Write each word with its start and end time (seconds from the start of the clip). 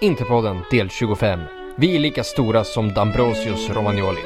Interpodden 0.00 0.56
del 0.70 0.90
25. 0.90 1.40
Vi 1.76 1.96
är 1.96 2.00
lika 2.00 2.24
stora 2.24 2.64
som 2.64 2.94
Dambrosius 2.94 3.70
Romagnoli. 3.70 4.20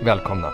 Välkomna. 0.00 0.52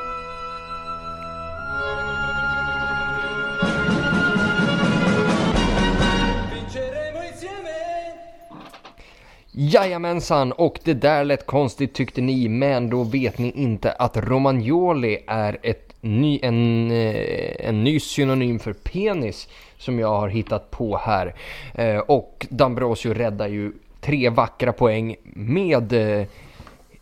Jajamensan, 9.52 10.52
och 10.52 10.78
det 10.84 10.94
där 10.94 11.24
lät 11.24 11.46
konstigt 11.46 11.94
tyckte 11.94 12.20
ni, 12.20 12.48
men 12.48 12.90
då 12.90 13.02
vet 13.04 13.38
ni 13.38 13.50
inte 13.50 13.92
att 13.92 14.16
Romagnoli 14.16 15.18
är 15.26 15.58
ett 15.62 15.94
ny, 16.00 16.40
en, 16.42 16.90
eh, 16.90 17.68
en 17.68 17.84
ny 17.84 18.00
synonym 18.00 18.58
för 18.58 18.72
penis 18.72 19.48
som 19.78 19.98
jag 19.98 20.08
har 20.08 20.28
hittat 20.28 20.70
på 20.70 20.96
här. 20.96 21.34
Eh, 21.74 21.98
och 21.98 22.46
Dambrosio 22.50 23.14
räddar 23.14 23.48
ju 23.48 23.72
tre 24.02 24.28
vackra 24.28 24.72
poäng 24.72 25.16
med 25.34 25.92
eh, 25.92 26.26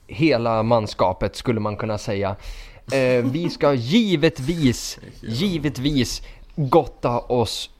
hela 0.07 0.63
manskapet 0.63 1.37
skulle 1.37 1.61
man 1.61 1.77
kunna 1.77 1.99
säga. 1.99 2.37
Eh, 2.93 3.25
vi 3.25 3.51
ska 3.51 3.75
givetvis, 3.75 4.99
givetvis 5.23 6.23
gotta 6.57 7.19
oss 7.19 7.71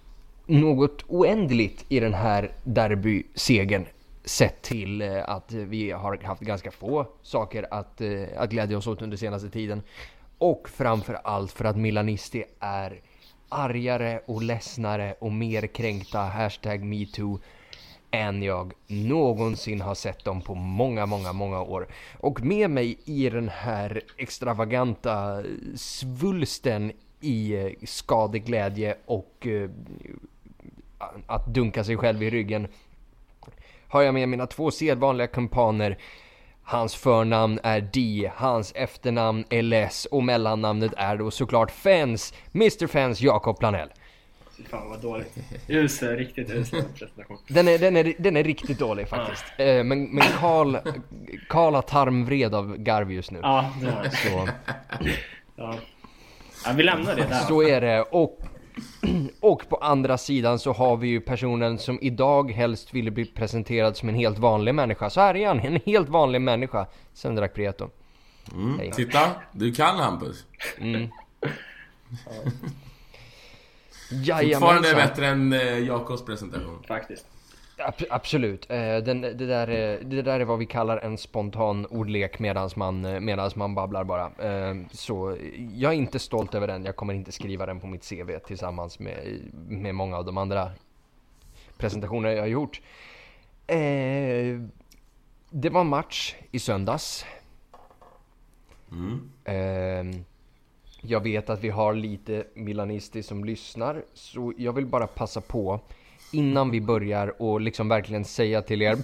något 0.47 1.05
oändligt 1.09 1.85
i 1.89 2.01
den 2.01 2.15
här 2.15 2.53
derbysegern 2.65 3.87
sett 4.25 4.63
till 4.63 5.03
eh, 5.03 5.29
att 5.29 5.53
vi 5.53 5.91
har 5.91 6.19
haft 6.25 6.43
ganska 6.43 6.71
få 6.71 7.07
saker 7.23 7.67
att, 7.71 8.01
att 8.37 8.51
glädja 8.51 8.79
oss 8.79 8.87
åt 8.87 9.03
under 9.03 9.17
senaste 9.17 9.51
tiden. 9.51 9.83
Och 10.39 10.69
framför 10.69 11.15
allt 11.25 11.53
för 11.53 11.65
att 11.65 11.77
Milanisti 11.77 12.45
är 12.61 13.01
argare 13.49 14.21
och 14.27 14.43
ledsnare 14.43 15.15
och 15.19 15.33
mer 15.33 15.67
kränkta 15.67 16.19
hashtag 16.19 16.85
metoo 16.85 17.41
än 18.11 18.43
jag 18.43 18.73
någonsin 18.87 19.81
har 19.81 19.95
sett 19.95 20.25
dem 20.25 20.41
på 20.41 20.55
många, 20.55 21.07
många, 21.07 21.33
många 21.33 21.61
år. 21.61 21.89
Och 22.19 22.43
med 22.43 22.71
mig 22.71 22.99
i 23.05 23.31
den 23.31 23.49
här 23.49 24.03
extravaganta 24.17 25.43
svulsten 25.77 26.93
i 27.21 27.55
eh, 27.55 27.73
skadeglädje 27.87 28.97
och 29.07 29.47
uh, 29.47 29.71
att 31.27 31.47
dunka 31.47 31.85
sig 31.85 31.97
själv 31.97 32.23
i 32.23 32.31
ryggen 32.31 32.69
har 33.89 34.03
jag 34.03 34.15
med 34.15 34.29
mina 34.29 34.47
två 34.47 34.71
sedvanliga 34.71 35.27
kumpaner 35.27 35.99
Hans 36.71 36.95
förnamn 36.95 37.61
är 37.63 37.81
D, 37.81 38.31
hans 38.35 38.73
efternamn 38.75 39.45
är 39.51 39.63
Les 39.63 40.07
och 40.07 40.25
mellannamnet 40.25 40.93
är 40.97 41.17
då 41.17 41.31
såklart 41.31 41.71
Fens, 41.71 42.35
Mr 42.55 42.87
Fens 42.87 43.21
Jakob 43.21 43.59
Planell. 43.59 43.89
Fan 44.69 44.89
vad 44.89 45.01
dåligt. 45.01 45.37
Usel, 45.69 46.17
riktigt 46.17 46.51
usel 46.51 46.83
presentation. 46.99 47.39
Den 47.49 47.69
är, 47.69 47.79
den, 47.79 47.97
är, 47.97 48.15
den 48.19 48.37
är 48.37 48.45
riktigt 48.45 48.79
dålig 48.79 49.09
faktiskt. 49.09 49.45
Ja. 49.57 49.65
Eh, 49.65 49.85
men, 49.85 50.05
men 50.05 50.25
Karl, 50.41 50.77
Karl 51.49 51.75
har 51.75 51.83
tarmvred 51.83 52.55
av 52.55 52.77
garv 52.77 53.13
just 53.13 53.31
nu. 53.31 53.39
Ja, 53.43 53.71
det 53.81 53.91
har 53.91 54.05
Så. 54.05 54.49
Ja. 55.57 55.75
ja, 56.65 56.73
vi 56.77 56.83
lämnar 56.83 57.17
det 57.17 57.27
där. 57.29 57.39
Så 57.39 57.63
är 57.63 57.81
det. 57.81 58.03
Och 58.03 58.39
Och 59.41 59.69
på 59.69 59.77
andra 59.77 60.19
sidan 60.19 60.59
så 60.59 60.73
har 60.73 60.97
vi 60.97 61.09
ju 61.09 61.21
personen 61.21 61.79
som 61.79 61.99
idag 62.03 62.51
helst 62.51 62.95
ville 62.95 63.11
bli 63.11 63.25
presenterad 63.25 63.97
som 63.97 64.09
en 64.09 64.15
helt 64.15 64.39
vanlig 64.39 64.75
människa. 64.75 65.11
Så 65.11 65.21
här 65.21 65.37
är 65.37 65.47
han, 65.49 65.61
en 65.61 65.81
helt 65.87 66.09
vanlig 66.09 66.41
människa. 66.41 66.87
Sen 67.13 67.35
drack 67.35 67.55
Prieto. 67.55 67.89
Mm. 68.53 68.91
Titta, 68.91 69.31
du 69.53 69.73
kan 69.73 69.99
Hampus. 69.99 70.45
Mm. 70.79 71.09
Fortfarande 74.11 74.95
bättre 74.95 75.27
än 75.27 75.53
eh, 75.53 75.79
Jakobs 75.79 76.25
presentation. 76.25 76.83
Faktiskt. 76.89 77.27
Ab 77.81 77.95
absolut. 78.11 78.71
Eh, 78.71 78.97
den, 78.97 79.21
det, 79.21 79.35
där 79.35 79.69
är, 79.69 80.05
det 80.05 80.23
där 80.23 80.41
är 80.41 80.45
vad 80.45 80.59
vi 80.59 80.67
kallar 80.67 80.99
en 80.99 81.19
spontan 81.19 81.87
ordlek 81.87 82.39
medans 82.39 82.77
man, 82.77 83.05
eh, 83.05 83.21
medans 83.21 83.57
man 83.57 83.75
babblar 83.75 84.05
bara. 84.05 84.25
Eh, 84.25 84.77
så 84.93 85.37
jag 85.75 85.93
är 85.93 85.97
inte 85.97 86.19
stolt 86.19 86.55
över 86.55 86.67
den. 86.67 86.85
Jag 86.85 86.97
kommer 86.97 87.15
inte 87.15 87.33
skriva 87.33 87.67
den 87.67 87.81
på 87.81 87.87
mitt 87.87 88.09
CV 88.09 88.39
tillsammans 88.39 88.99
med, 88.99 89.41
med 89.69 89.95
många 89.95 90.17
av 90.17 90.25
de 90.25 90.39
andra 90.39 90.71
presentationer 91.77 92.31
jag 92.31 92.43
har 92.43 92.47
gjort. 92.47 92.81
Det 95.51 95.71
var 95.71 95.85
match 95.85 96.35
i 96.51 96.59
söndags. 96.59 97.25
Mm. 98.93 100.25
Jag 101.03 101.23
vet 101.23 101.51
att 101.51 101.65
vi 101.65 101.69
har 101.69 101.95
lite 101.95 102.45
milanister 102.55 103.23
som 103.23 103.45
lyssnar, 103.45 104.03
så 104.15 104.53
jag 104.57 104.73
vill 104.73 104.87
bara 104.87 105.07
passa 105.07 105.41
på 105.41 105.81
innan 106.33 106.71
vi 106.71 106.81
börjar 106.81 107.43
och 107.43 107.61
liksom 107.61 107.89
verkligen 107.89 108.25
säga 108.25 108.63
till 108.63 108.83
er 108.83 108.97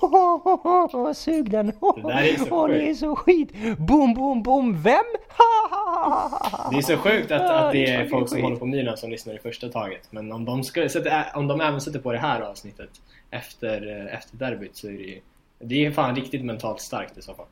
Åh, 0.00 1.12
sug 1.14 1.50
den! 1.50 1.72
Åh, 1.80 2.06
det, 2.06 2.12
är 2.12 2.36
så 2.36 2.44
oh, 2.44 2.68
det 2.68 2.90
är 2.90 2.94
så 2.94 3.16
skit! 3.16 3.52
Boom, 3.78 4.14
boom, 4.14 4.42
boom! 4.42 4.82
Vem? 4.82 5.04
det 6.70 6.76
är 6.76 6.82
så 6.82 6.96
sjukt 6.96 7.30
att, 7.30 7.50
att 7.50 7.72
det 7.72 7.86
är 7.86 8.08
folk 8.08 8.28
som 8.28 8.42
håller 8.42 8.56
på 8.56 8.66
Milan 8.66 8.96
som 8.96 9.10
lyssnar 9.10 9.34
i 9.34 9.38
första 9.38 9.68
taget. 9.68 10.08
Men 10.10 10.32
om 10.32 10.44
de, 10.44 10.64
ska, 10.64 10.88
om 11.34 11.46
de 11.46 11.60
även 11.60 11.80
sätter 11.80 11.98
på 11.98 12.12
det 12.12 12.18
här 12.18 12.40
avsnittet 12.40 12.90
efter, 13.30 14.06
efter 14.06 14.36
derbyt 14.36 14.76
så 14.76 14.88
är 14.88 14.92
det 14.92 15.20
Det 15.58 15.86
är 15.86 15.90
fan 15.90 16.16
riktigt 16.16 16.44
mentalt 16.44 16.80
starkt 16.80 17.18
i 17.18 17.22
så 17.22 17.34
fall. 17.34 17.46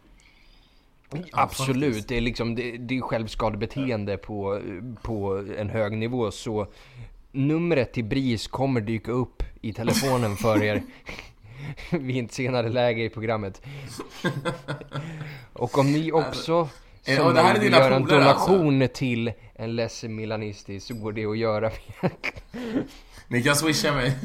Absolut, 1.33 2.09
det 2.09 2.17
är 2.17 2.21
liksom 2.21 2.55
det, 2.55 2.77
det 2.77 2.97
är 2.97 3.01
självskadebeteende 3.01 4.17
på, 4.17 4.61
på 5.03 5.45
en 5.59 5.71
hög 5.71 5.93
nivå 5.93 6.31
så 6.31 6.67
numret 7.33 7.93
till 7.93 8.05
BRIS 8.05 8.47
kommer 8.47 8.81
dyka 8.81 9.13
upp 9.13 9.43
i 9.61 9.73
telefonen 9.73 10.37
för 10.37 10.63
er 10.63 10.83
vid 11.91 12.25
ett 12.25 12.33
senare 12.33 12.69
läge 12.69 13.05
i 13.05 13.09
programmet. 13.09 13.63
Och 15.53 15.79
om 15.79 15.93
ni 15.93 16.13
också 16.13 16.69
som 17.03 17.15
ja, 17.15 17.33
det 17.33 17.43
här 17.43 17.55
är 17.55 17.61
vill 17.61 17.73
göra 17.73 17.97
en 17.97 18.05
donation 18.05 18.83
alltså. 18.83 18.99
till 18.99 19.33
en 19.55 19.77
ledsen 19.77 20.15
Milanisti 20.15 20.81
så 20.81 20.95
går 20.95 21.13
det 21.13 21.27
att 21.27 21.39
göra. 21.39 21.71
ni 23.29 23.43
kan 23.43 23.57
swisha 23.57 23.93
mig. 23.93 24.19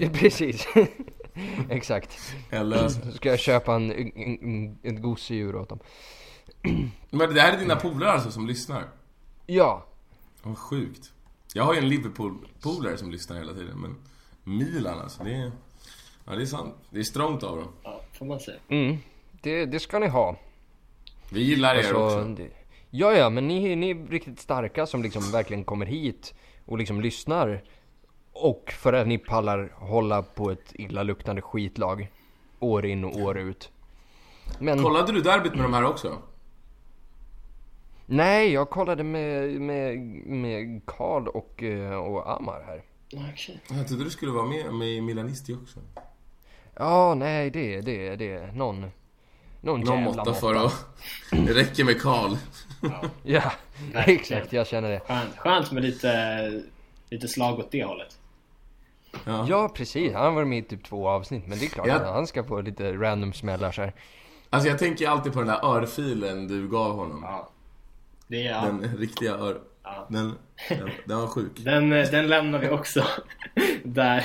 Precis. 0.12 0.66
Exakt. 1.70 2.18
Eller... 2.50 2.88
Så 2.88 3.12
ska 3.12 3.28
jag 3.28 3.38
köpa 3.38 3.74
en, 3.74 3.92
en, 3.92 4.38
en, 4.42 4.78
ett 4.82 5.02
gosedjur 5.02 5.56
åt 5.56 5.68
dem. 5.68 5.78
Men 7.10 7.34
det 7.34 7.40
här 7.40 7.52
är 7.52 7.58
dina 7.58 7.76
polare 7.76 8.10
alltså 8.10 8.30
som 8.30 8.46
lyssnar? 8.46 8.84
Ja. 9.46 9.86
Vad 10.42 10.58
sjukt. 10.58 11.12
Jag 11.54 11.64
har 11.64 11.74
ju 11.74 11.78
en 11.78 11.88
Liverpool-polare 11.88 12.96
som 12.96 13.10
lyssnar 13.10 13.36
hela 13.36 13.52
tiden, 13.52 13.78
men 13.80 13.96
Milan 14.44 14.98
alltså, 14.98 15.24
det 15.24 15.34
är... 15.34 15.52
Ja, 16.24 16.32
det 16.32 16.42
är 16.42 16.46
sant. 16.46 16.74
Det 16.90 16.98
är 16.98 17.04
strångt 17.04 17.42
av 17.42 17.56
dem. 17.56 17.68
Ja, 17.82 18.00
får 18.12 18.26
man 18.26 18.40
säga. 18.40 18.58
Mm. 18.68 18.96
Det, 19.42 19.66
det 19.66 19.80
ska 19.80 19.98
ni 19.98 20.06
ha. 20.06 20.36
Vi 21.30 21.42
gillar 21.42 21.74
er 21.74 21.78
alltså, 21.78 21.94
också. 21.94 22.24
Det, 22.24 22.48
ja, 22.90 23.12
ja, 23.12 23.30
men 23.30 23.48
ni, 23.48 23.76
ni 23.76 23.90
är 23.90 24.06
riktigt 24.10 24.40
starka 24.40 24.86
som 24.86 25.02
liksom 25.02 25.30
verkligen 25.32 25.64
kommer 25.64 25.86
hit 25.86 26.34
och 26.66 26.78
liksom 26.78 27.00
lyssnar. 27.00 27.62
Och 28.32 28.72
för 28.78 28.92
att 28.92 29.06
ni 29.06 29.18
pallar 29.18 29.72
hålla 29.76 30.22
på 30.22 30.50
ett 30.50 30.72
illaluktande 30.74 31.42
skitlag. 31.42 32.10
År 32.58 32.86
in 32.86 33.04
och 33.04 33.16
år 33.16 33.38
ut. 33.38 33.70
Men... 34.58 34.82
Kollade 34.82 35.12
du 35.12 35.20
derbyt 35.20 35.54
med 35.54 35.62
de 35.62 35.74
här 35.74 35.84
också? 35.84 36.18
Nej, 38.06 38.52
jag 38.52 38.70
kollade 38.70 39.04
med, 39.04 39.60
med, 39.60 39.98
med 40.26 40.80
Karl 40.86 41.28
och, 41.28 41.62
eh, 41.62 41.94
och 41.94 42.36
Amar 42.36 42.62
här. 42.66 42.82
Okay. 43.12 43.56
Jag 43.78 43.88
trodde 43.88 44.04
du 44.04 44.10
skulle 44.10 44.32
vara 44.32 44.46
med, 44.46 44.74
med 44.74 45.02
Milanisti 45.02 45.54
också. 45.54 45.80
Ja, 46.74 47.14
nej 47.14 47.50
det, 47.50 47.80
det, 47.80 48.16
det. 48.16 48.54
Någon, 48.54 48.90
någon, 49.60 49.80
någon 49.80 50.02
måtta, 50.02 50.16
måtta 50.16 50.34
för 50.34 50.54
att... 50.54 50.86
Det 51.30 51.54
räcker 51.54 51.84
med 51.84 52.00
Karl. 52.00 52.36
Ja, 52.82 53.02
ja 53.22 53.52
exakt. 54.06 54.52
Jag 54.52 54.66
känner 54.66 54.90
det. 54.90 55.00
Skönt, 55.00 55.36
skönt 55.36 55.72
med 55.72 55.82
lite, 55.82 56.62
lite 57.10 57.28
slag 57.28 57.58
åt 57.58 57.70
det 57.70 57.84
hållet. 57.84 58.18
Ja. 59.24 59.46
ja, 59.48 59.68
precis. 59.68 60.12
Han 60.12 60.34
varit 60.34 60.48
med 60.48 60.58
i 60.58 60.62
typ 60.62 60.84
två 60.84 61.08
avsnitt. 61.08 61.46
Men 61.46 61.58
det 61.58 61.64
är 61.64 61.68
klart 61.68 61.86
ja. 61.86 61.94
att 61.94 62.06
han 62.06 62.26
ska 62.26 62.44
få 62.44 62.60
lite 62.60 62.92
random 62.92 63.32
smällar 63.32 63.72
så 63.72 63.82
här. 63.82 63.92
Alltså 64.50 64.68
jag 64.68 64.78
tänker 64.78 65.08
alltid 65.08 65.32
på 65.32 65.38
den 65.38 65.48
där 65.48 65.64
örfilen 65.64 66.48
du 66.48 66.68
gav 66.68 66.96
honom. 66.96 67.20
Ja. 67.22 67.48
Det 68.26 68.46
är, 68.46 68.62
den 68.62 68.96
riktiga 68.98 69.32
ör... 69.32 69.60
Ja. 69.82 70.06
Den, 70.08 70.34
den, 70.68 70.90
den, 71.04 71.18
var 71.18 71.26
sjuk. 71.26 71.52
Den, 71.56 71.90
den 71.90 72.26
lämnar 72.26 72.58
vi 72.58 72.68
också 72.70 73.04
där, 73.84 74.24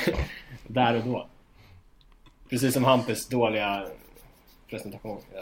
där 0.68 0.96
och 0.96 1.04
då. 1.04 1.28
Precis 2.50 2.74
som 2.74 2.84
Hampus 2.84 3.28
dåliga 3.28 3.86
presentation. 4.70 5.22
Ja. 5.34 5.42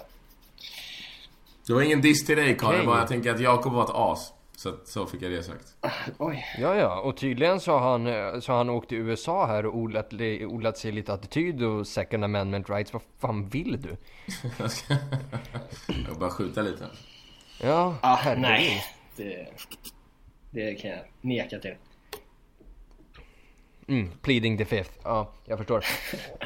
Det 1.68 1.74
var 1.74 1.81
ingen 1.81 2.01
diss 2.01 2.25
till 2.25 2.38
dig 2.38 2.57
Karin, 2.57 2.81
okay. 2.81 3.00
jag 3.00 3.07
tänker 3.07 3.31
att 3.33 3.39
Jakob 3.39 3.74
var 3.74 3.83
ett 3.83 3.89
as. 3.94 4.33
Så, 4.65 4.75
så 4.85 5.06
fick 5.06 5.21
jag 5.21 5.31
det 5.31 5.44
sagt. 5.44 5.75
Oj. 6.17 6.45
Ja, 6.59 6.75
ja. 6.75 7.00
Och 7.01 7.17
tydligen 7.17 7.59
så 7.59 7.77
har 7.77 7.91
han, 7.91 8.41
så 8.41 8.51
har 8.51 8.57
han 8.57 8.69
åkt 8.69 8.89
till 8.89 8.97
USA 8.97 9.45
här 9.45 9.65
och 9.65 9.75
odlat, 9.77 10.13
odlat 10.47 10.77
sig 10.77 10.91
lite 10.91 11.13
attityd 11.13 11.63
och 11.63 11.88
second 11.88 12.23
amendment 12.23 12.69
rights. 12.69 12.94
Vad 12.94 13.01
fan 13.19 13.50
vill 13.50 13.81
du? 13.81 13.97
jag 14.59 14.71
ska 14.71 14.95
bara 16.19 16.29
skjuta 16.29 16.62
lite. 16.62 16.85
Ja, 17.62 17.95
ah, 18.01 18.15
herregud. 18.15 18.41
Nej, 18.41 18.83
det, 19.15 19.47
det 20.51 20.75
kan 20.75 20.89
jag 20.91 21.00
neka 21.21 21.59
till. 21.59 21.75
Mm, 23.88 24.12
pleading 24.21 24.57
the 24.57 24.65
fifth. 24.65 24.91
Ja, 25.03 25.33
jag 25.45 25.57
förstår. 25.57 25.85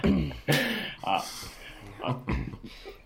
Ja. 0.03 1.23
Ja. 2.01 2.21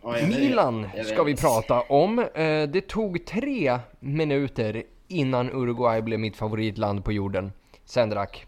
Ja, 0.04 0.18
jag 0.20 0.28
vet- 0.28 0.40
Milan 0.40 0.90
ska 1.06 1.24
vi 1.24 1.36
prata 1.36 1.82
om. 1.82 2.20
Eh, 2.20 2.64
Det 2.70 2.88
tog 2.88 3.26
tre 3.26 3.80
minuter 4.00 4.84
innan 5.14 5.50
Uruguay 5.52 6.02
blev 6.02 6.20
mitt 6.20 6.38
favoritland 6.38 7.06
på 7.06 7.12
jorden. 7.12 7.52
Sendrak. 7.86 8.46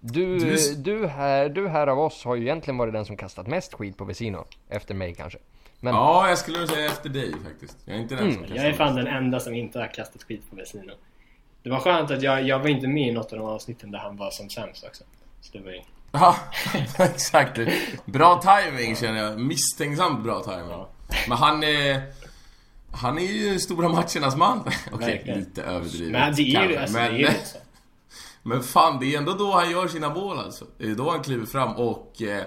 Du, 0.00 0.38
Du- 0.38 0.74
du, 0.74 1.06
här, 1.06 1.48
du 1.48 1.68
här 1.68 1.86
av 1.86 1.98
oss 1.98 2.24
har 2.24 2.34
ju 2.36 2.42
egentligen 2.42 2.78
varit 2.78 2.92
den 2.92 3.04
som 3.04 3.16
kastat 3.16 3.46
mest 3.46 3.74
skit 3.74 3.96
på 3.98 4.04
Vesino. 4.04 4.44
Efter 4.68 4.94
mig 4.94 5.14
kanske. 5.14 5.38
Men 5.80 5.94
Ja, 5.94 6.28
jag 6.28 6.38
skulle 6.38 6.58
nog 6.58 6.68
säga 6.68 6.86
efter 6.86 7.08
dig 7.08 7.34
faktiskt. 7.44 7.76
Jag 7.84 7.96
är 7.96 8.00
inte 8.00 8.14
den 8.14 8.32
som 8.32 8.42
kastar 8.42 8.56
Jag 8.56 8.66
är 8.66 8.72
fan 8.72 8.94
den 8.96 9.06
enda 9.06 9.40
som 9.40 9.54
inte 9.54 9.78
har 9.78 9.86
kastat 9.94 10.22
skit 10.22 10.50
på 10.50 10.56
Vesino. 10.56 10.92
Det 11.62 11.70
var 11.70 11.78
skönt 11.78 12.10
att 12.10 12.22
jag, 12.22 12.42
jag 12.42 12.58
var 12.58 12.68
inte 12.68 12.88
med 12.88 13.08
i 13.08 13.12
något 13.12 13.32
av 13.32 13.38
de 13.38 13.48
avsnitten 13.48 13.90
där 13.90 13.98
han 13.98 14.16
var 14.16 14.30
som 14.30 14.50
sämst 14.50 14.84
också. 14.84 15.04
Så 15.40 15.58
det 15.58 15.64
var 15.64 15.70
ju... 15.70 15.80
Ja, 16.12 16.36
exakt. 16.98 17.58
Bra 18.04 18.42
timing 18.42 18.96
känner 18.96 19.22
jag. 19.22 19.40
Misstänksamt 19.40 20.24
bra 20.24 20.40
timing. 20.42 20.68
Ja. 20.70 20.88
Men 21.28 21.38
han 21.38 21.62
är... 21.64 22.02
Han 22.94 23.18
är 23.18 23.32
ju 23.32 23.58
stora 23.58 23.88
matchernas 23.88 24.36
man. 24.36 24.60
Okej, 24.92 25.08
Verkligen. 25.12 25.38
lite 25.38 25.62
överdrivet. 25.62 26.12
Men 26.12 26.34
det 26.34 26.42
är 26.42 26.68
ju 26.68 26.76
alltså, 26.76 26.98
men, 26.98 27.14
det 27.14 27.22
är 27.22 27.34
men 28.42 28.62
fan, 28.62 28.98
det 29.00 29.14
är 29.14 29.18
ändå 29.18 29.32
då 29.32 29.52
han 29.52 29.70
gör 29.70 29.88
sina 29.88 30.14
mål 30.14 30.38
alltså. 30.38 30.64
Det 30.78 30.84
är 30.84 30.94
då 30.94 31.10
han 31.10 31.22
kliver 31.22 31.46
fram 31.46 31.76
och... 31.76 32.22
Eh, 32.22 32.44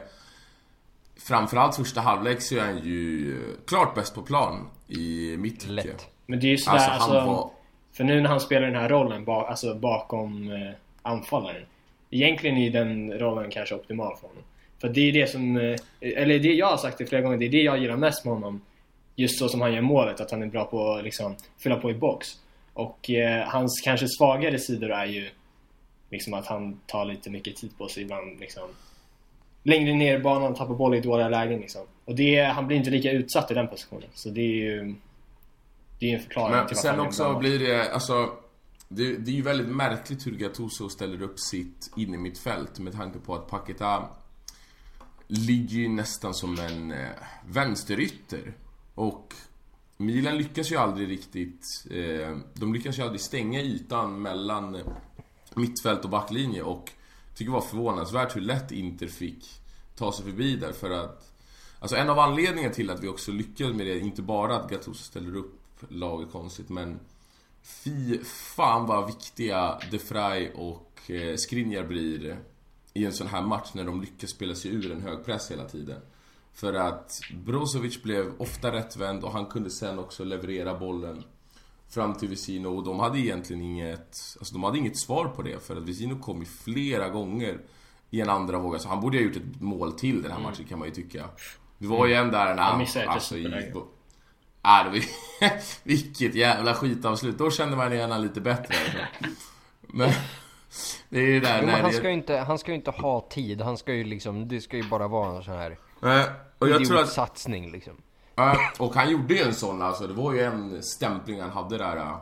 framförallt 1.27 1.75
första 1.75 2.01
halvlek 2.01 2.41
så 2.41 2.55
är 2.55 2.59
han 2.59 2.77
ju 2.77 3.31
eh, 3.31 3.55
klart 3.65 3.95
bäst 3.95 4.15
på 4.15 4.21
plan 4.21 4.67
i 4.87 5.35
mitt 5.37 5.59
tycke. 5.59 5.73
lätt. 5.73 6.07
Men 6.25 6.39
det 6.39 6.47
är 6.47 6.49
ju 6.49 6.57
sådär, 6.57 6.77
Alltså 6.77 6.91
alltså, 6.91 7.19
han 7.19 7.27
var... 7.27 7.51
För 7.93 8.03
nu 8.03 8.21
när 8.21 8.29
han 8.29 8.39
spelar 8.39 8.67
den 8.67 8.81
här 8.81 8.89
rollen 8.89 9.25
ba, 9.25 9.45
alltså 9.45 9.75
bakom 9.75 10.51
eh, 10.51 10.71
anfallaren. 11.01 11.65
Egentligen 12.09 12.57
är 12.57 12.71
den 12.71 13.19
rollen 13.19 13.51
kanske 13.51 13.75
optimal 13.75 14.15
för 14.15 14.27
honom. 14.27 14.43
För 14.81 14.89
det 14.89 15.09
är 15.09 15.13
det 15.13 15.27
som, 15.27 15.57
eh, 15.57 15.75
eller 15.99 16.39
det 16.39 16.53
jag 16.53 16.67
har 16.67 16.77
sagt 16.77 16.97
det 16.97 17.05
flera 17.05 17.21
gånger, 17.21 17.37
det 17.37 17.45
är 17.45 17.49
det 17.49 17.61
jag 17.61 17.77
gillar 17.77 17.97
mest 17.97 18.25
med 18.25 18.33
honom. 18.33 18.61
Just 19.19 19.39
så 19.39 19.49
som 19.49 19.61
han 19.61 19.73
gör 19.73 19.81
målet, 19.81 20.21
att 20.21 20.31
han 20.31 20.43
är 20.43 20.47
bra 20.47 20.65
på 20.65 20.91
att 20.93 21.03
liksom, 21.03 21.35
fylla 21.63 21.75
på 21.75 21.91
i 21.91 21.93
box. 21.93 22.27
Och 22.73 23.09
eh, 23.09 23.47
hans 23.47 23.81
kanske 23.83 24.07
svagare 24.07 24.59
sidor 24.59 24.91
är 24.91 25.05
ju 25.05 25.29
liksom 26.11 26.33
att 26.33 26.47
han 26.47 26.79
tar 26.85 27.05
lite 27.05 27.29
mycket 27.29 27.55
tid 27.55 27.77
på 27.77 27.87
sig 27.87 28.03
ibland. 28.03 28.39
Liksom, 28.39 28.69
längre 29.63 29.93
ner 29.93 30.19
i 30.19 30.19
banan, 30.19 30.55
tappar 30.55 30.75
boll 30.75 30.95
i 30.95 30.99
dåliga 30.99 31.29
lägen. 31.29 31.59
Liksom. 31.59 31.81
Och 32.05 32.15
det, 32.15 32.43
han 32.43 32.67
blir 32.67 32.77
inte 32.77 32.89
lika 32.89 33.11
utsatt 33.11 33.51
i 33.51 33.53
den 33.53 33.67
positionen. 33.67 34.09
Så 34.13 34.29
det 34.29 34.41
är 34.41 34.55
ju 34.55 34.95
det 35.99 36.11
är 36.11 36.15
en 36.15 36.21
förklaring 36.21 36.55
Men 36.55 36.67
till 36.67 36.77
sen 36.77 36.99
också 36.99 37.23
bra. 37.23 37.39
blir 37.39 37.59
det, 37.59 37.93
alltså... 37.93 38.29
Det, 38.89 39.17
det 39.17 39.31
är 39.31 39.35
ju 39.35 39.41
väldigt 39.41 39.67
märkligt 39.67 40.27
hur 40.27 40.31
Gattuso 40.31 40.89
ställer 40.89 41.21
upp 41.21 41.39
sitt 41.39 41.91
in 41.97 42.13
i 42.13 42.17
mitt 42.17 42.39
fält 42.39 42.79
med 42.79 42.93
tanke 42.93 43.19
på 43.19 43.35
att 43.35 43.47
Paketa 43.47 44.09
ligger 45.27 45.77
ju 45.77 45.89
nästan 45.89 46.33
som 46.33 46.59
en 46.59 46.91
eh, 46.91 47.09
vänsterytter. 47.47 48.53
Och 48.97 49.33
Milan 49.97 50.37
lyckas 50.37 50.71
ju 50.71 50.75
aldrig 50.75 51.09
riktigt... 51.09 51.85
Eh, 51.89 52.37
de 52.53 52.73
lyckas 52.73 52.97
ju 52.99 53.03
aldrig 53.03 53.21
stänga 53.21 53.61
ytan 53.61 54.21
mellan 54.21 54.77
mittfält 55.53 56.03
och 56.03 56.09
backlinje 56.09 56.61
och 56.61 56.91
tycker 57.35 57.51
det 57.51 57.55
var 57.55 57.61
förvånansvärt 57.61 58.35
hur 58.35 58.41
lätt 58.41 58.71
Inter 58.71 59.07
fick 59.07 59.61
ta 59.95 60.11
sig 60.11 60.25
förbi 60.25 60.55
där 60.55 60.71
för 60.71 60.89
att 60.89 61.33
Alltså 61.79 61.95
en 61.95 62.09
av 62.09 62.19
anledningarna 62.19 62.73
till 62.73 62.89
att 62.89 63.03
vi 63.03 63.07
också 63.07 63.31
lyckades 63.31 63.75
med 63.75 63.85
det, 63.85 63.99
inte 63.99 64.21
bara 64.21 64.55
att 64.55 64.69
Gattuso 64.69 65.03
ställer 65.03 65.35
upp 65.35 65.59
laget 65.89 66.31
konstigt 66.31 66.69
men 66.69 66.99
Fy 67.63 68.17
fan 68.23 68.85
vad 68.85 69.07
viktiga 69.07 69.79
De 69.91 69.99
Frey 69.99 70.51
och 70.55 71.11
eh, 71.11 71.35
Skriniar 71.35 71.83
blir 71.83 72.37
i 72.93 73.05
en 73.05 73.13
sån 73.13 73.27
här 73.27 73.41
match 73.41 73.69
när 73.73 73.83
de 73.83 74.01
lyckas 74.01 74.29
spela 74.29 74.55
sig 74.55 74.71
ur 74.71 74.91
en 74.91 75.01
hög 75.01 75.25
press 75.25 75.51
hela 75.51 75.65
tiden. 75.65 76.01
För 76.59 76.73
att 76.73 77.19
Brozovic 77.33 78.03
blev 78.03 78.33
ofta 78.37 78.71
rättvänd 78.71 79.23
och 79.23 79.31
han 79.31 79.45
kunde 79.45 79.69
sen 79.69 79.99
också 79.99 80.23
leverera 80.23 80.77
bollen 80.79 81.23
fram 81.89 82.13
till 82.13 82.29
Vesino 82.29 82.67
och 82.67 82.83
de 82.83 82.99
hade 82.99 83.19
egentligen 83.19 83.61
inget, 83.61 84.35
alltså 84.39 84.53
de 84.53 84.63
hade 84.63 84.77
inget 84.77 84.99
svar 84.99 85.25
på 85.25 85.41
det 85.41 85.63
för 85.63 85.75
att 85.75 85.89
Vesino 85.89 86.19
kom 86.19 86.39
ju 86.39 86.45
flera 86.45 87.09
gånger 87.09 87.59
i 88.09 88.21
en 88.21 88.29
andra 88.29 88.59
våg. 88.59 88.73
Alltså 88.73 88.89
han 88.89 89.01
borde 89.01 89.17
ha 89.17 89.23
gjort 89.23 89.35
ett 89.35 89.61
mål 89.61 89.91
till 89.91 90.21
den 90.21 90.31
här 90.31 90.39
matchen 90.39 90.65
kan 90.65 90.79
man 90.79 90.87
ju 90.87 90.93
tycka. 90.93 91.29
Det 91.77 91.87
var 91.87 92.07
ju 92.07 92.13
en 92.13 92.31
där 92.31 92.55
när 92.55 92.63
Han 92.63 92.81
alltså, 92.81 93.37
i, 93.37 93.43
superläge. 93.43 93.81
Ah, 94.61 94.83
det 94.83 94.89
var, 94.89 94.99
vilket 95.83 96.35
jävla 96.35 96.73
skitavslut. 96.73 97.37
Då 97.37 97.51
kände 97.51 97.77
man 97.77 97.95
gärna 97.95 98.17
lite 98.17 98.41
bättre. 98.41 98.75
Alltså. 98.83 98.97
Men 99.81 100.09
det 101.09 101.19
är 101.19 101.27
ju 101.27 101.39
där 101.39 101.61
Jo, 101.63 101.69
han 101.69 101.91
det... 101.91 101.97
ska 101.97 102.07
ju 102.07 102.13
inte, 102.13 102.37
han 102.37 102.59
ska 102.59 102.71
ju 102.71 102.77
inte 102.77 102.91
ha 102.91 103.27
tid. 103.29 103.61
Han 103.61 103.77
ska 103.77 103.93
ju 103.93 104.03
liksom, 104.03 104.47
det 104.47 104.61
ska 104.61 104.77
ju 104.77 104.89
bara 104.89 105.07
vara 105.07 105.37
en 105.37 105.43
sån 105.43 105.53
här 105.53 105.77
Eh, 106.03 106.23
och 106.59 106.69
jag 106.69 106.85
tror 106.85 106.99
att... 106.99 107.09
satsning 107.09 107.71
liksom. 107.71 107.93
Ja, 108.35 108.57
och 108.79 108.95
han 108.95 109.11
gjorde 109.11 109.33
ju 109.33 109.41
en 109.41 109.53
sån 109.53 109.81
alltså. 109.81 110.07
Det 110.07 110.13
var 110.13 110.33
ju 110.33 110.39
en 110.41 110.83
stämpling 110.83 111.41
han 111.41 111.49
hade 111.51 111.77
där. 111.77 111.97
eh, 111.97 112.17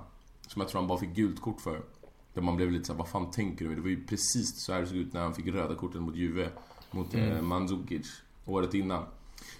Som 0.47 0.61
jag 0.61 0.69
tror 0.69 0.81
han 0.81 0.87
bara 0.87 0.99
fick 0.99 1.09
gult 1.09 1.41
kort 1.41 1.61
för. 1.61 1.81
Där 2.33 2.41
man 2.41 2.55
blev 2.55 2.71
lite 2.71 2.85
såhär, 2.85 2.97
vad 2.97 3.07
fan 3.07 3.31
tänker 3.31 3.65
du? 3.65 3.75
Det 3.75 3.81
var 3.81 3.89
ju 3.89 4.05
precis 4.05 4.65
så 4.65 4.73
här 4.73 4.81
det 4.81 4.87
såg 4.87 4.97
ut 4.97 5.13
när 5.13 5.21
han 5.21 5.33
fick 5.35 5.47
röda 5.47 5.75
korten 5.75 6.01
mot 6.01 6.15
Juve. 6.15 6.49
Mot 6.91 7.13
eh, 7.15 7.41
Mandzukic. 7.41 8.21
Året 8.45 8.73
innan. 8.73 9.05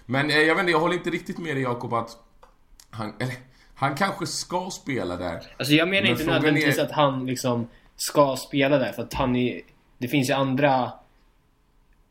Men 0.06 0.30
eh, 0.30 0.36
jag 0.38 0.54
vet 0.54 0.60
inte, 0.60 0.72
jag 0.72 0.80
håller 0.80 0.94
inte 0.94 1.10
riktigt 1.10 1.38
med 1.38 1.56
dig 1.56 1.62
Jakob 1.62 1.94
att... 1.94 2.16
Han, 2.90 3.12
eller, 3.18 3.34
han 3.74 3.94
kanske 3.94 4.26
ska 4.26 4.70
spela 4.70 5.16
där. 5.16 5.42
Alltså 5.58 5.74
jag 5.74 5.88
menar 5.88 6.02
Men 6.02 6.10
inte 6.12 6.24
nödvändigtvis 6.24 6.78
är- 6.78 6.84
att 6.84 6.92
han 6.92 7.26
liksom 7.26 7.68
ska 7.96 8.36
spela 8.36 8.78
där 8.78 8.92
för 8.92 9.02
att 9.02 9.14
han 9.14 9.36
är... 9.36 9.60
Det 9.98 10.08
finns 10.08 10.28
ju 10.30 10.34
andra... 10.34 10.92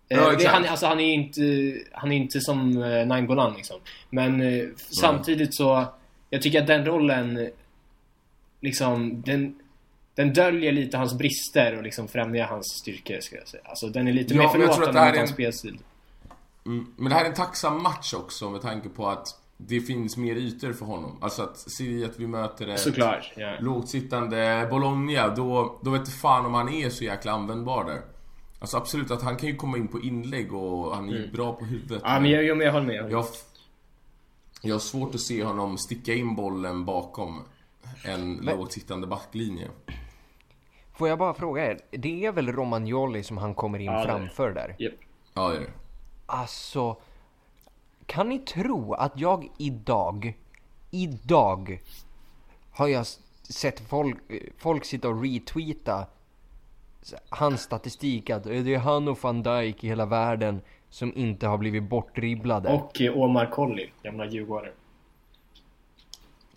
Eh, 0.10 0.18
Ja, 0.18 0.30
det, 0.30 0.36
exakt. 0.36 0.54
han, 0.54 0.66
alltså 0.66 0.86
han 0.86 1.00
är 1.00 1.14
inte, 1.14 1.42
han 1.92 2.12
är 2.12 2.16
inte 2.16 2.40
som 2.42 2.84
eh, 2.84 3.06
Nainggolan 3.08 3.54
liksom. 3.54 3.80
Men 4.10 4.42
eh, 4.42 4.66
samtidigt 4.78 5.56
så... 5.56 5.86
Jag 6.30 6.42
tycker 6.42 6.62
att 6.62 6.68
den 6.68 6.86
rollen 6.86 7.38
eh, 7.38 7.48
liksom, 8.62 9.22
den, 9.22 9.60
den 10.16 10.34
döljer 10.34 10.72
lite 10.72 10.98
hans 10.98 11.18
brister 11.18 11.78
och 11.78 11.84
liksom 11.84 12.08
främjar 12.08 12.48
hans 12.48 12.66
styrkor 12.82 13.20
skulle 13.20 13.42
jag 13.42 13.48
säga. 13.48 13.64
Alltså 13.66 13.88
den 13.88 14.08
är 14.08 14.14
lite 14.14 14.34
Ja, 14.34 14.42
mer 14.42 14.50
förlåtande 14.50 14.88
mot 14.88 14.96
är 14.96 15.02
hans 15.02 15.18
en- 15.18 15.28
spelstil. 15.28 15.78
Mm, 16.66 16.94
men 16.98 17.10
det 17.10 17.16
här 17.16 17.26
är 17.26 17.30
en 17.30 17.36
tacksam 17.36 17.84
match 17.84 18.14
också 18.14 18.50
med 18.50 18.62
tanke 18.62 18.90
på 18.90 19.08
att 19.08 19.28
det 19.58 19.80
finns 19.82 20.18
mer 20.18 20.36
ytor 20.36 20.74
för 20.74 20.86
honom. 20.86 21.18
Alltså 21.22 21.42
att 21.44 21.58
se 21.58 22.06
att 22.06 22.20
vi 22.20 22.28
möter 22.28 22.68
ett 22.68 22.80
Såklart. 22.80 23.32
Ja. 23.36 23.54
lågt 23.60 23.90
sittande 23.90 24.68
Bologna, 24.70 25.28
då, 25.28 25.80
då 25.84 25.90
vet 25.90 26.06
du 26.06 26.12
fan 26.12 26.46
om 26.46 26.54
han 26.54 26.70
är 26.74 26.90
så 26.90 27.04
jäkla 27.04 27.32
användbar 27.32 27.84
där. 27.86 28.02
Alltså 28.60 28.78
absolut 28.78 29.12
att 29.12 29.22
han 29.22 29.38
kan 29.38 29.50
ju 29.50 29.56
komma 29.56 29.78
in 29.78 29.88
på 29.88 30.02
inlägg 30.02 30.54
och 30.54 30.96
han 30.96 31.10
är 31.10 31.14
ju 31.14 31.32
bra 31.32 31.54
på 31.54 31.66
huvudet. 31.66 32.02
Mm. 32.02 32.14
Ja, 32.14 32.20
men 32.20 32.32
jag, 32.32 32.44
jag, 32.44 32.64
jag 32.64 32.72
håller 32.72 32.88
med. 32.88 33.12
Jag 33.12 33.26
jag, 34.62 34.76
har 34.76 34.80
svårt 34.80 35.16
att 35.16 35.22
se 35.22 35.44
honom 35.44 35.78
sticka 35.78 36.14
in 36.14 36.36
bollen 36.36 36.86
bakom 36.86 37.44
en 38.06 38.36
lågt 38.36 38.72
sittande 38.72 39.08
backlinje. 39.08 39.68
Får 40.94 41.10
jag 41.10 41.20
bara 41.20 41.34
fråga 41.34 41.72
er, 41.72 41.80
det 41.92 42.26
är 42.26 42.32
väl 42.32 42.52
Romagnoli 42.52 43.24
som 43.24 43.38
han 43.38 43.56
kommer 43.56 43.80
in 43.80 43.86
Ja, 43.86 44.04
framför 44.06 44.52
där? 44.52 44.76
Japp. 44.80 44.94
Ja, 45.34 45.50
det 45.50 45.56
är 45.56 45.60
det. 45.60 45.72
Alltså, 46.26 46.98
kan 48.06 48.30
ni 48.30 48.40
tro 48.40 48.94
att 48.94 49.20
jag 49.20 49.50
idag, 49.58 50.38
idag, 50.92 51.84
har 52.72 52.88
jag 52.88 53.06
sett 53.44 53.80
folk, 53.80 54.18
folk 54.58 54.86
sitta 54.86 55.10
och 55.10 55.24
retweeta 55.24 56.08
hans 57.30 57.62
statistik 57.62 58.30
att 58.30 58.44
det 58.44 58.74
är 58.74 58.78
han 58.78 59.08
och 59.08 59.24
van 59.24 59.44
Dijk 59.44 59.84
i 59.84 59.88
hela 59.88 60.06
världen 60.06 60.62
som 60.90 61.18
inte 61.18 61.48
har 61.48 61.58
blivit 61.58 61.84
bortdribblade. 61.84 62.70
Och 62.70 63.02
eh, 63.02 63.18
Omar 63.18 63.46
Colley, 63.46 63.90
gamla 64.04 64.26
Djurgården. 64.26 64.72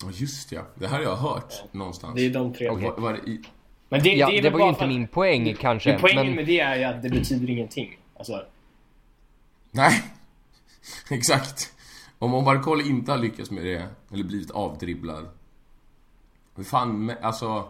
Ja, 0.02 0.10
just 0.12 0.52
ja. 0.52 0.62
Det 0.74 0.86
här 0.86 0.96
har 0.96 1.02
jag 1.02 1.16
hört 1.16 1.54
någonstans. 1.72 2.14
Det 2.14 2.26
är 2.26 2.30
de 2.30 2.54
tre. 2.54 2.70
Okej. 2.70 2.88
Var, 2.88 2.96
var 2.96 3.12
det 3.12 3.30
i... 3.30 3.40
Men 3.88 4.02
det, 4.02 4.14
ja, 4.14 4.30
det, 4.30 4.40
det, 4.40 4.50
var 4.50 4.60
ju 4.60 4.68
inte 4.68 4.86
min 4.86 5.08
poäng 5.08 5.54
kanske. 5.54 5.90
Men 5.90 6.00
poängen 6.00 6.26
men- 6.26 6.34
med 6.34 6.46
det 6.46 6.60
är 6.60 6.76
ju 6.76 6.84
att 6.84 7.02
det 7.02 7.08
betyder 7.08 7.50
ingenting. 7.50 7.98
Alltså, 8.16 8.44
Nej, 9.70 10.02
exakt. 11.10 11.74
Om 12.18 12.34
Omar 12.34 12.62
Colley 12.62 12.88
inte 12.88 13.12
har 13.12 13.18
lyckats 13.18 13.50
med 13.50 13.64
det, 13.64 13.88
eller 14.12 14.24
blivit 14.24 14.50
avdribblad. 14.50 15.28
Hur 16.56 16.64
fan, 16.64 17.04
med- 17.04 17.18
alltså... 17.22 17.68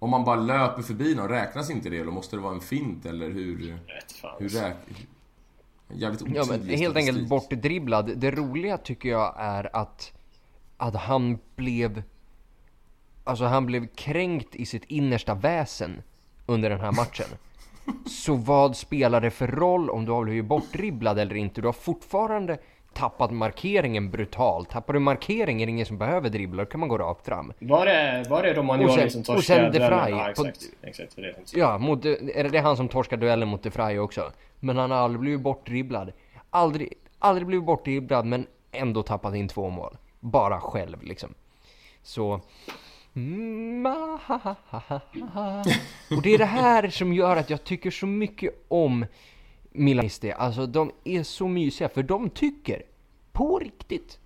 Om 0.00 0.10
man 0.10 0.24
bara 0.24 0.36
löper 0.36 0.82
förbi 0.82 1.14
någon, 1.14 1.28
räknas 1.28 1.70
inte 1.70 1.90
det? 1.90 1.98
Eller 1.98 2.12
måste 2.12 2.36
det 2.36 2.42
vara 2.42 2.54
en 2.54 2.60
fint? 2.60 3.06
Eller 3.06 3.30
hur... 3.30 3.78
Hur 4.38 4.48
räk... 4.48 4.76
Jävligt 5.88 6.22
otydlig 6.22 6.40
Ja 6.40 6.44
men 6.48 6.68
helt 6.68 6.96
enkelt 6.96 7.28
bortdribblad. 7.28 8.18
Det 8.18 8.30
roliga 8.30 8.78
tycker 8.78 9.08
jag 9.08 9.34
är 9.38 9.76
att, 9.76 10.12
att 10.76 10.94
han 10.94 11.38
blev, 11.56 12.02
alltså 13.24 13.44
han 13.44 13.66
blev 13.66 13.86
kränkt 13.86 14.54
i 14.54 14.66
sitt 14.66 14.84
innersta 14.84 15.34
väsen 15.34 16.02
under 16.46 16.70
den 16.70 16.80
här 16.80 16.92
matchen. 16.92 17.26
Så 18.06 18.34
vad 18.34 18.76
spelar 18.76 19.20
det 19.20 19.30
för 19.30 19.46
roll 19.46 19.90
om 19.90 20.04
du 20.04 20.12
har 20.12 20.24
blivit 20.24 20.44
bortdribblad 20.44 21.18
eller 21.18 21.34
inte? 21.34 21.60
Du 21.60 21.68
har 21.68 21.72
fortfarande 21.72 22.58
tappat 22.92 23.30
markeringen 23.30 24.10
brutalt. 24.10 24.70
Tappar 24.70 24.92
du 24.94 24.98
markering 25.00 25.62
är 25.62 25.66
det 25.66 25.70
ingen 25.70 25.86
som 25.86 25.98
behöver 25.98 26.30
dribbla, 26.30 26.64
då 26.64 26.70
kan 26.70 26.80
man 26.80 26.88
gå 26.88 26.98
rakt 26.98 27.26
fram. 27.26 27.52
Var 27.58 27.86
det, 27.86 28.24
var 28.30 28.42
det 28.42 28.54
Romagnoli 28.54 28.88
Och 28.90 28.94
sen- 28.94 29.10
som 29.10 29.20
och 29.20 29.26
torskade 29.26 29.60
sen 29.62 29.72
De 29.72 29.78
duellen? 29.78 30.18
Ja, 30.18 30.24
på- 30.36 30.46
exakt. 30.46 30.72
exakt 30.82 31.16
det. 31.16 31.34
Ja, 31.58 31.78
mot, 31.78 32.04
är 32.04 32.48
det, 32.48 32.58
han 32.60 32.76
som 32.76 32.88
torskar 32.88 33.16
duellen 33.16 33.48
mot 33.48 33.62
De 33.62 33.70
också? 33.98 34.32
Men 34.60 34.76
han 34.76 34.90
har 34.90 34.98
aldrig 34.98 35.20
blivit 35.20 35.40
bortdribblad. 35.40 36.12
Aldrig, 36.50 36.92
aldrig 37.18 37.46
blivit 37.46 37.66
bortdribblad 37.66 38.26
men 38.26 38.46
ändå 38.72 39.02
tappat 39.02 39.34
in 39.34 39.48
två 39.48 39.70
mål. 39.70 39.96
Bara 40.20 40.60
själv 40.60 41.02
liksom. 41.02 41.34
Så... 42.02 42.40
Och 46.16 46.22
det 46.22 46.34
är 46.34 46.38
det 46.38 46.44
här 46.44 46.88
som 46.88 47.12
gör 47.12 47.36
att 47.36 47.50
jag 47.50 47.64
tycker 47.64 47.90
så 47.90 48.06
mycket 48.06 48.64
om 48.68 49.06
Milanisti. 49.72 50.32
Alltså 50.32 50.66
de 50.66 50.92
är 51.04 51.22
så 51.22 51.48
mysiga 51.48 51.88
för 51.88 52.02
de 52.02 52.30
tycker 52.30 52.82
på 53.32 53.58
riktigt 53.58 54.18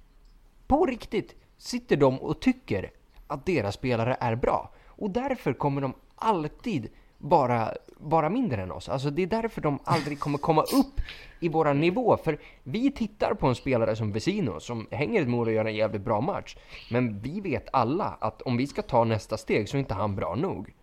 på 0.66 0.86
riktigt 0.86 1.34
sitter 1.56 1.96
de 1.96 2.18
och 2.18 2.40
tycker 2.40 2.90
att 3.26 3.46
deras 3.46 3.74
spelare 3.74 4.16
är 4.20 4.34
bra. 4.34 4.70
Och 4.86 5.10
därför 5.10 5.52
kommer 5.52 5.80
de 5.80 5.94
alltid 6.14 6.88
vara, 7.18 7.72
vara 7.96 8.30
mindre 8.30 8.62
än 8.62 8.72
oss. 8.72 8.88
Alltså 8.88 9.10
det 9.10 9.22
är 9.22 9.26
därför 9.26 9.60
de 9.60 9.78
aldrig 9.84 10.20
kommer 10.20 10.38
komma 10.38 10.62
upp 10.62 11.00
i 11.40 11.48
våran 11.48 11.80
nivå. 11.80 12.16
För 12.16 12.38
vi 12.62 12.92
tittar 12.92 13.34
på 13.34 13.46
en 13.46 13.54
spelare 13.54 13.96
som 13.96 14.12
Vesino 14.12 14.60
som 14.60 14.86
hänger 14.90 15.22
ett 15.22 15.28
mål 15.28 15.46
och 15.46 15.52
gör 15.52 15.64
en 15.64 15.74
jävligt 15.74 16.02
bra 16.02 16.20
match. 16.20 16.56
Men 16.90 17.20
vi 17.20 17.40
vet 17.40 17.68
alla 17.72 18.16
att 18.20 18.42
om 18.42 18.56
vi 18.56 18.66
ska 18.66 18.82
ta 18.82 19.04
nästa 19.04 19.36
steg 19.36 19.68
så 19.68 19.76
är 19.76 19.78
inte 19.78 19.94
han 19.94 20.16
bra 20.16 20.34
nog. 20.34 20.74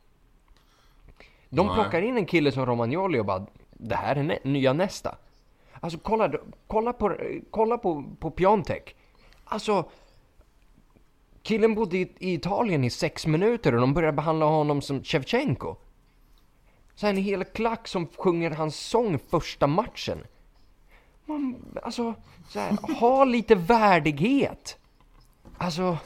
De 1.50 1.65
Nej. 1.65 1.75
plockar 1.75 2.01
in 2.01 2.18
en 2.18 2.25
kille 2.25 2.51
som 2.51 2.65
Romagnoli 2.65 3.20
och 3.20 3.25
bara 3.25 3.46
det 3.82 3.96
här 3.96 4.16
är 4.16 4.24
nä- 4.24 4.40
nya 4.44 4.74
nästa. 4.74 5.18
Alltså 5.80 6.00
kolla, 6.00 6.32
kolla 6.68 6.94
på, 6.94 7.18
kolla 7.52 7.78
på, 7.78 8.04
på 8.20 8.32
Piontek. 8.32 8.96
Alltså 9.44 9.90
Killen 11.44 11.76
bodde 11.76 11.98
i, 11.98 12.12
i 12.20 12.34
Italien 12.34 12.84
i 12.84 12.90
sex 12.90 13.28
minuter 13.28 13.76
och 13.76 13.82
de 13.82 13.94
började 13.94 14.16
behandla 14.16 14.46
honom 14.46 14.82
som 14.82 15.04
Shevchenko. 15.04 15.76
Så 16.96 17.08
en 17.08 17.18
hel 17.18 17.44
klack 17.44 17.88
som 17.88 18.08
sjunger 18.08 18.52
hans 18.52 18.76
sång 18.76 19.20
första 19.20 19.68
matchen. 19.68 20.24
Man, 21.26 21.66
alltså, 21.84 22.14
så 22.50 22.60
här, 22.60 22.94
ha 23.00 23.24
lite 23.24 23.56
värdighet. 23.56 24.78
Alltså, 25.58 25.98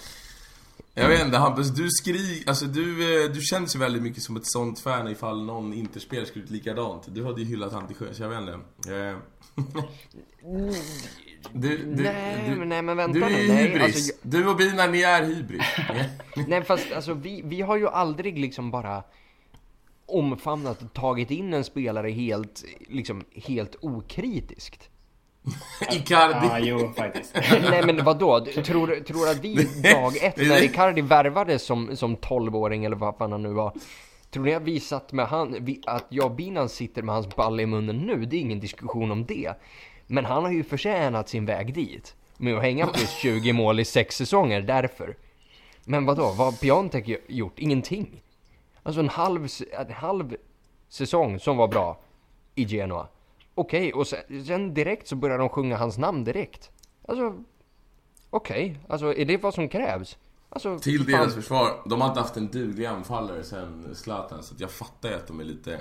jag 0.97 1.09
vet 1.09 1.25
inte 1.25 1.37
Hampus, 1.37 1.69
du 1.69 1.89
skrik, 1.89 2.47
alltså 2.47 2.65
du, 2.65 3.23
eh, 3.23 3.31
du 3.31 3.41
känns 3.41 3.75
ju 3.75 3.79
väldigt 3.79 4.03
mycket 4.03 4.23
som 4.23 4.35
ett 4.35 4.45
sånt 4.45 4.79
fan 4.79 5.07
ifall 5.07 5.45
någon 5.45 5.73
interspelare 5.73 6.25
skulle 6.25 6.43
gjort 6.43 6.51
likadant. 6.51 7.03
Du 7.07 7.25
hade 7.25 7.41
ju 7.41 7.47
hyllat 7.47 7.73
han 7.73 7.87
till 7.87 7.95
sjöss, 7.95 8.19
jag 8.19 8.29
vet 8.29 8.39
inte. 8.39 8.95
Eh. 8.95 9.15
Du, 11.53 11.77
du, 11.77 12.03
nej, 12.03 12.49
du, 12.49 12.55
men, 12.55 12.69
nej 12.69 12.81
men 12.81 12.97
vänta 12.97 13.19
du 13.19 13.25
är 13.25 13.29
nu. 13.29 13.47
Nej, 13.47 13.67
hybris. 13.67 13.83
alltså, 13.83 14.13
Du 14.21 14.47
och 14.47 14.55
Bina, 14.55 14.87
ni 14.87 15.01
är 15.01 15.23
hybris. 15.23 15.61
Nej 16.47 16.63
fast 16.63 16.91
alltså 16.91 17.13
vi, 17.13 17.41
vi 17.45 17.61
har 17.61 17.77
ju 17.77 17.87
aldrig 17.87 18.39
liksom 18.39 18.71
bara 18.71 19.03
omfamnat 20.05 20.81
och 20.81 20.93
tagit 20.93 21.31
in 21.31 21.53
en 21.53 21.63
spelare 21.63 22.09
helt, 22.09 22.63
liksom 22.87 23.23
helt 23.35 23.75
okritiskt. 23.81 24.89
Icardi. 25.91 26.47
Ja, 26.47 26.59
jo 26.59 26.93
faktiskt. 26.97 27.35
Nej 27.69 27.85
men 27.85 28.03
vadå? 28.03 28.39
Du 28.39 28.51
Tror, 28.51 29.03
tror 29.03 29.29
att 29.29 29.39
vi 29.39 29.55
dag 29.93 30.17
ett 30.23 30.37
när 30.37 30.63
Icardi 30.63 31.01
värvades 31.01 31.63
som, 31.63 31.95
som 31.95 32.17
12-åring 32.17 32.85
eller 32.85 32.95
vad 32.95 33.17
fan 33.17 33.31
han 33.31 33.43
nu 33.43 33.53
var. 33.53 33.73
Tror 34.31 34.43
ni 34.43 34.53
att 34.53 34.63
vi 34.63 34.79
satt 34.79 35.11
med 35.11 35.27
han, 35.27 35.57
vi, 35.59 35.81
att 35.85 36.05
jag 36.09 36.25
och 36.25 36.31
Binan 36.31 36.69
sitter 36.69 37.01
med 37.01 37.15
hans 37.15 37.35
balle 37.35 37.63
i 37.63 37.65
munnen 37.65 37.97
nu? 37.97 38.25
Det 38.25 38.35
är 38.35 38.39
ingen 38.41 38.59
diskussion 38.59 39.11
om 39.11 39.25
det. 39.25 39.53
Men 40.07 40.25
han 40.25 40.43
har 40.43 40.51
ju 40.51 40.63
förtjänat 40.63 41.29
sin 41.29 41.45
väg 41.45 41.73
dit. 41.73 42.15
Med 42.37 42.55
att 42.55 42.61
hänga 42.61 42.87
plus 42.87 43.09
20 43.21 43.53
mål 43.53 43.79
i 43.79 43.85
sex 43.85 44.15
säsonger, 44.15 44.61
därför. 44.61 45.17
Men 45.83 46.05
vadå, 46.05 46.21
vad 46.21 46.37
har 46.37 46.51
Piontek 46.51 47.19
gjort? 47.27 47.59
Ingenting. 47.59 48.21
Alltså 48.83 48.99
en 48.99 49.09
halv, 49.09 49.47
en 49.79 49.93
halv 49.93 50.35
säsong 50.89 51.39
som 51.39 51.57
var 51.57 51.67
bra 51.67 51.99
i 52.55 52.63
Genoa. 52.63 53.07
Okej, 53.55 53.93
och 53.93 54.07
sen, 54.07 54.45
sen 54.45 54.73
direkt 54.73 55.07
så 55.07 55.15
börjar 55.15 55.37
de 55.37 55.49
sjunga 55.49 55.77
hans 55.77 55.97
namn 55.97 56.23
direkt. 56.23 56.71
Alltså, 57.07 57.43
okej, 58.29 58.79
alltså 58.89 59.13
är 59.13 59.25
det 59.25 59.37
vad 59.43 59.53
som 59.53 59.69
krävs? 59.69 60.17
Alltså, 60.49 60.79
Till 60.79 60.97
fan. 60.99 61.11
deras 61.11 61.35
försvar, 61.35 61.81
de 61.85 62.01
har 62.01 62.07
inte 62.07 62.19
haft 62.19 62.37
en 62.37 62.47
duglig 62.47 62.85
anfallare 62.85 63.43
sen 63.43 63.95
Zlatan 63.95 64.43
så 64.43 64.55
jag 64.57 64.71
fattar 64.71 65.09
ju 65.09 65.15
att 65.15 65.27
de 65.27 65.39
är 65.39 65.43
lite... 65.43 65.79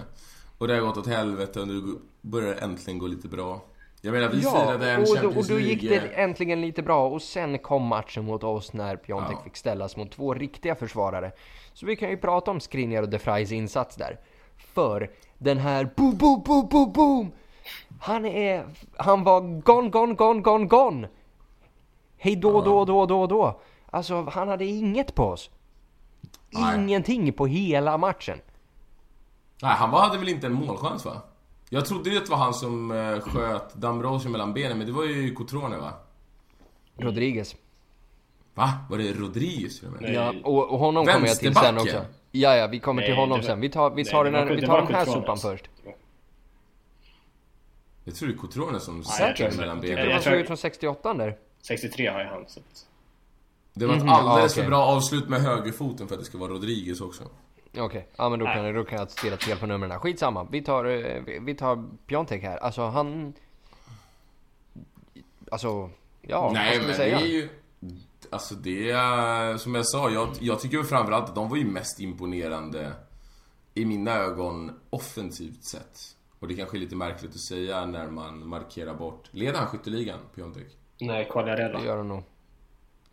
Och 0.59 0.69
det 0.69 0.75
har 0.75 0.81
gått 0.81 0.97
åt 0.97 1.07
helvete 1.07 1.61
och 1.61 1.69
nu 1.69 1.83
börjar 2.21 2.55
det 2.55 2.61
äntligen 2.61 2.99
gå 2.99 3.07
lite 3.07 3.29
bra. 3.29 3.61
Jag 4.01 4.13
menar, 4.13 4.29
vi 4.29 4.41
Ja, 4.41 4.51
firade 4.67 4.91
en 4.91 5.01
och 5.01 5.07
då, 5.07 5.13
och 5.13 5.19
Champions 5.19 5.49
då 5.49 5.59
gick 5.59 5.83
det 5.83 5.99
äntligen 5.99 6.61
lite 6.61 6.83
bra 6.83 7.09
och 7.09 7.23
sen 7.23 7.59
kom 7.59 7.83
matchen 7.83 8.25
mot 8.25 8.45
oss 8.45 8.73
när 8.73 8.97
Piontek 8.97 9.37
Ja. 9.37 9.43
fick 9.45 9.57
ställas 9.57 9.97
mot 9.97 10.11
två 10.13 10.35
riktiga 10.35 10.75
försvarare. 10.75 11.33
Så 11.73 11.87
vi 11.87 11.97
kan 11.97 12.11
ju 12.11 12.17
prata 12.17 12.51
om 12.51 12.61
Skriniar 12.61 13.03
och 13.03 13.09
De 13.09 13.19
Vrijs 13.19 13.53
insats 13.53 13.97
där. 13.97 14.21
För 14.57 15.11
den 15.39 15.59
här 15.59 15.91
boom, 15.97 16.17
boom, 16.17 16.43
boom, 16.43 16.69
boom, 16.69 16.93
boom! 16.93 17.33
Han 18.05 18.25
är... 18.25 18.65
Han 18.97 19.25
var 19.25 19.41
gone, 19.41 19.89
gone, 19.89 20.15
gone, 20.15 20.41
gone, 20.41 20.67
gone! 20.67 21.09
Hej 22.17 22.37
då, 22.37 22.61
då, 22.63 22.85
då, 22.85 23.07
då, 23.07 23.27
då! 23.27 23.61
Alltså, 23.91 24.23
han 24.33 24.49
hade 24.49 24.65
inget 24.65 25.15
på 25.15 25.25
oss. 25.25 25.51
Nej. 26.51 26.81
Ingenting 26.81 27.33
på 27.33 27.47
hela 27.47 27.99
matchen. 27.99 28.39
Nej, 29.63 29.71
han 29.71 29.91
var- 29.91 30.01
hade 30.01 30.19
väl 30.19 30.29
inte 30.29 30.47
en 30.47 30.53
målchans 30.53 31.05
va? 31.05 31.13
Jag 31.71 31.87
trodde 31.87 32.11
ju 32.11 32.17
att 32.17 32.25
det 32.25 32.31
var 32.31 32.39
han 32.39 32.55
som 32.55 32.91
eh, 32.91 33.21
sköt 33.21 33.75
Dambrosio 33.75 34.31
mellan 34.31 34.55
benen, 34.55 34.79
men 34.79 34.87
det 34.87 34.93
var 34.93 35.05
ju 35.05 35.35
Cotrone 35.35 35.77
va? 35.77 35.93
Rodriguez. 36.97 37.57
Va? 38.55 38.71
Var 38.91 38.99
det 38.99 39.13
Rodriguez 39.13 39.83
med? 39.83 39.93
Nej. 40.01 40.13
Ja, 40.13 40.35
och, 40.45 40.71
och 40.71 40.79
honom 40.79 41.07
kommer 41.07 41.27
jag 41.27 41.39
till 41.39 41.55
sen 41.55 41.79
också. 41.79 42.01
Ja, 42.31 42.57
ja, 42.57 42.67
vi 42.67 42.81
kommer 42.81 43.03
till 43.03 43.11
Nej, 43.11 43.21
honom 43.21 43.43
sen. 43.43 43.61
Vi 43.61 43.69
tar, 43.69 43.91
vi 43.91 44.03
Nej, 44.03 44.13
tar, 44.13 44.25
det 44.25 44.31
den 44.31 44.49
här, 44.49 44.55
vi 44.55 44.67
tar 44.67 44.83
den 44.83 44.95
här 44.95 45.05
sopan 45.05 45.39
först. 45.39 45.71
Jag 48.05 48.15
tror 48.15 48.29
det 48.29 48.35
är 48.35 48.39
Cotrone 48.39 48.81
som 48.81 48.97
jag 48.97 49.07
sätter 49.07 49.57
mellan 49.57 49.77
Jag 49.77 49.83
Det 49.83 49.89
benen. 49.89 50.05
tror- 50.05 50.13
var 50.15 50.21
såg 50.21 50.33
ut 50.33 50.47
som 50.47 50.57
68 50.57 51.15
där. 51.15 51.37
63 51.63 52.07
har 52.07 52.21
ju 52.21 52.27
han. 52.27 52.45
Så. 52.49 52.61
Det 53.75 53.87
var 53.87 53.95
ett 53.95 54.03
Mhm, 54.03 54.09
alldeles 54.09 54.55
för 54.55 54.67
bra 54.67 54.85
avslut 54.85 55.29
med 55.29 55.41
högerfoten 55.41 56.09
för 56.09 56.15
att 56.15 56.21
det 56.21 56.27
ska 56.27 56.39
vara 56.39 56.51
Rodriguez 56.53 57.01
också. 57.01 57.25
Okej, 57.79 58.09
ja 58.17 58.29
men 58.29 58.39
då 58.39 58.47
kan, 58.47 58.75
då 58.75 58.85
kan 58.85 58.99
jag 58.99 59.11
stirra 59.11 59.37
fel 59.37 59.59
på 59.59 59.67
numren. 59.67 59.99
Skitsamma, 60.01 60.47
vi 60.51 60.63
tar, 60.63 60.85
eh, 60.85 61.23
vi- 61.27 61.39
vi 61.39 61.55
tar 61.55 61.85
Piontek 62.07 62.43
här. 62.43 62.57
Alltså 62.57 62.83
han... 62.83 63.33
Alltså, 65.51 65.91
ja 66.23 66.41
vad 66.43 66.53
Nej 66.53 66.71
ska 66.71 66.79
vi 66.81 66.87
men 66.87 66.89
det 66.91 66.97
säga? 66.97 67.21
är 67.21 67.27
ju... 67.27 67.49
Alltså 68.31 68.55
det 68.55 68.91
är... 68.91 69.57
Som 69.57 69.75
jag 69.75 69.87
sa, 69.87 70.11
jag, 70.11 70.29
jag 70.41 70.61
tycker 70.61 70.83
framförallt 70.83 71.29
att 71.29 71.35
de 71.35 71.49
var 71.49 71.57
ju 71.57 71.65
mest 71.65 72.01
imponerande 72.01 72.93
i 73.75 73.85
mina 73.85 74.13
ögon 74.17 74.81
offensivt 74.91 75.65
sett. 75.65 76.14
Och 76.45 76.49
det 76.49 76.55
kanske 76.55 76.77
är 76.77 76.81
lite 76.81 76.97
märkligt 76.97 77.31
att 77.35 77.41
säga 77.41 77.87
när 77.87 78.11
man 78.11 78.49
markerar 78.49 78.95
bort... 78.95 79.29
Leder 79.31 79.59
han 79.59 79.69
skytteligan, 79.69 80.19
Piontek? 80.35 80.67
Nej, 81.01 81.29
Quagliarella. 81.33 81.79
Det 81.79 81.85
gör 81.85 81.97
han 81.97 82.09
nog. 82.09 82.23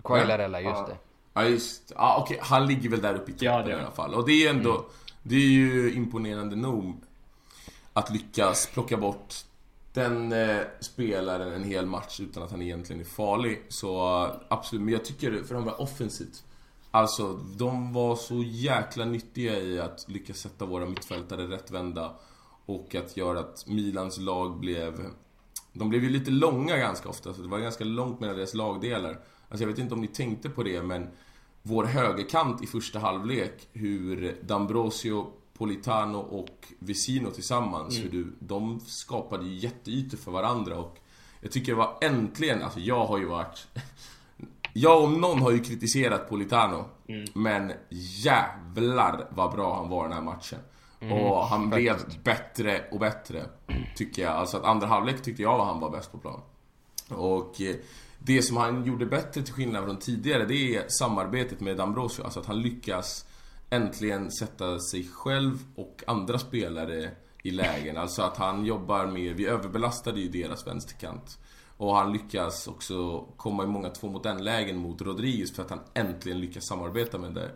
Quailarella, 0.04 0.62
just 0.62 0.76
Ja. 0.76 0.88
det. 0.88 0.98
Ja 1.34 1.44
just 1.44 1.92
ja, 1.96 2.18
okej, 2.22 2.40
han 2.42 2.68
ligger 2.68 2.90
väl 2.90 3.02
där 3.02 3.16
uppe 3.16 3.32
i 3.32 3.34
toppen 3.34 3.48
Ja, 3.48 3.62
det 3.64 3.72
i 3.72 3.74
alla 3.74 3.92
fall. 3.92 4.14
Och 4.14 4.26
det 4.28 4.46
är 4.46 4.50
ändå, 4.50 4.86
det 5.24 5.36
är 5.36 5.50
ju 5.50 5.94
imponerande 5.94 6.56
nog 6.56 6.96
att 7.94 8.10
lyckas 8.14 8.70
plocka 8.74 8.98
bort 8.98 9.34
den 9.94 10.32
eh, 10.32 10.58
spelaren 10.80 11.54
en 11.54 11.64
hel 11.64 11.86
match 11.86 12.20
utan 12.20 12.44
att 12.44 12.52
han 12.52 12.62
egentligen 12.62 13.00
är 13.02 13.06
farlig. 13.06 13.62
Så 13.70 14.24
eh, 14.26 14.32
absolut, 14.48 14.82
men 14.86 14.94
jag 14.94 15.06
tycker 15.06 15.44
för 15.44 15.56
de 15.56 15.64
var 15.66 15.82
offensivt. 15.82 16.44
Alltså, 16.92 17.34
de 17.34 17.94
var 17.94 18.16
så 18.16 18.44
jäkla 18.44 19.06
nyttiga 19.06 19.60
i 19.60 19.80
att 19.80 20.06
lyckas 20.08 20.38
sätta 20.38 20.66
våra 20.66 20.86
mittfältare 20.86 21.48
rättvända 21.48 22.12
och 22.76 22.96
att 22.96 23.18
göra 23.18 23.40
att 23.40 23.68
Milans 23.68 24.18
lag 24.18 24.60
blev... 24.60 25.06
De 25.74 25.90
blev 25.90 26.04
ju 26.04 26.10
lite 26.10 26.32
långa 26.32 26.78
ganska 26.78 27.10
ofta, 27.10 27.34
så 27.34 27.42
det 27.42 27.48
var 27.48 27.60
ganska 27.60 27.84
långt 27.84 28.20
mellan 28.20 28.36
deras 28.36 28.54
lagdelar. 28.54 29.20
Alltså 29.50 29.64
jag 29.64 29.68
vet 29.68 29.80
inte 29.80 29.94
om 29.94 30.02
ni 30.02 30.08
tänkte 30.08 30.50
på 30.50 30.64
det, 30.64 30.84
men 30.84 31.08
vår 31.62 31.84
högerkant 31.84 32.64
i 32.64 32.68
första 32.68 33.00
halvlek, 33.00 33.68
hur 33.74 34.38
D'Ambrosio, 34.48 35.26
Politano 35.54 36.18
och 36.18 36.74
Vesino 36.80 37.32
tillsammans, 37.32 37.98
hur 37.98 38.10
du, 38.10 38.34
de 38.40 38.80
skapade 38.80 39.46
ju 39.46 39.56
jätteytor 39.56 40.18
för 40.18 40.32
varandra. 40.32 40.78
Och 40.78 40.98
jag 41.42 41.52
tycker 41.52 41.72
det 41.72 41.78
var 41.78 41.98
äntligen, 42.02 42.64
alltså 42.64 42.80
jag 42.80 43.06
har 43.06 43.18
ju 43.18 43.26
varit 43.26 43.68
jag 44.74 45.04
om 45.04 45.22
någon 45.22 45.42
har 45.42 45.52
ju 45.52 45.60
kritiserat 45.60 46.30
Politano 46.30 46.86
Men 47.34 47.72
jävlar 47.90 49.28
vad 49.30 49.52
bra 49.52 49.76
han 49.76 49.90
var 49.90 50.04
den 50.04 50.14
här 50.14 50.22
matchen 50.22 50.60
Och 51.10 51.48
han 51.48 51.70
blev 51.70 51.96
bättre 52.24 52.82
och 52.92 53.00
bättre 53.00 53.46
Tycker 53.96 54.22
jag, 54.22 54.32
alltså 54.32 54.58
att 54.58 54.64
andra 54.64 54.88
halvlek 54.88 55.24
tyckte 55.24 55.42
jag 55.42 55.66
han 55.66 55.80
var 55.80 55.90
bäst 55.90 56.12
på 56.12 56.18
plan. 56.18 56.42
Och 57.10 57.62
eh, 57.62 57.76
det 58.20 58.42
som 58.42 58.58
han 58.58 58.86
gjorde 58.86 59.06
bättre 59.06 59.42
till 59.42 59.54
skillnad 59.54 59.84
från 59.84 59.98
tidigare 59.98 60.46
Det 60.46 60.76
är 60.76 60.86
samarbetet 60.88 61.60
med 61.60 61.80
D'Ambrosio. 61.80 62.24
Alltså 62.24 62.40
att 62.40 62.46
han 62.46 62.62
lyckas 62.62 63.26
äntligen 63.70 64.32
sätta 64.32 64.80
sig 64.80 65.08
själv 65.14 65.58
och 65.76 66.04
andra 66.08 66.40
spelare 66.40 67.10
i 67.44 67.52
lägen. 67.52 67.98
Alltså 67.98 68.22
att 68.22 68.38
han 68.38 68.66
jobbar 68.66 69.06
med, 69.06 69.36
vi 69.36 69.46
överbelastade 69.46 70.20
ju 70.20 70.30
deras 70.30 70.68
vänsterkant. 70.68 71.40
Och 71.78 71.96
han 71.96 72.14
lyckas 72.14 72.68
också 72.68 73.20
komma 73.38 73.64
i 73.64 73.68
många 73.68 73.90
två 73.90 74.10
mot 74.10 74.26
en 74.26 74.44
lägen 74.44 74.78
mot 74.78 75.02
Rodriguez 75.02 75.56
för 75.56 75.64
att 75.64 75.70
han 75.70 75.82
äntligen 75.94 76.40
lyckas 76.40 76.66
samarbeta 76.66 77.18
med, 77.18 77.34
det, 77.34 77.52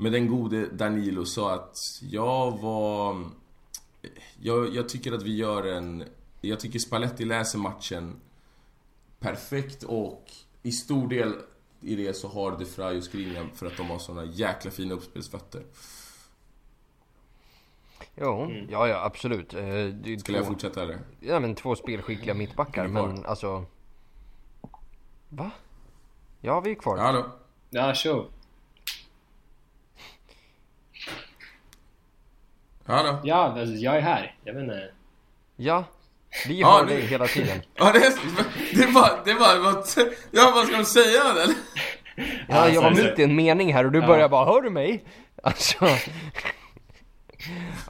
med 0.00 0.12
den 0.12 0.28
gode 0.28 0.66
Danilo. 0.66 1.24
Så 1.24 1.48
att 1.48 1.76
jag 2.00 2.58
var... 2.58 3.24
Jag, 4.40 4.74
jag 4.74 4.88
tycker 4.88 5.12
att 5.12 5.22
vi 5.22 5.36
gör 5.36 5.66
en... 5.66 6.04
Jag 6.40 6.60
tycker 6.60 6.78
Spalletti 6.78 7.24
läser 7.24 7.58
matchen 7.58 8.20
perfekt 9.18 9.82
och 9.82 10.30
i 10.62 10.72
stor 10.72 11.08
del 11.08 11.34
i 11.80 11.96
det 11.96 12.14
så 12.14 12.28
har 12.28 12.58
De 12.58 12.64
Frey 12.64 12.98
och 12.98 13.04
Skriniar 13.04 13.46
för 13.54 13.66
att 13.66 13.76
de 13.76 13.90
har 13.90 13.98
såna 13.98 14.24
jäkla 14.24 14.70
fina 14.70 14.94
uppspelsfötter. 14.94 15.62
Jo, 18.14 18.42
Mm. 18.42 18.66
ja 18.70 18.88
ja 18.88 19.04
absolut. 19.04 19.54
Eh, 19.54 19.60
Skulle 19.60 20.16
jag 20.16 20.24
två- 20.24 20.44
fortsätta 20.52 20.82
eller? 20.82 20.98
Ja 21.20 21.40
men 21.40 21.54
två 21.54 21.76
spelskickliga 21.76 22.34
mittbackar 22.34 22.84
vi 22.86 22.90
kvar? 22.90 23.08
men 23.08 23.26
alltså... 23.26 23.64
Va? 25.28 25.50
Ja 26.40 26.60
vi 26.60 26.70
är 26.70 26.74
kvar. 26.74 26.96
Ja, 26.96 27.02
hallå? 27.02 27.24
Ja, 27.70 27.94
show. 27.94 28.26
Hallå? 32.86 33.18
Ja, 33.24 33.36
alltså, 33.36 33.74
jag 33.74 33.96
är 33.96 34.00
här. 34.00 34.34
Jag 34.44 34.54
vet 34.54 34.62
inte. 34.62 34.90
Ja, 35.56 35.84
vi 36.48 36.60
Ja, 36.60 36.72
hör 36.78 36.84
nu- 36.86 36.92
dig 36.92 37.00
hela 37.06 37.26
tiden. 37.26 37.58
Ja, 37.74 37.92
det, 37.92 37.98
är, 37.98 38.12
det 38.80 38.86
var... 38.92 39.10
Det 39.24 39.34
var... 39.34 39.58
vad- 39.58 39.86
Ja, 40.30 40.52
vad 40.54 40.66
ska 40.66 40.76
de 40.76 40.84
säga 40.84 41.20
eller? 41.30 41.54
Ja, 42.48 42.68
jag 42.68 42.82
var 42.82 42.90
mitt 42.90 43.18
i 43.18 43.22
en 43.22 43.36
mening 43.36 43.72
här 43.74 43.84
och 43.86 43.92
du 43.92 43.98
Ja. 44.00 44.06
börjar 44.06 44.28
bara, 44.28 44.44
hör 44.46 44.60
du 44.62 44.70
mig? 44.70 45.04
Alltså... 45.42 45.76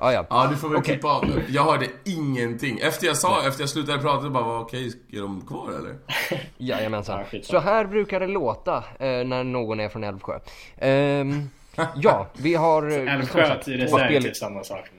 ja, 0.00 0.12
ja. 0.12 0.26
Ja, 0.30 0.46
du 0.50 0.56
får 0.56 0.68
väl 0.68 0.78
Okej. 0.78 0.94
klippa 0.94 1.08
av 1.08 1.26
nu. 1.26 1.44
Jag 1.48 1.64
hörde 1.64 1.86
ingenting. 2.04 2.78
Efter 2.78 3.06
jag 3.06 3.16
sa, 3.16 3.46
efter 3.46 3.62
jag 3.62 3.68
slutade 3.70 3.98
prata, 3.98 4.22
jag 4.24 4.32
bara 4.32 4.44
var 4.44 4.60
okej, 4.60 4.92
är 5.12 5.20
de 5.20 5.46
kvar 5.46 5.68
eller? 5.78 5.96
Jajamensan. 6.58 7.24
Ja. 7.30 7.38
Så 7.42 7.58
här 7.58 7.84
brukar 7.84 8.20
det 8.20 8.26
låta 8.26 8.76
eh, 8.76 9.24
när 9.24 9.44
någon 9.44 9.80
är 9.80 9.88
från 9.88 10.04
Älvsjö. 10.04 10.38
Ehm, 10.78 11.50
ja, 11.96 12.26
vi 12.38 12.54
har... 12.54 12.90
eh, 12.90 13.14
Älvsjö 13.14 13.46
sagt, 13.46 13.68
är 13.68 13.86
spel- 13.86 14.22
typ 14.22 14.36
samma 14.36 14.64
sak. 14.64 14.90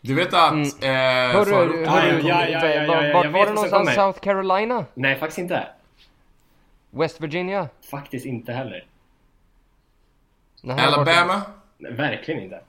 Du 0.00 0.14
vet 0.14 0.34
att... 0.34 0.52
Mm. 0.52 0.62
Eh, 0.62 1.36
Hörru, 1.36 1.86
hörru, 1.86 2.20
Ja, 2.20 2.46
ja, 2.48 2.48
ja, 2.48 2.66
ja, 2.66 2.82
ja, 2.82 2.86
var- 2.86 3.12
var 3.12 3.24
vet 3.24 3.46
det 3.48 3.52
någonstans? 3.54 3.94
South 3.94 4.20
Carolina? 4.20 4.84
Nej, 4.94 5.16
faktiskt 5.16 5.38
inte. 5.38 5.66
West 6.90 7.20
Virginia? 7.20 7.68
Faktiskt 7.90 8.26
inte 8.26 8.52
heller. 8.52 8.84
Alabama? 10.68 11.42
Nej, 11.78 11.92
verkligen 11.92 12.42
inte. 12.42 12.60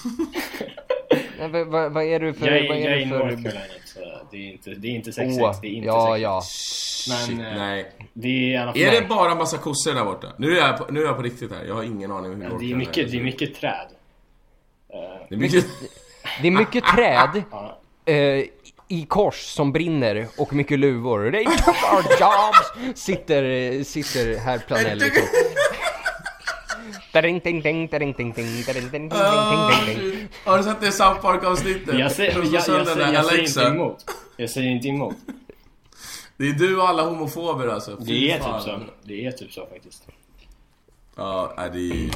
Nej, 1.38 1.64
vad, 1.64 1.92
vad, 1.92 2.04
är 2.04 2.20
du 2.20 2.34
för... 2.34 2.46
Jag 2.46 2.58
är, 2.58 2.68
vad 2.68 2.76
är 2.76 2.90
jag 2.90 3.02
är 3.02 3.08
för... 3.08 3.18
North 3.18 3.42
Carolina, 3.42 3.64
så 3.84 4.00
det 4.30 4.36
är 4.36 4.52
inte, 4.52 4.70
det 4.70 4.88
är 4.88 4.92
inte 4.92 5.10
6-6. 5.10 5.38
Åh, 5.40 5.56
det 5.62 5.66
är 5.66 5.70
inte 5.70 5.86
ja, 5.86 6.16
6-6. 6.16 6.18
ja. 6.18 6.42
Shit, 6.42 7.36
Men, 7.36 7.46
eh, 7.46 7.56
nej. 7.56 7.92
Det 8.12 8.28
är 8.28 8.32
i 8.32 8.56
alla 8.56 8.72
fall... 8.72 8.82
Är 8.82 8.90
det 8.90 9.08
bara 9.08 9.34
massa 9.34 9.58
kossor 9.58 9.94
där 9.94 10.04
borta? 10.04 10.32
Nu 10.36 10.58
är 10.58 10.66
jag 10.66 10.78
på, 10.78 10.92
nu 10.92 11.02
är 11.02 11.06
jag 11.06 11.16
på 11.16 11.22
riktigt 11.22 11.52
här. 11.52 11.64
Jag 11.64 11.74
har 11.74 11.82
ingen 11.82 12.12
aning 12.12 12.32
om 12.32 12.40
hur 12.40 12.50
Ja, 12.50 12.56
det 12.60 12.72
är 12.72 12.76
mycket, 12.76 13.10
det 13.10 13.18
är 13.18 13.22
mycket 13.22 13.54
träd. 13.54 13.86
Det 15.28 15.34
är 15.34 15.38
mycket... 15.38 15.66
Det 16.42 16.48
är 16.48 16.52
mycket 16.52 16.84
träd 16.84 17.42
eh, 18.06 18.44
i 18.88 19.06
kors 19.08 19.34
som 19.34 19.72
brinner 19.72 20.26
och 20.36 20.52
mycket 20.52 20.78
luvor. 20.78 21.30
They 21.30 21.44
took 21.44 21.92
our 21.92 22.04
jobs! 22.20 23.00
Sitter, 23.00 23.84
sitter 23.84 24.38
herr 24.38 24.58
Planell 24.58 24.98
liksom. 24.98 25.22
Har 30.44 30.58
du 30.58 30.64
sett 30.64 30.80
det 30.80 30.92
South 30.92 31.20
Park-avsnittet? 31.20 31.98
Jag 31.98 32.12
säger, 32.12 32.36
jag, 32.36 32.46
jag, 32.46 33.14
jag 33.14 33.38
inte 33.38 33.60
emot. 33.60 34.04
Jag 34.36 34.50
säger 34.50 34.70
inte 34.70 34.88
emot. 34.88 35.16
Det 36.36 36.48
är 36.48 36.52
du 36.52 36.76
och 36.76 36.88
alla 36.88 37.02
homofober 37.02 37.68
alltså. 37.68 37.96
Fy 37.96 38.04
Det 38.04 38.32
är 38.32 38.38
fan. 38.38 38.60
typ 38.60 38.70
så. 38.70 38.80
Det 39.02 39.26
är 39.26 39.30
typ 39.32 39.52
så 39.52 39.66
faktiskt. 39.66 40.06
Ja, 41.16 41.54
är 41.56 41.70
det 41.70 41.78
är... 41.78 42.10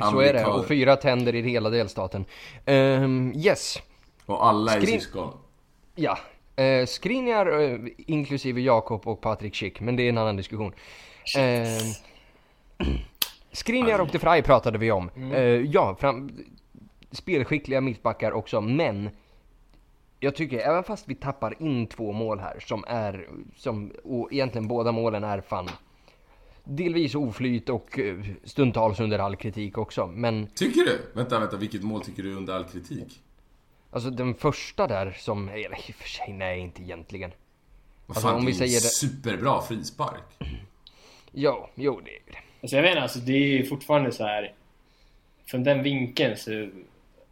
Så 0.10 0.20
är 0.20 0.32
det. 0.32 0.44
Och 0.46 0.66
fyra 0.66 0.96
tänder 0.96 1.34
i 1.34 1.42
hela 1.42 1.70
delstaten. 1.70 2.24
Ehm, 2.66 3.32
yes. 3.36 3.78
Och 4.26 4.46
alla 4.46 4.72
är 4.74 4.80
Skrin- 4.80 5.00
syskon. 5.00 5.32
Ja. 5.94 6.18
Uh, 6.60 6.86
Skriniar 6.86 7.60
eh, 7.60 7.78
inklusive 8.06 8.60
Jakob 8.60 9.06
och 9.08 9.20
Patrik 9.20 9.54
Schick, 9.54 9.80
men 9.80 9.96
det 9.96 10.02
är 10.02 10.08
en 10.08 10.18
annan 10.18 10.36
diskussion. 10.36 10.72
Uh, 11.38 11.42
Skriniar 13.52 13.98
och 13.98 14.08
De 14.12 14.18
Frey 14.18 14.42
pratade 14.42 14.78
vi 14.78 14.90
om. 14.92 15.10
Eh, 15.32 15.40
ja, 15.42 15.96
fram, 16.00 16.30
spelskickliga 17.10 17.80
mittbackar 17.80 18.32
också, 18.32 18.60
men 18.60 19.10
jag 20.20 20.34
tycker 20.36 20.58
även 20.58 20.84
fast 20.84 21.08
vi 21.08 21.14
tappar 21.14 21.62
in 21.62 21.86
två 21.86 22.12
mål 22.12 22.38
här 22.40 22.60
som 22.60 22.84
är, 22.88 23.28
som, 23.56 23.92
och 24.04 24.32
egentligen 24.32 24.68
båda 24.68 24.92
målen 24.92 25.24
är 25.24 25.40
fan 25.40 25.68
delvis 26.64 27.14
oflyt 27.14 27.68
och 27.68 27.98
eh, 27.98 28.16
stundtals 28.44 29.00
under 29.00 29.18
all 29.18 29.36
kritik 29.36 29.78
också. 29.78 30.06
Men 30.06 30.46
Tycker 30.54 30.80
du? 30.80 30.98
Vänta, 31.12 31.38
vänta. 31.40 31.56
Vilket 31.56 31.82
mål 31.82 32.02
tycker 32.04 32.22
du 32.22 32.32
är 32.32 32.36
under 32.36 32.54
all 32.54 32.64
kritik? 32.64 33.20
alltså 33.90 34.10
den 34.10 34.34
första 34.34 34.86
där 34.86 35.16
som, 35.18 35.48
eller 35.48 35.88
i 35.88 35.90
och 35.92 35.94
för 35.94 36.08
sig 36.08 36.32
nej 36.32 36.60
inte 36.60 36.82
egentligen. 36.82 37.30
Vad 38.06 38.16
Alltså, 38.16 38.28
fan, 38.28 38.36
om 38.38 38.44
det 38.44 38.52
vi 38.52 38.58
är 38.58 38.66
ju 38.66 38.68
säger 38.68 38.76
en 38.76 38.82
det- 38.82 39.16
superbra 39.22 39.62
frispark. 39.62 40.22
Jo, 41.32 41.66
jo 41.74 42.00
det 42.04 42.10
är 42.10 42.20
det. 42.26 42.38
Alltså 42.62 42.76
jag 42.76 42.82
inte, 42.82 42.98
alltså 42.98 43.18
det 43.18 43.32
är 43.58 43.62
fortfarande 43.64 44.12
så 44.12 44.24
här. 44.24 44.52
Från 45.46 45.64
den 45.64 45.82
vinkeln 45.82 46.36
så... 46.36 46.50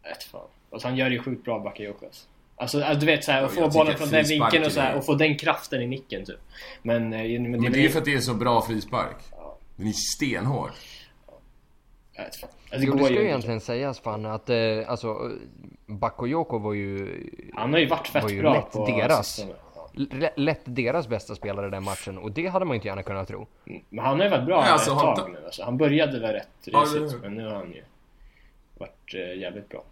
Vet 0.03 0.23
fan. 0.31 0.41
Alltså 0.71 0.87
han 0.87 0.97
gör 0.97 1.09
det 1.09 1.15
ju 1.15 1.21
sjukt 1.21 1.43
bra 1.45 1.59
Bakayoko 1.59 2.05
alltså. 2.05 2.27
Alltså, 2.55 2.81
alltså 2.83 2.99
du 2.99 3.05
vet 3.05 3.23
såhär, 3.23 3.43
att 3.43 3.55
Ja, 3.57 3.61
få 3.71 3.77
bollen 3.77 3.97
från 3.97 4.09
den 4.09 4.25
vinkeln 4.25 4.65
och 4.65 4.71
så 4.71 4.79
här, 4.79 4.91
är- 4.93 4.97
och 4.97 5.05
få 5.05 5.13
den 5.15 5.37
kraften 5.37 5.81
i 5.81 5.87
nicken 5.87 6.25
typ. 6.25 6.39
Men, 6.81 7.13
eh, 7.13 7.39
men, 7.41 7.51
Men 7.51 7.71
det 7.71 7.79
är 7.79 7.81
ju 7.81 7.89
för 7.89 7.99
att 7.99 8.05
det 8.05 8.13
är 8.13 8.19
så 8.19 8.33
bra 8.33 8.61
frispark. 8.61 9.15
Den 9.75 9.87
är 9.87 9.91
stenhård. 10.15 10.69
Fan. 12.15 12.25
Alltså, 12.25 12.47
Jo, 12.71 12.77
det 12.77 12.77
det 12.79 12.85
går 12.85 12.97
ska 12.97 13.07
ju 13.09 13.13
ju 13.13 13.19
inte. 13.19 13.29
egentligen 13.29 13.59
sägas 13.61 13.99
fan 13.99 14.25
att 14.25 14.49
eh, 14.49 14.57
alltså 14.87 15.31
Bakayoko 15.85 16.57
var 16.59 16.73
ju 16.73 17.23
Han 17.53 17.73
har 17.73 17.79
ju 17.79 17.85
varit 17.87 18.13
var 18.13 18.21
fett 18.21 18.31
ju 18.31 18.41
bra 18.41 18.53
lätt 18.53 18.71
på 18.71 18.85
deras. 18.87 19.27
sistone. 19.35 19.53
Ja. 20.21 20.29
lätt 20.35 20.61
deras 20.65 21.07
bästa 21.07 21.35
spelare 21.35 21.69
den 21.69 21.83
matchen 21.83 22.17
och 22.17 22.31
det 22.31 22.47
hade 22.47 22.65
man 22.65 22.75
inte 22.75 22.87
gärna 22.87 23.03
kunnat 23.03 23.27
tro. 23.27 23.47
Mm. 23.67 23.81
Men 23.89 24.05
han 24.05 24.17
har 24.17 24.23
ju 24.25 24.31
varit 24.31 24.45
bra 24.45 24.61
Nej, 24.61 24.71
alltså, 24.71 24.91
ett 24.91 24.97
han 24.97 25.05
tag 25.15 25.25
ta- 25.25 25.27
nu 25.31 25.45
alltså. 25.45 25.63
Han 25.63 25.77
började 25.77 26.19
väl 26.19 26.33
rätt 26.33 26.47
Ja, 26.63 26.79
risigt, 26.79 27.11
det- 27.11 27.17
men 27.21 27.33
nu 27.33 27.45
har 27.47 27.55
han 27.55 27.71
ju 27.73 27.83
varit 28.77 29.13
eh, 29.13 29.39
jävligt 29.41 29.69
bra. 29.69 29.83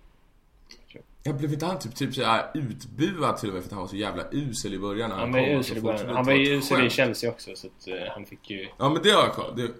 Jag 1.23 1.35
blev 1.37 1.53
inte 1.53 1.65
han 1.65 1.79
typ, 1.79 1.95
typ 1.95 2.13
såhär 2.15 2.45
utbuad 2.53 3.37
till 3.37 3.49
och 3.49 3.55
med 3.55 3.63
för 3.63 3.69
att 3.69 3.73
han 3.73 3.81
var 3.81 3.87
så 3.87 3.95
jävla 3.95 4.23
usel 4.31 4.73
i 4.73 4.79
början 4.79 5.09
när 5.09 5.15
Han 5.17 5.23
han 5.23 5.31
var 5.33 5.39
kom. 5.39 5.49
ju 5.49 5.57
alltså, 5.57 5.73
usel 5.73 5.77
i 5.83 5.87
folk 5.87 5.97
början. 6.01 6.15
Han 6.15 6.25
var 6.25 6.33
ju 6.33 6.53
usel 6.57 6.85
i. 6.85 6.89
Chelsea 6.89 7.29
också, 7.31 7.51
så 7.55 7.67
att 7.67 7.87
eh, 7.87 7.93
han 8.13 8.25
fick 8.25 8.49
ju... 8.49 8.67
Ja 8.77 8.89
men 8.89 9.03
det 9.03 9.09
har 9.11 9.23
jag 9.23 9.33
koll. 9.33 9.55
Det... 9.55 9.71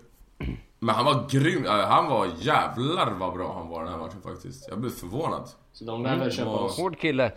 Men 0.79 0.95
han 0.95 1.05
var 1.05 1.27
grym. 1.29 1.63
Ja, 1.65 1.71
Han 1.85 2.09
var 2.09 2.27
jävlar 2.39 3.11
vad 3.11 3.33
bra 3.33 3.53
han 3.53 3.69
var 3.69 3.83
den 3.83 3.91
här 3.93 3.99
matchen 3.99 4.21
faktiskt. 4.23 4.67
Jag 4.69 4.79
blev 4.79 4.89
förvånad. 4.89 5.49
Så 5.73 5.85
de 5.85 6.03
lär 6.03 6.17
väl 6.19 6.31
köpa 6.31 6.49
vad- 6.49 6.63
oss. 6.63 6.77
Hård 6.77 6.99
kille. 6.99 7.31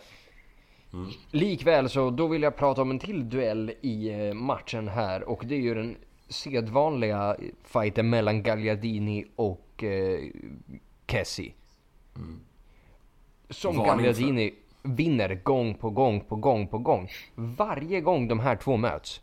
Likväl 1.30 1.88
så 1.90 2.10
då 2.10 2.26
vill 2.26 2.42
jag 2.42 2.56
prata 2.56 2.82
om 2.82 2.90
en 2.90 2.98
till 2.98 3.28
duell 3.30 3.72
i 3.80 4.08
eh, 4.28 4.34
matchen 4.34 4.88
här 4.88 5.22
och 5.28 5.42
det 5.46 5.54
är 5.54 5.60
ju 5.60 5.74
den 5.74 5.96
sedvanliga 6.28 7.36
fighten 7.64 8.10
mellan 8.10 8.42
Gagliardini 8.42 9.24
och 9.36 9.84
eh, 9.84 10.20
Kessie. 11.06 11.52
Som 13.50 13.76
Varning 13.76 13.86
för- 13.90 14.02
Gagliardini 14.12 14.54
vinner 14.82 15.34
gång 15.34 15.74
på 15.74 15.90
gång 15.90 16.20
på 16.20 16.36
gång 16.36 16.68
på 16.68 16.78
gång. 16.78 17.08
Varje 17.34 18.00
gång 18.00 18.28
de 18.28 18.40
här 18.40 18.56
två 18.56 18.76
möts. 18.76 19.20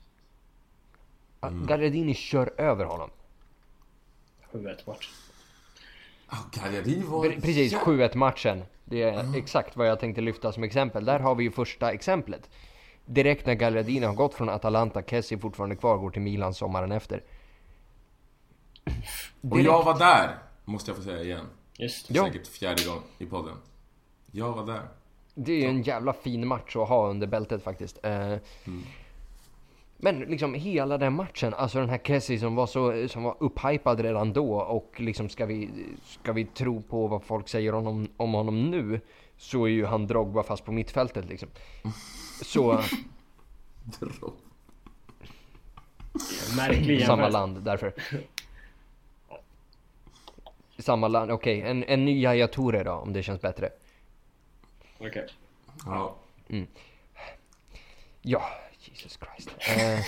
Mm. 1.42 1.66
Gagliardini 1.66 2.14
kör 2.14 2.54
över 2.62 2.86
honom. 2.86 3.10
7-1 4.52 4.78
match. 4.88 5.10
Ja, 6.32 6.38
Gagliardini 6.54 7.04
var... 7.04 7.26
Pre- 7.26 7.42
Precis, 7.42 7.72
Ja. 7.74 7.80
7-1 7.80 8.16
matchen. 8.18 8.64
Det 8.86 9.04
är 9.04 9.38
exakt 9.38 9.76
vad 9.78 9.88
jag 9.88 10.00
tänkte 10.00 10.22
lyfta 10.22 10.52
som 10.52 10.64
exempel. 10.64 11.06
Där 11.06 11.20
har 11.20 11.36
vi 11.36 11.44
ju 11.44 11.52
första 11.52 11.92
exemplet. 11.92 12.50
Direkt 13.06 13.46
när 13.46 13.54
Gagliardini 13.54 14.06
har 14.06 14.14
gått 14.14 14.34
från 14.34 14.50
Atalanta, 14.50 15.02
Kessie 15.02 15.38
fortfarande 15.38 15.76
kvar, 15.76 15.98
går 15.98 16.10
till 16.10 16.22
Milan 16.22 16.54
sommaren 16.54 16.92
efter. 16.92 17.24
Och 19.50 19.62
jag 19.62 19.84
var 19.84 20.00
där, 20.00 20.38
måste 20.66 20.92
jag 20.92 20.98
få 20.98 21.04
säga 21.04 21.24
igen. 21.24 21.46
Just 21.78 22.10
Ja. 22.10 22.26
Säkert 22.26 22.48
fjärde 22.48 22.84
gång 22.86 23.02
i 23.18 23.26
podden. 23.26 23.58
Jag 24.32 24.52
var 24.52 24.66
där. 24.66 24.82
Det 25.36 25.52
är 25.52 25.62
ju 25.62 25.68
en 25.68 25.82
jävla 25.82 26.14
fin 26.14 26.48
match 26.48 26.76
att 26.76 26.90
ha 26.90 27.10
under 27.10 27.28
bältet 27.28 27.64
faktiskt. 27.64 28.06
Eh, 28.06 28.36
Men 29.98 30.20
liksom 30.20 30.54
hela 30.54 30.98
den 30.98 31.14
matchen, 31.14 31.54
alltså 31.54 31.80
den 31.80 31.90
här 31.90 31.98
Kessie 32.04 32.40
som 32.40 32.56
var 32.56 32.68
så, 32.68 33.08
som 33.08 33.24
var 33.24 33.38
upphypad 33.40 34.00
redan 34.00 34.34
då 34.34 34.56
och 34.56 34.94
liksom 35.00 35.30
ska 35.30 35.46
vi, 35.46 35.70
ska 36.04 36.34
vi 36.34 36.46
tro 36.46 36.82
på 36.82 37.08
vad 37.08 37.24
folk 37.24 37.48
säger 37.50 37.74
om, 37.76 37.86
honom- 37.86 38.08
om 38.18 38.34
honom 38.34 38.72
nu 38.72 39.02
så 39.38 39.64
är 39.64 39.70
ju 39.70 39.86
han 39.86 40.08
Drogba 40.08 40.44
fast 40.44 40.66
på 40.66 40.72
mittfältet 40.72 41.26
liksom. 41.26 41.50
Så, 42.44 42.82
Märklig 46.58 47.06
samma 47.06 47.30
land 47.30 47.62
därför. 47.64 47.94
Samma 50.80 51.08
land, 51.08 51.32
okej. 51.32 51.62
En, 51.62 51.84
en 51.84 52.06
ny 52.06 52.22
Yahya 52.22 52.48
Toure 52.48 52.84
då, 52.84 52.92
om 52.92 53.14
det 53.14 53.24
känns 53.24 53.42
bättre. 53.42 53.70
Okej. 55.00 55.28
Ja. 55.86 56.16
Ja, 58.22 58.42
Jesus 58.96 59.20
Christ. 59.20 59.50
Eh, 59.60 60.00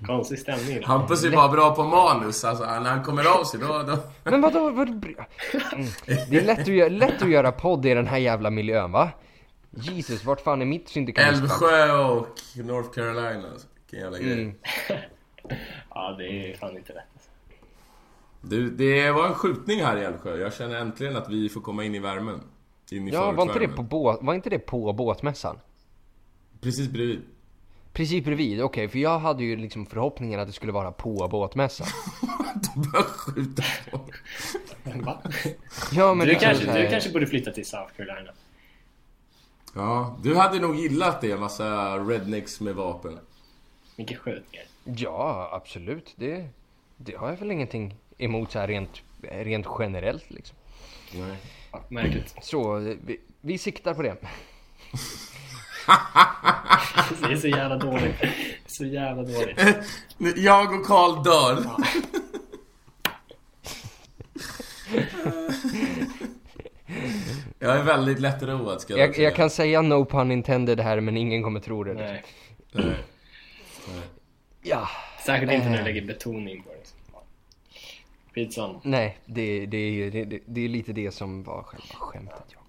Konstig 0.06 0.38
stämning. 0.38 0.84
Hampus 0.84 1.24
är 1.24 1.30
bara 1.30 1.48
bra 1.48 1.74
på 1.74 1.84
manus, 1.84 2.44
alltså 2.44 2.64
när 2.64 2.90
han 2.90 3.02
kommer 3.02 3.38
av 3.40 3.44
sig 3.44 3.60
då... 3.60 3.66
då... 3.66 3.98
men 4.24 4.40
vadå? 4.40 4.70
bry- 4.70 5.16
mm. 5.72 5.86
Det 6.30 6.36
är 6.36 6.44
lätt 6.44 6.60
att, 6.60 6.68
göra, 6.68 6.88
lätt 6.88 7.22
att 7.22 7.30
göra 7.30 7.52
podd 7.52 7.86
i 7.86 7.94
den 7.94 8.06
här 8.06 8.18
jävla 8.18 8.50
miljön 8.50 8.92
va? 8.92 9.10
Jesus, 9.70 10.24
vart 10.24 10.40
fan 10.40 10.62
är 10.62 10.66
mitt 10.66 10.88
syndikalistband? 10.88 11.52
Älvsjö 11.52 12.04
och 12.04 12.28
North 12.64 12.90
Carolina, 12.90 13.48
alltså. 13.52 13.66
vilken 13.74 14.00
jävla 14.00 14.18
grej. 14.18 14.32
Mm. 14.32 14.54
Ja, 15.94 16.14
det 16.18 16.52
är 16.52 16.56
fan 16.56 16.76
inte 16.76 16.92
rätt. 16.92 17.28
Du, 18.40 18.70
det 18.70 19.10
var 19.10 19.26
en 19.26 19.34
skjutning 19.34 19.84
här 19.84 19.96
i 19.96 20.04
Älvsjö. 20.04 20.36
Jag 20.36 20.54
känner 20.54 20.76
äntligen 20.76 21.16
att 21.16 21.28
vi 21.28 21.48
får 21.48 21.60
komma 21.60 21.84
in 21.84 21.94
i 21.94 21.98
värmen. 21.98 22.40
In 22.90 23.08
i 23.08 23.10
Ja, 23.10 23.32
var 23.32 23.42
inte, 23.42 23.58
det 23.58 23.68
på 23.68 23.82
båt, 23.82 24.18
var 24.22 24.34
inte 24.34 24.50
det 24.50 24.58
på 24.58 24.92
båtmässan? 24.92 25.58
Precis 26.60 26.88
bredvid. 26.88 27.20
Precis 27.92 28.24
bredvid, 28.24 28.62
okej, 28.62 28.88
för 28.88 28.98
jag 28.98 29.18
hade 29.18 29.44
ju 29.44 29.56
liksom 29.56 29.86
förhoppningen 29.86 30.40
att 30.40 30.46
det 30.46 30.52
skulle 30.52 30.72
vara 30.72 30.92
på 30.92 31.28
båtmässan. 31.28 31.86
De 32.74 32.82
började 32.90 33.08
skjuta 33.08 33.62
på. 33.90 34.00
Ja, 35.92 36.14
men 36.14 36.26
Du, 36.26 36.34
kanske, 36.34 36.70
här- 36.70 36.82
du 36.82 36.88
kanske 36.90 37.10
borde 37.10 37.26
flytta 37.26 37.50
till 37.50 37.66
South 37.66 37.92
Carolina. 37.96 38.30
Ja, 39.74 40.18
du 40.22 40.34
hade 40.36 40.58
nog 40.58 40.76
gillat 40.76 41.20
det, 41.20 41.30
en 41.32 41.40
massa 41.40 41.98
rednecks 41.98 42.60
med 42.60 42.74
vapen. 42.74 43.18
Mycket 43.96 44.18
skjutningar. 44.18 44.66
Ja, 44.84 45.48
absolut. 45.52 46.12
Det, 46.16 46.48
det 46.96 47.16
har 47.16 47.28
jag 47.30 47.36
väl 47.36 47.50
ingenting 47.50 47.94
emot 48.18 48.52
så 48.52 48.58
här 48.58 48.68
rent, 48.68 49.02
rent 49.22 49.66
generellt 49.78 50.30
liksom. 50.30 50.56
Nej. 51.14 51.36
Ja, 51.72 51.80
märkligt. 51.88 52.34
Så 52.42 52.74
vi, 52.78 53.20
vi 53.40 53.58
siktar 53.58 53.94
på 53.94 54.02
det. 54.02 54.16
Det 57.20 57.32
är 57.32 57.36
så 57.36 57.48
jävla 57.48 57.76
dåligt. 57.76 58.14
Så 58.66 58.84
jävla 58.84 59.22
dåligt. 59.22 59.60
Jag 60.36 60.74
och 60.74 60.86
Karl 60.86 61.22
dör. 61.24 61.64
Jag 67.58 67.78
är 67.78 67.82
väldigt 67.82 68.20
lättroad 68.20 68.80
ska 68.80 68.96
jag, 68.96 69.08
Jag, 69.08 69.18
jag 69.18 69.34
kan 69.36 69.50
säga 69.50 69.82
no 69.82 70.04
pun 70.04 70.30
intended 70.32 70.80
här 70.80 71.00
men 71.00 71.16
ingen 71.16 71.42
kommer 71.42 71.60
tro 71.60 71.84
det. 71.84 71.94
Nej. 71.94 72.22
Nej. 72.72 72.94
Ja, 74.62 74.88
Särskilt 75.26 75.52
inte 75.52 75.68
när 75.68 75.78
Eh. 75.78 75.84
du 75.84 75.92
lägger 75.92 76.06
betoning 76.06 76.62
på 76.62 76.68
det. 76.70 76.78
Skitsamma. 78.34 78.80
nej, 78.84 79.18
det, 79.26 79.66
det, 79.66 80.10
det, 80.10 80.24
det, 80.24 80.38
det 80.46 80.64
är 80.64 80.68
lite 80.68 80.92
det 80.92 81.10
som 81.14 81.42
var 81.42 81.62
själva 81.62 81.94
skämtet 81.94 82.44
Jakob. 82.48 82.61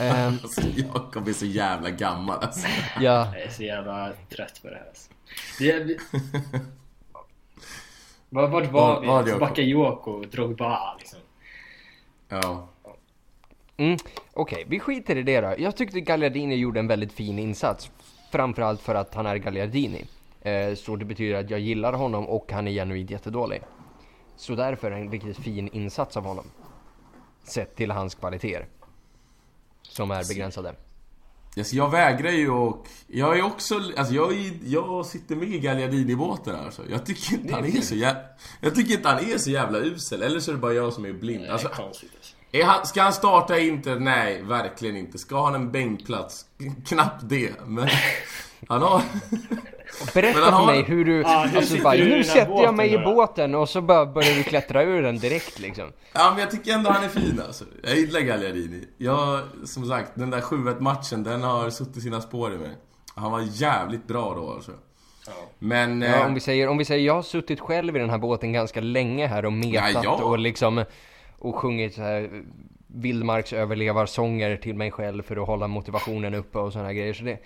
Ehm, 0.00 0.38
Alltså, 0.42 0.60
Jakob 0.60 1.28
är 1.28 1.32
så 1.32 1.46
jävla 1.46 1.90
gammal 1.90 2.38
alltså. 2.38 2.68
ja, 3.00 3.00
Jag 3.34 3.42
är 3.42 3.48
så 3.50 3.62
jävla 3.62 4.12
trött 4.28 4.60
på 4.62 4.68
det 4.68 4.74
här. 4.76 4.86
Alltså. 4.88 5.10
Det 5.58 5.70
är... 5.70 5.96
Vart 8.28 8.50
var 8.50 8.62
Var- 8.62 9.00
vi? 9.00 9.06
var 9.06 9.22
det, 9.22 9.30
Jakob? 9.30 9.48
Bakayoko, 9.48 10.24
Drogba 10.24 10.96
liksom. 10.98 11.18
Ja. 12.28 12.68
mm, 13.76 13.98
okej, 14.32 14.64
vi 14.68 14.80
skiter 14.80 15.16
i 15.16 15.22
det 15.22 15.40
då. 15.40 15.54
Jag 15.58 15.76
tyckte 15.76 16.00
Gagliardini 16.00 16.54
gjorde 16.56 16.80
en 16.80 16.86
väldigt 16.86 17.12
fin 17.12 17.38
insats. 17.38 17.90
Framförallt 18.32 18.80
för 18.80 18.94
att 18.94 19.14
han 19.14 19.26
är 19.26 19.36
Gagliardini. 19.36 20.04
Eh, 20.42 20.74
så 20.74 20.96
det 20.96 21.04
betyder 21.04 21.40
att 21.40 21.50
jag 21.50 21.60
gillar 21.60 21.92
honom 21.92 22.26
och 22.28 22.52
han 22.52 22.68
är 22.68 22.72
genuint 22.72 23.10
jättedålig. 23.10 23.62
Så 24.36 24.54
därför 24.54 24.90
en 24.90 25.10
riktigt 25.10 25.38
fin 25.38 25.68
insats 25.68 26.16
av 26.16 26.24
honom. 26.24 26.44
Sett 27.44 27.76
till 27.76 27.90
hans 27.90 28.14
kvaliteter. 28.14 28.66
Som 29.96 30.10
är 30.10 30.28
begränsade. 30.28 30.74
Alltså, 31.56 31.76
jag 31.76 31.90
vägrar 31.90 32.30
ju 32.30 32.50
och... 32.50 32.86
Jag 33.06 33.38
är 33.38 33.42
också... 33.42 33.74
Alltså 33.96 34.14
jag, 34.14 34.32
är, 34.32 34.52
jag 34.64 35.06
sitter 35.06 35.36
med 35.36 35.48
i 35.48 35.58
Gagliardini-båten 35.58 36.56
alltså. 36.56 36.82
Jag 36.90 37.06
tycker 37.06 37.34
inte 37.34 37.54
han 37.54 37.64
är 37.64 37.80
så 37.80 37.94
jävla... 37.94 38.20
Jag 38.60 38.74
tycker 38.74 38.94
inte 38.94 39.08
han 39.08 39.18
är 39.18 39.38
så 39.38 39.50
jävla 39.50 39.78
usel. 39.78 40.22
Eller 40.22 40.40
så 40.40 40.50
är 40.50 40.54
det 40.54 40.60
bara 40.60 40.72
jag 40.72 40.92
som 40.92 41.04
är 41.04 41.12
blind. 41.12 41.46
Alltså, 41.46 41.68
är 42.52 42.64
han, 42.64 42.86
ska 42.86 43.02
han 43.02 43.12
starta 43.12 43.58
Inter? 43.58 43.98
Nej, 43.98 44.42
verkligen 44.42 44.96
inte. 44.96 45.18
Ska 45.18 45.44
han 45.44 45.54
en 45.54 45.72
bänkplats? 45.72 46.46
Knappt 46.86 47.28
det. 47.28 47.52
Men 47.66 47.88
han 48.68 48.82
har... 48.82 49.02
Berätta 50.14 50.38
han 50.40 50.50
för 50.50 50.58
har- 50.58 50.66
mig 50.66 50.82
hur 50.82 51.04
du... 51.04 51.20
Ja, 51.20 51.46
hur 51.50 51.56
alltså 51.56 51.82
bara, 51.82 51.96
du 51.96 52.08
nu 52.08 52.24
sätter 52.24 52.62
jag 52.62 52.74
mig 52.74 52.88
i 52.92 52.96
då, 52.96 52.98
då?" 52.98 53.14
båten 53.14 53.54
och 53.54 53.68
så 53.68 53.80
bara 53.80 54.06
börjar 54.06 54.34
du 54.34 54.42
klättra 54.42 54.82
ur 54.82 55.02
den 55.02 55.18
direkt 55.18 55.58
liksom. 55.58 55.92
Ja, 56.12 56.30
men 56.30 56.40
jag 56.40 56.50
tycker 56.50 56.72
ändå 56.72 56.90
han 56.90 57.04
är 57.04 57.08
fin 57.08 57.42
alltså. 57.46 57.64
Jag 57.82 57.96
gillar 57.96 58.20
Gagliardini. 58.20 58.84
Jag, 58.98 59.40
som 59.64 59.86
sagt, 59.86 60.12
den 60.14 60.30
där 60.30 60.40
7-1 60.40 60.80
matchen, 60.80 61.22
den 61.22 61.42
har 61.42 61.70
suttit 61.70 62.02
sina 62.02 62.20
spår 62.20 62.54
i 62.54 62.56
mig. 62.58 62.70
Han 63.14 63.32
var 63.32 63.40
jävligt 63.52 64.06
bra 64.06 64.34
då 64.34 64.52
alltså. 64.52 64.72
Ja. 65.26 65.32
Men... 65.58 66.02
Ja, 66.02 66.08
eh, 66.20 66.26
om 66.26 66.34
vi 66.34 66.40
säger, 66.40 66.68
om 66.68 66.78
vi 66.78 66.84
säger, 66.84 67.06
jag 67.06 67.14
har 67.14 67.22
suttit 67.22 67.60
själv 67.60 67.96
i 67.96 67.98
den 67.98 68.10
här 68.10 68.18
båten 68.18 68.52
ganska 68.52 68.80
länge 68.80 69.26
här 69.26 69.44
och 69.44 69.52
metat 69.52 69.90
Ja, 69.94 70.00
ja. 70.04 70.24
och 70.24 70.38
liksom 70.38 70.84
och 71.38 71.56
sjungit 71.56 71.94
så 71.94 72.02
här 72.02 72.30
vildmarksöverlevarsånger 72.86 74.56
till 74.56 74.74
mig 74.74 74.90
själv 74.90 75.22
för 75.22 75.36
att 75.36 75.46
hålla 75.46 75.66
motivationen 75.68 76.34
uppe 76.34 76.58
och 76.58 76.72
såna 76.72 76.84
här 76.84 76.92
grejer. 76.92 77.14
Så 77.14 77.24
det... 77.24 77.38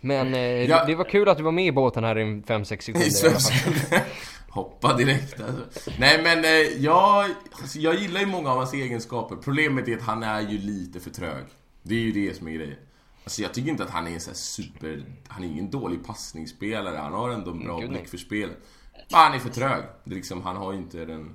Men 0.00 0.34
eh, 0.34 0.40
Ja. 0.40 0.84
det, 0.84 0.94
var 0.94 1.04
kul 1.04 1.28
att 1.28 1.36
du 1.36 1.42
var 1.42 1.52
med 1.52 1.66
i 1.66 1.72
båten 1.72 2.04
här 2.04 2.18
i 2.18 2.22
5-6 2.22 2.80
sekunder 2.80 3.24
i 3.24 3.28
alla 3.28 3.40
fall. 3.40 4.00
Hoppa 4.48 4.96
direkt 4.96 5.40
alltså. 5.40 5.90
Nej 5.98 6.22
men 6.22 6.44
eh, 6.44 6.84
jag, 6.84 7.24
alltså, 7.60 7.78
jag 7.78 7.94
gillar 7.94 8.20
ju 8.20 8.26
många 8.26 8.50
av 8.50 8.56
hans 8.56 8.74
egenskaper. 8.74 9.36
Problemet 9.36 9.88
är 9.88 9.96
att 9.96 10.02
han 10.02 10.22
är 10.22 10.40
ju 10.40 10.58
lite 10.58 11.00
för 11.00 11.10
trög. 11.10 11.44
Det 11.82 11.94
är 11.94 11.98
ju 11.98 12.12
det 12.12 12.36
som 12.36 12.48
är 12.48 12.52
grejen. 12.52 12.76
Alltså 13.24 13.42
jag 13.42 13.54
tycker 13.54 13.70
inte 13.70 13.84
att 13.84 13.90
han 13.90 14.06
är 14.06 14.10
en 14.10 14.20
sån 14.20 14.30
här 14.30 14.36
super... 14.36 15.04
Han 15.28 15.44
är 15.44 15.48
ingen 15.48 15.70
dålig 15.70 16.06
passningsspelare. 16.06 16.96
Han 16.96 17.12
har 17.12 17.30
ändå 17.30 17.50
en 17.50 17.64
bra 17.64 17.78
nej. 17.78 17.88
blick 17.88 18.08
för 18.08 18.18
spel. 18.18 18.50
Men 18.92 19.20
han 19.20 19.34
är 19.34 19.38
för 19.38 19.48
trög. 19.50 19.82
Det 20.04 20.10
är 20.10 20.14
liksom, 20.14 20.42
han 20.42 20.56
har 20.56 20.72
ju 20.72 20.78
inte 20.78 21.04
den... 21.04 21.34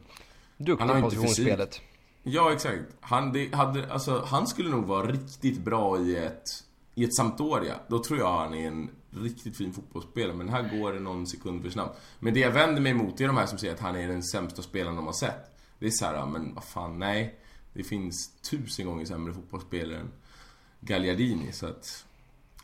Duktig 0.57 0.79
Han 0.79 0.89
har 0.89 0.95
inte 0.95 1.15
positionsspelet. 1.15 1.81
Ja, 2.23 2.53
exakt. 2.53 2.81
Han, 2.99 3.33
det 3.33 3.55
hade, 3.55 3.93
alltså, 3.93 4.23
han 4.27 4.47
skulle 4.47 4.69
nog 4.69 4.85
vara 4.85 5.07
riktigt 5.07 5.59
bra 5.59 5.99
i 5.99 6.15
ett, 6.15 6.49
i 6.95 7.03
ett 7.03 7.15
Sampdoria. 7.15 7.75
Då 7.87 8.03
tror 8.03 8.19
jag 8.19 8.37
han 8.37 8.53
är 8.53 8.67
en 8.67 8.89
riktigt 9.09 9.57
fin 9.57 9.73
fotbollsspelare. 9.73 10.37
Men 10.37 10.49
här 10.49 10.79
går 10.79 10.93
det 10.93 10.99
någon 10.99 11.27
sekund 11.27 11.61
för 11.61 11.69
snabbt. 11.69 11.99
Men 12.19 12.33
det 12.33 12.39
jag 12.39 12.51
vänder 12.51 12.81
mig 12.81 12.91
emot 12.91 13.21
är 13.21 13.27
de 13.27 13.37
här 13.37 13.45
som 13.45 13.57
säger 13.57 13.73
att 13.73 13.79
han 13.79 13.95
är 13.95 14.07
den 14.07 14.23
sämsta 14.23 14.61
spelaren 14.61 14.95
de 14.95 15.05
har 15.05 15.13
sett. 15.13 15.57
Det 15.79 15.85
är 15.85 15.89
så 15.89 16.05
här, 16.05 16.25
men 16.25 16.55
vad 16.55 16.63
fan, 16.63 16.99
nej. 16.99 17.39
Det 17.73 17.83
finns 17.83 18.41
tusen 18.41 18.85
gånger 18.85 19.05
sämre 19.05 19.33
fotbollsspelare 19.33 19.99
än 19.99 20.11
Gagliardini, 20.79 21.51
så 21.51 21.65
att... 21.65 22.05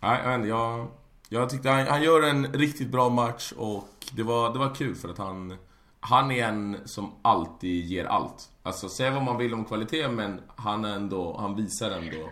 Nej, 0.01 0.21
jag 0.23 0.29
vet 0.29 0.35
inte, 0.35 0.47
jag... 0.47 0.87
Jag 1.29 1.49
tyckte 1.49 1.69
han, 1.69 1.87
han 1.87 2.03
gör 2.03 2.23
en 2.23 2.53
riktigt 2.53 2.89
bra 2.89 3.09
match 3.09 3.53
och 3.57 3.89
det 4.11 4.23
var, 4.23 4.53
det 4.53 4.59
var 4.59 4.75
kul 4.75 4.95
för 4.95 5.09
att 5.09 5.17
han... 5.17 5.57
Han 5.99 6.31
är 6.31 6.47
en 6.47 6.77
som 6.85 7.11
alltid 7.21 7.85
ger 7.85 8.05
allt. 8.05 8.49
Alltså, 8.63 8.89
säg 8.89 9.11
vad 9.11 9.23
man 9.23 9.37
vill 9.37 9.53
om 9.53 9.65
kvalitet, 9.65 10.07
men 10.07 10.41
han 10.55 10.85
är 10.85 10.95
ändå... 10.95 11.37
Han 11.39 11.55
visar 11.55 11.91
ändå 11.91 12.29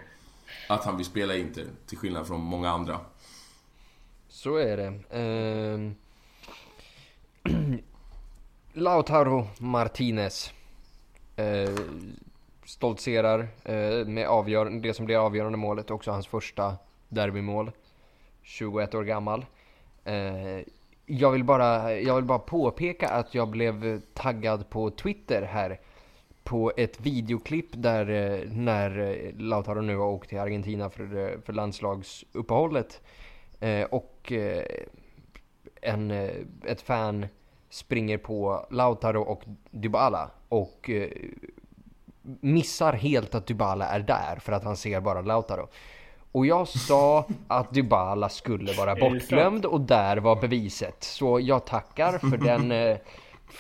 att 0.70 0.84
han 0.84 0.98
vill 0.98 1.06
spela 1.06 1.36
Inter, 1.36 1.66
till 1.86 1.98
skillnad 1.98 2.28
från 2.28 2.42
många 2.42 2.70
andra. 2.70 3.00
Så 4.28 4.56
är 4.56 4.78
det. 4.78 4.94
Ehm... 5.10 5.96
Lautaro 8.74 9.48
Martinez 9.58 10.54
eh, 11.36 11.76
stoltserar 12.66 13.48
eh, 13.64 14.06
med 14.08 14.28
avgör- 14.28 14.82
det 14.82 14.94
som 14.94 15.06
blir 15.06 15.26
avgörande 15.26 15.58
målet, 15.58 15.92
också 15.92 16.12
hans 16.12 16.28
första 16.28 16.76
derbymål. 17.10 17.72
21 18.42 18.96
år 18.96 19.04
gammal. 19.04 19.46
Eh, 20.04 20.62
jag, 21.06 21.32
vill 21.32 21.44
bara, 21.44 21.94
jag 22.00 22.16
vill 22.16 22.24
bara 22.24 22.40
påpeka 22.40 23.08
att 23.10 23.36
jag 23.36 23.50
blev 23.50 24.02
taggad 24.14 24.70
på 24.70 24.90
Twitter 24.90 25.42
här 25.42 25.80
på 26.46 26.72
ett 26.78 27.02
videoklipp 27.02 27.68
där 27.72 28.10
eh, 28.10 28.50
när 28.52 29.00
eh, 29.00 29.34
Lautaro 29.38 29.82
nu 29.82 29.98
har 29.98 30.08
åkt 30.08 30.30
till 30.30 30.40
Argentina 30.40 30.90
för, 30.90 31.18
eh, 31.18 31.40
för 31.46 31.54
landslagsuppehållet 31.54 33.02
eh, 33.60 33.84
och 33.84 34.32
en, 35.82 36.12
ett 36.66 36.82
fan 36.82 37.26
springer 37.70 38.18
på 38.18 38.66
Lautaro 38.70 39.22
och 39.22 39.44
Dybala 39.72 40.30
och 40.50 40.90
missar 42.42 42.94
helt 42.94 43.36
att 43.36 43.48
Dybala 43.48 43.88
är 43.88 44.00
där 44.00 44.40
för 44.40 44.54
att 44.54 44.64
han 44.64 44.78
ser 44.78 45.02
bara 45.02 45.22
Lautaro. 45.22 45.68
Och 46.32 46.46
jag 46.46 46.68
sa 46.68 47.26
att 47.48 47.74
Dybala 47.74 48.30
skulle 48.30 48.74
vara 48.74 48.96
bortglömd 48.96 49.66
och 49.66 49.82
där 49.82 50.18
var 50.18 50.36
beviset. 50.36 51.04
Så 51.04 51.40
jag 51.40 51.66
tackar 51.66 52.18
för 52.18 52.38
den, 52.38 52.98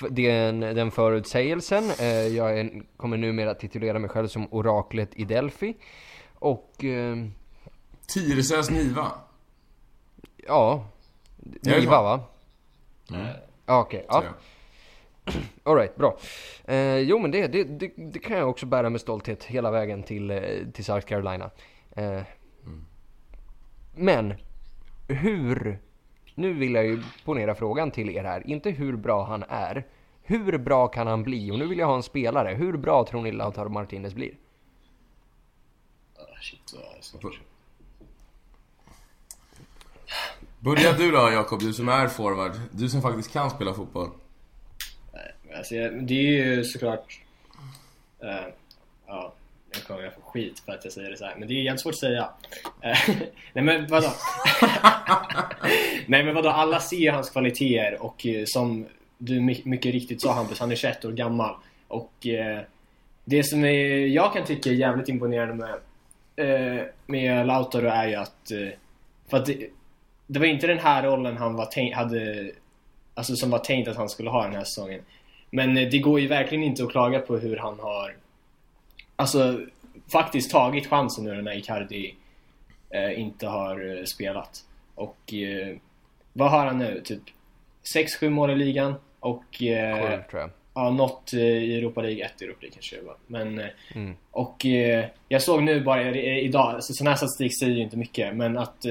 den, 0.10 0.60
den 0.60 0.91
förutsägelsen. 0.91 1.84
Eh, 1.99 2.08
Jag 2.27 2.60
är, 2.60 2.81
kommer 2.97 3.17
numera 3.17 3.53
titulera 3.53 3.99
mig 3.99 4.10
själv 4.10 4.27
som 4.27 4.47
oraklet 4.53 5.10
i 5.15 5.23
Delphi. 5.25 5.75
Och 6.34 6.84
eh, 6.84 7.15
Tyresös 8.13 8.69
Niva. 8.69 9.12
ja, 10.47 10.88
Niva 11.62 12.01
va? 12.01 12.23
Mm. 13.12 13.27
Ja, 13.65 13.79
Okej, 13.81 14.05
ja. 14.10 14.23
Så, 15.27 15.39
Alright, 15.69 15.95
bra. 15.95 16.17
Eh, 16.65 16.97
jo 16.97 17.19
men 17.19 17.31
det, 17.31 17.47
det, 17.47 17.63
det, 17.63 17.91
det 17.97 18.19
kan 18.19 18.38
jag 18.38 18.49
också 18.49 18.65
bära 18.65 18.89
med 18.89 19.01
stolthet 19.01 19.43
hela 19.43 19.71
vägen 19.71 20.03
till, 20.03 20.31
eh, 20.31 20.39
till 20.73 20.86
South 20.86 21.08
Carolina. 21.08 21.49
Eh, 21.95 22.21
Men 23.95 24.34
hur, 25.08 25.79
nu 26.35 26.53
vill 26.53 26.73
jag 26.73 26.85
ju 26.85 27.03
ponera 27.25 27.55
frågan 27.55 27.91
till 27.91 28.09
er 28.09 28.23
här, 28.23 28.47
inte 28.49 28.69
hur 28.69 28.95
bra 28.95 29.25
han 29.25 29.43
är. 29.49 29.85
Hur 30.23 30.57
bra 30.57 30.87
kan 30.87 31.07
han 31.07 31.23
bli? 31.23 31.51
Och 31.51 31.59
nu 31.59 31.67
vill 31.67 31.77
jag 31.77 31.87
ha 31.87 31.95
en 31.95 32.03
spelare. 32.03 32.53
Hur 32.53 32.77
bra 32.77 33.05
tror 33.05 33.21
ni 33.21 33.31
Lautaro 33.31 33.69
Martinez 33.69 34.13
blir? 34.13 34.31
Ah, 36.15 36.41
Shit, 36.41 36.73
vad. 37.21 37.33
Börja 40.59 40.93
du 40.93 41.11
då 41.11 41.31
Jakob, 41.31 41.59
du 41.59 41.73
som 41.73 41.89
är 41.89 42.07
forward. 42.07 42.51
Du 42.71 42.89
som 42.89 43.01
faktiskt 43.01 43.33
kan 43.33 43.49
spela 43.49 43.73
fotboll. 43.73 44.09
Alltså, 45.57 45.73
det 46.01 46.13
är 46.13 46.55
ju 46.55 46.63
såklart... 46.63 47.21
eh, 48.19 48.47
ja, 49.07 49.33
jag 49.75 49.88
kommer 49.88 50.03
jag 50.03 50.13
få 50.13 50.21
skit 50.21 50.61
för 50.65 50.71
att 50.71 50.83
jag 50.83 50.93
säger 50.93 51.09
det 51.09 51.17
så 51.17 51.25
här, 51.25 51.35
men 51.38 51.47
det 51.47 51.53
är 51.53 51.63
jävligt 51.63 51.81
svårt 51.81 51.93
att 51.93 51.99
säga. 51.99 52.29
Eh, 52.81 52.97
nej 53.53 53.63
men 53.63 53.88
vadå? 53.88 54.07
nej 56.07 56.23
men 56.23 56.35
vadå, 56.35 56.49
alla 56.49 56.79
ser 56.79 57.11
hans 57.11 57.29
kvaliteter 57.29 58.03
och 58.03 58.25
eh, 58.25 58.43
som 58.45 58.85
du 59.17 59.39
mycket 59.39 59.93
riktigt 59.93 60.21
sa 60.21 60.33
Hampus, 60.33 60.59
han 60.59 60.71
är 60.71 60.75
21 60.75 61.05
år 61.05 61.11
gammal. 61.11 61.55
Och 61.88 62.27
eh, 62.27 62.61
det 63.25 63.43
som 63.43 63.65
är, 63.65 64.07
jag 64.07 64.33
kan 64.33 64.45
tycka 64.45 64.69
är 64.69 64.73
jävligt 64.73 65.09
imponerande 65.09 65.55
med, 65.55 65.75
eh, 66.35 66.85
med 67.05 67.47
Lautaro 67.47 67.88
är 67.88 68.07
ju 68.07 68.15
att... 68.15 68.51
Eh, 68.51 68.69
för 69.29 69.38
att 69.38 69.45
det, 69.45 69.67
det 70.27 70.39
var 70.39 70.45
inte 70.45 70.67
den 70.67 70.79
här 70.79 71.03
rollen 71.03 71.38
han 71.38 71.55
var 71.55 71.65
tänkt, 71.65 71.95
hade... 71.95 72.51
Alltså 73.13 73.35
som 73.35 73.49
var 73.49 73.59
tänkt 73.59 73.88
att 73.88 73.97
han 73.97 74.09
skulle 74.09 74.29
ha 74.29 74.43
den 74.43 74.55
här 74.55 74.63
säsongen. 74.63 75.01
Men 75.49 75.75
det 75.75 75.99
går 75.99 76.19
ju 76.19 76.27
verkligen 76.27 76.63
inte 76.63 76.83
att 76.83 76.91
klaga 76.91 77.19
på 77.19 77.38
hur 77.38 77.57
han 77.57 77.79
har 77.79 78.15
Alltså 79.15 79.60
faktiskt 80.12 80.51
tagit 80.51 80.88
chansen 80.88 81.23
nu 81.23 81.41
när 81.41 81.58
Icardi 81.58 82.15
eh, 82.89 83.19
inte 83.19 83.47
har 83.47 83.97
eh, 83.97 84.04
spelat. 84.04 84.65
Och 84.95 85.34
eh, 85.34 85.75
vad 86.34 86.51
har 86.51 86.65
han 86.65 86.78
nu? 86.78 87.01
Typ 87.06 87.21
6-7 87.95 88.30
mål 88.30 88.51
i 88.51 88.56
ligan 88.56 88.95
och 89.19 89.62
eh, 89.63 89.99
Sju 90.17 90.23
tror 90.30 90.41
jag. 90.41 90.49
ja, 90.73 90.89
något 90.89 91.34
eh, 91.34 91.39
i 91.39 91.78
Europa 91.78 92.01
League, 92.01 92.25
ett 92.25 92.41
i 92.41 92.45
Europa 92.45 92.60
League 92.62 92.73
kanske 92.73 92.95
det 92.95 93.01
var. 93.01 93.15
Men, 93.28 93.60
eh, 93.60 93.65
Mm. 93.95 94.15
och 94.32 94.65
jag 95.28 95.41
såg 95.41 95.63
nu 95.63 95.82
bara 95.84 96.15
idag, 96.15 96.75
alltså, 96.75 96.93
sån 96.93 97.08
här 97.08 97.15
statistik 97.15 97.60
säger 97.60 97.75
ju 97.75 97.82
inte 97.82 97.97
mycket, 97.97 98.36
men 98.36 98.58
att 98.58 98.86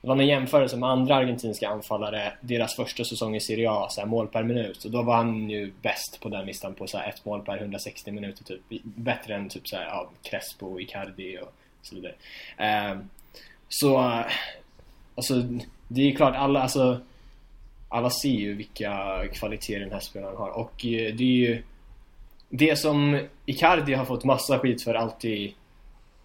det 0.00 0.08
var 0.08 0.14
någon 0.14 0.26
jämförelse 0.26 0.76
med 0.76 0.88
andra 0.88 1.14
argentinska 1.14 1.68
anfallare, 1.68 2.32
deras 2.40 2.76
första 2.76 3.04
säsong 3.04 3.36
i 3.36 3.40
Serie 3.40 3.70
A, 3.70 3.86
så 3.90 4.00
här, 4.00 4.08
mål 4.08 4.28
per 4.28 4.42
minut. 4.42 4.84
Och 4.84 4.90
då 4.90 5.02
var 5.02 5.16
han 5.16 5.50
ju 5.50 5.72
bäst 5.82 6.20
på 6.20 6.28
den 6.28 6.46
listan 6.46 6.74
på 6.74 6.86
så 6.86 6.98
här, 6.98 7.08
ett 7.08 7.24
mål 7.24 7.42
per 7.42 7.56
160 7.58 8.12
minuter 8.12 8.44
typ. 8.44 8.60
Bättre 8.82 9.34
än 9.34 9.48
typ 9.48 9.68
så 9.68 9.76
här, 9.76 9.84
ja, 9.84 10.10
Crespo, 10.22 10.80
Icardi 10.80 11.38
och 11.38 11.52
så 11.82 11.94
vidare. 11.94 12.14
Eh, 12.56 12.98
så, 13.68 13.98
alltså 15.14 15.42
det 15.88 16.02
är 16.02 16.16
klart 16.16 16.36
alla, 16.36 16.62
alltså 16.62 17.00
alla 17.88 18.10
ser 18.10 18.28
ju 18.28 18.54
vilka 18.54 19.22
kvaliteter 19.32 19.80
den 19.80 19.92
här 19.92 20.00
spelaren 20.00 20.36
har 20.36 20.48
och 20.48 20.86
eh, 20.86 21.14
det 21.14 21.24
är 21.24 21.48
ju 21.48 21.62
det 22.48 22.78
som 22.78 23.26
Icardi 23.46 23.94
har 23.94 24.04
fått 24.04 24.24
massa 24.24 24.58
skit 24.58 24.84
för 24.84 24.94
alltid 24.94 25.52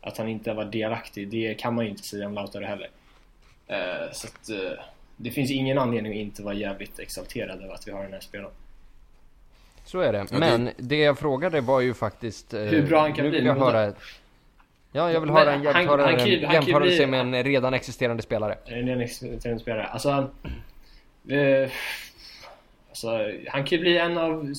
att 0.01 0.17
han 0.17 0.27
inte 0.27 0.49
har 0.49 0.55
varit 0.55 0.71
delaktig, 0.71 1.29
det 1.29 1.59
kan 1.59 1.75
man 1.75 1.85
ju 1.85 1.91
inte 1.91 2.03
säga 2.03 2.27
om 2.27 2.33
Lautaro 2.33 2.65
heller. 2.65 2.89
Eh, 3.67 4.11
så 4.11 4.27
att 4.27 4.49
eh, 4.49 4.83
det 5.17 5.31
finns 5.31 5.51
ingen 5.51 5.77
anledning 5.77 6.11
att 6.11 6.17
inte 6.17 6.43
vara 6.43 6.53
jävligt 6.53 6.99
exalterad 6.99 7.61
över 7.63 7.73
att 7.73 7.87
vi 7.87 7.91
har 7.91 8.03
den 8.03 8.13
här 8.13 8.19
spelaren. 8.19 8.51
Så 9.85 9.99
är 9.99 10.13
det. 10.13 10.25
Men 10.31 10.69
det 10.77 10.97
jag 10.97 11.19
frågade 11.19 11.61
var 11.61 11.81
ju 11.81 11.93
faktiskt... 11.93 12.53
eh, 12.53 12.59
Hur 12.61 12.87
bra 12.87 12.99
han 13.01 13.13
kan 13.13 13.25
nu 13.25 13.29
bli, 13.31 13.45
jag 13.45 13.55
höra... 13.55 13.93
Ja, 14.95 15.11
jag 15.11 15.19
vill 15.21 15.31
Men 15.31 15.37
höra 15.37 15.53
en 15.53 15.65
han- 15.65 15.73
han 15.75 15.81
jämförelse, 15.83 16.17
kan 16.17 16.27
ju- 16.27 16.45
han 16.45 16.53
kan 16.55 16.63
ju 16.65 16.71
jämförelse 16.71 16.97
bli- 16.97 17.07
med 17.07 17.19
en 17.19 17.43
redan 17.43 17.73
existerande 17.73 18.23
spelare. 18.23 18.57
En 18.65 19.01
extern 19.01 19.59
spelare? 19.59 19.85
Alltså, 19.87 20.09
han- 20.09 20.31
eh, 21.29 21.69
alltså, 22.89 23.07
han 23.47 23.63
kan 23.65 23.77
ju 23.77 23.79
bli 23.79 23.97
en 23.97 24.17
av 24.17 24.53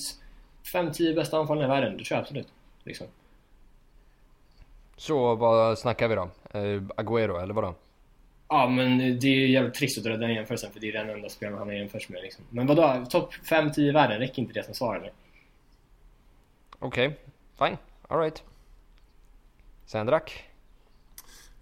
5-10 0.73 1.15
bästa 1.15 1.37
anfallarna 1.37 1.65
i 1.67 1.69
världen, 1.79 1.97
det 1.97 2.03
tror 2.03 2.15
jag 2.15 2.21
absolut. 2.21 2.47
Liksom. 2.83 3.07
Så 4.97 5.35
vad 5.35 5.79
snackar 5.79 6.07
vi 6.07 6.15
då? 6.15 6.29
Eh, 6.51 6.59
Agüero, 6.97 7.41
eller 7.43 7.53
vadå? 7.53 7.75
Ja, 8.47 8.69
men 8.69 9.19
det 9.19 9.27
är 9.27 9.47
jävligt 9.47 9.73
trist 9.73 9.97
att 9.97 10.03
dra 10.03 10.17
den 10.17 10.33
jämförelsen 10.33 10.71
för 10.71 10.79
det 10.79 10.89
är 10.89 10.93
den 10.93 11.09
enda 11.09 11.29
spelaren 11.29 11.57
han 11.57 11.67
har 11.67 11.75
jämförts 11.75 12.09
med. 12.09 12.21
Liksom. 12.21 12.43
Men 12.49 12.67
vadå, 12.67 13.05
topp 13.09 13.33
5-10 13.33 13.79
i 13.79 13.91
världen, 13.91 14.19
räcker 14.19 14.41
inte 14.41 14.53
det 14.53 14.63
som 14.63 14.73
svar 14.73 14.95
eller? 14.95 15.11
Okej, 16.79 17.19
fine. 17.57 17.77
Alright. 18.07 18.43
Sendrak? 19.85 20.43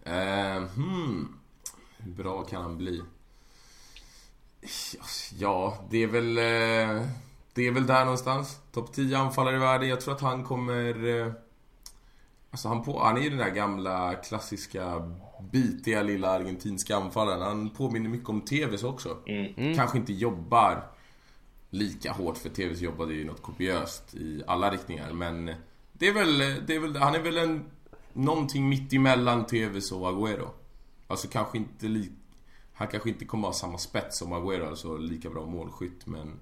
Eh, 0.04 0.64
hmm. 0.76 1.40
Hur 1.98 2.12
bra 2.12 2.44
kan 2.44 2.62
han 2.62 2.78
bli? 2.78 3.02
Ja, 5.38 5.78
det 5.90 6.04
är 6.04 6.08
väl... 6.08 6.38
Eh, 6.38 7.08
det 7.54 7.68
är 7.68 7.72
väl 7.72 7.88
där 7.88 8.04
någonstans. 8.04 8.60
Topp 8.72 8.94
10 8.94 9.18
anfallare 9.18 9.56
i 9.56 9.60
världen. 9.60 9.90
Jag 9.90 10.02
tror 10.02 10.14
att 10.14 10.22
han 10.22 10.44
kommer... 10.44 11.34
Alltså 12.54 12.68
han, 12.68 12.84
på, 12.84 13.04
han 13.04 13.18
är 13.18 13.22
ju 13.22 13.30
den 13.30 13.40
där 13.40 13.50
gamla 13.50 14.16
klassiska 14.16 15.12
bitiga 15.52 16.02
lilla 16.02 16.30
argentinska 16.30 16.96
anfallaren. 16.96 17.42
Han 17.42 17.70
påminner 17.70 18.10
mycket 18.10 18.30
om 18.30 18.42
TVs 18.42 18.84
också. 18.84 19.18
Mm. 19.26 19.76
Kanske 19.76 19.98
inte 19.98 20.14
jobbar 20.14 20.84
lika 21.70 22.12
hårt 22.12 22.38
för 22.38 22.50
TVs 22.50 22.82
jobbade 22.82 23.14
ju 23.14 23.26
något 23.26 23.42
kopiöst 23.42 24.16
i 24.16 24.44
alla 24.48 24.72
riktningar 24.72 25.14
men 25.14 25.52
det 25.94 26.08
är 26.08 26.14
väl, 26.14 26.38
det 26.38 26.76
är 26.76 26.80
väl 26.80 26.96
han 26.96 27.16
är 27.16 27.20
väl 27.20 27.38
en 27.38 27.66
någonting 28.14 28.70
mitt 28.70 28.94
emellan 28.94 29.46
TVs 29.46 29.92
och 29.92 30.08
Agüero. 30.08 30.48
Alltså 31.08 31.28
kanske 31.28 31.58
inte 31.58 31.88
li, 31.88 32.12
han 32.74 32.88
kanske 32.88 33.10
inte 33.10 33.26
kommer 33.26 33.48
ha 33.48 33.54
samma 33.54 33.78
spets 33.78 34.20
som 34.20 34.34
Agüero, 34.34 34.70
alltså 34.70 34.98
lika 34.98 35.30
bra 35.30 35.46
målskytt 35.46 36.06
men 36.06 36.40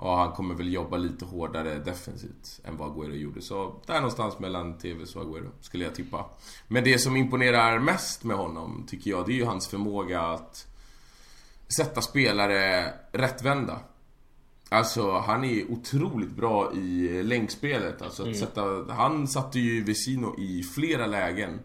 ja, 0.00 0.16
han 0.16 0.32
kommer 0.32 0.54
väl 0.54 0.72
jobba 0.72 0.96
lite 0.96 1.24
hårdare 1.24 1.78
defensivt 1.78 2.60
än 2.64 2.76
vad 2.76 2.90
Agüero 2.90 3.14
gjorde. 3.14 3.42
Så 3.42 3.80
där 3.86 3.94
någonstans 3.94 4.38
mellan 4.38 4.78
TVs 4.78 5.16
och 5.16 5.22
Agüero 5.22 5.50
skulle 5.60 5.84
jag 5.84 5.94
tippa. 5.94 6.30
Men 6.68 6.84
det 6.84 6.98
som 6.98 7.16
imponerar 7.16 7.78
mest 7.78 8.24
med 8.24 8.36
honom 8.36 8.84
tycker 8.88 9.10
jag, 9.10 9.26
det 9.26 9.32
är 9.32 9.36
ju 9.36 9.44
hans 9.44 9.68
förmåga 9.68 10.20
att 10.20 10.66
sätta 11.76 12.00
spelare 12.00 12.92
rättvända. 13.12 13.80
Alltså 14.68 15.12
han 15.12 15.44
är 15.44 15.70
otroligt 15.70 16.30
bra 16.30 16.72
i 16.72 17.22
länkspelet. 17.22 18.02
Alltså 18.02 18.28
att 18.28 18.36
sätta, 18.36 18.92
han 18.92 19.28
satte 19.28 19.58
ju 19.58 19.84
Vesino 19.84 20.34
i 20.38 20.62
flera 20.62 21.06
lägen. 21.06 21.60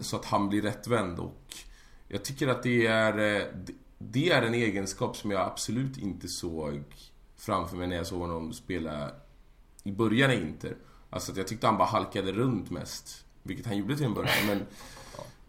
Så 0.00 0.16
att 0.16 0.24
han 0.24 0.48
blir 0.48 0.62
rättvänd 0.62 1.18
och 1.18 1.54
jag 2.08 2.24
tycker 2.24 2.48
att 2.48 2.62
det 2.62 2.86
är, 2.86 3.36
eh, 3.36 3.46
det 3.98 4.30
är 4.30 4.42
en 4.42 4.54
egenskap 4.54 5.16
som 5.16 5.30
jag 5.30 5.40
absolut 5.40 5.98
inte 5.98 6.28
såg 6.28 6.84
framför 7.36 7.76
mig 7.76 7.86
när 7.86 7.96
jag 7.96 8.06
såg 8.06 8.20
honom 8.20 8.52
spela 8.52 9.10
i 9.82 9.92
början 9.92 10.30
i 10.30 10.34
Inter. 10.34 10.76
Alltså 11.10 11.32
att 11.32 11.38
jag 11.38 11.48
tyckte 11.48 11.66
han 11.66 11.78
bara 11.78 11.88
halkade 11.88 12.32
runt 12.32 12.70
mest. 12.70 13.24
Vilket 13.42 13.66
han 13.66 13.76
gjorde 13.76 13.96
till 13.96 14.06
en 14.06 14.14
början 14.14 14.46
men 14.46 14.66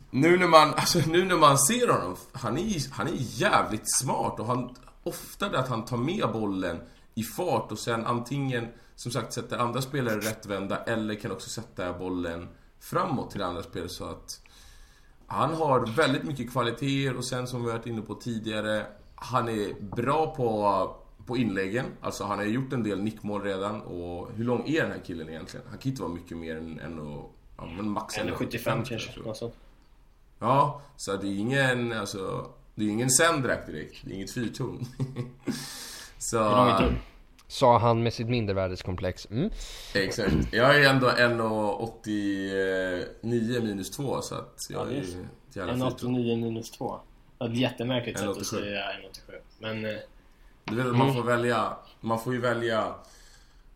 nu 0.10 0.38
när 0.38 0.48
man, 0.48 0.74
alltså 0.74 1.00
nu 1.08 1.26
när 1.26 1.38
man 1.38 1.58
ser 1.58 1.88
honom, 1.88 2.16
han 2.32 2.58
är, 2.58 2.92
han 2.92 3.08
är 3.08 3.16
jävligt 3.18 3.96
smart 4.00 4.40
och 4.40 4.46
han, 4.46 4.76
ofta 5.04 5.50
det 5.50 5.60
att 5.60 5.70
han 5.70 5.86
tar 5.86 5.98
med 5.98 6.32
bollen 6.34 6.82
i 7.16 7.24
fart 7.24 7.72
och 7.72 7.80
sen 7.80 8.06
antingen, 8.06 8.68
som 8.96 9.12
sagt, 9.12 9.34
sätter 9.34 9.58
andra 9.58 9.82
spelare 9.82 10.20
rättvända 10.20 10.78
eller 10.78 11.16
kan 11.16 11.32
också 11.32 11.50
sätta 11.50 11.94
bollen 11.94 12.48
framåt 12.80 13.32
till 13.32 13.42
andra 13.42 13.64
spelare 13.64 13.90
så 13.90 14.06
att 14.06 14.42
han 15.28 15.54
har 15.54 15.86
väldigt 15.86 16.24
mycket 16.24 16.52
kvaliteter 16.52 17.18
och 17.18 17.26
sen 17.26 17.48
som 17.48 17.66
vi 17.66 17.72
varit 17.72 17.86
inne 17.86 18.02
på 18.02 18.16
tidigare, 18.16 18.86
han 19.16 19.50
är 19.50 19.96
bra 19.96 20.36
på, 20.36 20.96
på 21.26 21.38
inläggen. 21.38 21.86
Alltså 22.02 22.24
han 22.24 22.38
har 22.38 22.46
gjort 22.46 22.74
en 22.74 22.84
del 22.84 23.02
nickmål 23.02 23.44
redan 23.44 23.82
och 23.82 24.32
hur 24.36 24.44
lång 24.44 24.68
är 24.68 24.82
den 24.82 24.92
här 24.92 25.02
killen 25.06 25.30
egentligen? 25.30 25.66
Han 25.70 25.78
kan 25.78 25.90
inte 25.90 26.02
vara 26.02 26.14
mycket 26.14 26.38
mer 26.38 26.56
än, 26.56 26.80
än 26.80 27.00
och, 27.00 27.36
ja, 27.58 27.66
men 27.78 27.90
max 27.90 28.18
1,75 28.18 28.84
tror 28.84 29.24
kanske. 29.24 29.52
Ja, 30.40 30.82
så 30.98 31.16
det 31.16 31.28
är 31.28 31.38
ingen, 31.40 31.94
alltså, 31.94 32.50
det 32.76 32.86
är 32.86 32.90
ingen 32.90 33.10
Sendrak 33.10 33.66
direkt. 33.66 33.98
Det 34.04 34.12
är 34.12 34.16
inget 34.16 34.34
fyrtorn. 34.34 34.86
så... 36.18 36.38
Är 36.38 36.80
tull? 36.80 36.96
Sa 37.48 37.78
han 37.78 38.04
med 38.04 38.14
sitt 38.14 38.28
mindervärdeskomplex. 38.28 39.28
Mm. 39.32 39.50
Exakt. 39.94 40.36
Jag 40.52 40.76
är 40.76 40.90
ändå 40.90 41.10
1,89 41.10 43.64
minus 43.64 43.92
2 43.92 44.22
så 44.22 44.36
att 44.36 44.58
jag 44.70 44.88
Ja, 44.88 44.92
är 44.92 45.02
fyrtorn. 45.02 45.28
1,89 45.54 46.42
minus 46.42 46.72
2. 46.72 47.00
Det 47.38 47.44
var 47.44 47.50
ett 47.50 47.58
jättemärkligt 47.58 48.20
sätt 48.20 48.28
1,87. 48.28 48.40
att 48.40 48.46
säga 48.46 48.82
1,87. 48.82 48.92
Men 49.60 49.86
eh, 49.86 49.92
Du 50.66 50.76
vet 50.76 50.86
att 50.86 50.96
man 50.98 51.14
får 51.14 51.24
välja, 51.24 51.78
man 52.02 52.20
får 52.20 52.34
ju 52.34 52.40
välja 52.42 52.94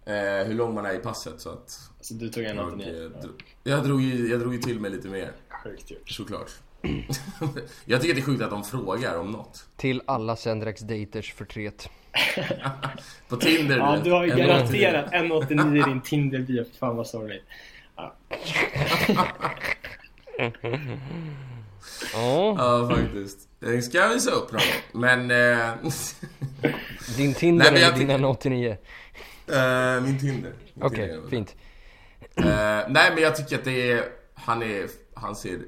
eh, 0.05 0.13
hur 0.47 0.53
lång 0.53 0.73
man 0.73 0.85
är 0.85 0.93
i 0.93 0.97
passet 0.97 1.41
så 1.41 1.49
att 1.49 1.79
alltså, 1.97 2.13
du 2.13 2.29
tog 2.29 2.43
jag, 2.43 2.55
1,89. 2.55 3.05
eh, 3.05 3.21
dro- 3.21 3.41
jag, 3.63 3.83
drog 3.83 4.01
ju, 4.01 4.27
jag 4.29 4.39
drog 4.39 4.53
ju 4.53 4.59
till 4.61 4.79
mig 4.79 4.91
lite 4.91 5.07
mer, 5.07 5.31
Sjukt 5.63 5.91
gjort. 5.91 6.09
såklart. 6.09 6.51
jag 7.85 8.01
tycker 8.01 8.13
det 8.15 8.21
är 8.21 8.23
sjukt 8.25 8.41
att 8.43 8.49
de 8.49 8.63
frågar 8.63 9.17
om 9.19 9.31
något. 9.31 9.65
Till 9.75 10.01
alla 10.05 10.35
Sendraks 10.35 10.81
daters 10.81 11.33
förtret. 11.33 11.89
På 13.29 13.35
Tinder 13.35 13.77
Ja, 13.77 13.97
du 14.03 14.11
har 14.11 14.25
ju 14.25 14.31
1,89. 14.31 14.37
garanterat 14.47 15.11
1,89 15.11 15.77
i 15.77 15.89
din 15.89 16.01
Tinder-bio. 16.01 16.65
Fan 16.79 16.95
vad 16.95 17.07
sorgligt. 17.07 17.43
Ja. 17.95 18.15
Ja, 19.07 19.35
Ja, 22.57 22.89
faktiskt. 22.95 23.48
Den 23.59 23.83
ska 23.83 23.97
jag 23.97 24.09
visa 24.13 24.31
upp 24.31 24.51
någon. 24.51 24.61
Men... 25.01 25.31
Eh, 25.31 25.75
din 27.17 27.33
Tinder 27.33 27.71
Nej, 27.71 27.83
eller 27.83 27.97
din 27.97 28.07
tycker- 28.07 28.17
N89? 28.17 28.77
eh, 29.97 30.03
min 30.03 30.19
Tinder. 30.19 30.53
Okej, 30.81 31.09
Tinder. 31.09 31.29
fint. 31.29 31.55
Eh, 32.35 32.45
nej 32.89 33.11
men 33.13 33.17
jag 33.23 33.35
tycker 33.35 33.57
att 33.57 33.63
det 33.63 33.91
är, 33.91 34.05
han 34.33 34.63
är, 34.63 34.87
han 35.13 35.35
ser 35.35 35.59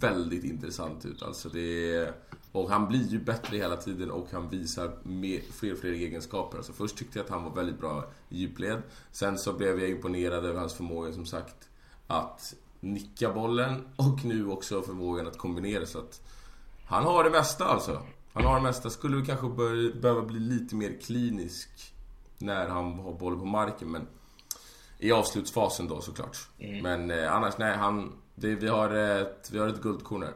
väldigt 0.00 0.44
intressant 0.44 1.04
ut 1.06 1.22
alltså 1.22 1.48
det 1.48 1.94
är, 1.94 2.12
och 2.52 2.70
han 2.70 2.88
blir 2.88 3.06
ju 3.08 3.18
bättre 3.18 3.56
hela 3.56 3.76
tiden 3.76 4.10
och 4.10 4.28
han 4.32 4.48
visar 4.48 4.90
mer, 5.02 5.40
fler 5.58 5.72
och 5.72 5.78
fler 5.78 5.92
egenskaper. 5.92 6.56
Alltså 6.58 6.72
först 6.72 6.96
tyckte 6.96 7.18
jag 7.18 7.24
att 7.24 7.30
han 7.30 7.44
var 7.44 7.50
väldigt 7.54 7.78
bra 7.80 8.04
i 8.28 8.38
djupled. 8.38 8.82
Sen 9.12 9.38
så 9.38 9.52
blev 9.52 9.80
jag 9.80 9.90
imponerad 9.90 10.44
över 10.44 10.60
hans 10.60 10.74
förmåga 10.74 11.12
som 11.12 11.26
sagt 11.26 11.68
att 12.06 12.54
nicka 12.80 13.32
bollen 13.32 13.88
och 13.96 14.24
nu 14.24 14.48
också 14.48 14.82
förmågan 14.82 15.26
att 15.26 15.38
kombinera 15.38 15.86
så 15.86 15.98
att 15.98 16.20
han 16.88 17.04
har 17.04 17.24
det 17.24 17.30
mesta 17.30 17.64
alltså. 17.64 18.02
Han 18.32 18.44
har 18.44 18.56
det 18.56 18.62
mesta. 18.62 18.90
Skulle 18.90 19.16
vi 19.16 19.26
kanske 19.26 19.48
bör, 19.48 20.00
behöva 20.00 20.22
bli 20.22 20.40
lite 20.40 20.74
mer 20.74 21.00
klinisk 21.06 21.68
när 22.38 22.68
han 22.68 22.98
har 22.98 23.12
bollen 23.12 23.38
på 23.38 23.44
marken 23.44 23.90
men 23.90 24.06
i 24.98 25.12
avslutsfasen 25.12 25.88
då 25.88 26.00
såklart. 26.00 26.48
Men 26.82 27.10
eh, 27.10 27.34
annars, 27.34 27.58
nej, 27.58 27.76
han... 27.76 28.12
Det, 28.34 28.54
vi, 28.54 28.68
har 28.68 28.90
ett, 28.94 29.50
vi 29.52 29.58
har 29.58 29.68
ett 29.68 29.82
guldkorn 29.82 30.22
här. 30.22 30.32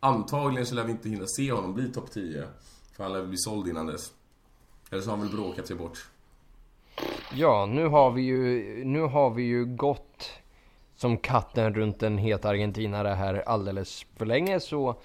Antagligen 0.00 0.66
så 0.66 0.74
lär 0.74 0.84
vi 0.84 0.92
inte 0.92 1.08
hinna 1.08 1.26
se 1.26 1.52
honom 1.52 1.74
bli 1.74 1.92
topp 1.92 2.10
10. 2.10 2.44
För 2.96 3.04
han 3.04 3.12
lär 3.12 3.26
bli 3.26 3.38
såld 3.38 3.68
innan 3.68 3.86
dess. 3.86 4.12
Eller 4.90 5.02
så 5.02 5.10
har 5.10 5.16
han 5.16 5.26
väl 5.26 5.36
bråkat 5.36 5.66
sig 5.66 5.76
bort. 5.76 6.06
Ja, 7.34 7.66
nu 7.66 7.86
har 7.86 8.10
vi 8.10 8.22
ju, 8.22 8.84
nu 8.84 9.00
har 9.00 9.30
vi 9.30 9.42
ju 9.42 9.64
gått 9.64 10.30
som 10.96 11.18
katten 11.18 11.74
runt 11.74 12.02
en 12.02 12.18
het 12.18 12.44
argentinare 12.44 13.08
här 13.08 13.34
alldeles 13.34 14.06
för 14.16 14.26
länge 14.26 14.60
så 14.60 14.96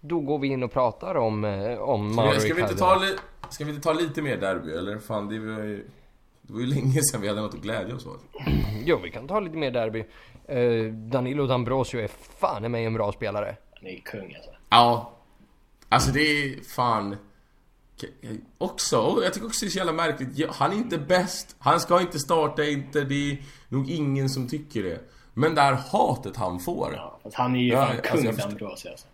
då 0.00 0.20
går 0.20 0.38
vi 0.38 0.48
in 0.48 0.62
och 0.62 0.72
pratar 0.72 1.14
om, 1.14 1.44
eh, 1.44 1.78
om 1.78 2.08
vi, 2.34 2.40
ska, 2.40 2.54
vi 2.54 2.62
inte 2.62 2.76
ta, 2.76 2.96
li, 2.96 3.16
ska 3.50 3.64
vi 3.64 3.70
inte 3.70 3.82
ta 3.82 3.92
lite 3.92 4.22
mer 4.22 4.36
derby 4.36 4.70
eller? 4.72 4.98
Fan, 4.98 5.28
det 5.28 5.38
var 5.38 5.62
ju... 5.62 5.88
Det 6.42 6.52
var 6.52 6.60
ju 6.60 6.66
länge 6.66 7.02
sedan 7.02 7.20
vi 7.20 7.28
hade 7.28 7.40
något 7.40 7.54
att 7.54 7.60
glädja 7.60 7.94
oss 7.94 8.06
åt. 8.06 8.20
Jo, 8.84 8.98
vi 9.04 9.10
kan 9.10 9.28
ta 9.28 9.40
lite 9.40 9.56
mer 9.56 9.70
derby. 9.70 10.04
Eh, 10.48 10.92
Danilo 10.92 11.46
D'Ambrosio 11.46 11.98
är 11.98 12.08
fan 12.38 12.64
i 12.64 12.68
mig 12.68 12.84
en 12.84 12.94
bra 12.94 13.12
spelare. 13.12 13.56
Han 13.74 13.86
är 13.86 13.90
ju 13.90 14.00
kung 14.00 14.34
alltså. 14.34 14.50
Ja. 14.70 15.12
Alltså 15.88 16.10
det 16.12 16.20
är 16.20 16.64
fan... 16.64 17.16
Också, 18.58 19.20
jag 19.22 19.34
tycker 19.34 19.46
också 19.46 19.64
det 19.64 19.68
är 19.68 19.70
så 19.70 19.78
jävla 19.78 19.92
märkligt. 19.92 20.50
Han 20.50 20.72
är 20.72 20.76
inte 20.76 20.98
bäst. 20.98 21.56
Han 21.58 21.80
ska 21.80 22.00
inte 22.00 22.18
starta, 22.18 22.64
inte. 22.64 23.00
Det 23.04 23.30
är 23.30 23.38
nog 23.68 23.90
ingen 23.90 24.28
som 24.28 24.48
tycker 24.48 24.82
det. 24.82 25.00
Men 25.34 25.54
det 25.54 25.60
här 25.60 25.72
hatet 25.74 26.36
han 26.36 26.60
får. 26.60 26.92
Ja, 26.96 27.18
fast 27.22 27.36
han 27.36 27.56
är 27.56 27.60
ju 27.60 27.68
Ja, 27.68 27.86
fan 27.86 27.96
alltså, 27.96 28.16
kung 28.16 28.32
förstår- 28.34 28.50
D'Ambrosio 28.50 28.90
alltså. 28.90 29.06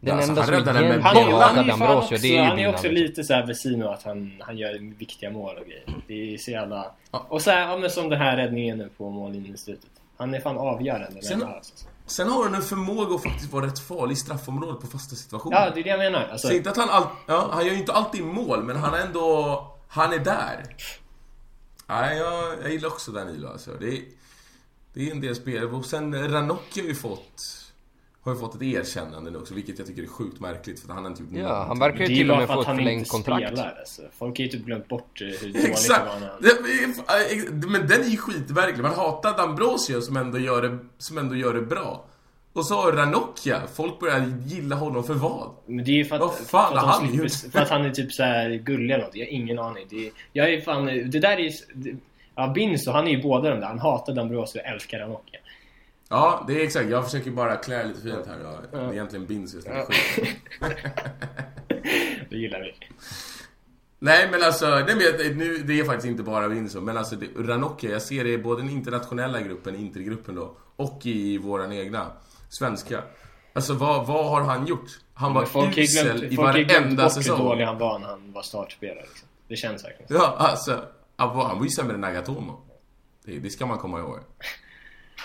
Den 0.00 0.14
Alltså, 0.16 0.30
enda 0.30 0.40
han 0.42 0.46
som 0.46 0.54
räddade 0.56 0.78
den 0.78 0.88
med 0.88 0.98
egentligen 0.98 1.40
Han, 1.40 1.56
D'Ambrosio, 1.70 1.96
också, 1.96 2.14
det 2.14 2.28
är 2.28 2.42
ju 2.42 2.48
han 2.48 2.58
är 2.58 2.68
också 2.74 2.88
lite 2.88 3.24
såhär 3.24 3.46
Vesino 3.46 3.88
att 3.88 4.02
han, 4.02 4.32
han 4.40 4.58
gör 4.58 4.96
viktiga 4.98 5.30
mål 5.30 5.56
och 5.58 5.66
grejer. 5.66 5.84
Det 6.06 6.34
är 6.34 6.38
så 6.38 6.50
jävla... 6.50 6.92
Ja. 7.10 7.26
Och 7.28 7.42
så 7.42 7.50
här, 7.50 7.68
ja, 7.68 7.76
men 7.76 7.90
som 7.90 8.08
den 8.08 8.18
här 8.18 8.36
räddningen 8.36 8.78
nu 8.78 8.88
på 8.96 9.10
mållinjen 9.10 9.54
i 9.54 9.58
slutet. 9.58 9.90
Han 10.16 10.34
är 10.34 10.40
fan 10.40 10.58
avgörande 10.58 11.22
Sen- 11.22 11.42
här 11.42 11.56
alltså. 11.56 11.74
Sen 12.06 12.28
har 12.28 12.44
han 12.44 12.54
en 12.54 12.62
förmåga 12.62 13.14
att 13.14 13.22
faktiskt 13.22 13.52
vara 13.52 13.66
rätt 13.66 13.78
farlig 13.78 14.12
i 14.12 14.16
straffområdet 14.16 14.80
på 14.80 14.86
fasta 14.86 15.16
situationer. 15.16 15.56
Ja, 15.56 15.70
det 15.74 15.80
är 15.80 15.84
det 15.84 15.90
jag 15.90 15.98
menar. 15.98 16.28
Alltså, 16.32 16.48
Så 16.48 16.54
inte 16.54 16.70
att 16.70 16.76
han 16.76 16.88
all, 16.90 17.04
ja, 17.26 17.48
han 17.52 17.66
gör 17.66 17.72
ju 17.72 17.78
inte 17.78 17.92
alltid 17.92 18.24
mål, 18.24 18.64
men 18.64 18.76
han 18.76 18.94
är 18.94 18.98
ändå... 18.98 19.66
Han 19.88 20.12
är 20.12 20.18
där. 20.18 20.76
Nej, 21.86 22.18
jag, 22.18 22.54
jag 22.62 22.72
gillar 22.72 22.88
också 22.88 23.12
Danilo 23.12 23.48
alltså. 23.48 23.70
Det 23.80 23.88
är, 23.88 24.00
det 24.94 25.08
är 25.08 25.10
en 25.12 25.20
del 25.20 25.34
spelare. 25.36 25.66
Och 25.66 25.84
sen 25.84 26.32
Ranocchi 26.32 26.80
har 26.80 26.88
ju 26.88 26.94
fått... 26.94 27.42
Har 28.22 28.32
ju 28.34 28.38
fått 28.40 28.54
ett 28.54 28.62
erkännande 28.62 29.30
nu 29.30 29.38
också, 29.38 29.54
vilket 29.54 29.78
jag 29.78 29.86
tycker 29.88 30.02
är 30.02 30.06
sjukt 30.06 30.40
märkligt 30.40 30.80
för 30.80 30.92
han 30.92 31.02
har 31.04 31.10
inte 31.10 31.22
gjort 31.22 31.30
Ja, 31.32 31.38
någonting. 31.42 31.68
han 31.68 31.78
verkar 31.78 31.98
det 31.98 32.04
ju 32.04 32.16
till 32.16 32.30
och 32.30 32.36
med 32.36 32.46
få 32.48 32.60
ett 32.60 32.66
förlängt 32.66 32.88
inte 32.98 33.10
kontrakt. 33.10 33.46
spelar. 33.46 33.76
Alltså. 33.78 34.02
Folk 34.18 34.38
har 34.38 34.42
ju 34.44 34.48
typ 34.50 34.64
glömt 34.64 34.88
bort 34.88 35.20
hur 35.20 35.26
dåligt 35.40 35.54
det 35.62 35.68
Exakt! 35.68 36.06
han... 36.08 36.20
Det 36.40 36.48
är- 36.48 37.68
Men 37.68 37.86
den 37.86 38.00
är 38.00 38.08
ju 38.08 38.16
skitverklig. 38.16 38.82
Man 38.82 38.94
hatar 38.94 39.32
D'Ambrosio 39.32 40.00
som 40.00 40.16
ändå 40.16 40.38
gör 40.38 40.62
det, 40.62 40.78
som 40.98 41.18
ändå 41.18 41.36
gör 41.36 41.54
det 41.54 41.62
bra. 41.62 42.04
Och 42.52 42.66
så 42.66 42.74
har 42.74 42.92
Ranocchia. 42.92 43.62
Folk 43.74 44.00
börjar 44.00 44.32
gilla 44.46 44.76
honom 44.76 45.04
för 45.04 45.14
vad? 45.14 45.50
Men 45.66 45.84
det 45.84 45.90
är 45.90 45.94
ju 45.94 46.04
för 46.04 46.14
att, 46.16 46.20
Vad 46.22 46.34
fan 46.34 46.72
för, 46.72 46.78
att 46.78 46.84
han 46.84 47.08
slipper, 47.08 47.24
gjort? 47.24 47.32
för 47.52 47.58
att 47.60 47.68
han 47.70 47.84
är 47.84 47.90
typ 47.90 48.12
så 48.12 48.22
här 48.22 48.50
gullig 48.50 48.94
eller 48.94 49.04
något. 49.04 49.16
Jag 49.16 49.26
har 49.26 49.32
ingen 49.32 49.58
aning. 49.58 49.86
Det, 49.90 50.06
är- 50.06 50.12
jag 50.32 50.52
är 50.54 50.60
fan... 50.60 50.86
Det 50.86 51.18
där 51.20 51.36
är 51.36 51.38
ju... 51.38 51.50
Ja, 52.34 52.48
Binzo, 52.54 52.90
han 52.90 53.06
är 53.06 53.10
ju 53.10 53.22
båda 53.22 53.50
de 53.50 53.60
där. 53.60 53.66
Han 53.66 53.78
hatar 53.78 54.12
D'Ambrosio 54.12 54.58
och 54.60 54.66
älskar 54.66 54.98
Ranocchia. 54.98 55.38
Ja, 56.12 56.44
det 56.46 56.60
är 56.60 56.64
exakt. 56.64 56.88
Jag 56.90 57.04
försöker 57.04 57.30
bara 57.30 57.56
klä 57.56 57.84
lite 57.84 58.00
fint 58.00 58.26
här. 58.26 58.38
Ja. 58.42 58.58
Det 58.72 58.78
är 58.84 58.92
egentligen 58.92 59.26
Binzius 59.26 59.64
Ja. 59.66 59.72
strategi. 59.84 60.36
Det 62.30 62.36
gillar 62.36 62.60
vi. 62.60 62.74
Nej 63.98 64.28
men 64.30 64.42
alltså, 64.42 64.66
nej, 64.70 64.84
men 64.86 65.00
jag- 65.00 65.36
nu, 65.36 65.58
det 65.58 65.80
är 65.80 65.84
faktiskt 65.84 66.06
inte 66.06 66.22
bara 66.22 66.48
Windsor. 66.48 66.80
Men 66.80 66.96
alltså 66.96 67.16
det, 67.16 67.26
Ranocchia, 67.36 67.90
jag 67.90 68.02
ser 68.02 68.24
det 68.24 68.30
i 68.30 68.38
både 68.38 68.62
den 68.62 68.70
internationella 68.70 69.40
gruppen, 69.40 69.76
Intergruppen 69.76 70.34
då, 70.34 70.56
och 70.76 71.00
i 71.06 71.38
våran 71.38 71.72
egna, 71.72 72.12
svenska. 72.48 73.02
Alltså 73.52 73.74
vad, 73.74 74.06
vad 74.06 74.24
har 74.30 74.40
han 74.40 74.66
gjort? 74.66 74.90
Han 75.14 75.34
var 75.34 75.44
folk 75.44 75.78
usel 75.78 76.04
glömt, 76.18 76.32
i 76.32 76.36
folk 76.36 76.48
varenda 76.48 77.02
bort 77.04 77.16
hur 77.16 77.22
säsong. 77.22 77.38
dålig 77.38 77.64
han 77.64 77.78
var 77.78 77.98
när 77.98 78.08
han 78.08 78.32
var 78.32 78.42
startspelare. 78.42 79.00
Liksom. 79.08 79.28
Det 79.48 79.56
känns 79.56 79.84
verkligen. 79.84 80.06
Ja, 80.16 80.34
alltså. 80.38 80.84
Han 81.16 81.36
var 81.58 81.62
ju 81.64 81.70
sämre 81.70 81.94
än 81.94 82.00
Nagatomo. 82.00 82.60
Det, 83.24 83.38
det 83.38 83.50
ska 83.50 83.66
man 83.66 83.78
komma 83.78 83.98
ihåg. 83.98 84.18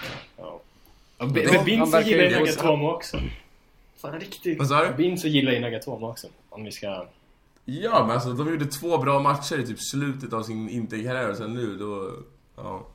Ja. 0.01 0.03
Ja, 0.37 0.61
Men 0.61 0.61
han 0.61 1.04
Binzo 1.65 1.99
gillar 1.99 2.23
ju 2.23 2.39
Nagatomo 2.39 2.89
också. 2.89 3.17
Fan 3.97 4.19
riktigt. 4.19 4.59
Vad 4.59 4.67
sa 4.67 4.85
du? 4.85 4.93
Binzo 4.93 5.27
gillar 5.27 5.51
ju 5.51 5.59
Nagatomo 5.59 6.09
också. 6.09 6.27
Om 6.49 6.63
vi 6.63 6.71
ska... 6.71 7.05
Ja, 7.65 8.01
men 8.01 8.11
alltså 8.11 8.29
de 8.29 8.49
gjorde 8.49 8.65
två 8.65 8.97
bra 8.97 9.19
matcher 9.19 9.59
i 9.59 9.67
typ 9.67 9.79
slutet 9.79 10.33
av 10.33 10.43
sin 10.43 10.69
Interkarriär 10.69 11.29
och 11.29 11.37
sen 11.37 11.53
nu 11.53 11.75
då... 11.75 12.11
Ja. 12.55 12.87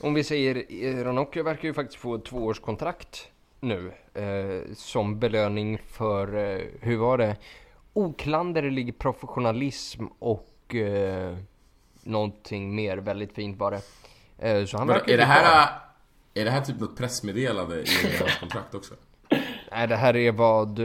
Om 0.00 0.14
vi 0.14 0.24
säger, 0.24 0.64
eh, 0.84 1.04
Ranocchio 1.04 1.42
verkar 1.42 1.68
ju 1.68 1.74
faktiskt 1.74 2.00
få 2.00 2.14
ett 2.14 2.24
tvåårskontrakt 2.24 3.28
nu. 3.60 3.92
Eh, 4.14 4.74
som 4.74 5.18
belöning 5.18 5.78
för, 5.88 6.36
eh, 6.36 6.60
hur 6.80 6.96
var 6.96 7.18
det? 7.18 7.36
Oklanderlig 7.92 8.98
professionalism 8.98 10.04
och 10.18 10.74
eh, 10.74 11.36
någonting 12.02 12.74
mer 12.74 12.96
väldigt 12.96 13.34
fint 13.34 13.58
var 13.58 13.70
det. 13.70 13.80
Eh, 14.38 14.64
så 14.66 14.78
han 14.78 14.86
Men 14.86 14.96
verkar 14.96 15.12
är 15.12 15.16
det 15.16 15.22
ju 15.22 15.28
bra. 15.28 15.85
Är 16.36 16.44
det 16.44 16.50
här 16.50 16.60
typ 16.60 16.80
något 16.80 16.96
pressmeddelande 16.96 17.80
i 17.80 17.86
hans 18.20 18.38
kontrakt 18.40 18.74
också? 18.74 18.94
Nej, 19.70 19.88
det 19.88 19.96
här 19.96 20.16
är 20.16 20.32
vad 20.32 20.76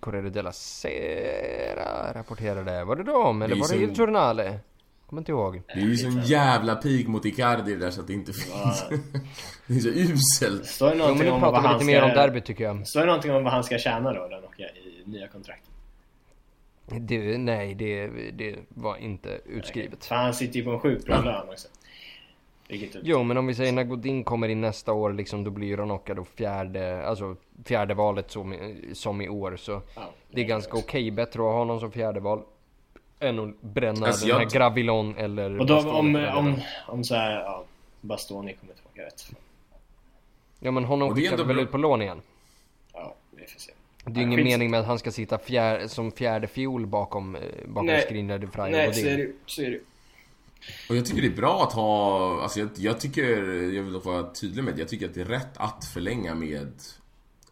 Corriere 0.00 0.30
della 0.30 0.52
Sera 0.52 2.14
rapporterade. 2.14 2.84
Var 2.84 2.96
det 2.96 3.02
dem? 3.02 3.42
Eller 3.42 3.54
Det 3.54 3.60
var 3.60 3.68
det 3.68 3.76
Il 3.76 3.92
Giornale? 3.92 4.58
Kommer 5.06 5.20
inte 5.20 5.32
ihåg. 5.32 5.62
Det 5.66 5.72
är 5.72 5.84
ju 5.84 5.96
sån 5.96 6.22
jävla 6.22 6.74
pik 6.74 7.08
mot 7.08 7.24
Icardi 7.24 7.74
där 7.74 7.90
så 7.90 8.00
att 8.00 8.06
det 8.06 8.12
inte 8.12 8.32
finns. 8.32 8.84
det 9.66 9.74
är 9.74 9.80
så 9.80 9.88
uselt. 9.88 10.66
Står 10.66 10.90
det 10.90 10.92
Jo, 10.92 10.98
men 10.98 10.98
någonting 10.98 11.26
nu 11.26 11.32
om 11.32 11.40
pratar 11.40 11.52
vad 11.52 11.62
vi 11.62 11.68
han 11.68 11.78
lite 11.78 11.86
mer 11.86 12.02
om 12.02 12.10
ska... 12.10 12.20
derby 12.20 12.40
tycker 12.40 12.64
jag. 12.64 12.86
Står 12.86 13.00
det 13.00 13.06
någonting 13.06 13.32
om 13.32 13.44
vad 13.44 13.52
han 13.52 13.64
ska 13.64 13.78
tjäna 13.78 14.12
då, 14.12 14.20
Ranocchia, 14.20 14.66
i 14.66 15.10
nya 15.10 15.28
kontraktet? 15.28 15.70
Det, 16.86 17.38
nej, 17.38 17.74
det, 17.74 18.06
det 18.30 18.56
var 18.68 18.96
inte 18.96 19.40
utskrivet. 19.46 20.04
För 20.04 20.14
han 20.14 20.34
sitter 20.34 20.58
ju 20.58 20.64
på 20.64 20.70
en 20.70 20.80
sjukt 20.80 21.06
bra 21.06 21.22
lön 21.22 21.48
också. 21.48 21.68
Vilket 22.68 22.92
typ... 22.92 23.02
Jo, 23.04 23.22
men 23.22 23.36
om 23.36 23.46
vi 23.46 23.54
säger 23.54 23.72
när 23.72 23.84
Godin 23.84 24.24
kommer 24.24 24.48
in 24.48 24.60
nästa 24.60 24.92
år, 24.92 25.12
liksom, 25.12 25.44
då 25.44 25.50
blir 25.50 25.68
ju 25.68 25.76
Ranocchia 25.76 26.14
då 26.14 26.24
fjärde, 26.24 27.06
alltså 27.06 27.36
fjärde 27.64 27.94
valet 27.94 28.30
som, 28.30 28.74
som 28.92 29.20
i 29.20 29.28
år. 29.28 29.56
Så 29.56 29.82
Ja, 29.94 30.02
det 30.30 30.40
är 30.40 30.44
ganska 30.44 30.76
okej. 30.76 31.10
Bättre 31.10 31.40
att 31.40 31.46
ha 31.46 31.52
honom 31.58 31.80
som 31.80 31.92
fjärde 31.92 32.20
val 32.20 32.42
än 33.20 33.38
att 33.38 33.60
bränna 33.60 34.06
Alltså, 34.06 34.26
den 34.26 34.36
här 34.36 34.42
jag- 34.42 34.50
Gravilon 34.52 35.16
eller 35.16 35.58
Och 35.60 35.66
då 35.66 35.74
Bastoni 35.74 35.98
om, 35.98 36.16
eller 36.16 36.34
om, 36.34 36.54
om 36.88 37.04
så 37.04 37.14
här, 37.14 37.40
ja, 37.40 37.64
Bastoni 38.00 38.52
kommer 38.54 38.74
tillbaka, 38.74 38.96
jag 39.00 39.04
vet. 39.04 39.30
Ja, 40.60 40.70
men 40.70 40.84
honom 40.84 41.14
skickar 41.14 41.36
väl 41.36 41.46
bra- 41.46 41.60
ut 41.60 41.70
på 41.70 41.78
lån 41.78 42.02
igen? 42.02 42.22
Ja, 42.92 43.14
vi 43.30 43.46
får 43.46 43.60
se. 43.60 43.72
Det 44.04 44.10
är 44.10 44.14
Ja, 44.14 44.22
ingen 44.22 44.38
skits- 44.38 44.44
mening 44.44 44.70
med 44.70 44.80
att 44.80 44.86
han 44.86 44.98
ska 44.98 45.10
sitta 45.10 45.38
fjär, 45.38 45.86
som 45.88 46.12
fjärde 46.12 46.46
fiol 46.46 46.86
bakom, 46.86 47.36
eh, 47.36 47.42
bakom 47.66 47.86
Nej. 47.86 48.02
Skriniar 48.02 48.38
de 48.38 48.46
Frey 48.46 48.64
och 48.66 48.70
Nej, 48.72 48.94
så 48.94 49.00
är 49.06 49.10
Godin. 49.10 49.26
det 49.26 49.32
så 49.46 49.62
är 49.62 49.70
det 49.70 49.80
Och 50.88 50.96
jag 50.96 51.06
tycker 51.06 51.22
det 51.22 51.28
är 51.28 51.36
bra 51.36 51.62
att 51.62 51.72
ha, 51.72 52.42
alltså 52.42 52.60
jag, 52.60 52.68
jag 52.76 53.00
tycker, 53.00 53.22
jag 53.72 53.82
vill 53.82 54.00
vara 54.00 54.30
tydlig 54.32 54.64
med 54.64 54.74
det, 54.74 54.80
jag 54.80 54.88
tycker 54.88 55.06
att 55.08 55.14
det 55.14 55.20
är 55.20 55.24
rätt 55.24 55.56
att 55.56 55.84
förlänga 55.84 56.34
med 56.34 56.72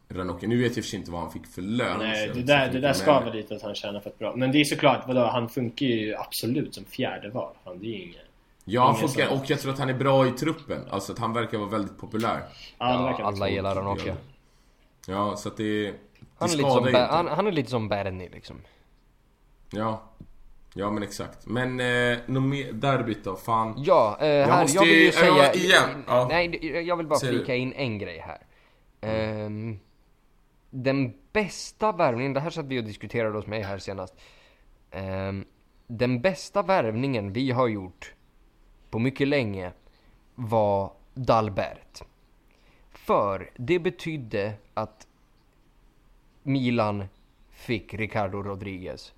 Ranocchia. 0.09 0.49
Nu 0.49 0.63
vet 0.63 0.77
jag 0.77 0.85
för 0.87 0.97
inte 0.97 1.11
vad 1.11 1.21
han 1.21 1.31
fick 1.33 1.47
för 1.47 1.63
lön. 1.63 1.99
Nej, 1.99 2.31
det 2.35 2.43
där, 2.43 2.67
det 2.67 2.73
där 2.73 2.81
men- 2.81 2.95
skaver 2.95 3.33
lite 3.33 3.57
att 3.57 3.63
han 3.63 3.75
tjänar 3.75 4.01
för 4.01 4.11
ett 4.11 4.19
bra. 4.19 4.37
Men 4.37 4.53
det 4.53 4.61
är 4.61 4.65
såklart, 4.65 5.05
vadå, 5.07 5.21
han 5.27 5.49
funkar 5.49 5.87
ju 5.87 6.15
absolut 6.15 6.75
som 6.75 6.85
fjärde 6.85 7.31
val. 7.31 7.55
Fan, 7.65 7.79
det 7.79 7.87
är 7.87 7.89
ju 7.89 8.03
inget... 8.03 8.17
Ja, 8.65 8.87
han 8.87 8.97
ingen 8.97 9.09
funkar, 9.09 9.29
som- 9.29 9.39
och 9.39 9.51
jag 9.51 9.61
tror 9.61 9.73
att 9.73 9.79
han 9.79 9.89
är 9.89 9.95
bra 9.95 10.27
i 10.27 10.31
truppen. 10.31 10.85
Alltså 10.91 11.13
att 11.13 11.19
han 11.19 11.33
verkar 11.33 11.59
vara 11.59 11.69
väldigt 11.69 11.99
populär. 11.99 12.43
Ja, 12.79 12.93
Ja, 12.93 13.03
verkar 13.03 13.25
alla 13.25 13.49
gillar 13.49 13.75
Ranocchia. 13.75 14.17
Ja, 15.07 15.37
så 15.37 15.49
att 15.49 15.57
det... 15.57 15.83
det 15.83 15.95
Han 16.39 16.51
är, 16.51 16.57
lite 16.57 16.71
som, 16.71 16.95
han, 16.95 17.29
han 17.29 17.47
är 17.47 17.53
lite 17.53 17.71
som 17.71 17.89
Bernie 17.89 18.29
liksom. 18.29 18.57
Ja. 19.71 20.03
Ja 20.75 20.91
men 20.91 21.03
exakt. 21.03 21.47
Men, 21.47 21.81
eh, 21.81 22.41
mer 22.41 22.73
derbyt 22.73 23.25
då? 23.25 23.37
Fan. 23.37 23.75
Ja, 23.77 24.17
eh, 24.21 24.27
här, 24.27 24.63
måste 24.63 24.77
jag 24.77 24.85
vill 24.85 25.03
ju- 25.03 25.13
säga... 25.13 25.55
igen, 25.55 26.05
ja. 26.07 26.27
Nej, 26.31 26.67
jag 26.87 26.97
vill 26.97 27.07
bara 27.07 27.19
flika 27.19 27.55
in 27.55 27.73
en 27.73 27.99
grej 27.99 28.19
här. 28.19 28.39
Ehm, 29.01 29.79
den 30.71 31.13
bästa 31.33 31.93
värvningen, 31.93 32.33
det 32.33 32.41
här 32.41 32.51
satt 32.51 32.67
vi 32.67 32.81
och 32.81 32.85
diskuterade 32.85 33.37
hos 33.39 33.47
mig 33.47 33.63
här 33.63 33.79
senast. 33.79 34.15
Ehm, 34.91 35.45
den 35.87 36.21
bästa 36.21 36.63
värvningen 36.63 37.33
vi 37.33 37.51
har 37.51 37.69
gjort 37.69 38.15
på 38.91 38.99
mycket 38.99 39.29
länge 39.29 39.73
var 40.35 40.93
Dalbert. 41.15 42.03
För 42.91 43.51
det 43.57 43.79
betydde 43.79 44.55
att 44.75 45.07
Milan 46.43 47.05
fick 47.51 47.95
Ricardo 47.95 48.43
Rodriguez. 48.43 49.13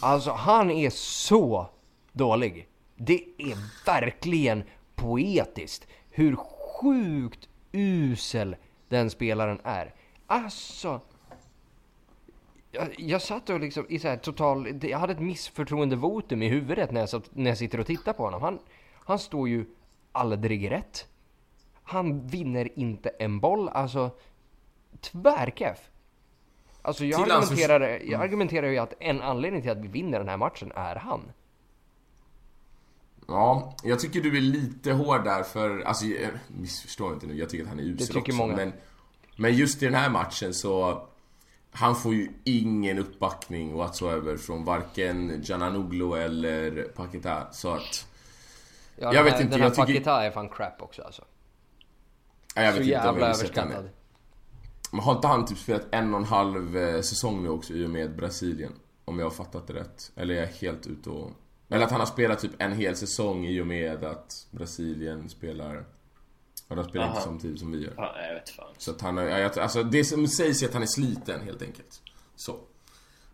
Alltså 0.00 0.30
han 0.30 0.70
är 0.70 0.90
så 0.90 1.66
dålig. 2.12 2.68
Det 2.96 3.24
är 3.38 3.84
verkligen 3.86 4.64
poetiskt 4.94 5.86
hur 6.10 6.36
sjukt 6.36 7.48
usel 7.72 8.56
den 8.88 9.10
spelaren 9.10 9.60
är. 9.64 9.94
Alltså. 10.26 11.00
Jag, 12.70 12.94
jag 12.98 13.22
satt 13.22 13.50
och 13.50 13.60
liksom 13.60 13.86
i 13.88 13.98
så 13.98 14.08
här 14.08 14.16
total, 14.16 14.84
jag 14.84 14.98
hade 14.98 15.12
ett 15.12 15.20
missförtroendevotum 15.20 16.42
i 16.42 16.48
huvudet 16.48 16.90
när 16.90 17.00
jag, 17.00 17.08
satt, 17.08 17.34
när 17.34 17.50
jag 17.50 17.58
sitter 17.58 17.80
och 17.80 17.86
tittar 17.86 18.12
på 18.12 18.24
honom. 18.24 18.42
Han, 18.42 18.58
han 18.94 19.18
står 19.18 19.48
ju 19.48 19.66
aldrig 20.12 20.70
rätt. 20.70 21.06
Han 21.82 22.26
vinner 22.26 22.78
inte 22.78 23.08
en 23.08 23.40
boll, 23.40 23.68
alltså 23.68 24.10
tvärkeff. 25.00 25.91
Alltså 26.82 27.04
jag 27.04 27.20
argumenterar, 27.20 27.80
förs- 27.98 28.02
jag 28.10 28.22
argumenterar 28.22 28.66
ju 28.66 28.78
att 28.78 28.94
en 29.00 29.20
anledning 29.22 29.62
till 29.62 29.70
att 29.70 29.78
vi 29.78 29.88
vinner 29.88 30.18
den 30.18 30.28
här 30.28 30.36
matchen 30.36 30.72
är 30.74 30.96
han. 30.96 31.20
Ja, 33.28 33.76
jag 33.84 34.00
tycker 34.00 34.20
du 34.20 34.36
är 34.36 34.40
lite 34.40 34.92
hård 34.92 35.24
där 35.24 35.42
för, 35.42 35.80
alltså 35.80 36.04
eh, 36.06 36.28
missförstå 36.48 37.12
inte 37.12 37.26
nu, 37.26 37.34
jag 37.34 37.48
tycker 37.50 37.64
att 37.64 37.68
han 37.70 37.78
är 37.78 37.82
usel 37.84 38.06
tycker 38.06 38.20
också. 38.20 38.32
många. 38.32 38.56
Men, 38.56 38.72
men 39.36 39.54
just 39.54 39.82
i 39.82 39.84
den 39.84 39.94
här 39.94 40.10
matchen 40.10 40.54
så, 40.54 41.02
han 41.72 41.96
får 41.96 42.14
ju 42.14 42.28
ingen 42.44 42.98
uppbackning 42.98 43.74
whatsoever 43.76 44.36
från 44.36 44.64
varken 44.64 45.40
Jananoglu 45.44 46.14
eller 46.14 46.82
Paketa. 46.82 47.52
Så 47.52 47.70
att, 47.74 48.06
Ja, 48.96 49.14
Jag 49.14 49.24
vet 49.24 49.32
här, 49.34 49.40
inte, 49.40 49.52
den 49.52 49.60
här 49.60 49.66
jag 49.66 49.74
tycker- 49.74 49.86
Paketa 49.86 50.22
är 50.24 50.30
fan 50.30 50.48
crap 50.48 50.82
också 50.82 51.02
alltså. 51.02 51.24
ja, 52.54 52.62
jag 52.62 52.74
Så 52.74 52.78
vet 52.78 52.86
inte 52.88 52.98
om 52.98 53.06
jävla 53.06 53.26
jag 53.26 53.36
sätta 53.36 53.60
henne. 53.60 53.74
överskattad. 53.74 54.01
Men 54.92 55.00
har 55.00 55.14
inte 55.14 55.26
han 55.28 55.46
typ 55.46 55.58
spelat 55.58 55.86
en 55.90 56.14
och 56.14 56.20
en 56.20 56.26
halv 56.26 56.76
eh, 56.76 57.00
säsong 57.00 57.42
nu 57.42 57.48
också 57.48 57.74
i 57.74 57.86
och 57.86 57.90
med 57.90 58.16
Brasilien? 58.16 58.72
Om 59.04 59.18
jag 59.18 59.26
har 59.26 59.30
fattat 59.30 59.66
det 59.66 59.72
rätt. 59.74 60.12
Eller 60.16 60.34
är 60.34 60.40
jag 60.40 60.46
helt 60.46 60.86
ute 60.86 61.10
och... 61.10 61.30
Eller 61.68 61.84
att 61.84 61.90
han 61.90 62.00
har 62.00 62.06
spelat 62.06 62.38
typ 62.38 62.50
en 62.58 62.72
hel 62.72 62.96
säsong 62.96 63.46
i 63.46 63.60
och 63.60 63.66
med 63.66 64.04
att 64.04 64.46
Brasilien 64.50 65.28
spelar... 65.28 65.84
Ja, 66.68 66.74
de 66.74 66.84
spelar 66.84 67.06
inte 67.06 67.18
Aha. 67.18 67.26
samtidigt 67.26 67.58
som 67.60 67.72
vi 67.72 67.84
gör. 67.84 67.94
Ja, 67.96 68.14
jag 68.28 68.34
vet 68.34 68.50
fan. 68.50 68.74
Så 68.78 68.90
att 68.90 69.00
han 69.00 69.16
jag- 69.16 69.58
alltså 69.58 69.82
det 69.82 70.04
som 70.04 70.28
sägs 70.28 70.62
är 70.62 70.66
att 70.68 70.72
han 70.74 70.82
är 70.82 70.86
sliten 70.86 71.40
helt 71.40 71.62
enkelt. 71.62 72.02
Så. 72.36 72.56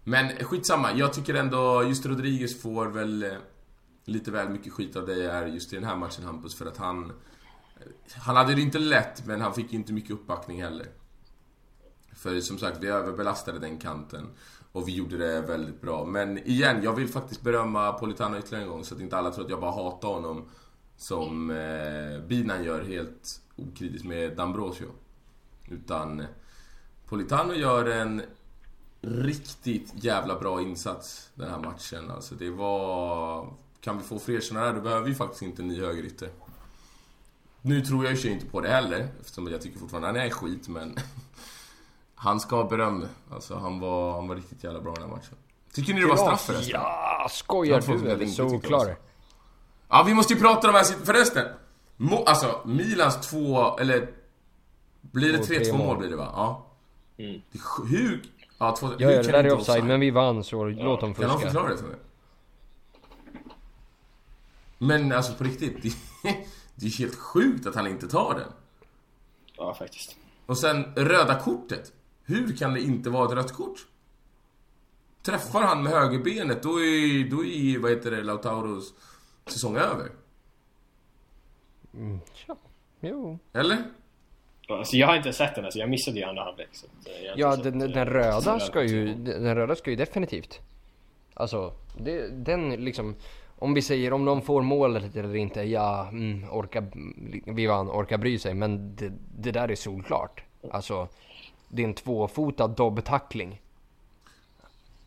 Men 0.04 0.28
skitsamma, 0.44 0.92
jag 0.92 1.12
tycker 1.12 1.34
ändå 1.34 1.84
just 1.88 2.06
Rodriguez 2.06 2.62
får 2.62 2.86
väl 2.86 3.22
eh, 3.22 3.30
lite 4.04 4.30
väl 4.30 4.48
mycket 4.48 4.72
skit 4.72 4.96
av 4.96 5.06
dig 5.06 5.28
här 5.30 5.46
just 5.46 5.72
i 5.72 5.76
den 5.76 5.84
här 5.84 5.96
matchen 5.96 6.24
Hampus 6.24 6.54
för 6.58 6.66
att 6.66 6.76
han... 6.76 7.12
Han 8.16 8.36
hade 8.36 8.54
det 8.54 8.60
inte 8.62 8.78
lätt 8.78 9.26
men 9.26 9.40
han 9.40 9.54
fick 9.54 9.72
ju 9.72 9.78
inte 9.78 9.92
mycket 9.92 10.10
uppbackning 10.10 10.62
heller. 10.62 10.86
För 12.18 12.40
som 12.40 12.58
sagt, 12.58 12.78
vi 12.80 12.88
överbelastade 12.88 13.58
den 13.58 13.78
kanten. 13.78 14.26
Och 14.72 14.88
vi 14.88 14.94
gjorde 14.94 15.16
det 15.16 15.40
väldigt 15.40 15.80
bra. 15.80 16.04
Men 16.04 16.38
igen, 16.38 16.82
jag 16.82 16.92
vill 16.92 17.08
faktiskt 17.08 17.42
berömma 17.42 17.92
Politano 17.92 18.38
ytterligare 18.38 18.64
en 18.64 18.70
gång 18.70 18.84
så 18.84 18.94
att 18.94 19.00
inte 19.00 19.16
alla 19.16 19.30
tror 19.30 19.44
att 19.44 19.50
jag 19.50 19.60
bara 19.60 19.70
hatar 19.70 20.08
honom. 20.08 20.48
Som 20.96 21.50
eh, 21.50 22.26
Binan 22.26 22.64
gör 22.64 22.84
helt 22.84 23.40
okritiskt 23.56 24.04
med 24.04 24.38
D'Ambrosio. 24.38 24.90
Utan 25.68 26.20
eh, 26.20 26.26
Politano 27.08 27.54
gör 27.54 27.84
en 27.84 28.22
riktigt 29.00 30.04
jävla 30.04 30.38
bra 30.38 30.62
insats 30.62 31.30
den 31.34 31.50
här 31.50 31.58
matchen. 31.58 32.10
Alltså 32.10 32.34
det 32.34 32.50
var... 32.50 33.52
Kan 33.80 33.98
vi 33.98 34.04
få 34.04 34.18
fler 34.18 34.40
sådana 34.40 34.66
här, 34.66 34.74
då 34.74 34.80
behöver 34.80 35.06
vi 35.06 35.14
faktiskt 35.14 35.42
inte 35.42 35.62
en 35.62 35.68
ny 35.68 35.80
högerytter. 35.80 36.30
Nu 37.62 37.80
tror 37.80 38.04
jag 38.04 38.12
i 38.12 38.14
och 38.14 38.18
för 38.18 38.22
sig 38.22 38.32
inte 38.32 38.46
på 38.46 38.60
det 38.60 38.68
heller, 38.68 39.08
eftersom 39.20 39.46
jag 39.46 39.62
tycker 39.62 39.78
fortfarande 39.78 40.08
han 40.08 40.16
är 40.16 40.30
skit, 40.30 40.68
men... 40.68 40.96
Han 42.20 42.40
ska 42.40 42.56
ha 42.56 42.64
beröm. 42.68 43.08
Alltså 43.30 43.54
han 43.56 43.80
var, 43.80 44.12
han 44.12 44.28
var 44.28 44.36
riktigt 44.36 44.64
jävla 44.64 44.80
bra 44.80 44.94
den 44.94 45.02
här 45.02 45.10
matchen. 45.10 45.36
Tycker 45.72 45.94
ni 45.94 46.00
det 46.00 46.06
var 46.06 46.16
straff 46.16 46.40
förresten? 46.46 46.80
Ja, 46.80 47.26
skojar 47.30 47.80
du 47.80 48.10
eller 48.10 48.26
solklar? 48.26 48.96
Ja, 49.88 50.02
vi 50.06 50.14
måste 50.14 50.34
ju 50.34 50.40
prata 50.40 50.68
om 50.68 50.74
här 50.74 50.84
Förresten! 50.84 51.46
Mo, 51.96 52.24
alltså, 52.24 52.60
Milans 52.64 53.30
två, 53.30 53.78
eller... 53.78 54.10
Blir 55.00 55.32
det 55.32 55.38
Två, 55.38 55.54
3-2 55.54 55.64
tre 55.64 55.72
mål 55.72 55.86
mål. 55.86 55.98
blir 55.98 56.08
det 56.08 56.16
va? 56.16 56.28
Ja. 56.36 56.66
Mm. 57.24 57.40
Hur... 57.90 58.22
Ja, 58.58 58.76
två, 58.76 58.86
Ja, 58.98 59.08
hur 59.08 59.14
ja, 59.16 59.22
det 59.22 59.32
där 59.32 59.38
är 59.38 59.44
inte 59.44 59.54
offside, 59.54 59.84
men 59.84 60.00
vi 60.00 60.10
vann 60.10 60.44
så 60.44 60.64
låt 60.64 61.00
dem 61.00 61.14
Kan 61.14 61.24
någon 61.24 61.32
fuska. 61.32 61.48
förklara 61.50 61.70
det 61.70 61.78
för 61.78 61.86
mig? 61.86 61.96
Men 64.78 65.12
alltså 65.12 65.34
på 65.34 65.44
riktigt, 65.44 65.82
det, 65.82 65.92
det 66.74 66.86
är 66.86 66.98
helt 66.98 67.14
sjukt 67.16 67.66
att 67.66 67.74
han 67.74 67.86
inte 67.86 68.08
tar 68.08 68.34
den. 68.34 68.52
Ja, 69.56 69.74
faktiskt. 69.74 70.16
Och 70.46 70.58
sen 70.58 70.84
röda 70.96 71.40
kortet. 71.40 71.92
Hur 72.28 72.56
kan 72.56 72.74
det 72.74 72.80
inte 72.80 73.10
vara 73.10 73.28
ett 73.28 73.34
rött 73.34 73.52
kort? 73.52 73.86
Träffar 75.22 75.62
han 75.62 75.82
med 75.82 75.92
högerbenet, 75.92 76.62
då 76.62 76.68
är, 76.68 77.30
då 77.30 77.44
är 77.44 77.78
vad 77.78 77.90
heter 77.90 78.10
det, 78.10 78.22
Lautauros 78.22 78.94
säsong 79.46 79.76
över. 79.76 80.10
Ja, 82.46 82.56
jo. 83.00 83.38
Eller? 83.52 83.78
Alltså, 84.68 84.96
jag 84.96 85.06
har 85.06 85.16
inte 85.16 85.32
sett 85.32 85.54
den, 85.54 85.64
alltså, 85.64 85.78
jag 85.78 85.90
missade 85.90 86.18
ju 86.18 86.24
andra 86.24 86.42
halvlek. 86.42 86.68
Ja, 87.36 87.54
sett, 87.54 87.64
den, 87.64 87.82
eh, 87.82 87.88
den 87.88 88.06
röda 88.06 88.60
ska 88.60 88.82
ju, 88.82 89.14
den 89.14 89.54
röda 89.54 89.76
ska 89.76 89.90
ju 89.90 89.96
definitivt. 89.96 90.60
Alltså, 91.34 91.72
det, 91.98 92.28
den 92.28 92.70
liksom, 92.70 93.14
om 93.58 93.74
vi 93.74 93.82
säger 93.82 94.12
om 94.12 94.24
de 94.24 94.42
får 94.42 94.62
målet 94.62 95.16
eller 95.16 95.36
inte, 95.36 95.62
ja, 95.62 96.08
mm, 96.08 96.50
orka, 96.50 96.84
vi 97.46 97.66
vann, 97.66 97.90
orka 97.90 98.18
bry 98.18 98.38
sig, 98.38 98.54
men 98.54 98.96
det, 98.96 99.12
det 99.38 99.50
där 99.50 99.70
är 99.70 99.74
solklart. 99.74 100.42
Alltså, 100.70 101.08
är 101.76 101.86
en 101.86 101.94
tvåfotad 101.94 102.68
dobbtackling. 102.68 103.60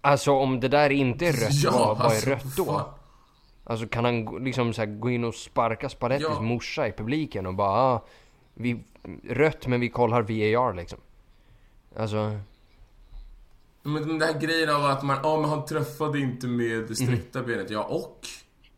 Alltså 0.02 0.32
om 0.32 0.60
det 0.60 0.68
där 0.68 0.90
inte 0.90 1.28
är 1.28 1.34
rött, 1.34 1.74
vad, 1.74 1.98
vad 1.98 2.06
är 2.08 2.12
alltså, 2.12 2.30
rött 2.30 2.56
då? 2.58 2.66
fan. 2.66 2.90
Alltså 3.64 3.88
kan 3.88 4.06
han 4.06 4.44
liksom 4.44 4.74
så 4.74 4.82
här, 4.82 4.88
gå 5.00 5.10
in 5.10 5.24
och 5.24 5.36
sparka 5.36 5.90
Spallettis 5.90 6.28
Ja. 6.30 6.42
morsa 6.42 6.88
i 6.88 6.92
publiken 6.92 7.46
och 7.46 7.54
bara 7.56 7.70
ah, 7.70 8.06
vi, 8.54 8.84
Rött 9.30 9.68
men 9.68 9.80
vi 9.80 9.90
kollar 9.90 10.22
VAR 10.22 10.74
liksom. 10.74 11.00
Alltså, 11.98 12.40
Men 13.84 14.08
den 14.08 14.20
där 14.20 14.40
grejen 14.40 14.70
av 14.70 14.86
att 14.86 15.04
man, 15.04 15.18
ja 15.24 15.42
men 15.42 15.50
han 15.50 15.66
träffade 15.66 16.20
inte 16.20 16.48
med 16.48 16.88
det 16.88 16.96
sträckta 16.96 17.40
Mm. 17.40 17.52
benet, 17.52 17.70
ja 17.70 17.84
och? 17.84 18.20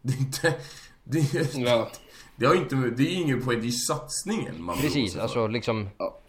Det 0.01 0.13
är 0.13 0.17
inte, 0.19 0.55
det 1.03 1.19
är, 1.19 1.59
Ja. 1.65 1.89
Det 2.35 2.45
har 2.45 2.53
ju 2.53 2.59
inte, 2.61 2.75
det 2.75 3.03
är 3.03 3.15
ingen 3.15 3.41
poäng, 3.41 3.61
det 3.61 3.67
är 3.67 3.71
satsningen 3.71 4.63
man 4.63 4.77
precis 4.77 5.17
alltså 5.17 5.47
liksom 5.47 5.89
Ja. 5.97 6.19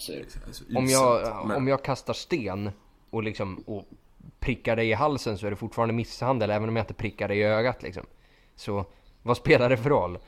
Alltså, 0.46 0.64
om 0.74 0.86
jag, 0.86 1.46
men- 1.46 1.56
om 1.56 1.68
jag 1.68 1.84
kastar 1.84 2.14
sten 2.14 2.70
och 3.10 3.22
liksom 3.22 3.56
och 3.66 3.84
prickar 4.40 4.76
dig 4.76 4.90
i 4.90 4.92
halsen 4.92 5.38
så 5.38 5.46
är 5.46 5.50
det 5.50 5.56
fortfarande 5.56 5.94
misshandel 5.94 6.50
även 6.50 6.68
om 6.68 6.76
jag 6.76 6.82
inte 6.82 6.94
prickar 6.94 7.28
dig 7.28 7.38
i 7.38 7.42
ögat 7.42 7.82
liksom. 7.82 8.06
Så 8.56 8.84
vad 9.22 9.36
spelar 9.36 9.68
det 9.68 9.76
för 9.76 9.90
roll? 9.90 10.18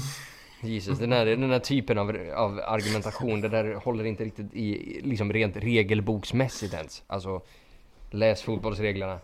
Jesus, 0.60 0.98
den 0.98 1.12
här, 1.12 1.26
den 1.26 1.50
här 1.50 1.58
typen 1.58 1.98
av, 1.98 2.08
av 2.34 2.60
argumentation, 2.66 3.40
det 3.40 3.48
där 3.48 3.74
håller 3.74 4.04
inte 4.04 4.24
riktigt 4.24 4.54
i, 4.54 5.00
liksom 5.04 5.32
rent 5.32 5.56
regelboksmässigt 5.56 6.74
ens. 6.74 7.02
Alltså, 7.06 7.40
läs 8.10 8.42
fotbollsreglerna. 8.42 9.18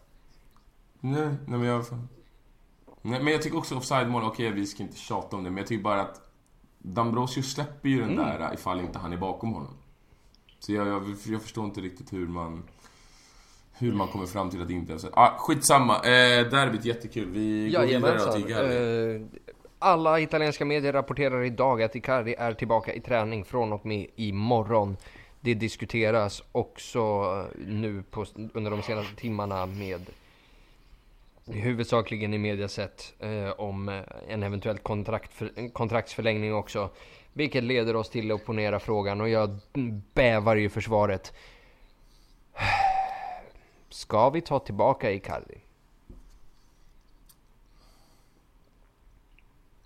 Nej, 1.01 1.28
nej 1.47 1.59
men 1.59 1.62
jag... 1.62 1.84
Nej, 3.03 3.22
men 3.22 3.32
jag 3.32 3.42
tycker 3.42 3.59
också 3.59 3.76
offside-mål, 3.76 4.24
okej 4.24 4.50
vi 4.50 4.66
ska 4.66 4.82
inte 4.82 4.96
tjata 4.96 5.36
om 5.36 5.44
det, 5.44 5.50
men 5.50 5.57
jag 5.59 5.66
tycker 5.66 5.82
bara 5.82 6.00
att 6.00 6.20
Dambrosio 6.78 7.42
släpper 7.42 7.88
ju 7.88 8.00
den 8.00 8.11
Mm. 8.11 8.24
där 8.24 8.55
ifall 8.55 8.80
inte 8.80 8.98
han 8.98 9.12
är 9.12 9.16
bakom 9.16 9.53
honom. 9.53 9.74
Så 10.59 10.72
jag, 10.72 10.88
jag, 10.88 11.03
jag 11.26 11.42
förstår 11.42 11.64
inte 11.64 11.80
riktigt 11.80 12.12
hur 12.12 12.26
man... 12.28 12.62
Hur 13.78 13.92
man 13.92 14.09
kommer 14.09 14.26
fram 14.26 14.50
till 14.50 14.62
att 14.62 14.68
det 14.68 14.74
inte 14.74 14.92
är 14.92 14.94
offside. 14.94 15.12
Ah, 15.16 15.38
skitsamma, 15.38 15.96
eh, 15.96 16.48
derbyt 16.50 16.84
jättekul. 16.84 17.28
Vi 17.30 17.70
går 17.70 17.80
vidare 17.82 17.86
Jajamensan. 17.86 18.32
till 18.32 18.50
Icardi. 18.50 19.14
Eh, 19.16 19.22
alla 19.78 20.20
italienska 20.20 20.64
medier 20.64 20.92
rapporterar 20.92 21.42
idag 21.42 21.82
att 21.82 21.96
Icardi 21.96 22.34
är 22.38 22.53
tillbaka 22.55 22.94
i 22.94 23.00
träning 23.00 23.44
från 23.44 23.72
och 23.72 23.86
med 23.86 24.07
imorgon. 24.16 24.96
Det 25.40 25.55
diskuteras 25.55 26.42
också 26.53 27.00
nu 27.66 28.03
på, 28.11 28.24
under 28.55 28.70
de 28.70 28.82
senaste 28.82 29.16
timmarna 29.16 29.66
med 29.66 30.07
huvudsakligen 31.47 32.34
i 32.34 32.38
mediaset 32.38 33.14
eh, 33.18 33.51
om 33.51 33.88
eh, 33.88 34.03
en 34.28 34.43
eventuell 34.43 34.78
kontrakt 34.78 35.43
en 35.57 35.70
kontraktsförlängning 35.70 36.55
också. 36.55 36.90
Vilket 37.32 37.64
leder 37.64 37.97
oss 37.97 38.11
till 38.11 38.32
att 38.32 38.45
ponera 38.45 38.80
frågan 38.80 39.20
och 39.20 39.28
jag 39.28 39.59
bävar 40.14 40.57
ju 40.57 40.68
för 40.68 40.80
svaret. 40.80 41.34
Ska 43.88 44.30
vi 44.30 44.40
ta 44.40 44.59
tillbaka 44.59 45.11
Icardi? 45.11 45.59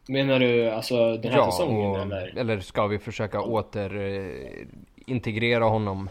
Menar 0.08 0.38
du 0.38 0.70
alltså 0.70 1.16
den 1.16 1.32
här 1.32 1.50
säsongen 1.50 1.90
och, 1.90 2.00
eller? 2.00 2.38
eller 2.38 2.60
ska 2.60 2.86
vi 2.86 2.98
försöka 2.98 3.40
åter 3.40 3.96
eh, 3.96 4.66
honom 5.68 6.10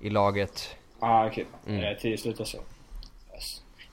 i 0.00 0.10
laget. 0.10 0.76
Ah, 0.98 1.26
okej. 1.26 1.46
Mm. 1.66 1.84
Eh, 1.84 1.98
till 1.98 2.18
slutet 2.18 2.48
så. 2.48 2.58
Alltså, 2.58 2.79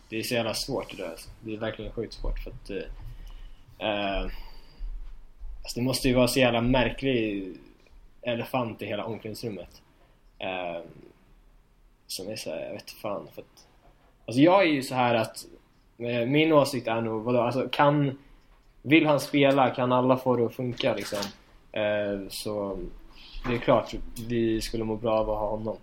det 0.09 0.17
är 0.17 0.23
så 0.23 0.33
jävla 0.33 0.53
svårt 0.53 0.91
det 0.91 1.03
där 1.03 1.09
alltså. 1.09 1.29
Det 1.41 1.53
är 1.53 1.57
verkligen 1.57 1.91
sjukt 1.91 2.13
svårt 2.13 2.39
för 2.39 2.51
att... 2.51 2.69
Eh, 2.69 3.89
eh 3.89 4.23
alltså 5.61 5.79
det 5.79 5.81
måste 5.81 6.07
ju 6.07 6.13
vara 6.13 6.27
så 6.27 6.39
jävla 6.39 6.61
märklig 6.61 7.53
elefant 8.21 8.81
i 8.81 8.85
hela 8.85 9.05
omklädningsrummet. 9.05 9.81
Eh, 10.39 10.81
som 12.07 12.29
är 12.29 12.35
såhär, 12.35 12.65
jag 12.65 12.73
vet 12.73 12.91
fan 12.91 13.27
för 13.33 13.41
att... 13.41 13.67
Alltså 14.25 14.41
jag 14.41 14.61
är 14.61 14.67
ju 14.67 14.83
så 14.83 14.95
här 14.95 15.15
att... 15.15 15.45
Eh, 15.97 16.25
min 16.27 16.53
åsikt 16.53 16.87
är 16.87 17.01
nog, 17.01 17.23
vadå, 17.23 17.41
alltså 17.41 17.69
kan... 17.69 18.17
Vill 18.81 19.05
han 19.05 19.19
spela, 19.19 19.69
kan 19.69 19.91
alla 19.91 20.17
få 20.17 20.35
det 20.35 20.45
att 20.45 20.55
funka 20.55 20.93
liksom. 20.93 21.19
Eh, 21.71 22.27
så 22.29 22.79
det 23.47 23.55
är 23.55 23.59
klart, 23.59 23.95
vi 24.27 24.61
skulle 24.61 24.83
må 24.83 24.95
bra 24.95 25.19
av 25.19 25.29
att 25.29 25.39
ha 25.39 25.49
honom. 25.49 25.77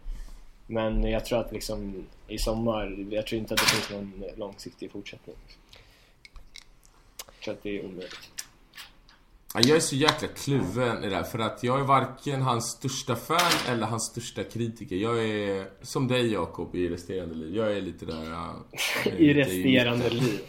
Men 0.67 1.03
jag 1.05 1.25
tror 1.25 1.41
att 1.41 1.53
liksom 1.53 2.07
i 2.29 2.39
sommar, 2.39 3.07
jag 3.11 3.27
tror 3.27 3.39
inte 3.41 3.55
att 3.55 3.61
det 3.61 3.67
finns 3.67 3.91
någon 3.91 4.25
långsiktig 4.37 4.91
fortsättning. 4.93 5.37
Jag 7.27 7.45
tror 7.45 7.55
att 7.55 7.62
det 7.62 7.79
är 7.79 7.85
omöjligt. 7.85 8.31
Ja, 9.55 9.61
Jag 9.65 9.77
är 9.77 9.81
så 9.81 9.97
jäkla 9.97 10.29
kluven 10.29 11.05
i 11.05 11.09
det 11.09 11.17
här 11.17 11.23
för 11.23 11.39
att 11.39 11.62
jag 11.65 11.81
är 11.81 11.85
varken 11.85 12.43
hans 12.43 12.71
största 12.71 13.17
fan 13.17 13.53
eller 13.69 13.87
hans 13.87 14.07
största 14.11 14.45
kritiker. 14.45 14.97
Jag 14.97 15.25
är 15.25 15.69
som 15.83 16.09
dig 16.09 16.33
Jakob 16.33 16.75
i 16.75 16.89
resterande 16.89 17.35
liv. 17.35 17.57
Jag 17.57 17.77
är 17.77 17.81
lite 17.81 18.07
där... 18.07 18.25
jag 19.05 19.15
är 19.15 19.21
I 19.21 19.35
lite 19.35 19.41
resterande 19.51 20.11
liv. 20.11 20.41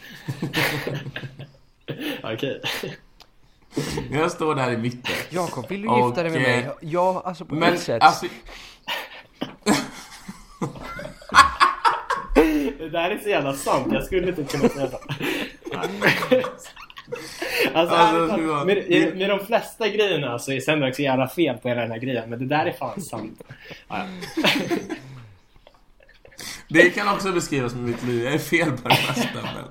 Okej. 2.24 2.61
Jag 4.11 4.32
står 4.32 4.55
där 4.55 4.72
i 4.72 4.78
mitten. 4.78 5.16
Jakob, 5.30 5.70
vill 5.70 5.82
du 5.82 5.88
gifta 6.05 6.24
dig 6.24 6.32
med 6.32 6.41
mig? 6.41 6.63
eh, 6.63 6.72
Ja, 6.82 7.22
alltså 7.26 7.45
på 7.45 7.55
Men 7.55 7.74
ett 7.74 7.80
sätt. 7.82 8.01
alltså, 8.03 8.26
Det 12.86 12.91
där 12.91 13.09
är 13.11 13.17
så 13.17 13.29
jävla 13.29 13.53
sant, 13.53 13.88
jag 13.93 14.03
skulle 14.03 14.29
inte 14.29 14.43
kunna 14.43 14.69
säga 14.69 14.88
så. 14.89 14.99
Alltså, 17.73 17.95
Alltså, 17.95 17.95
talat, 17.95 18.65
med, 18.67 19.17
med 19.17 19.29
de 19.29 19.39
flesta 19.45 19.89
grejerna 19.89 20.39
så 20.39 20.51
är 20.51 20.59
Sendrak 20.59 20.95
så 20.95 21.01
jävla 21.01 21.27
fel 21.27 21.57
på 21.57 21.67
hela 21.69 21.81
den 21.81 21.91
här 21.91 21.99
grejen, 21.99 22.29
men 22.29 22.39
det 22.39 22.45
där 22.45 22.65
är 22.65 22.71
fan 22.71 23.01
sant. 23.01 23.41
Ja, 23.88 24.05
ja. 24.36 24.43
det 26.67 26.89
kan 26.89 27.07
också 27.13 27.31
beskrivas 27.31 27.75
med 27.75 27.83
mitt 27.83 28.03
liv. 28.03 28.23
Jag 28.23 28.33
är 28.33 28.38
fel 28.39 28.71
på 28.71 28.89
det 28.89 28.97
mesta. 29.07 29.29
Men... 29.33 29.65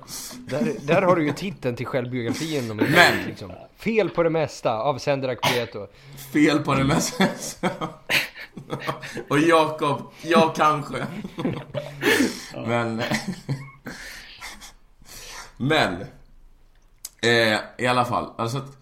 Där, 0.65 0.73
där 0.81 1.01
har 1.01 1.15
du 1.15 1.25
ju 1.25 1.33
titeln 1.33 1.75
till 1.75 1.85
självbiografin 1.85 2.71
om 2.71 2.77
Men- 2.77 2.85
annat, 2.87 3.27
liksom. 3.27 3.51
Fel 3.77 4.09
på 4.09 4.23
det 4.23 4.29
mesta 4.29 4.73
av 4.73 4.97
Senderak 4.97 5.41
Prieto. 5.41 5.87
Fel 6.33 6.59
på 6.59 6.73
det 6.75 6.83
mesta. 6.83 7.27
Och 9.29 9.39
Jakob, 9.39 10.01
jag 10.21 10.55
kanske. 10.55 11.07
Men... 12.67 13.01
Men... 15.57 16.01
Eh, 17.21 17.59
I 17.77 17.87
alla 17.87 18.05
fall, 18.05 18.29
alltså 18.37 18.57
att... 18.57 18.77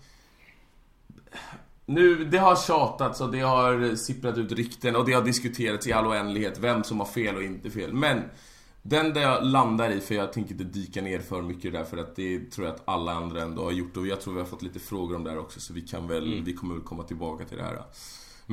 Nu, 1.85 2.25
det 2.25 2.37
har 2.37 2.55
tjatats 2.55 3.21
och 3.21 3.31
det 3.31 3.39
har 3.39 3.95
sipprat 3.95 4.37
ut 4.37 4.51
rykten 4.51 4.95
och 4.95 5.05
det 5.05 5.13
har 5.13 5.21
diskuterats 5.21 5.87
i 5.87 5.93
all 5.93 6.07
oändlighet 6.07 6.59
vem 6.59 6.83
som 6.83 6.99
har 6.99 7.07
fel 7.07 7.35
och 7.35 7.43
inte 7.43 7.69
fel. 7.71 7.93
Men 7.93 8.21
den 8.81 9.13
där 9.13 9.21
jag 9.21 9.45
landar 9.45 9.89
i, 9.89 9.99
för 9.99 10.15
jag 10.15 10.33
tänker 10.33 10.51
inte 10.51 10.63
dyka 10.63 11.01
ner 11.01 11.19
för 11.19 11.41
mycket 11.41 11.73
där 11.73 11.83
för 11.83 11.97
att 11.97 12.15
det 12.15 12.51
tror 12.51 12.67
jag 12.67 12.75
att 12.75 12.81
alla 12.85 13.11
andra 13.11 13.41
ändå 13.41 13.63
har 13.63 13.71
gjort 13.71 13.97
och 13.97 14.07
jag 14.07 14.21
tror 14.21 14.33
vi 14.33 14.39
har 14.39 14.47
fått 14.47 14.61
lite 14.61 14.79
frågor 14.79 15.15
om 15.15 15.23
det 15.23 15.29
här 15.29 15.39
också 15.39 15.59
så 15.59 15.73
vi 15.73 15.81
kan 15.81 16.07
väl, 16.07 16.43
vi 16.43 16.53
kommer 16.53 16.75
väl 16.75 16.83
komma 16.83 17.03
tillbaka 17.03 17.45
till 17.45 17.57
det 17.57 17.63
här. 17.63 17.83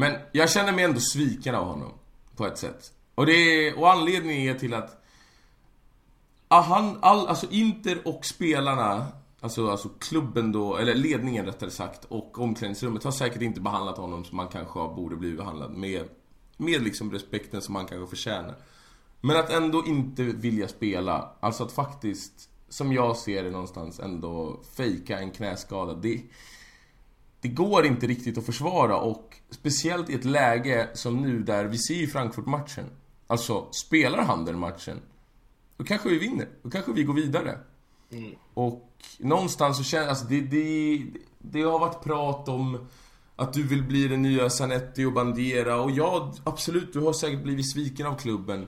Men 0.00 0.18
jag 0.32 0.50
känner 0.50 0.72
mig 0.72 0.84
ändå 0.84 1.00
sviken 1.00 1.54
av 1.54 1.64
honom. 1.64 1.92
På 2.36 2.46
ett 2.46 2.58
sätt. 2.58 2.92
Och 3.14 3.26
det 3.26 3.32
är, 3.32 3.78
och 3.78 3.90
anledningen 3.92 4.54
är 4.54 4.58
till 4.58 4.74
att 4.74 5.04
han, 6.48 6.98
all, 7.00 7.26
alltså 7.26 7.46
Inter 7.50 8.08
och 8.08 8.24
spelarna 8.24 9.06
Alltså, 9.42 9.70
alltså 9.70 9.88
klubben 9.88 10.52
då, 10.52 10.76
eller 10.76 10.94
ledningen 10.94 11.46
rättare 11.46 11.70
sagt, 11.70 12.04
och 12.04 12.38
omklädningsrummet 12.38 13.04
har 13.04 13.10
säkert 13.10 13.42
inte 13.42 13.60
behandlat 13.60 13.96
honom 13.96 14.24
som 14.24 14.36
man 14.36 14.48
kanske 14.48 14.78
borde 14.78 15.16
bli 15.16 15.32
behandlad 15.32 15.70
med, 15.70 16.08
med 16.56 16.82
liksom 16.82 17.12
respekten 17.12 17.62
som 17.62 17.74
han 17.74 17.86
kanske 17.86 18.16
förtjänar. 18.16 18.54
Men 19.20 19.36
att 19.36 19.50
ändå 19.50 19.86
inte 19.86 20.22
vilja 20.22 20.68
spela, 20.68 21.32
alltså 21.40 21.64
att 21.64 21.72
faktiskt, 21.72 22.48
som 22.68 22.92
jag 22.92 23.16
ser 23.16 23.44
det 23.44 23.50
någonstans, 23.50 24.00
ändå 24.00 24.60
fejka 24.76 25.18
en 25.18 25.30
knäskada. 25.30 25.94
Det, 25.94 26.22
det 27.40 27.48
går 27.48 27.86
inte 27.86 28.06
riktigt 28.06 28.38
att 28.38 28.46
försvara 28.46 28.96
och 28.96 29.36
speciellt 29.50 30.10
i 30.10 30.14
ett 30.14 30.24
läge 30.24 30.88
som 30.94 31.22
nu 31.22 31.42
där 31.42 31.64
vi 31.64 31.78
ser 31.78 32.06
Frankfurt-matchen. 32.06 32.84
Alltså, 33.26 33.68
spelar 33.72 34.22
han 34.22 34.44
den 34.44 34.58
matchen, 34.58 35.00
då 35.76 35.84
kanske 35.84 36.08
vi 36.08 36.18
vinner. 36.18 36.48
Då 36.62 36.70
kanske 36.70 36.92
vi 36.92 37.04
går 37.04 37.14
vidare. 37.14 37.58
Och 38.54 38.90
någonstans 39.18 39.76
så 39.76 39.82
känner 39.82 40.08
alltså 40.08 40.24
det, 40.24 40.40
det, 40.40 41.06
det 41.38 41.62
har 41.62 41.78
varit 41.78 42.02
prat 42.04 42.48
om 42.48 42.88
att 43.36 43.52
du 43.52 43.62
vill 43.62 43.82
bli 43.82 44.08
den 44.08 44.22
nya 44.22 44.50
Zanetti 44.50 45.04
och 45.04 45.12
Bandera 45.12 45.80
och 45.80 45.90
ja, 45.90 46.32
absolut, 46.44 46.92
du 46.92 47.00
har 47.00 47.12
säkert 47.12 47.42
blivit 47.42 47.72
sviken 47.72 48.06
av 48.06 48.14
klubben. 48.14 48.66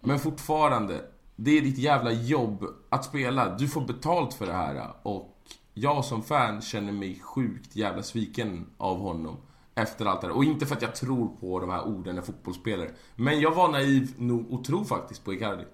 Men 0.00 0.18
fortfarande, 0.18 1.04
det 1.36 1.58
är 1.58 1.62
ditt 1.62 1.78
jävla 1.78 2.12
jobb 2.12 2.64
att 2.88 3.04
spela. 3.04 3.56
Du 3.56 3.68
får 3.68 3.80
betalt 3.80 4.34
för 4.34 4.46
det 4.46 4.52
här 4.52 4.92
och 5.02 5.35
jag 5.78 6.04
som 6.04 6.22
fan 6.22 6.60
känner 6.62 6.92
mig 6.92 7.20
sjukt 7.22 7.76
jävla 7.76 8.02
sviken 8.02 8.66
av 8.78 8.98
honom. 8.98 9.36
Efter 9.74 10.06
allt 10.06 10.20
det 10.20 10.26
här. 10.26 10.36
Och 10.36 10.44
inte 10.44 10.66
för 10.66 10.76
att 10.76 10.82
jag 10.82 10.94
tror 10.94 11.28
på 11.40 11.60
de 11.60 11.70
här 11.70 11.86
orden 11.86 12.14
när 12.14 12.22
fotbollsspelare. 12.22 12.90
Men 13.14 13.40
jag 13.40 13.54
var 13.54 13.68
naiv 13.68 14.12
nog 14.16 14.52
och 14.52 14.64
tror 14.64 14.84
faktiskt 14.84 15.24
på 15.24 15.34
Icardi. 15.34 15.64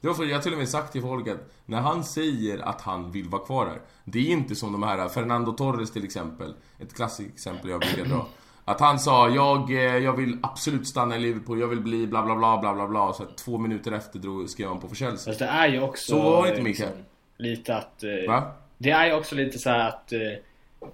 Det 0.00 0.08
var 0.08 0.14
för 0.14 0.24
jag 0.24 0.36
har 0.36 0.42
till 0.42 0.52
och 0.52 0.58
med 0.58 0.68
sagt 0.68 0.92
till 0.92 1.02
folk 1.02 1.28
att 1.28 1.52
när 1.66 1.80
han 1.80 2.04
säger 2.04 2.58
att 2.58 2.80
han 2.80 3.12
vill 3.12 3.28
vara 3.28 3.42
kvar 3.42 3.66
här. 3.66 3.80
Det 4.04 4.18
är 4.18 4.32
inte 4.32 4.54
som 4.54 4.72
de 4.72 4.82
här, 4.82 5.08
Fernando 5.08 5.52
Torres 5.52 5.90
till 5.90 6.04
exempel. 6.04 6.54
Ett 6.78 6.94
klassiskt 6.94 7.34
exempel 7.34 7.70
jag 7.70 7.80
brukar 7.80 8.04
dra. 8.04 8.26
Att 8.64 8.80
han 8.80 8.98
sa, 8.98 9.28
jag, 9.28 9.70
eh, 9.70 9.78
jag 9.78 10.12
vill 10.16 10.38
absolut 10.42 10.88
stanna 10.88 11.16
i 11.16 11.18
Liverpool, 11.18 11.60
jag 11.60 11.68
vill 11.68 11.80
bli 11.80 12.06
bla 12.06 12.22
bla 12.22 12.36
bla 12.36 12.58
bla 12.58 12.74
bla 12.74 12.88
bla. 12.88 13.12
Så 13.12 13.24
två 13.24 13.58
minuter 13.58 13.92
efter 13.92 14.18
drog, 14.18 14.50
skrev 14.50 14.68
han 14.68 14.80
på 14.80 14.88
för 14.88 14.96
Chelsea. 14.96 15.32
Fast 15.32 15.38
det 15.38 15.46
är 15.46 15.68
ju 15.68 15.82
också... 15.82 16.12
Så 16.12 16.22
var 16.22 16.42
det 16.42 16.48
inte, 16.48 16.60
eh, 16.60 16.64
Mikael. 16.64 17.04
Lite 17.36 17.76
att... 17.76 18.02
eh, 18.02 18.28
Va? 18.28 18.52
Det 18.82 18.90
är 18.90 19.06
ju 19.06 19.12
också 19.12 19.34
lite 19.34 19.58
så 19.58 19.70
här 19.70 19.88
att... 19.88 20.12
eh, 20.12 20.18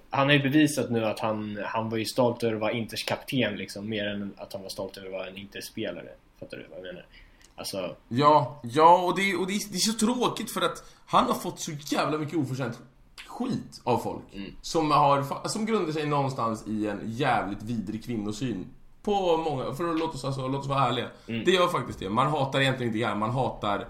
Han 0.09 0.27
har 0.27 0.33
ju 0.33 0.39
bevisat 0.43 0.89
nu 0.91 1.05
att 1.05 1.19
han, 1.19 1.59
han 1.65 1.89
var 1.89 1.97
ju 1.97 2.05
stolt 2.05 2.43
över 2.43 2.53
att 2.55 2.61
vara 2.61 2.71
Inters 2.71 3.03
kapten 3.03 3.55
liksom. 3.55 3.89
Mer 3.89 4.07
än 4.07 4.33
att 4.37 4.53
han 4.53 4.61
var 4.61 4.69
stolt 4.69 4.97
över 4.97 5.07
att 5.07 5.13
vara 5.13 5.27
en 5.27 5.37
Inter-spelare. 5.37 6.09
Fattar 6.39 6.57
du 6.57 6.65
vad 6.69 6.77
jag 6.79 6.83
menar? 6.85 7.05
Alltså... 7.55 7.95
Ja, 8.07 8.61
ja 8.63 8.97
och, 9.03 9.17
det, 9.19 9.35
och 9.35 9.47
det, 9.47 9.53
är- 9.53 9.71
det 9.71 9.75
är 9.77 9.79
så 9.79 9.93
tråkigt 10.05 10.51
för 10.51 10.61
att 10.61 10.83
han 11.05 11.25
har 11.25 11.33
fått 11.33 11.59
så 11.59 11.71
jävla 11.71 12.17
mycket 12.17 12.35
oförtjänt 12.37 12.79
skit 13.27 13.81
av 13.83 13.97
folk. 13.97 14.23
Som, 14.61 14.91
har, 14.91 15.47
som 15.47 15.65
grundar 15.65 15.91
sig 15.93 16.05
någonstans 16.05 16.67
i 16.67 16.87
en 16.87 16.99
jävligt 17.05 17.63
vidrig 17.63 18.03
kvinnosyn. 18.05 18.65
På 19.03 19.37
många, 19.37 19.73
för 19.73 19.89
att 19.89 19.99
låta 19.99 20.13
oss, 20.13 20.25
alltså, 20.25 20.47
låt 20.47 20.61
oss 20.61 20.67
vara 20.67 20.87
ärliga. 20.87 21.07
Det 21.25 21.51
gör 21.51 21.67
faktiskt 21.67 21.99
det. 21.99 22.09
Man 22.09 22.27
hatar 22.27 22.61
egentligen 22.61 22.87
inte 22.89 22.99
gärna, 22.99 23.15
man 23.15 23.29
hatar 23.31 23.85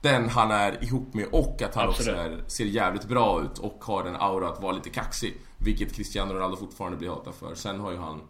den 0.00 0.28
han 0.28 0.50
är 0.50 0.84
ihop 0.84 1.14
med 1.14 1.26
och 1.32 1.62
att 1.62 1.74
han 1.74 1.88
Absolut. 1.88 2.14
också 2.18 2.20
är, 2.22 2.44
ser 2.48 2.64
jävligt 2.64 3.04
bra 3.04 3.42
ut 3.42 3.58
och 3.58 3.84
har 3.84 4.04
en 4.04 4.16
aura 4.16 4.48
att 4.48 4.62
vara 4.62 4.72
lite 4.72 4.90
kaxig. 4.90 5.40
Vilket 5.58 5.92
Cristiano 5.94 6.34
Ronaldo 6.34 6.56
fortfarande 6.56 6.98
blir 6.98 7.08
hatad 7.08 7.34
för. 7.34 7.54
Sen 7.54 7.80
har 7.80 7.90
ju 7.90 7.96
han 7.98 8.20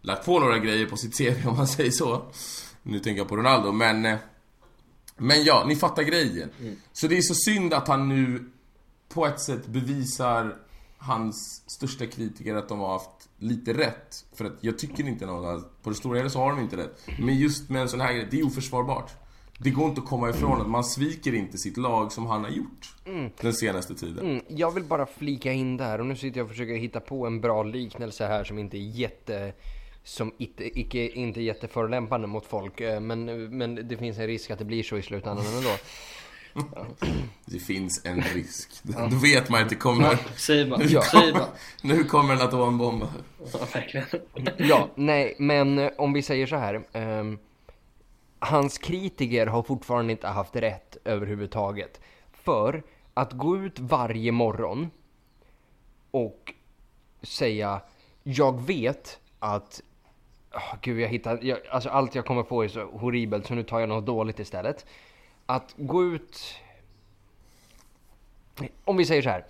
lagt 0.00 0.26
på 0.26 0.38
några 0.40 0.58
grejer 0.58 0.86
på 0.86 0.96
sitt 0.96 1.18
CV 1.18 1.48
om 1.48 1.56
man 1.56 1.66
säger 1.76 1.90
så. 1.90 2.22
Nu 2.82 2.98
tänker 2.98 3.20
jag 3.20 3.28
på 3.28 3.36
Ronaldo, 3.36 3.72
men... 3.72 4.04
eh, 4.06 4.16
Men 5.16 5.44
ja, 5.44 5.64
ni 5.66 5.76
fattar 5.76 6.02
grejen. 6.02 6.50
Så 6.92 7.06
det 7.06 7.16
är 7.18 7.22
så 7.22 7.34
synd 7.34 7.74
att 7.74 7.88
han 7.88 8.08
nu 8.08 8.50
på 9.08 9.26
ett 9.26 9.40
sätt 9.40 9.66
bevisar 9.66 10.56
hans 10.98 11.62
största 11.66 12.06
kritiker 12.06 12.54
att 12.56 12.68
de 12.68 12.78
har 12.80 12.92
haft 12.92 13.28
lite 13.38 13.72
rätt. 13.72 14.24
För 14.34 14.44
att 14.44 14.52
jag 14.60 14.78
tycker 14.78 15.06
inte 15.08 15.26
någon 15.26 15.64
på 15.82 15.90
det 15.90 15.96
stora 15.96 16.16
hela 16.18 16.30
så 16.30 16.38
har 16.38 16.50
de 16.50 16.60
inte 16.60 16.76
rätt. 16.76 17.00
Men 17.18 17.36
just 17.36 17.68
med 17.70 17.82
en 17.82 17.88
sån 17.88 18.00
här 18.00 18.12
grej, 18.12 18.28
det 18.30 18.40
är 18.40 18.46
oförsvarbart. 18.46 19.10
Det 19.58 19.70
går 19.70 19.88
inte 19.88 20.00
att 20.00 20.06
komma 20.06 20.30
ifrån 20.30 20.60
att 20.60 20.68
man 20.68 20.84
sviker 20.84 21.34
inte 21.34 21.58
sitt 21.58 21.76
lag 21.76 22.12
som 22.12 22.26
han 22.26 22.44
har 22.44 22.50
gjort 22.50 22.94
den 23.40 23.52
senaste 23.54 23.94
tiden. 23.94 24.26
Mm, 24.30 24.44
jag 24.48 24.70
vill 24.70 24.84
bara 24.84 25.06
flika 25.06 25.52
in 25.52 25.76
där 25.76 25.98
och 26.00 26.06
nu 26.06 26.16
sitter 26.16 26.38
jag 26.40 26.44
och 26.44 26.50
försöker 26.50 26.74
hitta 26.74 27.00
på 27.00 27.26
en 27.26 27.40
bra 27.40 27.62
liknelse 27.62 28.26
här 28.26 28.44
som 28.44 28.58
inte 28.58 28.76
är 28.78 28.80
jätte 28.80 29.52
som 30.04 30.32
inte, 30.38 30.78
icke, 30.80 31.08
inte 31.08 31.40
är 31.40 31.42
jätteförolämpande 31.42 32.26
mot 32.26 32.46
folk. 32.46 32.80
eh, 32.80 33.00
Men, 33.00 33.24
men 33.58 33.88
det 33.88 33.96
finns 33.96 34.18
en 34.18 34.26
risk 34.26 34.50
att 34.50 34.58
det 34.58 34.64
blir 34.64 34.82
så 34.82 34.96
i 34.98 35.02
slutändan 35.02 35.46
ändå. 35.56 35.70
Det 37.44 37.58
finns 37.58 38.00
en 38.04 38.22
risk. 38.22 38.70
Då 38.82 39.16
vet 39.22 39.48
man 39.50 39.62
att 39.62 39.68
det 39.68 39.74
kommer... 39.74 40.18
Säg 40.36 40.64
bara. 40.70 40.82
Ja. 40.84 41.02
Säg 41.02 41.32
bara. 41.32 41.46
Nu 41.82 42.04
kommer 42.04 42.34
en 42.34 42.40
atombomb. 42.40 43.04
Ja, 43.52 43.58
verkligen. 43.74 44.06
Ja, 44.56 44.88
nej, 44.94 45.34
men 45.38 45.90
om 45.98 46.12
vi 46.12 46.22
säger 46.22 46.46
så 46.46 46.56
här. 46.56 46.80
ehm, 46.92 47.38
hans 48.38 48.78
kritiker 48.78 49.46
har 49.46 49.62
fortfarande 49.62 50.12
inte 50.12 50.28
haft 50.28 50.56
rätt 50.56 50.96
överhuvudtaget. 51.04 52.00
För 52.32 52.82
att 53.14 53.32
gå 53.32 53.56
ut 53.56 53.78
varje 53.78 54.32
morgon 54.32 54.90
och 56.10 56.54
säga 57.22 57.80
jag 58.22 58.60
vet 58.60 59.20
att 59.38 59.82
oh, 60.52 60.74
gud 60.82 61.00
jag 61.00 61.08
hittar, 61.08 61.38
jag, 61.42 61.58
alltså 61.70 61.88
allt 61.88 62.14
jag 62.14 62.26
kommer 62.26 62.42
på 62.42 62.64
är 62.64 62.68
så 62.68 62.84
horribelt 62.84 63.46
så 63.46 63.54
nu 63.54 63.62
tar 63.62 63.80
jag 63.80 63.88
något 63.88 64.06
dåligt 64.06 64.38
istället. 64.38 64.86
Att 65.46 65.74
gå 65.76 66.04
ut... 66.04 66.54
Om 68.84 68.96
vi 68.96 69.04
säger 69.04 69.22
så 69.22 69.30
här. 69.30 69.46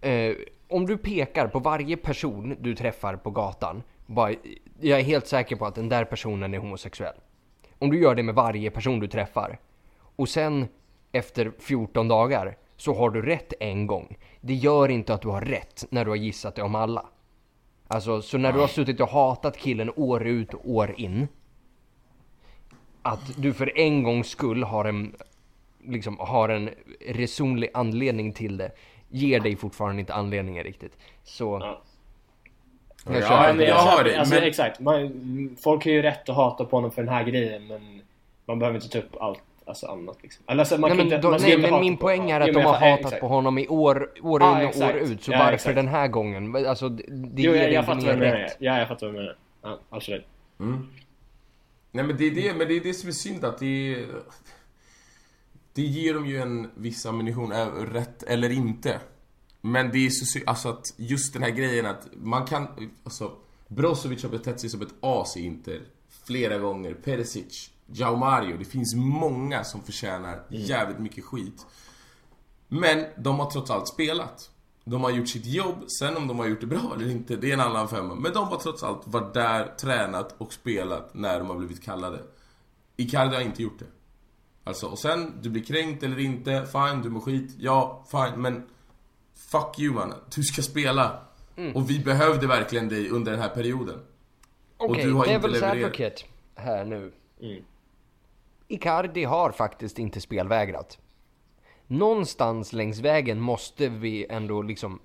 Eh, 0.00 0.36
om 0.68 0.86
du 0.86 0.98
pekar 0.98 1.48
på 1.48 1.58
varje 1.58 1.96
person 1.96 2.56
du 2.60 2.74
träffar 2.74 3.16
på 3.16 3.30
gatan. 3.30 3.82
Bara, 4.06 4.34
jag 4.80 5.00
är 5.00 5.04
helt 5.04 5.26
säker 5.26 5.56
på 5.56 5.66
att 5.66 5.74
den 5.74 5.88
där 5.88 6.04
personen 6.04 6.54
är 6.54 6.58
homosexuell. 6.58 7.16
Om 7.78 7.90
du 7.90 8.00
gör 8.00 8.14
det 8.14 8.22
med 8.22 8.34
varje 8.34 8.70
person 8.70 9.00
du 9.00 9.08
träffar. 9.08 9.58
Och 10.16 10.28
sen 10.28 10.68
efter 11.12 11.52
14 11.58 12.08
dagar 12.08 12.56
så 12.76 12.94
har 12.94 13.10
du 13.10 13.22
rätt 13.22 13.52
en 13.60 13.86
gång. 13.86 14.16
Det 14.40 14.54
gör 14.54 14.88
inte 14.88 15.14
att 15.14 15.22
du 15.22 15.28
har 15.28 15.40
rätt 15.40 15.84
när 15.90 16.04
du 16.04 16.10
har 16.10 16.16
gissat 16.16 16.54
det 16.54 16.62
om 16.62 16.74
alla. 16.74 17.06
Alltså, 17.88 18.22
så 18.22 18.38
när 18.38 18.52
du 18.52 18.58
har 18.58 18.68
suttit 18.68 19.00
och 19.00 19.08
hatat 19.08 19.56
killen 19.56 19.90
år 19.96 20.26
ut 20.26 20.54
och 20.54 20.70
år 20.70 20.94
in. 20.96 21.28
Att 23.02 23.42
du 23.42 23.52
för 23.52 23.78
en 23.78 24.02
gångs 24.02 24.28
skull 24.28 24.62
har 24.62 24.84
en, 24.84 25.14
liksom, 25.84 26.16
har 26.18 26.48
en 26.48 26.70
resonlig 27.08 27.70
anledning 27.74 28.32
till 28.32 28.56
det. 28.56 28.70
Ger 29.08 29.40
dig 29.40 29.56
fortfarande 29.56 30.00
inte 30.00 30.14
anledningen 30.14 30.64
riktigt. 30.64 30.98
Så... 31.24 31.76
Ja. 33.06 33.12
Jag 33.12 33.22
Ja, 33.22 33.52
men 33.52 33.66
jag 33.66 33.74
har 33.74 34.04
det, 34.04 34.16
alltså, 34.16 34.34
men- 34.34 34.44
exakt. 34.44 34.80
Man, 34.80 35.56
folk 35.62 35.84
har 35.84 35.90
ju 35.92 36.02
rätt 36.02 36.28
att 36.28 36.36
hata 36.36 36.64
på 36.64 36.76
honom 36.76 36.90
för 36.90 37.02
den 37.02 37.08
här 37.14 37.24
grejen 37.24 37.66
men 37.66 38.00
man 38.46 38.58
behöver 38.58 38.76
inte 38.78 38.88
ta 38.88 38.98
upp 38.98 39.16
allt 39.20 39.42
alltså, 39.64 39.86
annat 39.86 40.16
liksom. 40.22 40.44
Alltså, 40.46 40.74
man 40.78 40.80
Nej, 40.80 40.90
kan 40.90 40.96
men, 40.96 41.06
inte, 41.06 41.18
då, 41.18 41.30
man 41.30 41.38
ska 41.40 41.46
nej, 41.48 41.54
inte 41.56 41.62
men 41.66 41.72
hata 41.72 41.82
min 41.84 41.96
poäng 41.96 42.30
är 42.30 42.40
att 42.40 42.46
de 42.46 42.54
har 42.54 42.62
jag 42.62 42.72
hatat 42.72 43.00
exakt. 43.00 43.20
på 43.20 43.28
honom 43.28 43.58
i 43.58 43.68
år, 43.68 44.10
år 44.22 44.42
in 44.42 44.48
och 44.68 44.76
år 44.76 44.92
ut. 44.96 45.22
Så 45.22 45.32
Ja, 45.32 45.38
varför 45.38 45.52
exakt. 45.54 45.74
den 45.76 45.88
här 45.88 46.08
gången? 46.08 46.66
Alltså, 46.66 46.88
det, 46.88 47.02
det 47.08 47.42
Jo, 47.42 47.52
ger 47.52 47.62
jag, 47.62 47.72
jag 47.72 47.80
inte 47.80 47.86
fattar 47.86 48.06
vad 48.06 48.06
mer 48.06 48.12
du 48.12 48.18
menar. 48.30 48.36
rätt. 48.38 48.56
Ja, 48.58 48.78
jag 48.78 48.88
fattar 48.88 49.06
vad 49.06 49.14
du 49.14 49.18
menar. 49.20 49.36
Ja, 49.62 49.78
absolut. 49.90 50.26
Mm. 50.60 50.88
Nej 51.92 52.04
men 52.04 52.16
det 52.16 52.24
är 52.26 52.30
det, 52.30 52.54
men 52.58 52.68
det 52.68 52.76
är 52.76 52.80
det 52.80 52.94
som 52.94 53.08
är 53.08 53.12
synd 53.12 53.44
att 53.44 53.58
det 53.58 54.04
Det 55.74 55.82
ger 55.82 56.14
dem 56.14 56.26
ju 56.26 56.40
en 56.42 56.70
viss 56.74 57.06
ammunition, 57.06 57.52
rätt 57.92 58.22
eller 58.22 58.50
inte. 58.52 59.00
Men 59.66 59.90
det 59.90 60.06
är 60.06 60.10
så 60.10 60.38
alltså 60.46 60.68
att 60.68 60.94
just 60.96 61.32
den 61.32 61.42
här 61.42 61.50
grejen 61.50 61.86
att 61.86 62.08
man 62.16 62.46
kan, 62.46 62.90
alltså 63.04 63.32
Brozovic 63.68 64.22
har 64.22 64.30
betett 64.30 64.60
sig 64.60 64.70
som 64.70 64.82
ett 64.82 64.94
as 65.00 65.36
i 65.36 65.40
Inter 65.40 65.82
flera 66.24 66.58
gånger. 66.58 66.94
Perisic, 66.94 67.70
Jao 67.86 68.16
Mario, 68.16 68.56
det 68.56 68.64
finns 68.64 68.94
många 68.94 69.64
som 69.64 69.82
förtjänar 69.82 70.42
jävligt 70.48 70.98
mycket 70.98 71.24
skit. 71.24 71.66
Men 72.68 73.04
de 73.18 73.38
har 73.38 73.50
trots 73.50 73.70
allt 73.70 73.88
spelat. 73.88 74.50
De 74.84 75.04
har 75.04 75.10
gjort 75.10 75.28
sitt 75.28 75.46
jobb, 75.46 75.90
sen 76.00 76.16
om 76.16 76.28
de 76.28 76.38
har 76.38 76.46
gjort 76.46 76.60
det 76.60 76.66
bra 76.66 76.92
eller 76.94 77.10
inte, 77.10 77.36
det 77.36 77.50
är 77.50 77.54
en 77.54 77.60
annan 77.60 77.88
femma. 77.88 78.14
Men 78.14 78.32
de 78.32 78.48
har 78.48 78.58
trots 78.58 78.82
allt 78.82 79.02
varit 79.04 79.34
där, 79.34 79.74
tränat 79.80 80.34
och 80.38 80.52
spelat 80.52 81.14
när 81.14 81.38
de 81.38 81.48
har 81.48 81.56
blivit 81.56 81.82
kallade. 81.82 82.22
Icardi 82.96 83.34
har 83.34 83.42
inte 83.42 83.62
gjort 83.62 83.78
det. 83.78 83.86
Alltså, 84.64 84.86
och 84.86 84.98
sen, 84.98 85.32
du 85.42 85.50
blir 85.50 85.64
kränkt 85.64 86.02
eller 86.02 86.18
inte, 86.18 86.66
fine, 86.72 87.02
du 87.02 87.10
mår 87.10 87.20
skit, 87.20 87.54
ja, 87.58 88.06
fine, 88.10 88.42
men 88.42 88.62
Fuck 89.36 89.78
you 89.78 89.94
mannen, 89.94 90.18
du 90.34 90.42
ska 90.42 90.62
spela. 90.62 91.18
Och 91.74 91.90
vi 91.90 91.98
behövde 91.98 92.46
verkligen 92.46 92.88
dig 92.88 93.08
under 93.10 93.32
den 93.32 93.40
här 93.40 93.48
perioden. 93.48 94.00
Okej, 94.76 95.04
du 95.04 95.12
har 95.12 95.26
inte 95.26 95.48
Devil's 95.48 95.52
levererat. 95.52 95.84
Advocate 95.84 96.24
här 96.54 96.84
nu. 96.84 97.12
Mm. 97.40 97.64
Icardi 98.68 99.24
har 99.24 99.50
faktiskt 99.50 99.98
inte 99.98 100.20
spelvägrat. 100.20 100.98
Någonstans 101.86 102.72
längs 102.72 102.98
vägen 102.98 103.40
måste 103.40 103.88
vi 103.88 104.26
ändå 104.30 104.62
liksom 104.62 105.00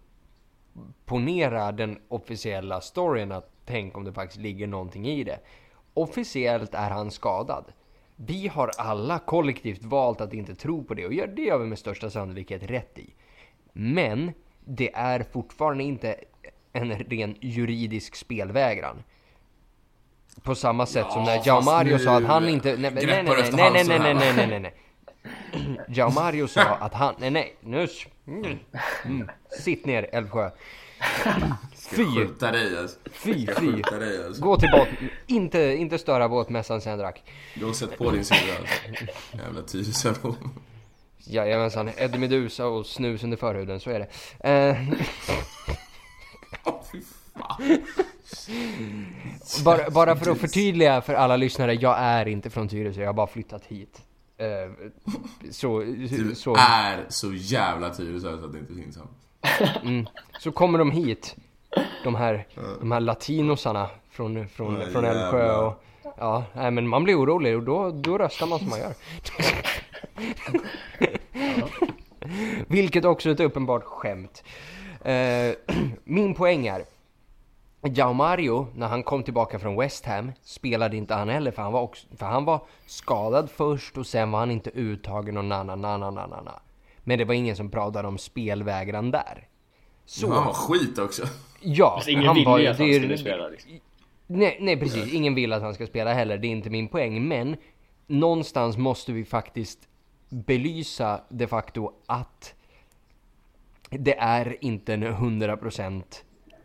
ponera 1.05 1.71
den 1.71 1.99
officiella 2.07 2.81
storyn 2.81 3.31
att 3.31 3.51
tänk 3.65 3.97
om 3.97 4.03
det 4.03 4.13
faktiskt 4.13 4.41
ligger 4.41 4.67
någonting 4.67 5.07
i 5.07 5.23
det. 5.23 5.39
Officiellt 5.93 6.73
är 6.73 6.89
han 6.89 7.11
skadad. 7.11 7.65
Vi 8.15 8.47
har 8.47 8.71
alla 8.77 9.19
kollektivt 9.19 9.83
valt 9.83 10.21
att 10.21 10.33
inte 10.33 10.55
tro 10.55 10.83
på 10.83 10.93
det 10.93 11.05
och 11.05 11.11
det 11.11 11.41
gör 11.41 11.57
vi 11.57 11.65
med 11.65 11.79
största 11.79 12.09
sannolikhet 12.09 12.63
rätt 12.63 12.97
i. 12.97 13.13
Men 13.73 14.33
det 14.65 14.93
är 14.93 15.25
fortfarande 15.31 15.83
inte 15.83 16.15
en 16.73 16.91
ren 16.91 17.35
juridisk 17.41 18.15
spelvägran. 18.15 19.03
På 20.43 20.55
samma 20.55 20.85
sätt 20.85 21.05
som 21.11 21.23
när 21.23 21.35
Ja, 21.35 21.41
Jao 21.45 21.61
Mario 21.61 21.99
sa 21.99 22.17
att 22.17 22.23
han 22.23 22.49
inte... 22.49 22.77
Nej, 22.77 22.91
nej, 22.93 23.05
nej, 23.05 23.23
nej, 23.23 23.51
nej, 23.51 23.71
nej, 23.71 23.99
nej, 23.99 23.99
nej, 23.99 24.13
va? 24.13 24.33
nej, 24.35 24.47
nej, 24.47 24.59
nej. 24.59 24.73
Jao 25.87 26.11
Mario 26.11 26.47
sa 26.47 26.61
att 26.61 26.93
han... 26.93 27.15
Nej, 27.17 27.29
nej, 27.31 27.55
nu... 27.59 27.87
Mm, 28.27 28.57
mm. 29.05 29.29
Sitt 29.59 29.85
ner, 29.85 30.09
Älvsjö. 30.11 30.51
Fy, 31.75 32.05
Skjuta 32.05 32.51
dig 32.51 32.77
alltså. 32.77 32.97
fy, 33.11 33.47
fy. 33.59 33.81
dig 33.81 34.25
alltså. 34.25 34.41
Gå 34.43 34.57
till 34.57 34.69
botten. 34.71 35.09
Inte, 35.27 35.59
inte 35.59 35.97
störa 35.97 36.29
båtmässan 36.29 36.81
sen 36.81 36.99
drack. 36.99 37.23
Du 37.55 37.65
har 37.65 37.73
sett 37.73 37.97
på 37.97 38.11
din 38.11 38.25
sida 38.25 38.53
alltså. 38.59 39.05
Jävla 39.37 39.61
Tyresöbo. 39.61 40.35
Jajamensan, 41.23 41.89
Eddie 41.97 42.17
Medusa 42.19 42.65
och 42.67 42.85
snus 42.85 43.23
under 43.23 43.37
förhuden, 43.37 43.79
så 43.79 43.89
är 43.89 43.99
det. 43.99 44.07
Eh, 44.49 44.77
bara, 49.65 49.89
bara 49.89 50.15
för 50.15 50.31
att 50.31 50.37
förtydliga 50.37 51.01
för 51.01 51.13
alla 51.13 51.35
lyssnare, 51.35 51.73
jag 51.73 51.95
är 51.99 52.27
inte 52.27 52.49
från 52.49 52.67
Tyresö, 52.67 53.01
jag 53.01 53.07
har 53.07 53.13
bara 53.13 53.27
flyttat 53.27 53.65
hit. 53.65 54.01
Eh, 54.37 54.47
så, 55.51 55.79
Du 55.79 56.35
så, 56.35 56.55
är 56.55 57.05
så 57.09 57.33
jävla 57.33 57.89
Tyresö 57.89 58.37
så 58.37 58.45
att 58.45 58.53
det 58.53 58.59
inte 58.59 58.73
finns 58.73 58.97
han. 58.97 60.07
så 60.39 60.51
kommer 60.51 60.79
de 60.79 60.91
hit, 60.91 61.35
de 62.03 62.15
här, 62.15 62.47
de 62.79 62.91
här 62.91 62.99
latinosarna 62.99 63.89
från, 64.11 64.47
från, 64.47 64.91
från 64.91 65.05
Älvsjö 65.05 65.55
och 65.55 65.83
Ja, 66.17 66.43
nej, 66.53 66.71
men 66.71 66.87
man 66.87 67.03
blir 67.03 67.19
orolig 67.19 67.55
och 67.57 67.63
då, 67.63 67.91
då 67.91 68.17
röstar 68.17 68.47
man 68.47 68.59
som 68.59 68.69
man 68.69 68.79
gör. 68.79 68.93
Vilket 72.67 73.05
också 73.05 73.29
är 73.29 73.33
ett 73.33 73.39
uppenbart 73.39 73.83
skämt. 73.83 74.43
Eh, 75.05 75.51
min 76.03 76.33
poäng 76.33 76.67
är, 76.67 76.83
Jao 77.83 78.13
Mario, 78.13 78.67
när 78.75 78.87
han 78.87 79.03
kom 79.03 79.23
tillbaka 79.23 79.59
från 79.59 79.75
West 79.79 80.05
Ham, 80.05 80.31
spelade 80.43 80.97
inte 80.97 81.13
han 81.13 81.29
heller 81.29 81.51
för 81.51 81.61
han 81.61 81.71
var, 81.71 81.81
också, 81.81 82.07
för 82.17 82.25
han 82.25 82.45
var 82.45 82.61
skadad 82.85 83.49
först 83.51 83.97
och 83.97 84.07
sen 84.07 84.31
var 84.31 84.39
han 84.39 84.51
inte 84.51 84.69
uttagen 84.69 85.37
och 85.37 85.45
na 85.45 85.63
na 85.63 85.75
na 85.75 85.97
na 85.97 86.11
na 86.11 86.27
na 86.27 86.41
na. 86.41 86.59
Men 87.03 87.17
det 87.17 87.25
var 87.25 87.33
ingen 87.33 87.55
som 87.55 87.69
pratade 87.71 88.07
om 88.07 88.17
spelvägran 88.17 89.11
där. 89.11 89.47
Så, 90.05 90.27
var 90.27 90.53
skit 90.53 90.99
också. 90.99 91.23
ja, 91.61 91.93
Fast 91.97 92.07
ingen 92.09 92.25
han 92.25 92.43
var 92.43 92.59
ju 92.59 92.67
att 92.67 92.77
han 92.77 92.87
det 92.87 92.95
är- 92.95 92.99
skulle 92.99 93.17
spela 93.17 93.47
liksom. 93.47 93.71
Nej, 94.27 94.57
nej 94.61 94.77
precis, 94.79 95.13
ingen 95.13 95.35
vill 95.35 95.53
att 95.53 95.61
han 95.61 95.73
ska 95.73 95.87
spela 95.87 96.13
heller, 96.13 96.37
det 96.37 96.47
är 96.47 96.51
inte 96.51 96.69
min 96.69 96.87
poäng. 96.87 97.27
Men 97.27 97.55
någonstans 98.07 98.77
måste 98.77 99.11
vi 99.11 99.25
faktiskt 99.25 99.79
belysa 100.31 101.21
de 101.29 101.47
facto 101.47 101.91
att 102.05 102.53
det 103.89 104.17
är 104.17 104.57
inte 104.61 104.93
en 104.93 105.03
100% 105.03 106.03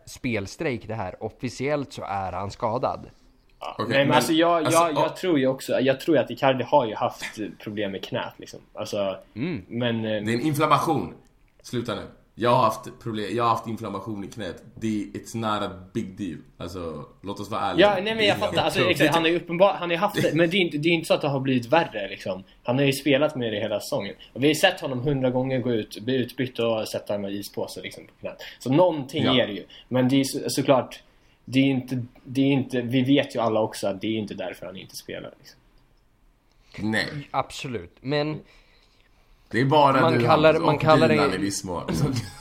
spelstrejk 0.07 0.89
det 0.89 0.95
här. 0.95 1.23
Officiellt 1.25 1.93
så 1.93 2.05
är 2.05 2.33
han 2.33 2.51
skadad. 2.51 3.11
Ja. 3.61 3.75
Okej, 3.79 3.87
Nej 3.89 3.99
men, 3.99 4.09
men- 4.09 4.17
alltså 4.17 4.33
jag, 4.33 4.51
alltså, 4.67 4.81
jag, 4.83 4.93
ja. 4.95 5.01
jag 5.01 5.17
tror 5.17 5.39
ju 5.39 5.47
också, 5.47 5.81
jag 5.81 6.01
tror 6.01 6.17
ju 6.17 6.23
att 6.23 6.31
Icardi 6.31 6.64
har 6.64 6.87
ju 6.87 6.95
haft 6.95 7.39
problem 7.62 7.93
med 7.93 8.05
knät 8.05 8.33
liksom. 8.37 8.61
Alltså, 8.75 9.17
Mm. 9.35 9.64
men... 9.69 9.97
eh, 9.97 10.03
Det 10.03 10.09
är 10.09 10.21
en 10.35 10.41
inflammation. 10.41 11.14
Sluta 11.62 11.95
nu. 11.95 12.03
Jag 12.39 12.51
har 12.51 12.62
haft 12.62 12.99
problem, 13.03 13.37
jag 13.37 13.45
har 13.45 13.51
haft 13.51 13.66
inflammation 13.66 14.24
i 14.24 14.26
knät. 14.26 14.64
Det, 14.74 14.87
it's 14.87 15.37
not 15.37 15.70
a 15.70 15.70
big 15.93 16.16
deal. 16.18 16.39
Alltså, 16.59 17.05
låt 17.22 17.41
oss 17.41 17.51
vara 17.51 17.61
ärliga. 17.61 17.97
Ja, 17.97 18.03
nej 18.03 18.14
men 18.14 18.24
jag 18.26 18.39
fattar. 18.39 18.62
Alltså, 18.62 18.91
exakt, 18.91 19.14
han 19.14 19.22
har 19.22 19.30
ju 19.30 19.37
uppenbar, 19.37 19.72
han 19.72 19.91
har 19.91 19.97
haft 19.97 20.22
det, 20.22 20.34
men 20.34 20.51
det 20.51 20.57
är, 20.57 20.61
inte, 20.61 20.78
det 20.78 20.89
är 20.89 20.93
inte 20.93 21.07
så 21.07 21.14
att 21.14 21.20
det 21.20 21.28
har 21.28 21.41
blivit 21.41 21.66
värre 21.66 22.09
liksom. 22.09 22.45
Han 22.62 22.78
har 22.78 22.84
ju 22.84 22.93
spelat 22.93 23.37
med 23.37 23.53
det 23.53 23.61
hela 23.61 23.80
säsongen. 23.80 24.14
Och 24.32 24.45
vi 24.45 24.47
har 24.47 24.55
sett 24.55 24.80
honom 24.80 25.01
hundra 25.01 25.30
gånger 25.30 25.59
gå 25.59 25.72
ut, 25.72 26.01
bli 26.01 26.14
utbytt 26.14 26.59
och 26.59 26.89
sätta 26.89 27.14
en 27.14 27.24
ispåse 27.24 27.82
liksom 27.82 28.07
på 28.07 28.12
knät. 28.20 28.43
Så 28.59 28.72
någonting 28.72 29.24
Ja. 29.24 29.43
är 29.43 29.47
det 29.47 29.53
ju. 29.53 29.64
Men 29.89 30.09
det 30.09 30.20
är 30.20 30.24
så, 30.24 30.51
såklart, 30.51 31.03
det 31.45 31.59
är 31.59 31.64
inte, 31.64 32.05
det 32.24 32.41
är 32.41 32.53
inte, 32.53 32.80
vi 32.80 33.03
vet 33.03 33.37
ju 33.37 33.41
alla 33.41 33.61
också 33.61 33.87
att 33.89 34.01
det 34.01 34.07
är 34.07 34.18
inte 34.18 34.34
därför 34.34 34.66
han 34.66 34.76
inte 34.76 34.97
spelar. 34.97 35.32
Liksom. 35.39 35.59
Nej, 36.91 37.07
Absolut, 37.30 37.97
men 38.01 38.41
det 39.51 39.61
är 39.61 39.65
bara 39.65 40.01
Man 40.01 40.13
du 40.13 40.21
kallar- 40.25 40.53
Hampus, 40.53 40.67
man 40.67 40.75
och 40.75 40.81
kallar 40.81 41.09
det- 41.09 41.15
Dilan 41.15 41.35
i 41.35 41.39
viss 41.39 41.65
mån. 41.65 41.83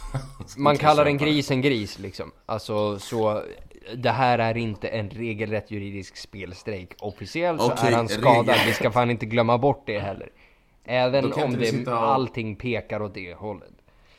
man 0.57 0.77
kallar 0.77 1.05
en 1.05 1.17
gris 1.17 1.51
en 1.51 1.61
gris 1.61 1.99
liksom. 1.99 2.31
Alltså 2.45 2.99
så, 2.99 3.41
det 3.95 4.09
här 4.11 4.39
är 4.39 4.57
inte 4.57 4.87
en 4.87 5.09
regelrätt 5.09 5.71
juridisk 5.71 6.17
spelstrejk. 6.17 6.93
Officiellt 6.99 7.61
så 7.61 7.71
Okej, 7.71 7.91
är 7.93 7.95
han 7.97 8.07
skadad, 8.09 8.47
regel- 8.47 8.67
vi 8.67 8.73
ska 8.73 8.91
fan 8.91 9.11
inte 9.11 9.25
glömma 9.25 9.57
bort 9.57 9.83
det 9.85 9.99
heller. 9.99 10.29
Även 10.85 11.33
om 11.33 11.57
det, 11.59 11.87
och- 11.87 11.93
allting 11.93 12.55
pekar 12.55 13.01
åt 13.01 13.13
det 13.13 13.33
hållet. 13.33 13.71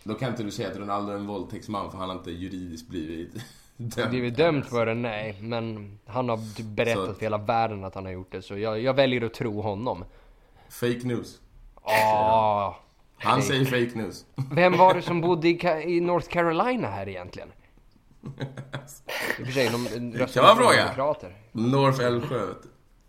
Då 0.05 0.15
kan 0.15 0.29
inte 0.31 0.43
du 0.43 0.51
säga 0.51 0.69
att 0.69 0.77
Ronaldo 0.77 1.13
är 1.13 1.17
en 1.17 1.27
våldtäktsman 1.27 1.91
för 1.91 1.99
han 1.99 2.09
har 2.09 2.17
inte 2.17 2.31
juridiskt 2.31 2.89
blivit 2.89 3.35
dömd. 3.77 4.11
Blivit 4.11 4.37
dömd 4.37 4.65
för 4.65 4.87
det? 4.87 4.95
Nej, 4.95 5.37
men 5.41 5.99
han 6.07 6.29
har 6.29 6.55
typ 6.57 6.67
berättat 6.67 7.07
Så- 7.07 7.15
för 7.15 7.21
hela 7.21 7.39
världen 7.39 7.85
att 7.85 7.95
han 7.95 8.05
har 8.05 8.13
gjort 8.13 8.33
det. 8.33 8.43
Så 8.43 8.59
jag, 8.59 8.81
jag 8.81 8.95
väljer 8.95 9.25
att 9.25 9.35
tro 9.35 9.61
honom. 9.61 10.05
Fake 10.69 11.01
news. 11.05 11.41
Ah, 11.87 12.77
Han 13.19 13.43
säger 13.43 13.65
fake 13.65 13.99
news. 13.99 14.25
vem 14.51 14.77
var 14.77 14.95
det 14.95 15.03
som 15.03 15.21
bodde 15.21 15.49
i, 15.49 16.01
North 16.01 16.29
Carolina 16.29 16.89
här 16.89 17.09
egentligen? 17.09 17.49
I 19.39 19.43
och 19.43 19.47
för 19.47 19.53
sig, 19.53 19.69
de 19.71 19.85
vara 20.43 20.55
på 20.55 20.63
fråga. 20.63 20.79
demokrater. 20.83 21.37
North 21.53 22.01
Älvsjö. 22.01 22.47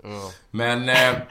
Ja. 0.04 0.32
Men 0.52 0.90
eh, 0.90 1.22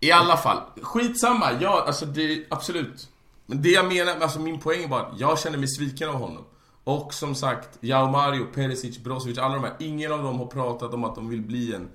i 0.00 0.12
alla 0.12 0.36
fall, 0.36 0.58
skitsamma. 0.82 1.52
Ja, 1.60 1.84
alltså 1.86 2.06
det, 2.06 2.44
absolut. 2.50 3.08
Men 3.46 3.62
det 3.62 3.68
jag 3.70 3.86
menar, 3.92 4.16
alltså 4.20 4.40
min 4.40 4.58
poäng 4.60 4.88
bara 4.88 5.02
att 5.02 5.20
jag 5.20 5.38
känner 5.38 5.58
mig 5.58 5.68
sviken 5.68 6.08
av 6.08 6.14
honom. 6.14 6.44
Och 6.84 7.14
som 7.14 7.34
sagt, 7.34 7.68
Jao 7.80 8.10
Mario, 8.10 8.44
Perisic, 8.54 8.98
Brozovic, 8.98 9.38
alla 9.38 9.54
de 9.54 9.64
här, 9.64 9.72
ingen 9.78 10.12
av 10.12 10.22
dem 10.22 10.38
har 10.38 10.46
pratat 10.46 10.94
om 10.94 11.04
att 11.04 11.14
de 11.14 11.28
vill 11.28 11.42
bli 11.42 11.74
en 11.74 11.88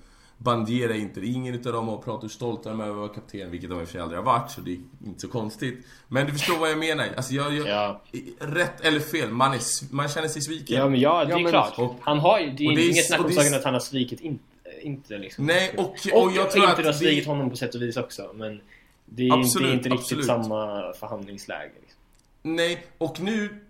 Bandiera 0.44 0.96
inte. 0.96 1.20
Ingen 1.26 1.56
utav 1.56 1.74
dem 1.74 1.88
har 1.88 1.98
pratat 1.98 2.24
hur 2.24 2.30
stolta 2.30 2.70
de 2.70 2.80
är 2.80 2.84
över 2.84 2.94
att 2.94 2.98
vara 3.00 3.10
kapten, 3.10 3.52
vilket 3.52 3.70
de 3.70 3.80
i 3.80 3.84
och 3.84 3.88
för 3.88 3.92
sig 3.92 4.02
aldrig 4.02 4.20
har 4.20 4.26
varit, 4.26 4.52
så 4.52 4.62
det 4.62 4.72
är 4.72 4.78
inte 5.06 5.20
så 5.20 5.28
konstigt. 5.28 5.86
Men 6.08 6.26
du 6.26 6.32
förstår 6.34 6.58
vad 6.58 6.72
jag 6.72 6.78
menar. 6.80 7.08
Alltså 7.18 7.34
jag, 7.34 7.54
jag 7.54 7.68
Ja. 7.68 8.02
rätt 8.40 8.82
eller 8.86 9.00
fel, 9.00 9.30
man, 9.30 9.54
är, 9.54 9.94
man 9.96 10.10
känner 10.10 10.28
sig 10.28 10.42
sviken. 10.42 10.78
Ja 10.78 10.90
men 10.90 11.00
ja, 11.00 11.26
det 11.26 11.32
Ja, 11.32 11.40
är 11.40 11.44
men- 11.44 11.52
klart. 11.52 11.80
och- 11.80 11.96
han 12.02 12.20
har 12.20 12.40
ju, 12.40 12.46
det 12.52 12.66
är, 12.66 12.76
det 12.76 12.82
är- 12.82 12.90
inget 12.92 13.08
snack 13.08 13.26
om 13.26 13.32
saken 13.32 13.54
att 13.54 13.64
han 13.64 13.74
har 13.74 13.80
svikit 13.82 14.22
in, 14.22 14.40
inte 14.82 15.18
liksom. 15.18 15.46
Nej, 15.46 15.74
och, 15.78 15.84
Och, 16.14 16.24
och 16.24 16.32
jag 16.32 16.52
tror 16.52 16.64
inte 16.66 16.80
att 16.80 16.86
har 16.86 16.94
svikit 16.94 17.24
det, 17.26 17.30
honom 17.32 17.50
på 17.50 17.56
sätt 17.56 17.76
och 17.76 17.82
vis 17.82 17.98
också. 17.98 18.32
Men 18.36 18.62
det 19.06 19.28
är, 19.28 19.34
Absolut, 19.40 19.74
inte, 19.74 19.90
det 19.90 19.94
är 19.94 19.96
inte 19.96 20.14
riktigt 20.14 20.18
absolut. 20.18 20.26
samma 20.26 20.94
förhandlingsläge. 21.00 21.72
Liksom. 21.82 22.00
Nej, 22.56 22.86
och 22.98 23.20
nu... 23.22 23.66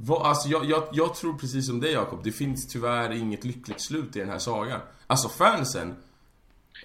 Vad, 0.00 0.26
alltså 0.26 0.48
jag, 0.48 0.64
jag, 0.64 0.82
jag 0.92 1.14
tror 1.14 1.38
precis 1.38 1.66
som 1.66 1.80
dig 1.80 1.92
Jakob, 1.92 2.20
det 2.24 2.32
finns 2.32 2.68
tyvärr 2.68 3.12
inget 3.12 3.44
lyckligt 3.44 3.80
slut 3.80 4.16
i 4.16 4.18
den 4.20 4.28
här 4.28 4.38
sagan. 4.38 4.80
Alltså 5.06 5.28
fansen, 5.28 5.94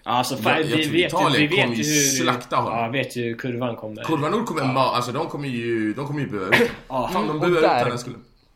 Alltså, 0.03 0.38
fan, 0.38 0.51
Jag- 0.53 0.61
jag 0.61 0.66
vi, 0.68 0.76
vet 0.76 0.86
ju, 0.86 0.91
vi 0.91 1.03
vet 1.03 1.11
kommer 1.11 1.38
ju 1.76 1.84
hur... 1.84 1.84
slakta 2.24 2.55
honom. 2.55 2.80
Ja, 2.80 2.88
vet 2.89 3.16
ju 3.16 3.24
hur 3.24 3.36
kurvan 3.38 3.76
kommer. 3.76 4.03
Kurva 4.03 4.30
Nord 4.30 4.45
kommer 4.45 4.61
ma- 4.64 4.78
alltså 4.93 5.11
de 5.11 5.28
kommer 5.28 5.47
ju, 5.47 5.93
de 5.93 6.07
kommer 6.07 6.20
ju 6.20 6.28
bua 6.30 6.47
ut. 6.47 6.72
Ja. 6.89 7.09
Fan, 7.14 7.28
de 7.28 7.34
Och 7.36 7.39
buar 7.39 7.57
ut 7.57 7.61
där- 7.61 7.97
skulle... 7.97 8.16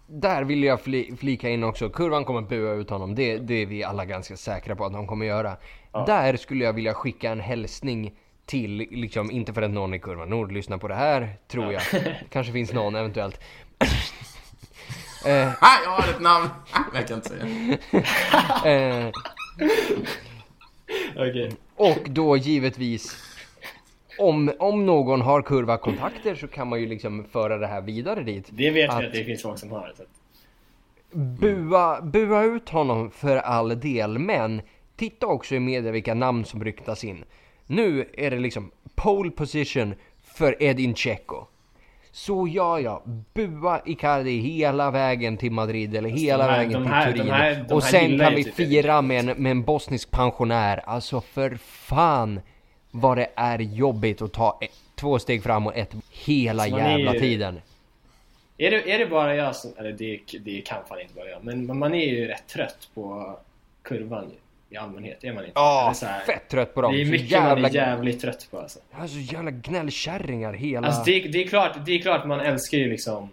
Där 0.09 0.43
vill 0.43 0.63
jag 0.63 0.81
fli, 0.81 1.15
flika 1.19 1.49
in 1.49 1.63
också. 1.63 1.89
Kurvan 1.89 2.25
kommer 2.25 2.41
bua 2.41 2.73
ut 2.73 2.89
honom. 2.89 3.15
Det, 3.15 3.37
det 3.37 3.53
är 3.61 3.65
vi 3.65 3.83
alla 3.83 4.05
ganska 4.05 4.37
säkra 4.37 4.75
på 4.75 4.85
att 4.85 4.93
de 4.93 5.07
kommer 5.07 5.25
göra. 5.25 5.57
Där 6.05 6.37
skulle 6.37 6.63
jag 6.65 6.73
vilja 6.73 6.93
skicka 6.93 7.31
en 7.31 7.39
hälsning 7.39 8.13
till, 8.45 8.71
liksom, 8.91 9.31
inte 9.31 9.53
för 9.53 9.61
att 9.61 9.71
någon 9.71 9.93
i 9.93 9.99
Kurvan 9.99 10.29
Nord 10.29 10.51
lyssnar 10.51 10.77
på 10.77 10.87
det 10.87 10.95
här, 10.95 11.37
tror 11.47 11.73
jag. 11.73 11.81
Kanske 12.29 12.53
finns 12.53 12.73
någon 12.73 12.95
eventuellt. 12.95 13.39
Eh, 15.25 15.53
jag 15.83 15.89
har 15.89 16.09
ett 16.09 16.21
namn! 16.21 16.49
Ah, 16.71 16.79
jag 16.93 17.07
kan 17.07 17.17
inte 17.17 17.29
säga. 17.29 17.45
eh, 18.65 19.11
Okej. 21.15 21.51
och 21.75 21.97
då 22.09 22.37
givetvis, 22.37 23.17
om, 24.19 24.51
om 24.59 24.85
någon 24.85 25.21
har 25.21 25.41
kurva-kontakter 25.41 26.35
så 26.35 26.47
kan 26.47 26.67
man 26.67 26.79
ju 26.79 26.85
liksom 26.87 27.25
föra 27.31 27.57
det 27.57 27.67
här 27.67 27.81
vidare 27.81 28.23
dit. 28.23 28.45
Det 28.49 28.69
vet 28.71 28.73
vi 28.75 28.83
Att- 28.83 29.03
att 29.05 29.13
det 29.13 29.23
finns 29.23 29.41
folk 29.41 29.59
som 29.59 29.71
har. 29.71 29.93
Så 29.97 30.03
att, 30.03 30.09
Bua, 31.11 32.01
bua 32.01 32.43
ut 32.43 32.69
honom 32.69 33.11
för 33.11 33.37
all 33.37 33.79
del, 33.79 34.19
men 34.19 34.61
titta 34.95 35.27
också 35.27 35.55
i 35.55 35.59
media 35.59 35.91
vilka 35.91 36.13
namn 36.13 36.45
som 36.45 36.63
ryktas 36.63 37.03
in. 37.03 37.23
Nu 37.65 38.09
är 38.13 38.31
det 38.31 38.39
liksom 38.39 38.71
pole 38.95 39.31
position 39.31 39.95
för 40.23 40.63
Edin 40.63 40.93
Dzeko. 40.93 41.45
Så 42.17 42.47
ja, 42.47 42.79
ja, 42.79 43.01
bua 43.33 43.81
Icardi 43.85 44.39
hela 44.39 44.91
vägen 44.91 45.37
till 45.37 45.51
Madrid 45.51 45.95
eller 45.95 46.09
hela 46.09 46.47
de 46.47 46.51
här- 46.53 46.57
vägen 46.59 46.83
till 46.83 46.91
här- 46.91 47.11
Turin. 47.11 47.25
de 47.27 47.31
här- 47.31 47.65
de 47.67 47.73
och 47.75 47.83
sen 47.83 48.19
kan 48.19 48.35
vi 48.35 48.43
typ 48.43 48.53
fira 48.55 49.01
med 49.01 49.19
en, 49.29 49.43
med 49.43 49.51
en 49.51 49.63
bosnisk 49.63 50.11
pensionär. 50.11 50.81
Alltså 50.85 51.21
för 51.21 51.55
fan 51.61 52.39
vad 52.91 53.17
det 53.17 53.27
är 53.35 53.59
jobbigt 53.59 54.21
att 54.21 54.33
ta 54.33 54.57
ett, 54.61 54.71
två 54.95 55.19
steg 55.19 55.43
fram 55.43 55.67
och 55.67 55.75
ett 55.77 55.95
hela 56.11 56.63
Alltså, 56.63 56.77
jävla 56.79 57.13
ju- 57.13 57.19
tiden. 57.19 57.61
är, 58.57 58.71
det, 58.71 58.91
är 58.91 58.99
det 58.99 59.05
bara 59.05 59.35
jag 59.35 59.55
som... 59.55 59.71
Eller 59.77 59.91
det, 59.91 60.19
det 60.39 60.61
kan 60.61 60.77
fan 60.89 61.01
inte 61.01 61.13
vara 61.15 61.29
jag. 61.29 61.43
Men 61.43 61.65
men 61.65 61.79
man 61.79 61.93
är 61.93 62.05
ju 62.05 62.25
rätt 62.27 62.47
trött 62.47 62.89
på 62.93 63.35
kurvan 63.81 64.23
ju, 64.29 64.35
i 64.69 64.77
allmänhet. 64.77 65.23
Är 65.23 65.33
man 65.33 65.43
inte? 65.45 65.51
Ja, 65.55 65.91
så 65.95 66.05
här- 66.05 66.19
fett 66.25 66.49
trött 66.49 66.73
på 66.73 66.81
dem. 66.81 66.93
Det 66.93 67.01
är 67.01 67.05
Så 67.05 67.11
mycket 67.11 67.43
man 67.43 67.65
är 67.65 67.69
jävligt 67.75 68.21
trött 68.21 68.47
på 68.51 68.59
alltså. 68.59 68.79
Alltså 68.91 69.17
jävla 69.17 69.51
gnällkärringar 69.51 70.53
hela... 70.53 70.87
Alltså 70.87 71.03
det, 71.05 71.19
det, 71.19 71.43
är 71.43 71.47
klart, 71.47 71.85
det 71.85 71.91
är 71.91 71.99
klart 71.99 72.25
man 72.27 72.39
älskar 72.39 72.77
ju 72.77 72.89
liksom 72.89 73.29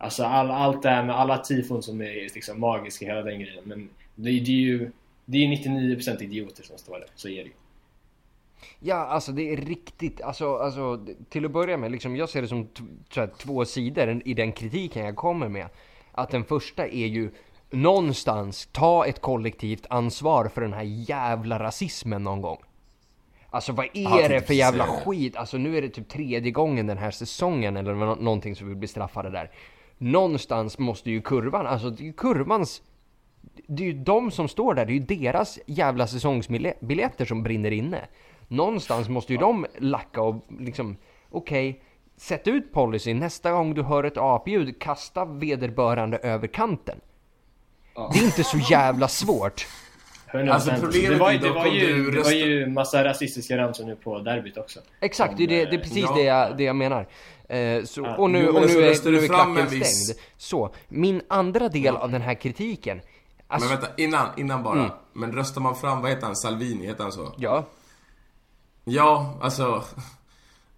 Alltså 0.00 0.24
all, 0.24 0.50
allt 0.50 0.82
det 0.82 0.90
här 0.90 1.04
med 1.04 1.16
alla 1.16 1.38
tifon 1.38 1.82
som 1.82 2.00
är 2.00 2.34
liksom 2.34 2.60
magiska 2.60 3.06
hela 3.06 3.22
den 3.22 3.40
grejen 3.40 3.62
men 3.64 3.88
det, 4.14 4.30
det 4.30 4.50
är 4.50 4.54
ju 4.54 4.90
Det 5.24 5.38
är 5.38 5.42
ju 5.42 5.54
99% 5.54 6.22
idioter 6.22 6.62
som 6.62 6.78
står 6.78 6.98
där, 6.98 7.08
så 7.14 7.28
är 7.28 7.36
det 7.36 7.48
ju. 7.48 7.52
Ja, 8.80 8.94
alltså 8.96 9.32
det 9.32 9.52
är 9.52 9.56
riktigt, 9.56 10.20
alltså, 10.20 10.56
alltså 10.56 11.06
till 11.28 11.44
att 11.44 11.50
börja 11.50 11.76
med, 11.76 11.90
liksom, 11.92 12.16
jag 12.16 12.28
ser 12.28 12.42
det 12.42 12.48
som 12.48 12.66
t- 12.66 12.82
så 13.10 13.20
här, 13.20 13.30
två 13.38 13.64
sidor 13.64 14.22
i 14.24 14.34
den 14.34 14.52
kritiken 14.52 15.04
jag 15.04 15.16
kommer 15.16 15.48
med. 15.48 15.66
Att 16.12 16.30
den 16.30 16.44
första 16.44 16.86
är 16.86 17.06
ju 17.06 17.30
någonstans 17.70 18.68
ta 18.72 19.06
ett 19.06 19.20
kollektivt 19.20 19.86
ansvar 19.90 20.48
för 20.48 20.60
den 20.60 20.72
här 20.72 20.82
jävla 20.82 21.58
rasismen 21.58 22.24
någon 22.24 22.40
gång. 22.40 22.58
Alltså 23.50 23.72
vad 23.72 23.86
är 23.86 23.90
Ja, 23.94 24.20
jag 24.20 24.30
det 24.30 24.40
för 24.40 24.54
jävla 24.54 24.84
skit? 24.86 25.36
Alltså 25.36 25.56
nu 25.58 25.78
är 25.78 25.82
det 25.82 25.88
typ 25.88 26.08
tredje 26.08 26.50
gången 26.50 26.86
den 26.86 26.98
här 26.98 27.10
säsongen 27.10 27.76
eller 27.76 27.94
nå- 27.94 28.14
någonting 28.14 28.56
som 28.56 28.68
vi 28.68 28.74
blir 28.74 28.88
straffade 28.88 29.30
där. 29.30 29.50
Någonstans 29.98 30.78
måste 30.78 31.10
ju 31.10 31.20
kurvan, 31.20 31.66
alltså 31.66 31.90
det 31.90 32.02
är 32.02 32.06
ju 32.06 32.12
kurvans 32.12 32.82
det 33.66 33.82
är 33.82 33.86
ju 33.86 33.92
de 33.92 34.30
som 34.30 34.48
står 34.48 34.74
där, 34.74 34.86
det 34.86 34.92
är 34.92 34.94
ju 34.94 35.00
deras 35.00 35.58
jävla 35.66 36.06
säsongsbiljetter 36.06 37.24
som 37.24 37.42
brinner 37.42 37.70
inne. 37.70 38.00
Någonstans 38.48 39.08
måste 39.08 39.32
ju 39.32 39.38
de 39.38 39.66
lacka 39.78 40.22
och 40.22 40.44
liksom, 40.58 40.96
okej, 41.30 41.82
sätt 42.16 42.48
ut 42.48 42.72
policy. 42.72 43.14
Nästa 43.14 43.52
gång 43.52 43.74
du 43.74 43.82
hör 43.82 44.04
ett 44.04 44.16
apljud, 44.16 44.80
kasta 44.80 45.24
vederbörande 45.24 46.18
över 46.18 46.46
kanten. 46.46 47.00
Det 48.12 48.18
är 48.18 48.24
inte 48.24 48.44
så 48.44 48.58
jävla 48.58 49.08
svårt. 49.08 49.66
100%. 50.32 50.50
Alltså, 50.52 50.70
problemet 50.80 51.10
det 51.10 51.16
var, 51.18 51.32
ju- 51.32 51.38
det 51.38 51.50
var 51.50 51.66
om 51.66 51.74
ju, 51.74 52.10
det 52.10 52.20
var 52.22 52.30
ju 52.30 52.66
massa 52.66 53.04
rasistiska 53.04 53.56
ramsor 53.58 53.84
nu 53.84 53.96
på 53.96 54.18
derbyt 54.18 54.56
också. 54.58 54.80
Exakt, 55.00 55.36
det 55.36 55.44
är, 55.44 55.48
det, 55.48 55.64
det 55.64 55.76
är 55.76 55.80
precis 55.80 55.96
Ja. 56.02 56.14
det, 56.14 56.22
jag, 56.22 56.56
det 56.56 56.64
jag 56.64 56.76
menar. 56.76 57.08
Eh, 57.48 57.84
så, 57.84 58.00
Ja. 58.00 58.16
och 58.16 58.30
nu, 58.30 58.48
och 58.48 58.54
nu 58.66 58.78
är, 58.84 58.88
röstar 58.88 59.10
nu 59.10 59.16
du 59.18 59.24
är 59.24 59.28
fram 59.28 59.54
klacken 59.56 59.84
stängd. 59.84 60.18
Så, 60.36 60.74
min 60.88 61.22
andra 61.28 61.68
del 61.68 61.96
av 61.96 62.10
den 62.10 62.22
här 62.22 62.34
kritiken. 62.34 63.00
Alltså, 63.46 63.68
Men 63.68 63.78
vänta, 63.80 63.94
innan, 64.02 64.26
innan 64.36 64.62
bara. 64.62 64.78
Mm. 64.78 64.90
Men 65.12 65.32
röstar 65.32 65.60
man 65.60 65.76
fram, 65.76 66.02
vad 66.02 66.10
heter 66.10 66.26
han? 66.26 66.36
Salvini, 66.36 66.86
heter 66.86 67.02
han 67.02 67.12
så? 67.12 67.32
ja, 67.36 67.64
Ja, 68.84 69.38
alltså... 69.42 69.84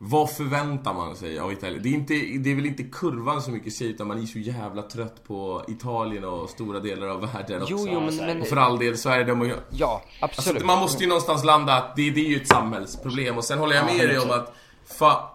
Vad 0.03 0.31
förväntar 0.31 0.95
man 0.95 1.17
sig 1.17 1.39
av 1.39 1.53
Italien? 1.53 1.83
Det 1.83 1.89
är, 1.89 1.95
inte, 1.95 2.15
det 2.15 2.51
är 2.51 2.55
väl 2.55 2.67
inte 2.67 2.83
kurvan 2.83 3.43
så 3.43 3.51
mycket 3.51 3.73
sig 3.73 3.87
utan 3.87 4.09
man 4.09 4.23
är 4.23 4.27
så 4.27 4.39
jävla 4.39 4.83
trött 4.83 5.25
på 5.25 5.65
Italien 5.69 6.25
och 6.25 6.51
stora 6.51 6.81
delar 6.81 7.07
av 7.07 7.21
världen 7.21 7.63
också. 7.63 7.75
jo, 7.75 7.89
jo, 7.93 8.01
men, 8.01 8.17
men 8.17 8.41
Och 8.41 8.47
för 8.47 8.57
all 8.57 8.79
del 8.79 8.97
de 9.27 9.53
ja, 9.71 10.03
absolut. 10.21 10.49
Alltså, 10.49 10.67
man 10.67 10.79
måste 10.79 11.03
ju 11.03 11.09
någonstans 11.09 11.45
landa 11.45 11.75
att 11.75 11.97
det, 11.97 12.11
det 12.11 12.21
är 12.21 12.29
ju 12.29 12.37
ett 12.37 12.49
samhällsproblem 12.49 13.37
och 13.37 13.45
sen 13.45 13.59
håller 13.59 13.77
jag 13.77 13.87
med 13.87 14.09
dig 14.09 14.19
om 14.19 14.31
att 14.31 14.55
fa, 14.99 15.31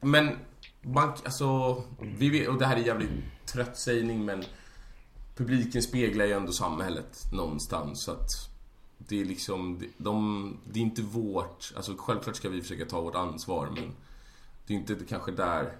Men 0.00 0.30
man, 0.82 1.12
alltså, 1.24 1.82
vi 2.00 2.30
vet, 2.30 2.48
och 2.48 2.58
det 2.58 2.66
här 2.66 2.76
är 2.76 2.80
jävligt 2.80 3.10
trött 3.46 3.78
sägning 3.78 4.24
men 4.24 4.44
Publiken 5.36 5.82
speglar 5.82 6.24
ju 6.24 6.32
ändå 6.32 6.52
samhället 6.52 7.32
någonstans 7.32 8.02
så 8.02 8.12
att 8.12 8.30
Det 8.98 9.20
är 9.20 9.24
liksom, 9.24 9.82
de, 9.96 10.56
det 10.72 10.78
är 10.78 10.82
inte 10.82 11.02
vårt, 11.02 11.72
alltså 11.76 11.94
självklart 11.98 12.36
ska 12.36 12.48
vi 12.48 12.62
försöka 12.62 12.84
ta 12.84 13.00
vårt 13.00 13.14
ansvar 13.14 13.68
men 13.74 13.92
Det 14.66 14.74
är 14.74 14.78
inte 14.78 14.96
kanske 15.08 15.32
där 15.32 15.72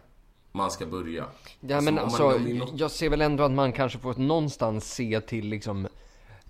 man 0.53 0.71
ska 0.71 0.87
börja. 0.87 1.25
Ja 1.61 1.81
men 1.81 1.99
alltså, 1.99 2.39
det 2.39 2.51
är 2.51 2.55
något- 2.55 2.81
jag 2.81 2.91
ser 2.91 3.09
väl 3.09 3.21
ändå 3.21 3.45
att 3.45 3.53
man 3.53 3.73
kanske 3.73 3.99
får 3.99 4.15
någonstans 4.15 4.95
se 4.95 5.21
till 5.21 5.49
liksom 5.49 5.89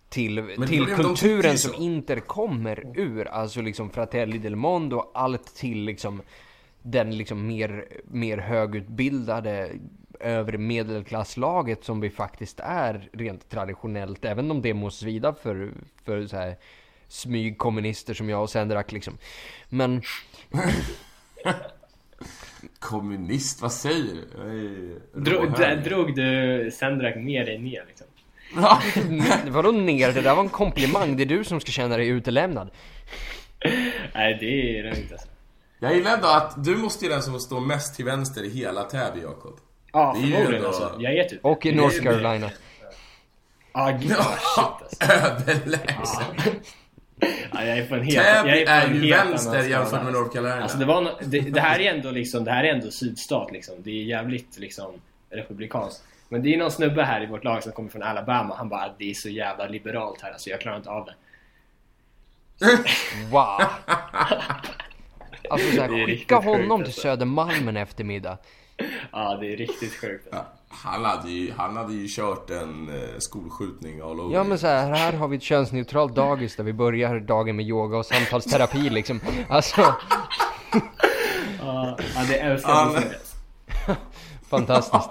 till, 0.09 0.57
till 0.69 0.87
kulturen 0.87 1.59
som. 1.59 1.75
Inter 1.75 2.21
kommer 2.21 2.93
ur, 2.99 3.29
alltså 3.29 3.61
liksom 3.61 3.91
Fratelli 3.91 4.39
del 4.39 4.57
Mondo 4.57 4.97
och 4.97 5.11
allt 5.15 5.55
till 5.55 5.79
liksom 5.85 6.23
den 6.83 7.17
liksom 7.19 7.47
mer, 7.47 7.89
mer 8.05 8.39
högutbildade 8.39 9.71
övre 10.21 10.59
medelklasslaget 10.59 11.85
som 11.85 12.01
vi 12.01 12.11
faktiskt 12.11 12.61
är 12.61 13.09
rent 13.13 13.49
traditionellt, 13.49 14.25
även 14.25 14.51
om 14.51 14.63
det 14.63 14.75
må 14.75 14.91
svida 14.91 15.35
för, 15.35 15.73
för 16.05 16.27
så 16.27 16.37
här 16.37 16.57
smygkommunister 17.09 18.15
som 18.15 18.29
jag 18.29 18.43
och 18.43 18.51
Sendrak 18.51 18.93
liksom. 18.93 19.19
Men 19.69 20.03
Kommunist, 22.79 23.63
vad 23.63 23.73
säger 23.73 24.15
du? 24.15 24.29
Jag 24.37 24.47
är 24.49 25.21
Dro, 25.25 25.39
råhöger. 25.45 25.77
d- 25.77 25.83
drog 25.89 26.15
du 26.17 26.71
Sendrak 26.75 27.17
med 27.17 27.47
dig 27.47 27.59
ner 27.59 27.85
liksom? 27.89 28.07
Ja. 28.57 28.81
vadå 29.51 29.71
ner? 29.73 30.13
Det 30.13 30.21
där 30.21 30.35
var 30.35 30.43
en 30.43 30.49
komplimang, 30.49 31.17
det 31.17 31.23
är 31.23 31.27
du 31.27 31.45
som 31.45 31.61
ska 31.61 31.73
känna 31.73 31.97
dig 31.97 32.09
utelämnad. 32.09 32.71
Nej 34.15 34.37
det 34.41 34.79
är 34.79 34.83
det 34.83 34.99
inte 35.01 35.15
alltså. 35.15 35.29
Jag 35.79 35.95
gillar 35.95 36.15
ändå 36.15 36.29
att 36.29 36.65
du 36.65 36.77
måste 36.77 37.05
ju 37.05 37.11
den 37.11 37.23
som 37.23 37.41
står 37.41 37.61
mest 37.61 37.97
till 37.97 38.05
vänster 38.05 38.43
i 38.45 38.49
hela 38.51 38.83
Täby, 38.83 39.21
Jakob. 39.23 39.59
Ja 39.93 40.15
förmodligen 40.15 40.55
ändå- 40.55 40.67
alltså. 40.67 40.97
Jag 40.99 41.15
är 41.17 41.25
typ 41.25 41.45
Och 41.45 41.67
i 41.67 41.73
North. 41.75 42.03
Carolina. 42.03 42.51
Ah, 43.73 43.91
gud, 43.91 44.13
ah, 44.19 44.37
shit 44.37 44.83
alltså. 44.83 45.13
Överlägset. 45.13 46.75
Ja, 47.53 47.65
jag 47.65 47.79
är 47.79 47.87
på 47.87 47.95
en 47.95 48.03
helt, 48.03 48.17
jag 48.17 48.45
Täby 48.45 48.63
är 48.63 48.65
på 48.67 48.71
är 48.73 48.95
ju 48.95 49.11
vänster 49.11 49.69
jämfört 49.69 50.05
med. 50.05 50.13
North 50.13 50.33
Carolina. 50.33 50.63
Alltså 50.63 50.79
det, 50.79 50.85
var 50.85 51.01
no, 51.01 51.11
det, 51.23 51.41
det 51.41 51.61
här 51.61 51.81
är 51.81 51.95
ändå 51.95 52.11
liksom, 52.11 52.45
det 52.45 52.51
här 52.51 52.65
är 52.65 52.75
ändå 52.75 52.91
sydstat 52.91 53.53
liksom. 53.53 53.75
Det 53.79 53.91
är 53.91 54.05
jävligt 54.05 54.59
liksom 54.59 54.93
republikanskt. 55.31 56.05
Men 56.29 56.43
det 56.43 56.55
är 56.55 56.59
någon 56.59 56.71
snubbe 56.71 57.03
här 57.03 57.23
i 57.23 57.27
vårt 57.27 57.45
lag 57.45 57.63
som 57.63 57.73
kommer 57.73 57.89
från 57.89 58.03
Alabama. 58.03 58.55
Han 58.57 58.69
bara 58.69 58.83
att 58.83 58.99
det 58.99 59.11
är 59.11 59.15
så 59.15 59.29
jävla 59.29 59.67
liberalt 59.67 60.21
här 60.23 60.33
alltså 60.33 60.51
jag 60.51 60.61
klarar 60.61 60.77
inte 60.77 60.91
av 60.91 61.07
det. 61.07 61.15
Wow! 63.31 63.61
Alltså 65.51 65.71
så 65.71 65.83
här, 65.83 65.89
Det 65.89 66.03
är 66.03 66.07
skicka 66.07 66.37
honom 66.37 66.81
till 66.81 66.87
alltså. 66.87 67.01
Södermalm 67.01 67.69
en 67.69 67.77
eftermiddag. 67.77 68.39
Ja, 69.13 69.37
det 69.41 69.53
är 69.53 69.57
riktigt 69.57 69.93
sjukt. 69.95 70.29
Ja, 70.33 70.47
han, 70.69 71.05
hade 71.05 71.31
ju, 71.31 71.53
han 71.53 71.77
hade 71.77 71.95
ju 71.95 72.07
kört 72.09 72.51
en 72.51 72.89
eh, 72.89 73.19
skolskjutning 73.19 74.01
all 74.01 74.21
over. 74.21 74.35
Ja 74.37 74.45
men 74.45 74.59
så 74.59 74.67
här, 74.67 74.91
här 74.93 75.13
har 75.13 75.29
vi 75.29 75.37
ett 75.37 75.43
könsneutralt 75.43 76.15
dagis 76.15 76.57
där 76.57 76.65
vi 76.65 76.73
börjar 76.73 77.21
dagen 77.21 77.57
med 77.57 77.67
yoga 77.67 77.97
och 77.99 78.07
samtalsterapi 78.07 78.91
liksom. 78.91 79.21
Alltså, 79.49 79.95
Ja, 81.61 81.99
det 82.29 82.37
älskar 82.39 82.71
jag. 82.71 82.93
men- 82.93 83.97
fantastiskt. 84.49 85.09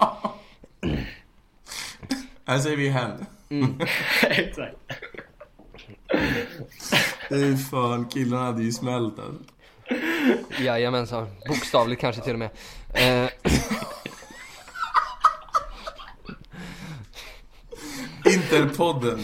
Här 2.46 2.58
säger 2.58 2.76
vi 2.76 2.88
hen. 2.88 3.26
Exakt. 4.22 4.76
Fy 7.28 7.56
fan, 7.56 8.04
killarna 8.08 8.44
hade 8.44 8.62
ju 8.62 8.72
smält 8.72 9.18
alltså. 9.18 9.42
Jajamensan, 10.60 11.26
bokstavligt 11.48 12.00
kanske 12.00 12.22
till 12.22 12.32
och 12.32 12.38
med. 12.38 12.50
Eh, 12.94 13.30
Interpodden. 18.26 19.18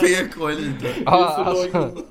PK-eliten. 0.00 1.02
ja, 1.06 1.34
så 1.36 1.42
alltså, 1.42 2.02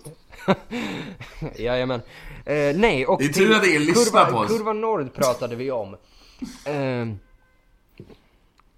jajamän. 1.58 2.02
Eh, 2.46 2.76
nej, 2.76 3.06
och 3.06 3.20
Det 3.20 3.26
är 3.26 3.34
tur 3.34 3.56
att 3.56 3.68
ingen 3.68 3.86
lyssnar 3.86 4.26
kurva, 4.26 4.32
på 4.32 4.38
oss. 4.38 4.48
Kurva 4.48 4.74
Nord 4.74 5.14
pratade 5.14 5.56
vi 5.56 5.72
om. 5.72 5.98
Eh, 6.66 7.08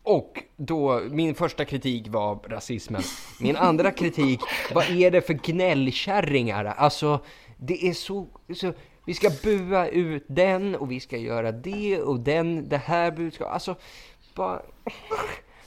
och 0.03 0.43
då, 0.57 1.01
min 1.09 1.35
första 1.35 1.65
kritik 1.65 2.07
var 2.07 2.39
rasismen. 2.49 3.01
Min 3.39 3.55
andra 3.55 3.91
kritik, 3.91 4.39
vad 4.73 4.89
är 4.89 5.11
det 5.11 5.21
för 5.21 5.33
gnällkärringar? 5.33 6.65
Alltså, 6.65 7.19
det 7.57 7.87
är 7.87 7.93
så, 7.93 8.27
så 8.55 8.73
vi 9.05 9.13
ska 9.13 9.29
bua 9.43 9.87
ut 9.87 10.23
den 10.27 10.75
och 10.75 10.91
vi 10.91 10.99
ska 10.99 11.17
göra 11.17 11.51
det 11.51 12.01
och 12.01 12.19
den, 12.19 12.69
det 12.69 12.77
här 12.77 13.11
budskapet. 13.11 13.53
Alltså, 13.53 13.75
bara... 14.35 14.61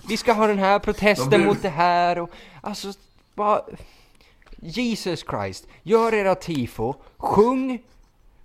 Vi 0.09 0.17
ska 0.17 0.33
ha 0.33 0.47
den 0.47 0.59
här 0.59 0.79
protesten 0.79 1.31
De 1.31 1.39
mot 1.39 1.63
det 1.63 1.69
här 1.69 2.19
och 2.19 2.31
alltså, 2.61 2.93
bara... 3.35 3.63
Jesus 4.61 5.25
Christ, 5.31 5.67
gör 5.83 6.15
era 6.15 6.35
tifo, 6.35 6.95
sjung, 7.17 7.83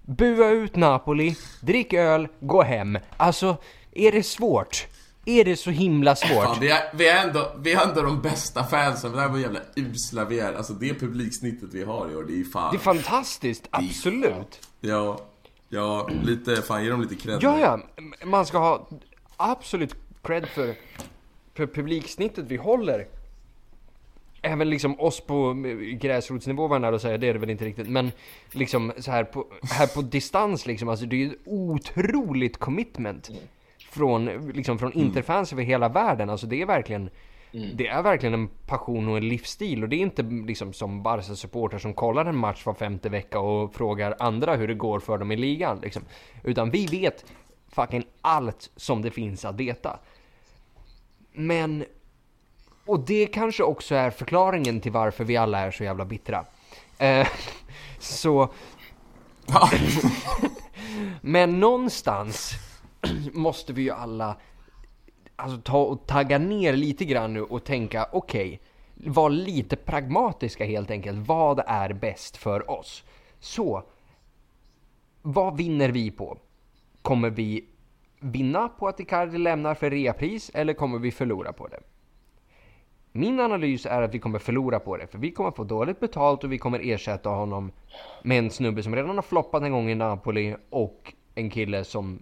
bua 0.02 0.50
ut 0.50 0.76
Napoli, 0.76 1.36
drick 1.62 1.94
öl, 1.94 2.28
gå 2.39 2.62
hem. 2.62 2.98
Alltså, 3.18 3.58
är 3.91 4.12
det 4.12 4.24
svårt? 4.24 4.88
Är 5.26 5.46
det 5.46 5.56
så 5.56 5.70
himla 5.70 6.16
svårt? 6.16 6.44
Fan, 6.44 6.58
vi, 6.60 6.70
är, 6.70 6.82
vi, 6.94 7.08
är 7.08 7.28
ändå, 7.28 7.52
vi 7.58 7.74
är 7.74 7.88
ändå 7.88 8.02
de 8.02 8.22
bästa 8.22 8.64
fansen, 8.64 9.12
det 9.12 9.22
här 9.22 9.30
var 9.30 9.38
jävla 9.40 9.60
usla 9.76 10.26
vi 10.26 10.40
är. 10.40 10.54
Alltså 10.54 10.74
det 10.74 10.94
publiksnittet 10.94 11.70
vi 11.74 11.84
har 11.84 12.12
i 12.12 12.16
år, 12.16 12.24
det 12.24 12.40
är 12.40 12.44
fan... 12.44 12.72
Det 12.72 12.78
är 12.78 12.80
fantastiskt, 12.80 13.68
absolut. 13.70 14.70
Ja, 14.80 15.20
ja, 15.70 16.10
lite, 16.24 16.62
fan 16.62 16.84
ge 16.84 16.90
dem 16.90 17.02
lite 17.02 17.16
cred. 17.16 17.38
Ja, 17.42 17.60
ja, 17.60 17.80
man 18.26 18.46
ska 18.46 18.58
ha 18.58 18.88
absolut 19.38 19.96
cred 20.22 20.48
för, 20.48 20.76
för 21.54 21.68
publiksnittet 21.68 22.46
vi 22.48 22.56
håller. 22.56 23.08
Även 24.42 24.70
liksom 24.70 25.00
oss 25.00 25.20
på 25.20 25.54
gräsrotsnivå 26.00 26.68
var 26.68 26.80
jag 26.80 27.02
säga, 27.02 27.18
det 27.18 27.28
är 27.28 27.34
det 27.34 27.40
väl 27.40 27.50
inte 27.50 27.66
riktigt. 27.66 27.90
Men 27.90 28.12
liksom 28.52 28.94
så 28.98 29.12
här 29.12 29.24
på, 29.24 29.48
här 29.62 29.88
på 29.88 30.02
distans 30.02 30.66
liksom, 30.66 30.90
alltså 30.90 31.06
det 31.06 31.16
är 31.16 31.18
ju 31.18 31.32
ett 31.32 31.40
otroligt 31.46 32.58
commitment. 32.58 33.30
Från, 33.94 34.52
liksom 34.54 34.80
från 34.80 34.94
interfans 34.94 35.54
över 35.54 35.64
hela 35.64 35.89
världen, 35.89 36.30
alltså 36.30 36.48
det 36.48 36.62
är 36.62 36.66
verkligen 36.66 37.10
Det 37.76 37.88
är 37.88 38.04
verkligen 38.04 38.34
en 38.34 38.48
passion 38.48 39.10
och 39.10 39.18
en 39.18 39.28
livsstil 39.28 39.84
och 39.84 39.89
det 39.89 39.96
är 39.96 40.00
inte 40.00 40.24
liksom 40.24 40.74
som 40.74 41.04
Barca-supporter 41.04 41.78
som 41.78 41.94
kollar 41.94 42.26
en 42.26 42.38
match 42.38 42.66
var 42.66 42.74
femte 42.74 43.10
vecka 43.10 43.39
och 43.39 43.74
frågar 43.74 44.16
andra 44.20 44.56
hur 44.56 44.68
det 44.68 44.74
går 44.74 45.00
för 45.00 45.18
dem 45.18 45.32
i 45.32 45.36
ligan 45.38 45.80
liksom. 45.82 46.04
Utan 46.44 46.72
vi 46.72 46.86
vet 46.86 47.26
fucking 47.68 48.04
allt 48.22 48.72
som 48.76 49.02
det 49.02 49.12
finns 49.12 49.46
att 49.46 49.56
veta. 49.56 50.00
Men 51.34 51.86
och 52.86 53.00
det 53.00 53.26
kanske 53.26 53.64
också 53.64 53.96
är 53.96 54.10
förklaringen 54.10 54.82
till 54.82 54.91
varför 54.91 55.24
vi 55.24 55.38
alla 55.38 55.60
är 55.60 55.72
så 55.72 55.84
jävla 55.84 56.06
bittra. 56.06 56.46
Eh, 56.98 57.28
så... 58.00 58.50
Men 61.22 61.60
någonstans 61.60 62.54
måste 63.34 63.74
vi 63.74 63.82
ju 63.82 63.91
alla 63.91 64.38
alltså, 65.36 65.62
ta 65.62 65.84
och 65.84 66.08
tagga 66.08 66.38
ner 66.38 66.74
lite 66.74 67.06
grann 67.06 67.34
nu 67.34 67.41
och 67.41 67.64
tänka 67.64 68.08
okej, 68.12 68.62
var 68.95 69.30
lite 69.30 69.76
pragmatiska 69.76 70.66
helt 70.66 70.91
enkelt. 70.91 71.28
Vad 71.28 71.64
är 71.68 71.93
bäst 71.93 72.38
för 72.38 72.72
oss? 72.72 73.04
Så, 73.39 73.84
vad 75.22 75.58
vinner 75.58 75.89
vi 75.89 76.12
på? 76.12 76.38
Kommer 77.01 77.30
vi 77.30 77.66
vinna 78.20 78.68
på 78.68 78.88
att 78.88 78.99
Icardi 78.99 79.38
lämnar 79.38 79.76
för 79.76 79.89
reapris 79.89 80.51
eller 80.54 80.74
kommer 80.74 80.99
vi 80.99 81.12
förlora 81.12 81.54
på 81.54 81.68
det? 81.68 81.80
Min 83.12 83.39
analys 83.39 83.86
är 83.86 84.01
att 84.01 84.14
vi 84.14 84.20
kommer 84.20 84.39
förlora 84.39 84.80
på 84.80 84.97
det, 84.97 85.08
för 85.08 85.18
vi 85.18 85.32
kommer 85.32 85.51
få 85.51 85.64
dåligt 85.64 85.99
betalt 85.99 86.43
och 86.43 86.51
vi 86.51 86.58
kommer 86.58 86.80
ersätta 86.84 87.30
honom 87.30 87.72
med 88.24 88.39
en 88.39 88.49
snubbe 88.49 88.84
som 88.84 88.95
redan 88.95 89.16
har 89.16 89.22
floppat 89.22 89.64
en 89.64 89.72
gång 89.72 89.89
i 89.89 89.95
Napoli 89.95 90.56
och 90.70 91.14
en 91.36 91.49
kille 91.49 91.84
som 91.84 92.20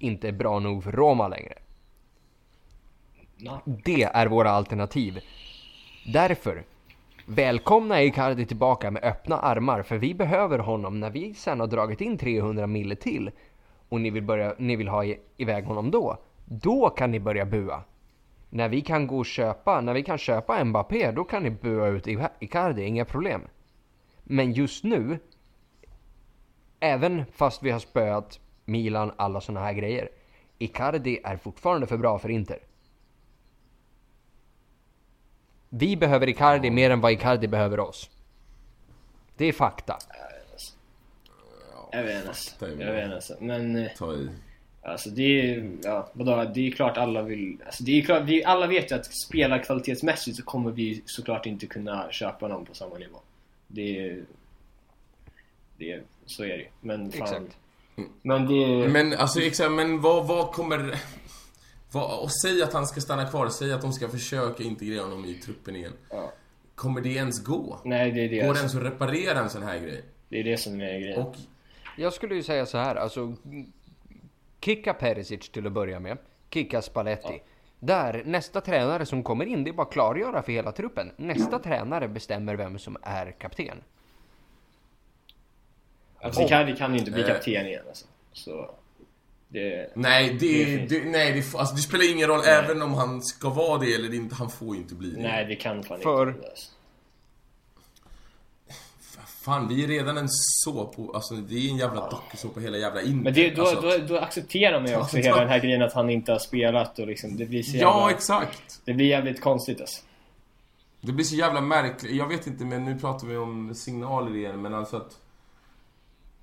inte 0.00 0.28
är 0.28 0.32
bra 0.32 0.58
nog 0.58 0.84
för 0.84 0.92
Roma 0.92 1.28
längre. 1.28 1.54
Det 3.64 4.02
är 4.02 4.26
våra 4.26 4.50
alternativ. 4.50 5.20
Därför, 6.12 6.64
välkomna 7.26 8.02
Icardi 8.02 8.46
tillbaka 8.46 8.90
med 8.90 9.04
öppna 9.04 9.38
armar, 9.38 9.82
för 9.82 9.98
vi 9.98 10.14
behöver 10.14 10.58
honom 10.58 11.00
när 11.00 11.10
vi 11.10 11.34
sen 11.34 11.60
har 11.60 11.66
dragit 11.66 12.00
in 12.00 12.18
300 12.18 12.66
mille 12.66 12.96
till 12.96 13.30
och 13.88 14.00
ni 14.00 14.10
vill, 14.10 14.22
börja, 14.22 14.54
ni 14.58 14.76
vill 14.76 14.88
ha 14.88 15.04
iväg 15.36 15.64
honom 15.64 15.90
då. 15.90 16.18
Då 16.44 16.90
kan 16.90 17.10
ni 17.10 17.20
börja 17.20 17.46
bua. 17.46 17.82
När 18.50 18.68
vi 18.68 18.80
kan 18.80 19.06
gå 19.06 19.18
och 19.18 19.26
köpa, 19.26 19.80
när 19.80 19.94
vi 19.94 20.02
kan 20.02 20.18
köpa 20.18 20.64
Mbappé, 20.64 21.10
då 21.10 21.24
kan 21.24 21.42
ni 21.42 21.50
bua 21.50 21.86
ut 21.86 22.08
I- 22.08 22.18
Icardi, 22.40 22.84
inga 22.84 23.04
problem. 23.04 23.40
Men 24.22 24.52
just 24.52 24.84
nu, 24.84 25.18
även 26.80 27.24
fast 27.32 27.62
vi 27.62 27.70
har 27.70 27.78
spöat 27.78 28.40
Milan, 28.70 29.12
alla 29.16 29.40
såna 29.40 29.60
här 29.60 29.72
grejer. 29.72 30.08
Icardi 30.58 31.20
är 31.24 31.36
fortfarande 31.36 31.86
för 31.86 31.96
bra 31.96 32.18
för 32.18 32.28
Inter. 32.28 32.58
Vi 35.68 35.96
behöver 35.96 36.28
Icardi 36.28 36.70
mer 36.70 36.90
än 36.90 37.00
vad 37.00 37.12
Icardi 37.12 37.48
behöver 37.48 37.80
oss. 37.80 38.10
Det 39.36 39.44
är 39.44 39.52
fakta. 39.52 39.98
Jag 41.92 42.02
vet 42.02 42.24
inte. 42.24 42.84
Jag 42.84 42.92
vet 42.92 43.12
inte. 43.12 43.36
Men 43.40 43.76
eh, 43.76 43.90
Ta 43.96 44.14
i. 44.14 44.28
alltså 44.82 45.10
det 45.10 45.22
är 45.40 45.70
ja, 45.82 46.10
vadå, 46.12 46.50
det 46.54 46.66
är 46.66 46.70
klart 46.70 46.96
alla 46.96 47.22
vill... 47.22 47.62
Alltså 47.66 47.84
det 47.84 47.98
är 47.98 48.02
klart, 48.02 48.22
vi 48.22 48.44
alla 48.44 48.66
vet 48.66 48.90
ju 48.90 48.94
att 48.94 49.14
spelarkvalitetsmässigt 49.14 50.36
så 50.36 50.42
kommer 50.42 50.70
vi 50.70 51.02
såklart 51.06 51.46
inte 51.46 51.66
kunna 51.66 52.12
köpa 52.12 52.48
någon 52.48 52.64
på 52.64 52.74
samma 52.74 52.98
nivå. 52.98 53.18
Det 53.66 53.98
är... 54.08 54.24
Det 55.76 55.92
är 55.92 56.02
så 56.26 56.44
är 56.44 56.48
det 56.48 56.56
ju. 56.56 56.68
Men 56.80 57.12
fan. 57.12 57.22
Exakt. 57.22 57.56
Men 58.22 58.46
det... 58.46 58.88
Men 58.88 59.12
alltså 59.12 59.40
exakt, 59.40 59.72
men 59.72 60.00
vad, 60.00 60.26
vad 60.26 60.52
kommer... 60.52 60.94
Vad, 61.92 62.20
och 62.20 62.32
säg 62.32 62.62
att 62.62 62.72
han 62.72 62.86
ska 62.86 63.00
stanna 63.00 63.26
kvar, 63.28 63.48
säg 63.48 63.72
att 63.72 63.82
de 63.82 63.92
ska 63.92 64.08
försöka 64.08 64.62
integrera 64.62 65.02
honom 65.02 65.24
i 65.24 65.34
truppen 65.34 65.76
igen. 65.76 65.92
Ja. 66.10 66.32
Kommer 66.74 67.00
det 67.00 67.08
ens 67.08 67.44
gå? 67.44 67.80
Nej, 67.84 68.12
det 68.12 68.24
är 68.24 68.28
det. 68.28 68.46
Går 68.46 68.54
det 68.54 68.58
ens 68.58 68.74
att 68.74 68.82
reparera 68.82 69.38
en 69.38 69.50
sån 69.50 69.62
här 69.62 69.78
grej? 69.78 70.04
det 70.30 70.40
är 70.40 70.44
det 70.44 70.56
som 70.56 70.80
är 70.80 71.00
grejen. 71.00 71.22
Och 71.22 71.34
Jag 71.96 72.12
skulle 72.12 72.34
ju 72.34 72.42
säga 72.42 72.66
så 72.66 72.78
här, 72.78 72.96
alltså 72.96 73.34
kicka 74.60 74.94
Perisic 74.94 75.48
till 75.50 75.66
att 75.66 75.72
börja 75.72 76.00
med. 76.00 76.18
Kicka 76.50 76.82
Spalletti. 76.82 77.42
Där, 77.78 78.22
nästa 78.26 78.60
tränare 78.60 79.06
som 79.06 79.22
kommer 79.22 79.46
in, 79.46 79.64
det 79.64 79.70
är 79.70 79.72
bara 79.72 79.86
att 79.86 79.92
klargöra 79.92 80.42
för 80.42 80.52
hela 80.52 80.72
truppen. 80.72 81.12
Nästa 81.16 81.58
tränare 81.58 82.08
bestämmer 82.08 82.56
vem 82.56 82.78
som 82.78 82.96
är 83.02 83.30
kapten. 83.30 83.82
Alltså 86.22 86.42
Icardi 86.42 86.76
kan 86.76 86.92
ju 86.92 86.98
inte 86.98 87.10
bli 87.10 87.22
Eh. 87.22 87.26
kapten 87.28 87.66
igen 87.66 87.82
alltså. 87.88 88.06
Så... 88.32 88.70
Det... 89.48 89.90
Nej, 89.96 90.36
det, 90.40 90.64
Det 90.64 90.86
det, 90.86 91.04
nej 91.04 91.32
det, 91.32 91.58
alltså, 91.58 91.74
det 91.74 91.80
spelar 91.82 92.12
ingen 92.12 92.28
roll 92.28 92.40
även 92.46 92.82
om 92.82 92.94
han 92.94 93.22
ska 93.22 93.50
vara 93.50 93.78
det 93.78 93.94
eller 93.94 94.14
inte. 94.14 94.34
Han 94.34 94.50
får 94.50 94.74
ju 94.74 94.80
inte 94.82 94.94
bli 94.94 95.10
det. 95.10 95.22
Nej, 95.22 95.44
det 95.44 95.56
kan 95.56 95.82
fan 95.82 96.00
För- 96.00 96.28
inte. 96.28 96.48
Alltså. 96.48 96.70
Fan, 99.44 99.68
vi 99.68 99.84
är 99.84 99.88
redan 99.88 100.16
en 100.18 100.28
såpo, 100.30 101.12
alltså 101.12 101.34
det 101.34 101.54
är 101.54 101.70
en 101.70 101.76
jävla 101.76 102.10
dokusåpa 102.10 102.60
hela 102.60 102.76
jävla 102.78 103.02
Inter. 103.02 103.24
Men 103.24 103.34
det, 103.34 103.50
då, 103.50 103.62
alltså, 103.62 103.80
då, 103.80 103.98
då 103.98 104.18
accepterar 104.18 104.80
man 104.80 104.90
ju 104.90 104.96
också 105.00 105.16
hela 105.16 105.40
den 105.40 105.48
här 105.48 105.58
grejen 105.60 105.82
att 105.82 105.92
han 105.92 106.10
inte 106.10 106.32
har 106.32 106.38
spelat 106.38 106.98
och 106.98 107.06
liksom, 107.06 107.36
det 107.36 107.46
blir 107.46 107.62
så 107.62 107.70
jävla, 107.76 107.90
Ja, 107.90 108.10
exakt. 108.10 108.80
Det 108.84 108.92
blir 108.94 109.06
jävligt 109.06 109.40
konstigt 109.40 109.80
alltså. 109.80 110.02
Det 111.00 111.12
blir 111.12 111.24
så 111.24 111.34
jävla 111.36 111.60
märkligt. 111.60 112.12
Jag 112.14 112.28
vet 112.28 112.46
inte, 112.46 112.64
men 112.64 112.84
nu 112.84 112.98
pratar 112.98 113.26
vi 113.26 113.36
om 113.36 113.74
signaler 113.74 114.36
igen, 114.36 114.62
men 114.62 114.74
alltså 114.74 114.96
att... 114.96 115.18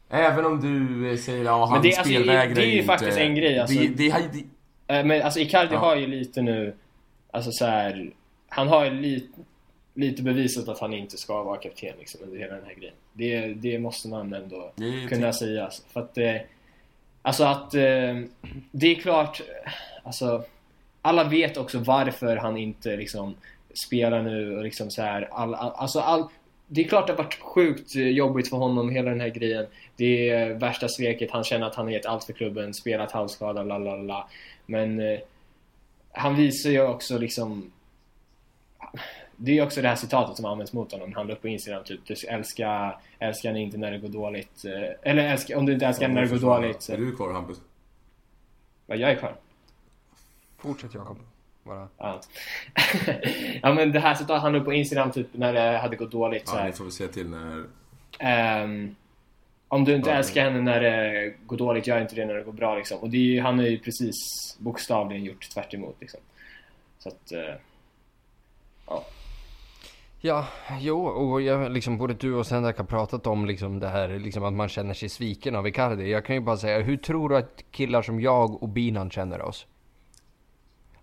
Även 0.10 0.45
om 0.45 0.62
du 0.62 1.12
eh, 1.12 1.18
säger 1.18 1.43
ja, 1.45 1.66
han 1.66 1.82
det- 1.82 1.88
alltså, 1.88 2.03
spelvägrar 2.03 2.55
det 2.55 2.62
är 2.62 2.66
ju 2.66 2.74
inte. 2.74 2.86
faktiskt 2.86 3.18
en 3.18 3.36
grej, 3.36 3.60
alltså. 3.60 3.80
Det, 3.80 3.88
det, 3.88 4.10
det, 4.34 4.43
Eh, 4.89 5.05
Men 5.05 5.22
alltså 5.22 5.39
Icardi 5.39 5.74
Ja. 5.74 5.80
har 5.80 5.95
ju 5.95 6.08
lite 6.08 6.41
nu 6.41 6.74
alltså 7.32 7.51
så 7.51 7.66
här, 7.66 8.12
han 8.49 8.68
har 8.68 8.89
li, 8.91 9.28
lite 9.93 10.24
bevisat 10.24 10.68
att 10.68 10.80
han 10.80 10.93
inte 10.93 11.18
ska 11.18 11.43
vara 11.43 11.58
kapten 11.58 11.93
liksom 11.99 12.22
under 12.24 12.38
hela 12.39 12.55
den 12.55 12.66
här 12.66 12.74
grejen. 12.74 12.93
Det, 13.14 13.53
det 13.53 13.80
måste 13.80 14.08
man 14.08 14.34
ändå 14.34 14.72
Det 14.76 15.08
kunna 15.10 15.34
säga. 15.34 15.64
Alltså, 15.66 15.84
för 15.93 15.99
att 15.99 16.18
eh, 16.18 16.36
Alltså 17.22 17.43
att 17.43 17.72
det 18.72 18.88
är 18.88 18.95
klart, 18.95 19.41
alltså 20.03 20.43
alla 21.01 21.24
vet 21.24 21.58
också 21.58 21.80
varför 21.80 22.36
han 22.36 22.58
inte 22.58 22.95
liksom 22.97 23.36
spelar 23.88 24.22
nu 24.22 24.58
och 24.58 24.64
liksom 24.64 24.91
så 24.91 25.01
här, 25.01 25.30
all, 25.32 25.55
all, 25.55 25.72
alltså 25.76 25.99
all, 25.99 26.24
det 26.68 26.82
är 26.84 26.88
klart 26.88 27.07
det 27.07 27.13
har 27.13 27.18
varit 27.24 27.39
sjukt 27.41 27.95
jobbigt 27.95 28.49
för 28.49 28.57
honom, 28.57 28.89
hela 28.89 29.09
den 29.09 29.22
här 29.22 29.30
grejen. 29.30 29.65
Det 29.95 30.30
är 30.30 30.53
värsta 30.53 30.88
sveket, 30.88 31.32
han 31.32 31.43
känner 31.43 31.68
att 31.68 31.76
han 31.76 31.86
har 31.86 31.91
gett 31.91 32.05
allt 32.05 32.24
för 32.24 32.34
klubben, 32.34 32.74
spelat 32.74 33.11
halvskadad, 33.11 33.68
la 33.68 33.78
la 33.78 33.95
la. 33.95 34.30
Men 34.65 34.99
eh, 34.99 35.20
han 36.11 36.36
visar 36.36 36.70
ju 36.70 36.82
också 36.88 37.18
liksom 37.18 37.72
det 39.39 39.57
är 39.57 39.65
också 39.65 39.82
det 39.82 39.88
här 39.88 39.95
citatet 39.95 40.36
som 40.36 40.45
används 40.45 40.74
mot 40.74 40.91
honom. 40.91 41.13
Han 41.13 41.28
la 41.28 41.34
upp 41.34 41.41
på 41.41 41.47
Instagram 41.47 41.84
typ 41.84 41.99
du 42.05 42.15
älskar, 42.28 42.99
älskar 43.20 43.53
ni 43.53 43.61
inte 43.63 43.78
när 43.78 43.91
det 43.91 43.97
går 43.97 44.09
dåligt. 44.09 44.65
eh, 44.65 45.11
Eller 45.11 45.32
älskar, 45.32 45.55
om 45.55 45.65
du 45.65 45.74
inte 45.74 45.86
älskar 45.86 46.07
när 46.07 46.22
det 46.22 46.28
går 46.28 46.39
dåligt. 46.39 46.89
Är 46.89 46.97
du 46.97 47.15
kvar 47.15 47.34
Hampus? 47.34 47.57
Vad 48.86 48.97
jag 48.97 49.11
är 49.11 49.15
kvar. 49.15 49.36
Fortsätt 50.57 50.93
Jakob. 50.93 51.18
Bara. 51.68 51.88
Ja. 51.97 52.22
ja 53.61 53.74
men 53.74 53.91
det 53.91 53.99
här 53.99 54.15
citatet 54.15 54.41
han 54.41 54.51
la 54.53 54.59
upp 54.59 54.65
på 54.65 54.74
Instagram 54.74 55.11
typ 55.11 55.28
när 55.32 55.53
det 55.53 55.78
hade 55.78 55.95
gått 55.95 56.11
dåligt 56.11 56.47
så 56.47 56.55
Ja, 56.55 56.59
här. 56.59 56.68
ni 56.68 56.74
får 56.74 56.84
väl 56.84 56.91
säga 56.93 57.09
till 57.09 57.30
när... 57.30 57.63
Ehm, 58.20 58.95
om 59.68 59.84
du 59.84 59.95
inte 59.95 60.09
Ja, 60.09 60.15
älskar 60.15 60.43
henne 60.43 60.61
när 60.61 60.82
det 60.82 61.34
går 61.45 61.57
dåligt, 61.57 61.88
gör 61.88 62.01
inte 62.01 62.15
det 62.15 62.26
när 62.26 62.34
det 62.34 62.43
går 62.43 62.51
bra 62.51 62.76
liksom. 62.76 62.99
Och 62.99 63.09
det 63.09 63.18
är, 63.18 63.22
ju- 63.22 63.41
han 63.41 63.59
har 63.59 63.65
ju 63.65 63.80
precis 63.80 64.15
bokstavligen 64.59 65.24
gjort 65.26 65.49
tvärt 65.53 65.74
emot 65.74 65.95
liksom. 65.99 66.20
Så 66.99 67.09
att, 67.09 67.32
eh, 67.32 67.55
ja. 68.88 69.03
Ja, 70.22 70.47
jo, 70.80 71.05
och 71.07 71.41
jag, 71.41 71.72
liksom, 71.72 71.97
både 71.97 72.13
du 72.13 72.34
och 72.34 72.47
Sendak 72.47 72.78
har 72.78 72.86
pratat 72.86 73.28
om 73.28 73.45
liksom, 73.45 73.80
det 73.80 73.88
här 73.88 74.07
liksom, 74.20 74.43
att 74.43 74.53
man 74.53 74.70
känner 74.70 74.93
sig 74.93 75.09
sviken 75.09 75.55
av 75.55 75.68
Icardi. 75.68 76.11
Jag 76.11 76.26
kan 76.26 76.36
ju 76.36 76.41
bara 76.41 76.57
säga, 76.57 76.80
hur 76.80 76.97
tror 76.97 77.30
du 77.30 77.38
att 77.38 77.63
killar 77.72 78.01
som 78.01 78.20
jag 78.22 78.63
och 78.63 78.70
Binan 78.70 79.09
känner 79.09 79.41
oss? 79.41 79.65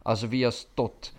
Alltså 0.06 0.26
vi 0.26 0.44
har 0.44 0.50
stått 0.50 1.12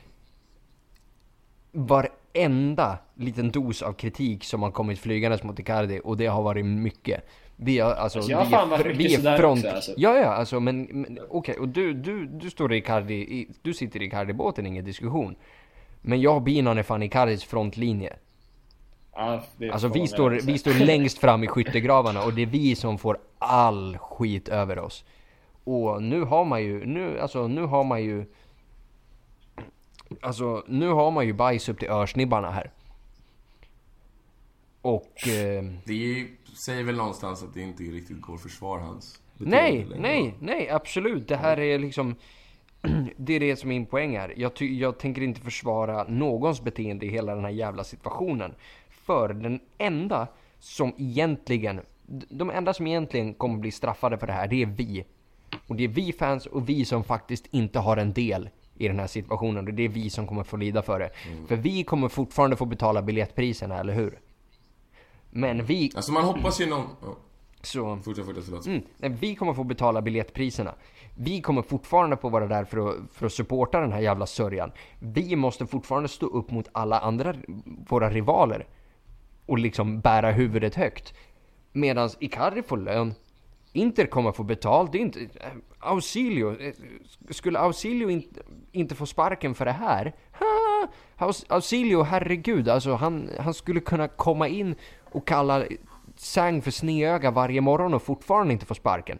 varenda 1.71 2.97
liten 3.15 3.51
dos 3.51 3.81
av 3.81 3.93
kritik 3.93 4.43
som 4.43 4.63
har 4.63 4.71
kommit 4.71 4.99
flygandes 4.99 5.43
mot 5.43 5.59
Icardi 5.59 6.01
och 6.03 6.17
det 6.17 6.25
har 6.25 6.41
varit 6.41 6.65
mycket. 6.65 7.25
Vi 7.55 7.79
har, 7.79 7.91
alltså, 7.91 8.19
Alltså, 8.19 8.31
jag 8.31 8.37
har 8.37 8.45
fan 8.45 8.71
är, 8.71 8.77
varit 8.77 8.97
mycket 8.97 9.15
sådär 9.15 9.37
front... 9.37 9.65
också, 9.65 9.75
alltså. 9.75 9.93
Ja, 9.97 10.17
ja, 10.17 10.27
alltså 10.27 10.59
men, 10.59 10.81
men 10.81 11.19
okej, 11.29 11.55
och 11.59 11.67
du, 11.67 11.93
du, 11.93 12.25
du 12.25 12.49
står 12.49 12.73
i 12.73 12.77
Icardi, 12.77 13.47
du 13.61 13.73
sitter 13.73 14.01
i 14.01 14.05
Icardi-båten, 14.05 14.65
ingen 14.65 14.85
diskussion. 14.85 15.35
Men 16.01 16.21
jag 16.21 16.35
och 16.35 16.41
Binan 16.41 16.77
är 16.77 16.83
fan 16.83 17.03
Icardis 17.03 17.43
frontlinje. 17.43 18.13
ja 19.15 19.43
Alltså 19.71 19.87
vi 19.87 20.07
står, 20.07 20.29
säga. 20.31 20.41
vi 20.45 20.57
står 20.57 20.73
längst 20.85 21.17
fram 21.17 21.43
i 21.43 21.47
skyttegravarna 21.47 22.23
och 22.23 22.33
det 22.33 22.41
är 22.41 22.45
vi 22.45 22.75
som 22.75 22.97
får 22.97 23.17
all 23.39 23.97
skit 23.97 24.49
över 24.49 24.79
oss. 24.79 25.05
Och 25.63 26.03
nu 26.03 26.21
har 26.21 26.45
man 26.45 26.63
ju, 26.63 26.85
nu, 26.85 27.19
alltså 27.19 27.47
nu 27.47 27.61
har 27.61 27.83
man 27.83 28.03
ju 28.03 28.25
Alltså 30.21 30.63
nu 30.67 30.87
har 30.89 31.11
man 31.11 31.25
ju 31.25 31.33
bajs 31.33 31.69
upp 31.69 31.79
till 31.79 31.89
örsnibbarna 31.89 32.51
här. 32.51 32.71
Och... 34.81 35.27
Eh, 35.27 35.63
Det 35.85 36.27
säger 36.57 36.83
väl 36.83 36.95
någonstans 36.95 37.43
att 37.43 37.53
det 37.53 37.61
inte 37.61 37.83
riktigt 37.83 38.21
går 38.21 38.35
att 38.35 38.41
försvara 38.41 38.81
hans 38.81 39.21
nej, 39.37 39.87
nej, 39.99 40.35
nej 40.39 40.69
absolut. 40.69 41.27
Det 41.27 41.35
här 41.37 41.59
är 41.59 41.79
liksom... 41.79 42.15
Det 43.17 43.33
är 43.33 43.39
det 43.39 43.55
som 43.55 43.69
är 43.71 43.73
min 43.75 43.85
poäng 43.85 44.17
här. 44.17 44.33
Jag, 44.37 44.53
ty- 44.55 44.79
jag 44.79 44.97
tänker 44.97 45.21
inte 45.21 45.41
försvara 45.41 46.03
någons 46.03 46.61
beteende 46.61 47.05
i 47.05 47.09
hela 47.09 47.35
den 47.35 47.43
här 47.43 47.51
jävla 47.51 47.83
situationen. 47.83 48.55
För 48.89 49.33
den 49.33 49.59
enda 49.77 50.27
som 50.59 50.93
egentligen... 50.97 51.81
De 52.29 52.49
enda 52.49 52.73
som 52.73 52.87
egentligen 52.87 53.33
kommer 53.33 53.57
bli 53.57 53.71
straffade 53.71 54.17
för 54.17 54.27
det 54.27 54.33
här, 54.33 54.47
det 54.47 54.61
är 54.61 54.65
vi. 54.65 55.05
Och 55.67 55.75
det 55.75 55.83
är 55.83 55.87
vi 55.87 56.13
fans 56.13 56.45
och 56.45 56.69
vi 56.69 56.85
som 56.85 57.03
faktiskt 57.03 57.47
inte 57.51 57.79
har 57.79 57.97
en 57.97 58.13
del 58.13 58.49
i 58.77 58.87
den 58.87 58.99
här 58.99 59.07
situationen. 59.07 59.67
Och 59.67 59.73
det 59.73 59.83
är 59.83 59.89
vi 59.89 60.09
som 60.09 60.27
kommer 60.27 60.43
få 60.43 60.57
lida 60.57 60.81
för 60.81 60.99
det. 60.99 61.09
För 61.47 61.55
vi 61.55 61.83
kommer 61.83 62.09
fortfarande 62.09 62.55
få 62.55 62.65
betala 62.65 63.01
biljettpriserna, 63.01 63.79
eller 63.79 63.93
hur? 63.93 64.19
Men 65.29 65.65
vi... 65.65 65.91
Alltså 65.95 66.11
man 66.11 66.23
hoppas 66.23 66.61
ju 66.61 66.65
någon... 66.65 66.85
Så... 67.61 67.99
fortsätt, 68.03 68.25
fortsätt, 68.25 68.45
förlåt. 68.45 68.65
Mm, 68.65 68.83
vi 69.19 69.35
kommer 69.35 69.53
få 69.53 69.63
betala 69.63 70.01
biljettpriserna. 70.01 70.75
Vi 71.17 71.41
kommer 71.41 71.61
fortfarande 71.61 72.17
få 72.17 72.29
vara 72.29 72.47
där 72.47 72.65
för 72.65 72.89
att, 72.89 72.95
för 73.11 73.25
att 73.25 73.33
supporta 73.33 73.79
den 73.79 73.91
här 73.91 73.99
jävla 73.99 74.25
sörjan. 74.25 74.71
Vi 74.99 75.35
måste 75.35 75.65
fortfarande 75.65 76.09
stå 76.09 76.25
upp 76.25 76.51
mot 76.51 76.67
alla 76.71 76.99
andra, 76.99 77.35
våra 77.89 78.09
rivaler. 78.09 78.67
Och 79.45 79.59
liksom 79.59 79.99
bära 79.99 80.31
huvudet 80.31 80.75
högt. 80.75 81.13
Medan 81.71 82.09
Icardi 82.19 82.63
får 82.63 82.77
lön. 82.77 83.13
Inter 83.73 84.05
kommer 84.05 84.31
få 84.31 84.43
betalt. 84.43 84.91
Det 84.91 84.97
är 84.97 85.01
inte... 85.01 85.19
Ausilio. 85.85 86.59
Eh, 86.61 86.73
skulle 87.29 87.59
Ausilio 87.59 88.09
inte, 88.09 88.41
inte 88.71 88.95
få 88.95 89.05
sparken 89.05 89.55
för 89.55 89.65
det 89.65 89.71
här? 89.71 90.13
Ha! 90.39 90.87
Aus- 91.27 91.45
Ausilio, 91.49 92.01
herregud. 92.03 92.69
Alltså 92.69 92.93
han, 92.93 93.29
han 93.39 93.53
skulle 93.53 93.79
kunna 93.79 94.07
komma 94.07 94.47
in 94.47 94.75
och 95.11 95.27
kalla 95.27 95.63
Sang 96.17 96.61
för 96.61 96.71
snedöga 96.71 97.31
varje 97.31 97.61
morgon 97.61 97.93
och 97.93 98.01
fortfarande 98.01 98.53
inte 98.53 98.65
få 98.65 98.73
sparken. 98.75 99.19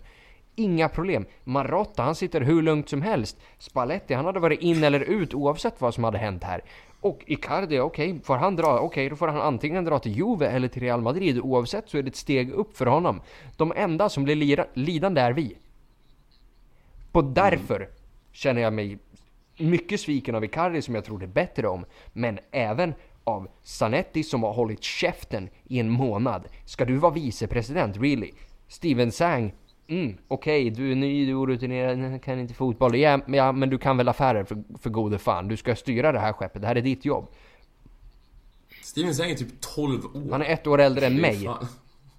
Inga 0.56 0.90
problem. 0.90 1.26
Marotta, 1.44 2.04
han 2.04 2.16
sitter 2.16 2.42
hur 2.42 2.62
lugnt 2.62 2.90
som 2.90 3.02
helst. 3.02 3.38
Spalletti, 3.58 4.14
han 4.14 4.26
hade 4.26 4.40
varit 4.40 4.60
in 4.62 4.84
eller 4.84 5.00
ut 5.00 5.34
oavsett 5.34 5.82
vad 5.82 5.94
som 5.94 6.04
hade 6.04 6.18
hänt 6.18 6.44
här. 6.44 6.62
Och 7.02 7.24
Icardi, 7.26 7.80
okej, 7.80 8.20
får 8.24 8.36
han 8.38 8.56
dra? 8.56 8.80
Okej, 8.80 9.10
då 9.10 9.16
får 9.16 9.28
han 9.28 9.42
antingen 9.42 9.86
dra 9.86 10.00
till 10.00 10.12
Juve 10.18 10.48
eller 10.48 10.68
till 10.68 10.82
Real 10.82 11.02
Madrid. 11.02 11.40
Oavsett 11.40 11.90
så 11.90 11.98
är 11.98 12.04
det 12.04 12.10
ett 12.10 12.16
steg 12.16 12.52
upp 12.52 12.78
för 12.78 12.86
honom. 12.86 13.22
De 13.58 13.74
enda 13.76 14.10
som 14.10 14.24
blir 14.24 14.36
lira- 14.36 14.68
lidande 14.74 15.22
är 15.22 15.34
vi. 15.34 15.56
Och 17.16 17.24
därför 17.24 17.90
känner 18.32 18.62
jag 18.62 18.74
mig 18.74 18.98
mycket 19.58 20.00
sviken 20.00 20.36
av 20.36 20.44
Icardi 20.44 20.82
som 20.82 20.96
jag 20.96 21.06
trodde 21.06 21.28
bättre 21.28 21.68
om. 21.68 21.86
Men 22.14 22.40
även 22.52 22.94
av 23.24 23.48
Zanetti 23.64 24.24
som 24.24 24.44
har 24.44 24.54
hållit 24.54 24.84
käften 24.84 25.50
i 25.68 25.80
en 25.80 25.90
månad. 25.90 26.48
Ska 26.66 26.86
du 26.86 26.98
vara 26.98 27.14
vicepresident? 27.14 27.98
Really? 27.98 28.32
Steven 28.68 29.12
Sang? 29.12 29.54
Mm, 29.88 30.18
okej, 30.28 30.70
du 30.70 30.92
är 30.92 30.96
ny, 30.96 31.26
du 31.26 31.32
är 31.32 31.42
orutinerad, 31.42 32.24
kan 32.24 32.40
inte 32.40 32.54
fotboll. 32.54 32.96
Ja, 32.96 33.20
ja, 33.28 33.52
men 33.52 33.70
du 33.70 33.78
kan 33.78 33.98
väl 33.98 34.10
affärer 34.10 34.44
för, 34.44 34.64
för 34.80 34.90
gode 34.90 35.18
fan. 35.18 35.48
Du 35.48 35.58
ska 35.58 35.76
styra 35.76 36.12
det 36.12 36.20
här 36.20 36.34
skeppet, 36.34 36.62
det 36.62 36.68
här 36.68 36.76
är 36.76 36.82
ditt 36.82 37.06
jobb. 37.06 37.28
Steven 38.82 39.16
Sang 39.16 39.30
är 39.30 39.36
typ 39.36 39.62
12 39.62 40.06
år. 40.06 40.32
Han 40.32 40.42
är 40.42 40.46
ett 40.46 40.68
år 40.68 40.82
äldre 40.82 41.06
än 41.06 41.22
mig. 41.22 41.50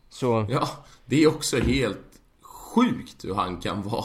Så, 0.09 0.47
Ja, 0.49 0.69
det 1.05 1.23
är 1.23 1.29
också 1.29 1.59
helt 1.59 2.21
sjukt 2.43 3.25
hur 3.25 3.35
han 3.35 3.61
kan 3.61 3.83
vara 3.83 4.05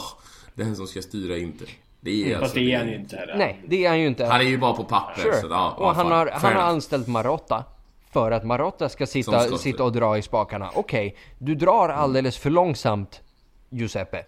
den 0.54 0.76
som 0.76 0.86
ska 0.86 1.02
styra 1.02 1.36
Inter. 1.36 1.68
Det 2.00 2.24
är 2.24 2.30
Fast 2.32 2.42
alltså... 2.42 2.58
det 2.58 2.72
är 2.72 2.78
han 2.78 2.88
ju 2.88 2.94
inte 2.94 3.16
heller. 3.16 3.36
nej, 3.36 3.62
det 3.66 3.84
är 3.84 3.88
han 3.88 4.00
ju 4.00 4.06
inte. 4.06 4.26
Han 4.26 4.40
är 4.40 4.44
ju 4.44 4.58
bara 4.58 4.72
på 4.72 4.84
papper. 4.84 5.22
Sure. 5.22 5.40
Så, 5.40 5.46
ja, 5.50 5.74
och 5.78 5.84
ja, 5.84 5.92
han 5.92 6.06
har, 6.06 6.30
han 6.32 6.52
har 6.52 6.62
anställt 6.62 7.06
Marotta 7.08 7.64
för 8.12 8.30
att 8.30 8.44
Marotta 8.44 8.88
ska 8.88 9.06
sitta, 9.06 9.58
sitta 9.58 9.84
och 9.84 9.92
dra 9.92 10.18
i 10.18 10.22
spakarna. 10.22 10.70
Okej, 10.74 11.16
du 11.38 11.54
drar 11.54 11.88
alldeles 11.88 12.38
för 12.38 12.50
långsamt 12.50 13.20
Giuseppe. 13.70 14.24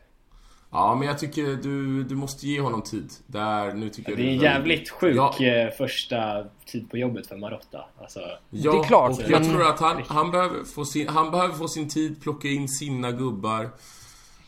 Ja, 0.71 0.95
men 0.95 1.09
jag 1.09 1.19
tycker 1.19 1.43
du, 1.43 2.05
du 2.05 2.15
måste 2.15 2.47
ge 2.47 2.61
honom 2.61 2.83
tid. 2.83 3.13
Där, 3.27 3.73
nu 3.73 3.89
tycker 3.89 4.11
jag 4.11 4.19
Det 4.19 4.25
är 4.25 4.33
en 4.33 4.39
jävligt 4.39 4.91
sjuk 4.91 5.17
Ja, 5.17 5.45
eh, 5.45 5.71
första 5.71 6.45
tid 6.67 6.91
på 6.91 6.99
jobbet 6.99 7.27
för 7.27 7.37
Marotta. 7.37 7.85
Alltså, 8.01 8.21
ja, 8.51 8.73
Det 8.73 8.79
är 8.79 8.83
klart, 8.83 9.11
och 9.11 9.21
jag 9.29 9.31
men- 9.41 9.51
tror 9.51 9.69
att 9.69 9.81
han, 9.81 10.03
han, 10.07 10.31
behöver 10.31 10.65
få 10.65 10.85
sin, 10.85 11.09
han 11.09 11.31
behöver 11.31 11.55
få 11.55 11.69
sin 11.69 11.89
tid, 11.89 12.23
plocka 12.23 12.49
in 12.49 12.69
sina 12.69 13.13
gubbar. 13.13 13.71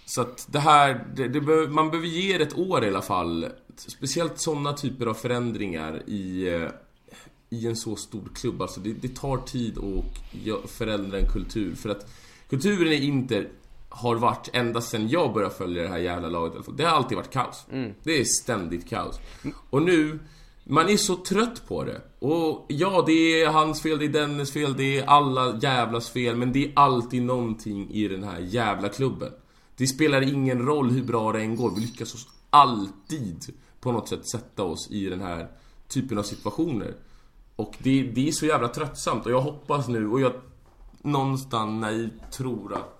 Så 0.08 0.20
att 0.20 0.46
det 0.50 0.58
här, 0.58 1.06
det, 1.14 1.28
det 1.28 1.40
behöver, 1.40 1.68
man 1.68 1.90
behöver 1.90 2.08
ge 2.08 2.38
det 2.38 2.44
ett 2.44 2.58
år 2.58 2.84
i 2.84 2.88
alla 2.88 3.02
fall. 3.02 3.46
Speciellt 3.76 4.38
sådana 4.38 4.72
typer 4.72 5.06
av 5.06 5.14
förändringar 5.14 6.02
i, 6.06 6.48
eh, 6.48 6.68
i 7.50 7.66
en 7.66 7.76
så 7.76 7.96
stor 7.96 8.28
klubb. 8.34 8.62
Alltså 8.62 8.80
det, 8.80 8.92
det 8.92 9.16
tar 9.16 9.36
tid 9.36 9.78
att 9.78 10.70
förändra 10.70 11.18
en 11.18 11.28
kultur. 11.32 11.74
För 11.74 11.88
att 11.88 12.10
kulturen 12.48 12.92
i 12.92 13.04
Inter 13.04 13.48
har 13.88 14.16
varit 14.16 14.50
ända 14.52 14.80
sedan 14.80 15.08
jag 15.08 15.32
började 15.32 15.54
följa 15.54 15.82
det 15.82 15.88
här 15.88 15.98
jävla 15.98 16.28
laget. 16.28 16.66
Det 16.76 16.84
har 16.84 16.96
alltid 16.96 17.16
varit 17.16 17.32
kaos. 17.32 17.66
Det 18.02 18.20
är 18.20 18.24
ständigt 18.24 18.88
kaos. 18.88 19.20
Och 19.70 19.82
nu, 19.82 20.18
man 20.64 20.88
är 20.88 20.96
så 20.96 21.16
trött 21.16 21.68
på 21.68 21.84
det. 21.84 22.00
Och 22.18 22.66
ja, 22.68 23.04
det 23.06 23.42
är 23.42 23.48
hans 23.48 23.82
fel, 23.82 23.98
det 23.98 24.04
är 24.04 24.08
Dennis 24.08 24.52
fel, 24.52 24.76
det 24.76 24.98
är 24.98 25.06
alla 25.06 25.58
jävlas 25.62 26.10
fel. 26.10 26.36
Men 26.36 26.52
det 26.52 26.64
är 26.64 26.72
alltid 26.76 27.22
någonting 27.22 27.90
i 27.90 28.08
den 28.08 28.24
här 28.24 28.40
jävla 28.40 28.88
klubben. 28.88 29.32
Det 29.76 29.86
spelar 29.86 30.22
ingen 30.22 30.66
roll 30.66 30.90
hur 30.90 31.04
bra 31.04 31.32
det 31.32 31.40
än 31.40 31.56
går. 31.56 31.70
Vi 31.74 31.80
lyckas 31.80 32.14
oss 32.14 32.28
alltid 32.50 33.54
på 33.80 33.92
något 33.92 34.08
sätt 34.08 34.28
sätta 34.28 34.62
oss 34.62 34.90
i 34.90 35.08
den 35.08 35.20
här 35.20 35.48
typen 35.88 36.18
av 36.18 36.22
situationer. 36.22 36.94
Och 37.56 37.74
det, 37.78 38.02
det 38.02 38.28
är 38.28 38.32
så 38.32 38.46
jävla 38.46 38.68
tröttsamt 38.68 39.26
och 39.26 39.32
jag 39.32 39.40
hoppas 39.40 39.88
nu 39.88 40.08
och 40.08 40.20
jag 40.20 40.32
någonstans 41.02 41.80
naivt 41.80 42.32
tror 42.32 42.74
att 42.74 42.96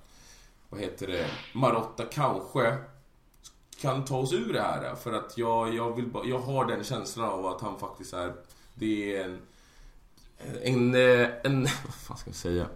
vad 0.68 0.80
heter 0.80 1.06
det, 1.06 1.26
Marotta 1.52 2.04
kanske 2.04 2.76
kan 3.80 4.04
ta 4.04 4.18
oss 4.18 4.32
ur 4.32 4.52
det 4.52 4.62
här. 4.62 4.94
För 4.94 5.12
att 5.12 5.38
jag, 5.38 5.74
jag, 5.74 5.96
vill, 5.96 6.10
jag 6.24 6.38
har 6.38 6.64
den 6.64 6.84
känslan 6.84 7.28
av 7.28 7.46
att 7.46 7.60
han 7.60 7.78
faktiskt 7.78 8.12
är... 8.12 8.34
Det 8.74 9.16
är 9.16 9.24
en... 9.24 9.38
En... 10.62 10.94
En 11.44 11.62
vad 11.84 11.94
fan 11.94 12.16
ska 12.16 12.30
jag 12.30 12.36
säga? 12.36 12.66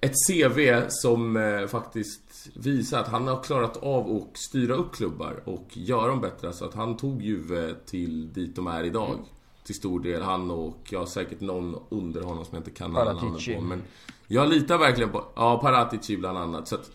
Ett 0.00 0.12
CV 0.26 0.86
som 0.88 1.36
eh, 1.36 1.66
faktiskt 1.66 2.29
visar 2.54 3.00
att 3.00 3.08
han 3.08 3.26
har 3.28 3.42
klarat 3.42 3.76
av 3.76 4.16
att 4.16 4.38
styra 4.38 4.74
upp 4.74 4.92
klubbar 4.92 5.42
och 5.44 5.68
göra 5.72 6.06
dem 6.06 6.20
bättre. 6.20 6.52
Så 6.52 6.64
att 6.64 6.74
han 6.74 6.96
tog 6.96 7.22
Juve 7.22 7.74
till 7.86 8.32
dit 8.32 8.56
de 8.56 8.66
är 8.66 8.84
idag. 8.84 9.10
Mm. 9.10 9.24
Till 9.64 9.74
stor 9.74 10.00
del. 10.00 10.22
Han 10.22 10.50
och, 10.50 10.88
ja 10.90 11.06
säkert 11.06 11.40
någon 11.40 11.76
under 11.88 12.22
honom 12.22 12.44
som 12.44 12.54
jag 12.54 12.60
inte 12.60 12.70
kan 12.70 12.92
namnen 12.92 13.38
på. 13.54 13.60
Men 13.60 13.82
jag 14.26 14.48
litar 14.48 14.78
verkligen 14.78 15.10
på, 15.10 15.24
ja 15.36 15.58
Paratici 15.62 16.16
bland 16.16 16.38
annat. 16.38 16.68
Så 16.68 16.74
att 16.74 16.90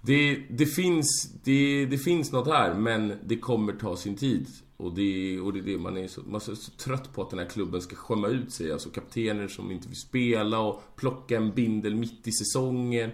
det, 0.00 0.42
det, 0.50 0.66
finns, 0.66 1.32
det, 1.44 1.86
det 1.86 1.98
finns 1.98 2.32
något 2.32 2.46
här, 2.46 2.74
men 2.74 3.18
det 3.24 3.36
kommer 3.36 3.72
ta 3.72 3.96
sin 3.96 4.16
tid. 4.16 4.46
Och 4.76 4.92
det, 4.94 5.40
och 5.40 5.52
det 5.52 5.58
är 5.58 5.62
det 5.62 5.78
man 5.78 5.96
är 5.96 6.08
så, 6.08 6.20
man 6.20 6.34
är 6.34 6.54
så 6.54 6.70
trött 6.70 7.14
på 7.14 7.22
att 7.22 7.30
den 7.30 7.38
här 7.38 7.46
klubben 7.46 7.80
ska 7.80 7.96
skämma 7.96 8.28
ut 8.28 8.52
sig. 8.52 8.72
Alltså 8.72 8.90
kaptener 8.90 9.48
som 9.48 9.70
inte 9.70 9.88
vill 9.88 10.00
spela 10.00 10.60
och 10.60 10.82
plocka 10.96 11.36
en 11.36 11.50
bindel 11.50 11.94
mitt 11.94 12.28
i 12.28 12.32
säsongen. 12.32 13.10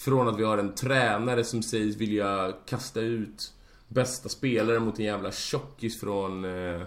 Från 0.00 0.28
att 0.28 0.38
vi 0.38 0.44
har 0.44 0.58
en 0.58 0.74
tränare 0.74 1.44
som 1.44 1.62
sägs 1.62 1.96
vilja 1.96 2.52
kasta 2.66 3.00
ut 3.00 3.52
bästa 3.88 4.28
spelare 4.28 4.78
mot 4.78 4.98
en 4.98 5.04
jävla 5.04 5.32
tjockis 5.32 6.00
från, 6.00 6.44
eh, 6.44 6.80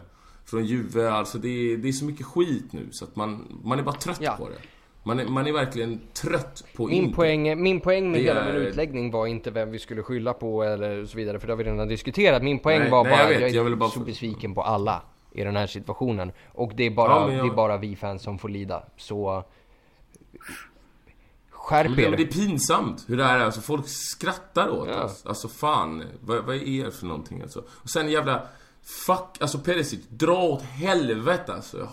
från 0.46 0.66
Juve. 0.66 1.10
Alltså 1.10 1.38
det, 1.38 1.76
det 1.78 1.88
är 1.88 1.92
så 1.92 2.06
mycket 2.06 2.26
skit 2.26 2.74
nu 2.74 2.88
så 2.92 3.06
att 3.06 3.16
man, 3.16 3.60
man 3.64 3.80
är 3.80 3.84
bara 3.84 3.96
trött 3.96 4.20
ja. 4.22 4.36
på 4.38 4.50
det. 4.50 4.56
Man 5.04 5.20
är, 5.20 5.26
man 5.26 5.48
är 5.48 5.52
verkligen 5.52 6.02
trött 6.14 6.64
på 6.76 6.88
min 6.88 7.14
poäng, 7.14 7.64
min 7.64 7.82
poäng 7.82 8.12
med 8.12 8.22
hela 8.22 8.46
min 8.46 8.56
utläggning 8.56 9.12
var 9.12 9.28
inte 9.28 9.52
vem 9.52 9.72
vi 9.72 9.80
skulle 9.80 10.04
skylla 10.04 10.34
på 10.34 10.64
eller 10.64 11.06
så 11.06 11.18
vidare, 11.18 11.40
för 11.40 11.48
det 11.48 11.54
har 11.54 11.58
vi 11.58 11.64
redan 11.64 11.88
diskuterat. 11.88 12.44
Min 12.44 12.60
poäng 12.60 12.80
nej, 12.80 12.90
var 12.90 13.04
nej, 13.04 13.12
bara 13.12 13.36
att 13.36 13.42
jag, 13.42 13.50
jag 13.50 13.72
är 13.72 13.76
bara... 13.76 13.90
så 13.90 14.00
besviken 14.00 14.54
på 14.54 14.62
alla 14.62 15.02
i 15.32 15.44
den 15.44 15.56
här 15.56 15.68
situationen. 15.68 16.32
Och 16.52 16.72
det 16.76 16.84
är 16.84 16.92
bara, 16.92 17.12
ja, 17.12 17.34
jag... 17.34 17.46
det 17.46 17.52
är 17.52 17.56
bara 17.56 17.78
vi 17.78 17.96
fans 17.96 18.24
som 18.24 18.40
får 18.40 18.50
lida. 18.50 18.84
Så... 18.98 19.44
Skärp 21.64 22.00
er! 22.00 22.10
Men 22.10 22.12
det 22.12 22.24
är 22.24 22.32
pinsamt 22.32 23.06
hur 23.08 23.18
det 23.18 23.24
här 23.24 23.40
är. 23.40 23.46
Alltså 23.46 23.62
folk 23.62 23.88
skrattar 23.88 24.70
åt 24.70 24.88
ja. 24.88 25.04
oss. 25.04 25.26
Alltså 25.26 25.48
fan, 25.48 26.04
vad, 26.22 26.44
vad 26.44 26.56
är 26.56 26.68
er 26.68 26.92
för 26.92 27.06
någonting 27.06 27.42
alltså? 27.42 27.64
Och 27.70 27.90
sen 27.90 28.10
jävla... 28.10 28.42
Fuck, 29.06 29.38
alltså 29.40 29.60
Perisic, 29.60 30.00
dra 30.10 30.44
åt 30.44 30.62
helvete 30.62 31.54
alltså 31.54 31.90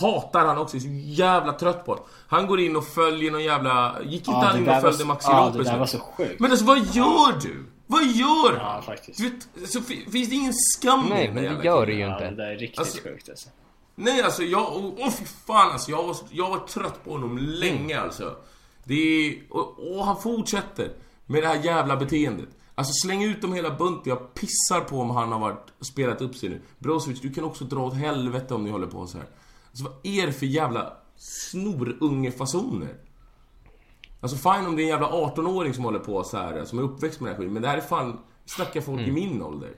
hatar 0.00 0.46
han 0.46 0.58
också, 0.58 0.76
är 0.76 0.80
så 0.80 0.88
jävla 0.90 1.52
trött 1.52 1.84
på 1.84 1.94
det. 1.94 2.02
Han 2.28 2.46
går 2.46 2.60
in 2.60 2.76
och 2.76 2.86
följer 2.86 3.30
någon 3.30 3.44
jävla... 3.44 3.96
Gick 4.02 4.12
inte 4.12 4.30
ja, 4.30 4.44
han 4.44 4.58
in 4.58 4.68
och 4.68 4.80
följde 4.80 5.04
Maxi 5.04 5.28
ja, 5.30 5.46
Lopez? 5.46 5.66
det 5.66 5.72
där 5.72 5.78
var 5.78 5.86
så 5.86 5.98
sjukt. 5.98 6.40
Men 6.40 6.50
alltså 6.50 6.66
vad 6.66 6.78
gör 6.78 7.40
du? 7.40 7.66
Vad 7.86 8.04
gör 8.04 8.56
Ja, 8.56 8.82
faktiskt. 8.86 9.18
Du 9.18 9.30
vet, 9.30 9.70
så 9.70 9.80
finns 9.80 10.28
det 10.28 10.34
ingen 10.34 10.52
skam 10.54 11.06
Nej, 11.08 11.32
men 11.32 11.44
det 11.44 11.64
gör 11.64 11.86
det 11.86 11.92
ju 11.92 12.06
inte. 12.06 12.24
Ja, 12.24 12.30
det 12.30 12.36
där 12.36 12.50
är 12.50 12.56
riktigt 12.56 12.78
alltså, 12.78 13.02
sjukt 13.02 13.28
alltså. 13.28 13.48
Nej, 13.94 14.22
alltså 14.22 14.42
jag... 14.42 14.72
Åh 14.72 15.08
oh, 15.08 15.10
fy 15.10 15.24
fan 15.46 15.72
alltså. 15.72 15.90
Jag 15.90 16.02
var, 16.02 16.16
jag 16.30 16.50
var 16.50 16.58
trött 16.58 17.04
på 17.04 17.12
honom 17.12 17.38
länge 17.38 17.94
mm. 17.94 18.04
alltså. 18.04 18.36
Det 18.84 18.94
är... 18.94 19.42
Och, 19.50 19.96
och 19.96 20.06
han 20.06 20.22
fortsätter 20.22 20.92
med 21.26 21.42
det 21.42 21.48
här 21.48 21.64
jävla 21.64 21.96
beteendet. 21.96 22.48
Alltså 22.74 22.92
släng 22.92 23.22
ut 23.22 23.42
dem 23.42 23.52
hela 23.52 23.70
bunten. 23.70 24.10
Jag 24.10 24.34
pissar 24.34 24.80
på 24.80 25.00
om 25.00 25.10
han 25.10 25.32
har 25.32 25.38
varit, 25.38 25.66
spelat 25.80 26.20
upp 26.20 26.34
sig 26.34 26.48
nu. 26.48 26.60
Brozovic, 26.78 27.20
du 27.20 27.32
kan 27.32 27.44
också 27.44 27.64
dra 27.64 27.80
åt 27.80 27.94
helvete 27.94 28.54
om 28.54 28.64
ni 28.64 28.70
håller 28.70 28.86
på 28.86 29.06
så 29.06 29.18
här. 29.18 29.26
Alltså 29.68 29.84
vad 29.84 29.92
är 30.02 30.26
det 30.26 30.32
för 30.32 30.46
jävla 30.46 30.92
snorungefasoner? 31.16 32.94
Alltså 34.20 34.36
fine 34.36 34.66
om 34.66 34.76
det 34.76 34.82
är 34.82 34.84
en 34.84 34.88
jävla 34.88 35.08
18-åring 35.08 35.74
som 35.74 35.84
håller 35.84 35.98
på 35.98 36.24
så 36.24 36.36
här, 36.36 36.64
som 36.64 36.78
är 36.78 36.82
uppväxt 36.82 37.20
med 37.20 37.28
den 37.28 37.34
här 37.34 37.40
skiten. 37.40 37.52
Men 37.52 37.62
det 37.62 37.68
här 37.68 37.76
är 37.76 37.80
fan, 37.80 38.18
snackar 38.46 38.80
folk 38.80 39.00
mm. 39.00 39.10
i 39.10 39.20
min 39.20 39.42
ålder. 39.42 39.70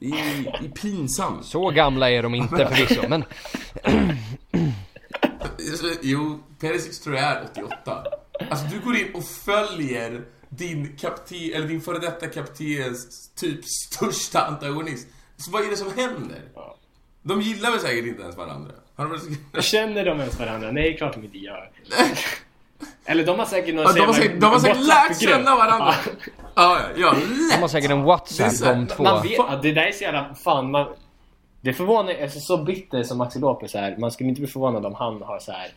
Det 0.00 0.06
är, 0.06 0.58
det 0.60 0.66
är 0.66 0.70
pinsamt. 0.70 1.44
Så 1.44 1.70
gamla 1.70 2.10
är 2.10 2.22
de 2.22 2.34
inte 2.34 2.68
förvisso, 2.68 3.08
men... 3.08 3.24
jo, 6.02 6.38
Perisic 6.60 7.00
tror 7.00 7.16
jag 7.16 7.24
är 7.24 7.44
88. 7.52 8.04
Alltså 8.50 8.66
du 8.66 8.80
går 8.80 8.96
in 8.96 9.14
och 9.14 9.24
följer 9.24 10.24
din 10.48 10.96
kapten, 10.96 11.50
eller 11.54 11.68
din 11.68 11.80
före 11.80 11.98
detta 11.98 12.26
kaptens 12.26 13.30
typ 13.36 13.64
största 13.64 14.40
antagonist. 14.40 15.08
Så 15.36 15.50
vad 15.50 15.62
är 15.66 15.70
det 15.70 15.76
som 15.76 15.92
händer? 15.96 16.40
De 17.22 17.40
gillar 17.40 17.70
väl 17.70 17.80
säkert 17.80 18.06
inte 18.06 18.22
ens 18.22 18.36
varandra? 18.36 18.72
Känner 19.60 20.04
de 20.04 20.20
ens 20.20 20.38
varandra? 20.38 20.70
Nej, 20.70 20.96
klart 20.96 21.14
de 21.14 21.24
inte 21.24 21.38
gör. 21.38 21.70
Eller 23.04 23.26
de 23.26 23.38
har 23.38 23.46
säkert 23.46 23.74
någon 23.74 23.84
ja, 23.84 23.92
de 23.92 24.00
har 24.00 24.12
säkert, 24.12 24.40
de 24.40 24.46
har 24.46 24.58
säkert 24.58 24.86
lärt 24.86 25.20
känna 25.20 25.56
varandra. 25.56 25.94
ja, 26.54 26.80
ja, 26.96 27.12
lätt. 27.12 27.52
De 27.52 27.60
har 27.60 27.68
säkert 27.68 27.90
en 27.90 28.02
WhatsApp 28.02 28.58
de 28.58 28.86
två. 28.86 29.02
Man 29.02 29.22
vet, 29.22 29.32
ja, 29.32 29.58
det 29.62 29.72
där 29.72 29.82
är 29.82 29.92
så 29.92 30.04
jävla... 30.04 30.34
Fan, 30.34 30.70
man... 30.70 30.86
Det 31.60 31.72
förvånar 31.72 32.14
alltså, 32.22 32.40
så 32.40 32.64
bitter 32.64 33.02
som 33.02 33.18
Maxi 33.18 33.38
Lopez 33.38 33.74
är. 33.74 33.96
Man 33.96 34.10
skulle 34.12 34.28
inte 34.28 34.40
bli 34.40 34.50
förvånad 34.50 34.86
om 34.86 34.94
han 34.94 35.22
har 35.22 35.38
så 35.38 35.52
här 35.52 35.68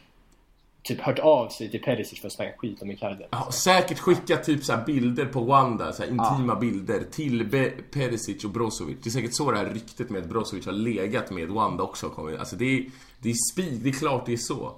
typ 0.85 1.01
hört 1.01 1.19
av 1.19 1.49
sig 1.49 1.71
till 1.71 1.81
Perisic 1.81 2.21
för 2.21 2.27
att 2.27 2.33
snacka 2.33 2.57
skit 2.57 2.81
om 2.81 2.91
Icardi. 2.91 3.25
Ja, 3.29 3.51
säkert 3.51 3.99
skickat 3.99 4.43
typ 4.43 4.63
så 4.63 4.77
bilder 4.85 5.25
på 5.25 5.41
Wanda, 5.41 5.93
så 5.93 6.03
intima 6.03 6.53
ja. 6.53 6.55
bilder 6.55 7.03
till 7.11 7.45
Be 7.45 7.69
Perisic 7.91 8.45
och 8.45 8.51
Brozovic. 8.51 8.97
Det 9.03 9.09
är 9.09 9.11
säkert 9.11 9.33
så 9.33 9.51
det 9.51 9.57
här 9.57 9.65
ryktet 9.65 10.09
med 10.09 10.21
att 10.21 10.29
Brozovic 10.29 10.65
har 10.65 10.73
legat 10.73 11.31
med 11.31 11.49
Wanda 11.49 11.83
också 11.83 12.09
kommer. 12.09 12.37
Alltså 12.37 12.55
det 12.55 12.65
är, 12.65 12.85
det 13.19 13.29
är 13.29 13.33
spik, 13.53 13.83
det 13.83 13.89
är 13.89 13.93
klart 13.93 14.25
det 14.25 14.33
är 14.33 14.37
så. 14.37 14.71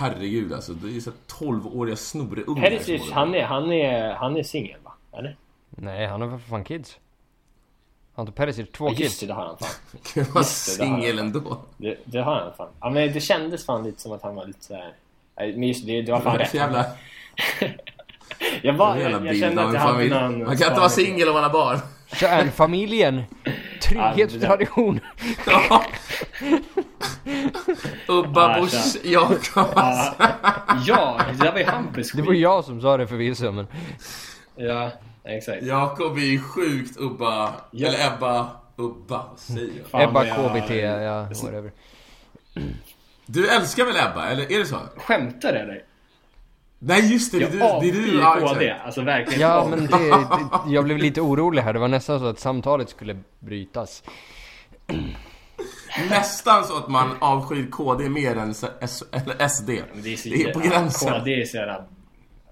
Herregud 0.00 0.52
alltså, 0.52 0.72
det 0.72 0.96
är 0.96 1.00
så 1.00 1.10
12-åriga 1.40 1.96
snorungar 1.96 2.62
Perisic, 2.62 3.10
han 3.10 3.34
är, 3.34 3.44
han 3.44 3.72
är, 3.72 4.14
han 4.14 4.36
är 4.36 4.42
singel 4.42 4.80
va? 4.84 4.92
Eller? 5.12 5.36
Nej, 5.70 6.06
han 6.06 6.20
har 6.20 6.38
för 6.38 6.48
fan 6.48 6.64
kids. 6.64 6.98
Han 8.14 8.26
tog 8.26 8.34
Perisic 8.34 8.70
två 8.72 8.88
ja, 8.88 8.90
kids. 8.90 9.00
Just 9.00 9.20
det, 9.20 9.26
det 9.26 9.32
har 9.32 9.46
han 9.46 9.58
fan. 9.58 9.70
Kan 10.02 10.32
vara 10.32 10.44
singel 10.44 11.18
ändå. 11.18 11.58
Det, 11.76 11.98
det 12.04 12.18
har 12.18 12.34
han 12.34 12.52
fan. 12.56 12.68
Ja 12.80 12.90
men 12.90 13.12
det 13.12 13.20
kändes 13.20 13.66
fan 13.66 13.84
lite 13.84 14.00
som 14.00 14.12
att 14.12 14.22
han 14.22 14.34
var 14.34 14.46
lite 14.46 14.64
såhär... 14.64 14.94
Men 15.38 15.62
just 15.62 15.86
det, 15.86 16.02
det 16.02 16.12
var 16.12 16.20
fan 16.20 16.38
rätt. 16.38 16.54
Jävla... 16.54 16.84
jag, 18.62 18.72
var, 18.72 18.96
jag, 18.96 19.26
jag 19.26 19.36
kände 19.36 19.64
att 19.64 19.74
jag 19.74 19.80
hade 19.80 20.08
någon... 20.08 20.44
Man 20.44 20.56
kan 20.56 20.68
inte 20.68 20.80
vara 20.80 20.88
singel 20.88 21.28
om 21.28 21.34
man 21.34 21.42
har 21.42 21.50
barn. 21.50 21.78
Kärnfamiljen. 22.12 23.22
Trygghet 23.82 24.34
och 24.34 24.40
tradition. 24.40 25.00
ja. 25.46 25.84
Ubba, 28.08 28.60
Busch, 28.60 28.96
Jakob. 29.04 29.66
ja, 30.86 31.20
det 31.40 31.50
var 31.50 31.58
ju 31.58 31.64
Hampus 31.64 32.12
Det 32.12 32.22
var 32.22 32.32
jag 32.32 32.64
som 32.64 32.80
sa 32.80 32.96
det 32.96 33.06
förvisso 33.06 33.52
men... 33.52 33.66
Ja, 34.56 34.90
exakt. 35.24 35.62
Jakob 35.62 36.16
är 36.16 36.22
ju 36.22 36.40
sjukt 36.40 36.96
Ubba, 36.96 37.54
ja. 37.70 37.88
eller 37.88 38.06
Ebba, 38.06 38.50
Ubba, 38.76 39.26
säger 39.36 39.70
jag? 39.92 40.02
Ebba 40.02 40.24
KBT, 40.24 40.70
ja, 40.70 41.22
whatever. 41.22 41.72
Du 43.30 43.48
älskar 43.48 43.84
väl 43.84 43.96
Ebba, 43.96 44.28
eller 44.28 44.52
är 44.52 44.58
det 44.58 44.66
så? 44.66 44.78
Skämtar 44.96 45.52
du 45.52 45.58
eller? 45.58 45.82
Nej 46.78 47.12
just 47.12 47.32
det, 47.32 47.38
det, 47.38 47.56
jag 47.56 47.82
det, 47.82 47.90
det 47.90 47.98
är 47.98 48.02
du. 48.02 48.18
Ja, 48.20 48.38
KD, 48.40 48.70
alltså 48.70 49.02
verkligen. 49.02 49.40
Ja 49.40 49.66
men 49.70 49.86
det, 49.86 50.08
det, 50.08 50.72
jag 50.72 50.84
blev 50.84 50.98
lite 50.98 51.20
orolig 51.20 51.62
här. 51.62 51.72
Det 51.72 51.78
var 51.78 51.88
nästan 51.88 52.20
så 52.20 52.26
att 52.26 52.38
samtalet 52.38 52.88
skulle 52.90 53.18
brytas. 53.38 54.02
Nästan 56.10 56.64
så 56.64 56.76
att 56.76 56.88
man 56.88 57.16
avskyr 57.18 57.70
KD 57.70 58.08
mer 58.08 58.36
än 58.36 58.50
S, 58.80 59.04
eller 59.12 59.48
SD. 59.48 59.68
Men 59.68 60.02
det, 60.02 60.12
är 60.12 60.16
så, 60.16 60.28
det 60.28 60.42
är 60.42 60.52
på 60.52 60.60
gränsen. 60.60 61.12
KD 61.12 61.40
är 61.40 61.44
så 61.44 61.56
jävla... 61.56 61.84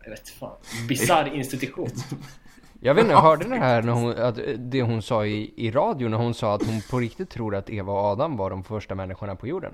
Jag 0.03 0.11
vet 0.11 0.29
fan. 0.29 0.57
Bisarr 0.89 1.35
institution. 1.35 1.89
Jag 2.81 2.95
vet 2.95 3.03
inte, 3.03 3.13
jag 3.13 3.21
hörde 3.21 3.49
det 3.49 3.57
här 3.57 3.83
när 3.83 3.93
hon, 3.93 4.19
att 4.19 4.39
det 4.59 4.83
hon 4.83 5.03
sa 5.03 5.27
i, 5.27 5.55
i 5.57 5.71
radio 5.71 6.09
när 6.09 6.17
hon 6.17 6.35
sa 6.35 6.55
att 6.55 6.67
hon 6.67 6.81
på 6.91 6.99
riktigt 6.99 7.31
tror 7.31 7.55
att 7.55 7.71
Eva 7.71 7.93
och 7.93 7.99
Adam 7.99 8.37
var 8.37 8.51
de 8.51 8.65
första 8.65 8.95
människorna 8.95 9.37
på 9.37 9.47
jorden. 9.47 9.73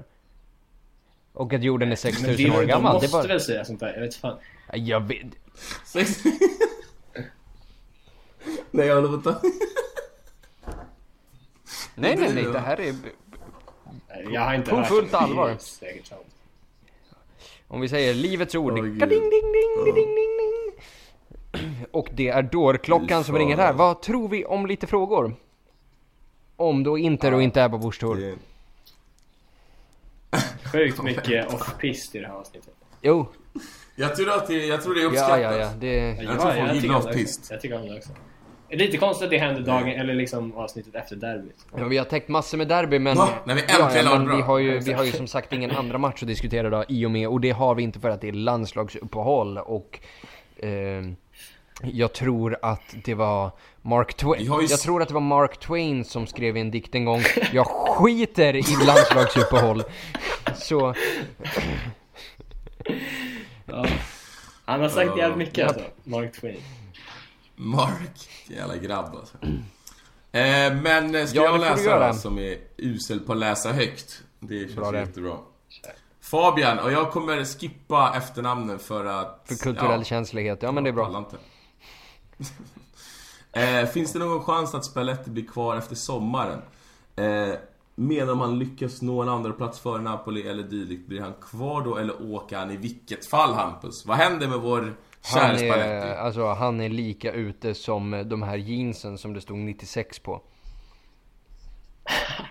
Och 1.33 1.53
att 1.53 1.63
jorden 1.63 1.93
är 1.93 1.97
6000 1.97 2.53
år 2.53 2.63
gammal. 2.63 2.93
De 2.93 2.97
måste 3.01 3.09
bara... 3.09 3.27
väl 3.27 3.41
säga 3.41 3.65
sånt 3.65 3.81
där? 3.81 3.93
Jag 3.95 4.01
vet 4.01 4.15
fan. 4.15 4.39
Jag 4.73 5.01
vet... 5.01 5.27
nej, 8.71 8.87
jag 8.87 9.03
håller 9.03 9.19
på 9.19 9.35
Nej, 11.95 12.17
nej, 12.17 12.35
nej. 12.35 12.45
Det 12.53 12.59
här 12.59 12.81
är... 12.81 12.95
Jag 14.33 14.41
har 14.41 14.55
inte 14.55 14.75
hört 14.75 14.89
fullt 14.89 15.15
allvar. 15.15 15.57
Om 17.69 17.81
vi 17.81 17.89
säger 17.89 18.15
livets 18.15 18.55
ord. 18.55 18.73
Oh, 18.73 18.85
ding, 18.85 18.99
ding, 18.99 19.09
ding, 19.09 19.31
ding, 19.85 19.95
ding, 19.95 20.15
ding. 20.17 20.73
Och 21.91 22.09
det 22.13 22.29
är 22.29 22.43
dårklockan 22.43 23.25
som 23.25 23.39
ringer 23.39 23.57
här. 23.57 23.73
Vad 23.73 24.03
tror 24.03 24.29
vi 24.29 24.45
om 24.45 24.67
lite 24.67 24.87
frågor? 24.87 25.35
Om 26.57 26.83
då 26.83 26.99
Inter 26.99 27.35
och 27.35 27.43
inte 27.43 27.63
Ebba 27.63 27.79
Busch 27.79 28.01
Thor. 28.01 28.35
Sjukt 30.73 31.03
mycket 31.03 31.55
off-pist 31.55 32.15
i 32.15 32.19
det 32.19 32.27
här 32.27 32.35
avsnittet. 32.35 32.75
Jo. 33.03 33.29
Jag 33.97 34.17
tror 34.17 34.31
att 34.31 34.47
det, 34.47 34.67
jag 34.67 34.83
tror 34.83 34.95
det 34.95 35.03
är 35.03 35.07
uppskattat. 35.07 35.41
Ja, 35.41 35.53
ja, 35.53 35.59
ja. 35.59 35.71
Det... 35.81 35.97
Jag 35.97 36.25
ja, 36.25 36.41
tror 36.41 36.67
folk 36.67 36.83
gillar 36.83 36.97
off-pist. 36.97 37.49
Jag 37.51 37.61
tycker 37.61 37.77
om 37.77 37.89
det 37.89 37.97
också. 37.97 38.11
Det 38.69 38.75
är 38.75 38.79
lite 38.79 38.97
konstigt 38.97 39.25
att 39.25 39.31
det 39.31 39.39
händer 39.39 39.63
dagen, 39.63 39.89
eller 39.89 40.15
liksom 40.15 40.57
avsnittet 40.57 40.95
efter 40.95 41.17
derbyt. 41.17 41.67
Ja, 41.77 41.85
vi 41.85 41.99
har 41.99 42.05
täckt 42.05 42.29
massor 42.29 42.59
med 42.59 42.69
derby 42.69 42.99
men... 42.99 43.17
Va? 43.17 43.29
När 43.45 43.55
vi 43.55 43.61
äntligen 43.61 44.07
ja, 44.07 44.19
men 44.19 44.37
vi 44.37 44.43
har, 44.43 44.59
ju, 44.59 44.79
vi 44.79 44.93
har 44.93 45.05
ju 45.05 45.13
som 45.13 45.27
sagt 45.27 45.53
ingen 45.53 45.71
andra 45.71 45.99
match 45.99 46.23
att 46.23 46.29
diskutera 46.29 46.71
då 46.71 46.85
i 46.89 47.07
och 47.07 47.11
med, 47.11 47.29
och 47.29 47.41
det 47.41 47.51
har 47.51 47.75
vi 47.75 47.83
inte 47.83 48.01
för 48.01 48.11
att 48.11 48.21
det 48.21 48.29
är 48.29 48.33
landslagsuppehåll 48.33 49.59
och... 49.59 50.01
Eh, 50.57 50.69
Jag 51.83 52.13
tror 52.13 52.59
att 52.63 52.95
det 53.05 53.15
var 53.15 53.51
Mark 53.83 54.15
Twain. 54.15 54.53
S- 54.65 54.71
Jag 54.71 54.81
tror 54.81 55.03
att 55.03 55.09
det 55.09 55.15
var 55.15 55.21
Mark 55.21 55.61
Twain 55.61 56.05
som 56.05 56.27
skrev 56.27 56.57
en 56.57 56.71
dikt 56.71 56.95
en 56.95 57.05
gång. 57.05 57.23
Jag 57.53 57.67
skiter 57.67 58.57
i 58.57 58.63
landslagsuppehåll. 58.87 59.83
Så, 60.57 60.95
Ja. 63.67 63.87
Han 64.65 64.81
har 64.81 64.89
sagt 64.89 65.19
jävligt 65.19 65.39
mycket 65.39 65.69
alltså, 65.69 65.85
Mark 66.05 66.41
Twain. 66.41 66.61
Mark, 67.57 68.29
jävla 68.47 68.77
grabb 68.77 69.17
alltså. 69.17 69.37
Eh, 70.33 70.75
men 70.83 71.15
eh, 71.15 71.27
ska 71.27 71.37
Ja, 71.37 71.45
jag 71.45 71.61
läsa 71.61 72.13
som 72.13 72.39
är 72.39 72.57
usel 72.77 73.21
på 73.21 73.33
att 73.33 73.39
läsa 73.39 73.73
högt? 73.73 74.23
Det 74.41 74.59
känns 74.59 74.75
Bra 74.75 74.95
jättebra. 74.95 75.37
Fabian, 76.21 76.79
och 76.79 76.93
jag 76.93 77.11
kommer 77.11 77.45
skippa 77.45 78.15
efternamnen 78.17 78.79
för 78.79 79.05
att... 79.05 79.43
för 79.45 79.55
kulturell 79.55 79.99
ja, 80.01 80.05
känslighet. 80.05 80.59
Ja 80.63 80.73
men 80.73 80.85
det 80.85 80.91
är 80.91 80.95
bra. 80.95 81.19
inte. 81.19 81.37
eh, 83.53 83.87
finns 83.87 84.13
det 84.13 84.19
någon 84.19 84.45
chans 84.45 84.75
att 84.75 84.85
Spalletti 84.85 85.31
blir 85.31 85.47
kvar 85.47 85.77
efter 85.77 85.95
sommaren? 85.95 86.63
Eh, 87.17 87.55
men 87.95 88.31
om 88.31 88.41
han 88.41 88.59
lyckas 88.59 89.03
nå 89.03 89.23
en 89.23 89.29
andra 89.29 89.53
plats 89.53 89.81
före 89.81 90.03
Napoli 90.03 90.49
eller 90.49 90.63
dylikt, 90.63 91.09
blir 91.09 91.21
han 91.21 91.35
kvar 91.51 91.83
då 91.83 91.97
eller 91.97 92.33
åker 92.33 92.57
han 92.57 92.71
i 92.71 92.77
vilket 92.77 93.27
fall 93.27 93.55
Hampus? 93.55 94.07
Vad 94.07 94.17
händer 94.17 94.49
med 94.49 94.59
vår 94.59 94.95
kära 95.33 95.59
Spalletti? 95.59 96.09
alltså, 96.19 96.47
han 96.47 96.81
är 96.81 96.89
lika 96.89 97.33
ute 97.33 97.75
som 97.75 98.25
de 98.27 98.43
här 98.43 98.57
jeansen 98.57 99.19
som 99.19 99.35
det 99.35 99.41
stod 99.41 99.59
96 99.59 100.19
på. 100.19 100.43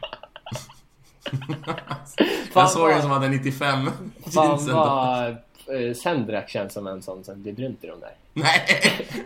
Jag 2.53 2.69
såg 2.69 2.91
en 2.91 3.01
som 3.01 3.11
hade 3.11 3.29
95 3.29 3.85
Fan 3.85 3.91
jeansen 4.47 4.67
då. 4.67 4.75
vad 4.75 5.35
eh, 5.67 5.93
Sendrak 5.93 6.49
känns 6.49 6.73
som 6.73 6.87
en 6.87 7.01
sån 7.01 7.23
som 7.23 7.41
blir 7.41 7.53
brunt 7.53 7.83
i 7.83 7.87
de 7.87 7.99
där. 7.99 8.15
Nej, 8.33 8.61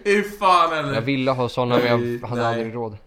hur 0.03 0.23
fan 0.23 0.73
eller? 0.77 0.93
Jag 0.93 1.01
ville 1.01 1.31
ha 1.31 1.49
sådana 1.49 1.77
men 1.77 1.85
jag 2.21 2.27
hade 2.27 2.41
nej. 2.41 2.53
aldrig 2.53 2.75
råd. 2.75 2.97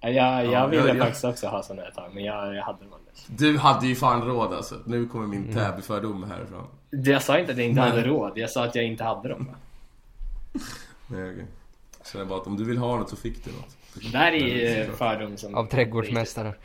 Ja, 0.00 0.08
Jag, 0.10 0.44
jag 0.44 0.52
Ja, 0.52 0.66
ville 0.66 0.82
jag- 0.86 0.96
jag- 0.96 0.98
faktiskt 1.04 1.24
också 1.24 1.46
ha 1.46 1.62
såna 1.62 1.82
ett 1.88 1.94
tag, 1.94 2.10
men 2.14 2.24
jag, 2.24 2.54
jag 2.54 2.62
hade 2.62 2.78
dem 2.78 2.88
aldrig. 2.92 3.38
Du 3.38 3.58
hade 3.58 3.86
ju 3.86 3.94
fan 3.94 4.22
råd 4.22 4.52
alltså. 4.54 4.74
Nu 4.86 5.06
kommer 5.08 5.26
min 5.26 5.42
Mm. 5.42 5.54
Täby-fördom 5.54 6.22
härifrån. 6.30 6.66
Jag 6.90 7.22
sa 7.22 7.38
inte 7.38 7.52
att 7.52 7.58
jag 7.58 7.66
inte 7.66 7.80
Nej. 7.80 7.90
hade 7.90 8.02
råd, 8.02 8.32
jag 8.34 8.50
sa 8.50 8.64
att 8.64 8.74
jag 8.74 8.84
inte 8.84 9.04
hade 9.04 9.28
dem. 9.28 9.50
Nej, 11.06 11.30
okej. 11.32 11.44
Så 12.02 12.18
det 12.18 12.24
var 12.24 12.36
att 12.36 12.46
om 12.46 12.56
du 12.56 12.64
vill 12.64 12.78
ha 12.78 12.96
något 12.96 13.10
så 13.10 13.16
fick 13.16 13.44
du 13.44 13.50
något. 13.50 13.76
Det 13.94 14.18
där 14.18 14.32
är 14.32 14.36
ju 14.84 14.92
fördom 14.92 15.36
som... 15.36 15.54
Av 15.54 15.66
trädgårdsmästaren. 15.66 16.52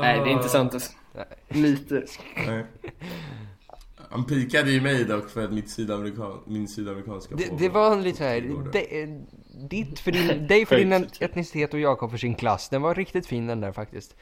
Nej, 0.00 0.20
det 0.20 0.30
är 0.30 0.32
inte 0.32 0.48
sant 0.48 0.74
alltså. 0.74 0.92
Myter. 1.48 2.04
Nej. 2.46 2.64
Han 4.10 4.24
pikade 4.24 4.70
ju 4.70 4.80
mig 4.80 5.04
dock 5.04 5.30
för 5.30 5.44
att 5.44 5.52
mitt 5.52 5.70
sydamerikan, 5.70 6.40
min 6.46 6.68
sydamerikanska 6.68 7.34
Det, 7.34 7.58
det 7.58 7.68
var 7.68 7.96
lite 7.96 8.18
såhär, 8.18 8.36
Igår 8.36 8.62
då. 8.62 8.70
det, 8.70 9.06
ditt 9.70 9.98
för 9.98 10.12
din, 10.12 10.46
dig 10.46 10.66
för 10.66 10.76
din 10.76 10.92
etnicitet 10.92 11.74
och 11.74 11.80
Jakob 11.80 12.10
för 12.10 12.18
sin 12.18 12.34
klass. 12.34 12.68
Den 12.68 12.82
var 12.82 12.94
riktigt 12.94 13.26
fin 13.26 13.46
den 13.46 13.60
där 13.60 13.72
faktiskt. 13.72 14.16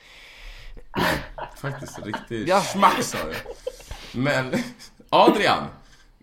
Faktiskt 1.56 2.06
riktigt 2.06 2.48
Ja. 2.48 2.60
smack 2.60 3.02
sa 3.02 3.18
du. 3.24 3.34
Men 4.20 4.52
Adrian! 5.08 5.64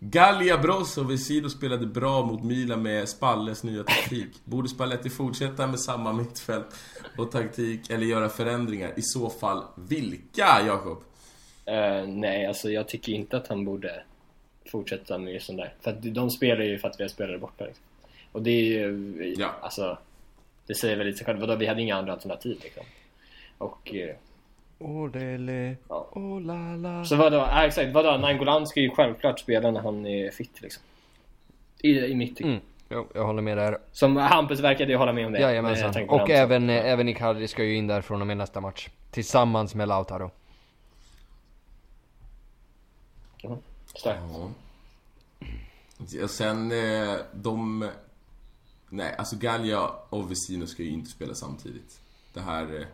Gallia 0.01 0.57
Brosso 0.57 1.03
Vesido 1.03 1.49
spelade 1.49 1.85
bra 1.85 2.25
mot 2.25 2.43
Milan 2.43 2.81
med 2.83 3.09
Spalles 3.09 3.63
nya 3.63 3.83
taktik. 3.83 4.27
Borde 4.45 4.69
Spalletti 4.69 5.09
fortsätta 5.09 5.67
med 5.67 5.79
samma 5.79 6.13
mittfält 6.13 6.65
och 7.17 7.31
taktik 7.31 7.89
eller 7.89 8.05
göra 8.05 8.29
förändringar? 8.29 8.93
I 8.95 9.01
så 9.01 9.29
fall 9.29 9.63
vilka, 9.75 10.61
Jakob? 10.67 11.03
Eh, 11.65 12.07
nej, 12.07 12.45
alltså 12.45 12.69
jag 12.71 12.87
tycker 12.87 13.11
inte 13.13 13.37
att 13.37 13.47
han 13.47 13.65
borde 13.65 14.03
fortsätta 14.71 15.17
med 15.17 15.33
just 15.33 15.45
sån 15.45 15.55
där. 15.55 15.73
För 15.81 15.91
att 15.91 16.13
de 16.13 16.29
spelar 16.29 16.63
ju 16.65 16.77
för 16.79 16.87
att 16.87 16.99
vi 16.99 17.03
har 17.03 17.09
spelare 17.09 17.37
borta 17.37 17.65
liksom. 17.65 17.83
Och 18.31 18.41
det 18.41 18.51
är 18.51 18.63
ju, 18.63 19.35
Ja. 19.37 19.55
alltså, 19.61 19.97
det 20.67 20.75
säger 20.75 20.97
väl 20.97 21.05
lite 21.07 21.17
sig 21.17 21.25
själv. 21.25 21.39
Vadå, 21.39 21.55
vi 21.55 21.65
hade 21.67 21.81
inga 21.81 21.95
andra 21.95 22.13
alternativ 22.13 22.59
liksom. 22.63 22.83
Och, 23.57 23.93
Olele, 24.79 25.75
Ja. 25.89 26.09
oh 26.11 26.41
la 26.41 26.75
la. 26.75 27.05
så 27.05 27.15
vadå, 27.15 27.37
äh, 27.37 27.63
exakt, 27.63 27.93
vadå, 27.93 28.17
Nangolan 28.17 28.67
ska 28.67 28.79
ju 28.79 28.89
självklart 28.89 29.39
spela 29.39 29.71
när 29.71 29.81
han 29.81 30.05
är 30.05 30.31
fit 30.31 30.61
liksom. 30.61 30.83
I, 31.81 31.89
i 31.99 32.15
mitt 32.15 32.37
tycke. 32.37 32.49
Mm, 32.49 33.05
jag 33.13 33.25
håller 33.25 33.41
med 33.41 33.57
där. 33.57 33.77
Som 33.91 34.17
Hampus 34.17 34.59
verkade 34.59 34.91
ju 34.91 34.97
hålla 34.97 35.13
med 35.13 35.25
om 35.25 35.31
det. 35.31 35.39
Jajamensan. 35.39 36.09
Och 36.09 36.29
även, 36.29 36.69
eh, 36.69 36.85
även 36.85 37.09
Icardi 37.09 37.47
ska 37.47 37.63
ju 37.63 37.75
in 37.75 37.87
där 37.87 38.01
från 38.01 38.21
och 38.21 38.27
med 38.27 38.37
nästa 38.37 38.61
match. 38.61 38.89
Tillsammans 39.11 39.75
med 39.75 39.87
Lautaro. 39.87 40.31
Ja, 43.41 43.57
starkt. 43.95 44.19
Ja. 44.33 44.49
Och 46.23 46.29
sen 46.29 46.71
eh, 46.71 47.15
de... 47.33 47.89
Nej, 48.89 49.15
alltså 49.17 49.35
Gallia 49.35 49.87
och 50.09 50.31
Vesino 50.31 50.67
ska 50.67 50.83
ju 50.83 50.89
inte 50.91 51.09
spela 51.09 51.33
samtidigt. 51.35 52.01
Det 52.33 52.41
här... 52.41 52.63
eh, 52.63 52.85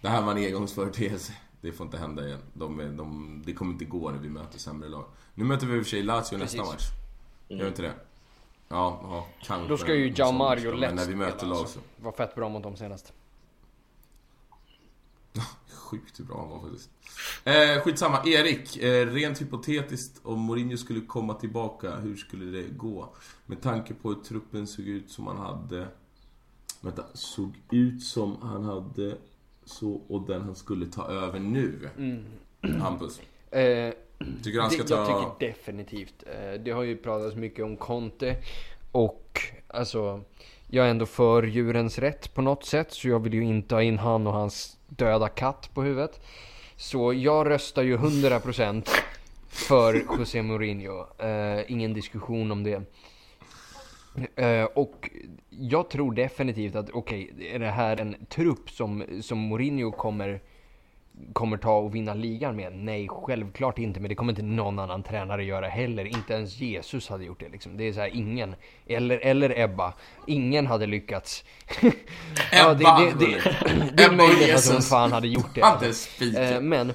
Det 0.00 0.08
här 0.08 0.22
var 0.22 0.32
en 0.32 0.38
engångsföreteelse. 0.38 1.32
Det 1.60 1.72
får 1.72 1.86
inte 1.86 1.98
hända 1.98 2.26
igen. 2.26 2.40
De, 2.54 2.80
är- 2.80 2.88
de, 2.92 3.42
det 3.46 3.52
kommer 3.52 3.72
inte 3.72 3.84
gå 3.84 4.10
när 4.10 4.18
vi 4.18 4.28
möter 4.28 4.58
sämre 4.58 4.88
lag. 4.88 5.04
Nu 5.34 5.44
möter 5.44 5.66
vi 5.66 5.76
i 5.76 5.80
och 5.80 5.84
för 5.84 5.90
sig 5.90 6.02
Lazio 6.02 6.36
nästa 6.36 6.38
Precis. 6.38 6.58
match. 6.58 6.84
Gör 7.48 7.68
inte 7.68 7.82
det? 7.82 7.92
Ja, 8.68 9.00
ja 9.02 9.26
kanske. 9.42 9.68
Då 9.68 9.76
ska 9.78 9.94
ju 9.94 10.08
en 10.08 10.14
Gian 10.14 10.28
sån 10.28 10.36
Mario 10.36 10.70
match, 10.70 10.80
lätt 10.80 10.94
när 10.94 11.06
vi 11.06 11.14
möter 11.14 11.36
spela, 11.38 11.52
lag 11.52 11.60
alltså. 11.60 11.78
så... 11.98 12.02
Var 12.04 12.12
fett 12.12 12.34
bra 12.34 12.48
mot 12.48 12.62
dem 12.62 12.76
senast. 12.76 13.12
Sjukt 15.72 16.20
hur 16.20 16.24
bra 16.24 16.40
han 16.40 16.48
var 16.50 16.60
faktiskt. 16.60 16.90
Eh, 17.44 17.82
skitsamma, 17.82 18.22
Erik. 18.26 18.76
Eh, 18.76 19.06
rent 19.06 19.40
hypotetiskt, 19.40 20.20
om 20.22 20.40
Mourinho 20.40 20.76
skulle 20.76 21.00
komma 21.00 21.34
tillbaka, 21.34 21.96
hur 21.96 22.16
skulle 22.16 22.44
det 22.44 22.68
gå? 22.68 23.14
Med 23.46 23.62
tanke 23.62 23.94
på 23.94 24.08
hur 24.08 24.16
truppen 24.22 24.66
såg 24.66 24.84
ut 24.84 25.10
som 25.10 25.26
han 25.26 25.36
hade... 25.36 25.88
Vänta, 26.80 27.04
såg 27.14 27.52
ut 27.70 28.02
som 28.02 28.36
han 28.42 28.64
hade 28.64 29.18
så, 29.68 30.00
och 30.08 30.22
den 30.26 30.42
han 30.42 30.54
skulle 30.54 30.86
ta 30.86 31.06
över 31.08 31.38
nu. 31.40 31.88
Hampus. 32.80 33.20
Eh, 33.50 33.92
Tycker 34.42 34.52
du 34.52 34.60
han 34.60 34.70
ska 34.70 34.82
det, 34.82 34.88
ta... 34.88 34.94
jag 34.96 35.06
tycker 35.38 35.46
definitivt. 35.52 36.24
Eh, 36.26 36.60
det 36.60 36.70
har 36.70 36.82
ju 36.82 36.96
pratats 36.96 37.36
mycket 37.36 37.64
om 37.64 37.76
Conte. 37.76 38.36
Och 38.92 39.40
alltså, 39.68 40.20
jag 40.66 40.86
är 40.86 40.90
ändå 40.90 41.06
för 41.06 41.42
djurens 41.42 41.98
rätt 41.98 42.34
på 42.34 42.42
något 42.42 42.64
sätt. 42.64 42.92
Så 42.92 43.08
jag 43.08 43.22
vill 43.22 43.34
ju 43.34 43.44
inte 43.44 43.74
ha 43.74 43.82
in 43.82 43.98
han 43.98 44.26
och 44.26 44.32
hans 44.32 44.76
döda 44.88 45.28
katt 45.28 45.70
på 45.74 45.82
huvudet. 45.82 46.20
Så 46.76 47.12
jag 47.12 47.50
röstar 47.50 47.82
ju 47.82 47.96
100% 47.96 48.88
för 49.48 50.04
José 50.18 50.42
Mourinho. 50.42 51.06
Eh, 51.18 51.72
ingen 51.72 51.94
diskussion 51.94 52.52
om 52.52 52.62
det. 52.64 52.82
Eh, 54.36 54.64
och 54.64 55.10
jag 55.50 55.90
tror 55.90 56.14
definitivt 56.14 56.76
att, 56.76 56.90
okej, 56.90 57.32
är 57.54 57.58
det 57.58 57.70
här 57.70 58.00
en 58.00 58.16
trupp 58.28 58.70
som, 58.70 59.04
som 59.22 59.38
Mourinho 59.38 59.92
kommer, 59.92 60.40
kommer 61.32 61.56
ta 61.56 61.76
och 61.76 61.94
vinna 61.94 62.14
ligan 62.14 62.56
med? 62.56 62.72
Nej, 62.72 63.08
självklart 63.08 63.78
inte. 63.78 64.00
Men 64.00 64.08
det 64.08 64.14
kommer 64.14 64.32
inte 64.32 64.42
någon 64.42 64.78
annan 64.78 65.02
tränare 65.02 65.44
göra 65.44 65.68
heller. 65.68 66.04
Inte 66.04 66.34
ens 66.34 66.60
Jesus 66.60 67.08
hade 67.08 67.24
gjort 67.24 67.40
det 67.40 67.48
liksom. 67.48 67.76
Det 67.76 67.84
är 67.84 67.92
så 67.92 68.00
här, 68.00 68.16
ingen. 68.16 68.54
Eller, 68.86 69.18
eller 69.18 69.60
Ebba. 69.60 69.92
Ingen 70.26 70.66
hade 70.66 70.86
lyckats. 70.86 71.44
ja, 72.52 72.74
det, 72.74 72.84
det, 72.84 73.26
det, 73.26 73.42
det, 73.92 74.02
är 74.02 74.06
Ebba 74.06 74.16
möjligt 74.16 74.54
att 74.54 74.72
hon 74.72 74.82
fan 74.82 75.12
hade 75.12 75.28
gjort 75.28 75.54
det. 75.80 75.94
Spiken. 75.94 76.42
Eh, 76.42 76.60
men 76.60 76.92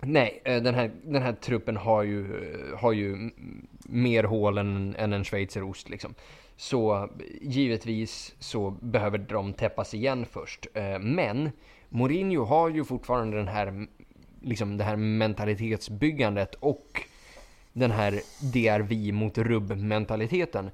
Nej, 0.00 0.42
eh, 0.44 0.62
den 0.62 0.74
här, 0.74 0.90
den 1.04 1.22
här 1.22 1.32
truppen 1.32 1.76
har 1.76 2.02
ju, 2.02 2.20
eh, 2.20 2.78
har 2.78 2.92
ju 2.92 3.30
mer 3.82 4.24
hål 4.24 4.58
än, 4.58 4.96
än 4.96 5.12
en 5.12 5.24
schweizerost 5.24 5.88
liksom. 5.88 6.14
Så 6.56 7.08
givetvis 7.40 8.34
så 8.38 8.70
behöver 8.70 9.18
de 9.18 9.52
täppas 9.52 9.94
igen 9.94 10.26
först. 10.26 10.66
Eh, 10.74 10.98
men 10.98 11.50
Mourinho 11.88 12.44
har 12.44 12.68
ju 12.68 12.84
fortfarande 12.84 13.36
den 13.36 13.48
här, 13.48 13.86
liksom 14.40 14.76
det 14.76 14.84
här 14.84 14.96
mentalitetsbyggandet 14.96 16.54
och 16.54 17.02
den 17.72 17.90
här 17.90 18.20
det 18.52 18.68
är 18.68 18.80
vi 18.80 19.12
mot 19.12 19.38
rubb 19.38 19.76
mentaliteten. 19.76 20.70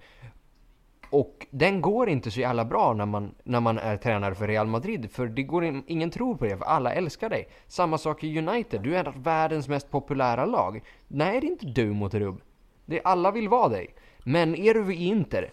Och 1.10 1.46
den 1.50 1.80
går 1.80 2.08
inte 2.08 2.30
så 2.30 2.40
jävla 2.40 2.64
bra 2.64 2.92
när 2.94 3.06
man, 3.06 3.34
när 3.44 3.60
man 3.60 3.78
är 3.78 3.96
tränare 3.96 4.34
för 4.34 4.48
Real 4.48 4.66
Madrid. 4.66 5.10
För 5.10 5.26
det 5.26 5.42
går 5.42 5.64
in, 5.64 5.82
ingen 5.86 6.10
tror 6.10 6.34
på 6.36 6.44
det, 6.44 6.56
för 6.56 6.64
alla 6.64 6.92
älskar 6.92 7.28
dig. 7.28 7.48
Samma 7.66 7.98
sak 7.98 8.24
i 8.24 8.38
United, 8.38 8.80
du 8.80 8.96
är 8.96 9.12
världens 9.16 9.68
mest 9.68 9.90
populära 9.90 10.46
lag. 10.46 10.82
Nej, 11.08 11.40
det 11.40 11.46
är 11.46 11.50
inte 11.50 11.66
du 11.66 11.92
mot 11.92 12.14
rubb. 12.14 12.40
Det, 12.86 13.00
alla 13.04 13.30
vill 13.30 13.48
vara 13.48 13.68
dig. 13.68 13.94
Men 14.24 14.54
är 14.54 14.74
du 14.74 14.94
i 14.94 15.04
Inter, 15.04 15.50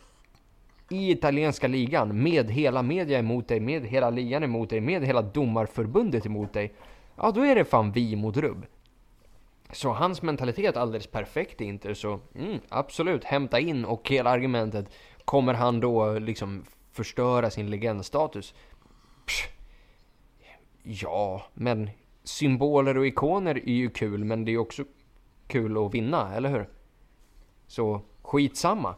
i 0.89 1.11
italienska 1.11 1.67
ligan, 1.67 2.23
med 2.23 2.51
hela 2.51 2.81
media 2.81 3.19
emot 3.19 3.47
dig, 3.47 3.59
med 3.59 3.85
hela 3.85 4.09
ligan 4.09 4.43
emot 4.43 4.69
dig, 4.69 4.81
med 4.81 5.05
hela 5.05 5.21
domarförbundet 5.21 6.25
emot 6.25 6.53
dig. 6.53 6.73
Ja, 7.15 7.31
då 7.31 7.41
är 7.41 7.55
det 7.55 7.65
fan 7.65 7.91
vi 7.91 8.15
mot 8.15 8.37
rubb. 8.37 8.65
Så 9.71 9.89
hans 9.89 10.21
mentalitet 10.21 10.75
är 10.75 10.79
alldeles 10.79 11.07
perfekt 11.07 11.61
i 11.61 11.65
Inter, 11.65 11.93
så 11.93 12.19
mm, 12.35 12.59
absolut, 12.69 13.23
hämta 13.23 13.59
in 13.59 13.85
och 13.85 14.09
hela 14.09 14.29
argumentet 14.29 14.85
Kommer 15.25 15.53
han 15.53 15.79
då 15.79 16.19
liksom 16.19 16.65
förstöra 16.91 17.49
sin 17.49 17.69
legendstatus? 17.69 18.53
Psh, 19.25 19.51
Ja, 20.83 21.45
men 21.53 21.89
symboler 22.23 22.97
och 22.97 23.07
ikoner 23.07 23.55
är 23.55 23.73
ju 23.73 23.89
kul, 23.89 24.23
men 24.23 24.45
det 24.45 24.51
är 24.51 24.57
också 24.57 24.83
kul 25.47 25.85
att 25.85 25.93
vinna, 25.93 26.35
eller 26.35 26.49
hur? 26.49 26.69
Så 27.67 28.01
skitsamma. 28.21 28.95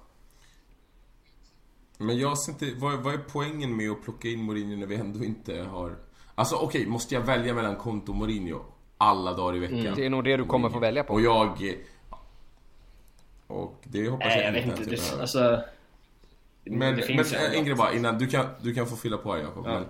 Men 1.97 2.17
jag 2.17 2.37
ser 2.37 2.51
inte, 2.51 2.73
vad, 2.79 3.03
vad 3.03 3.13
är 3.13 3.17
poängen 3.17 3.77
med 3.77 3.91
att 3.91 4.03
plocka 4.03 4.27
in 4.27 4.43
Mourinho 4.43 4.77
när 4.77 4.87
vi 4.87 4.95
ändå 4.95 5.23
inte 5.23 5.61
har... 5.61 5.95
Alltså 6.35 6.55
okej, 6.55 6.67
okay, 6.67 6.91
måste 6.91 7.15
jag 7.15 7.21
välja 7.21 7.53
mellan 7.53 7.75
konto 7.75 8.11
och 8.11 8.17
Mourinho 8.17 8.61
alla 8.97 9.33
dagar 9.33 9.55
i 9.55 9.59
veckan? 9.59 9.79
Mm. 9.79 9.95
Det 9.95 10.05
är 10.05 10.09
nog 10.09 10.23
det 10.23 10.37
du 10.37 10.45
kommer 10.45 10.69
få 10.69 10.79
välja 10.79 11.03
på. 11.03 11.13
Och 11.13 11.21
jag... 11.21 11.75
Och 13.47 13.81
det 13.83 14.09
hoppas 14.09 14.27
Nej, 14.27 14.43
jag, 14.43 14.55
jag 14.55 14.63
inte. 14.63 14.83
Det, 14.83 15.21
alltså... 15.21 15.61
Men, 16.63 16.95
men 16.95 17.25
en 17.53 17.65
grej 17.65 17.75
bara 17.75 17.93
innan, 17.93 18.17
du 18.17 18.27
kan, 18.27 18.45
du 18.61 18.73
kan 18.73 18.87
få 18.87 18.95
fylla 18.95 19.17
på 19.17 19.33
här 19.33 19.39
Jakob. 19.39 19.65
Ja. 19.67 19.81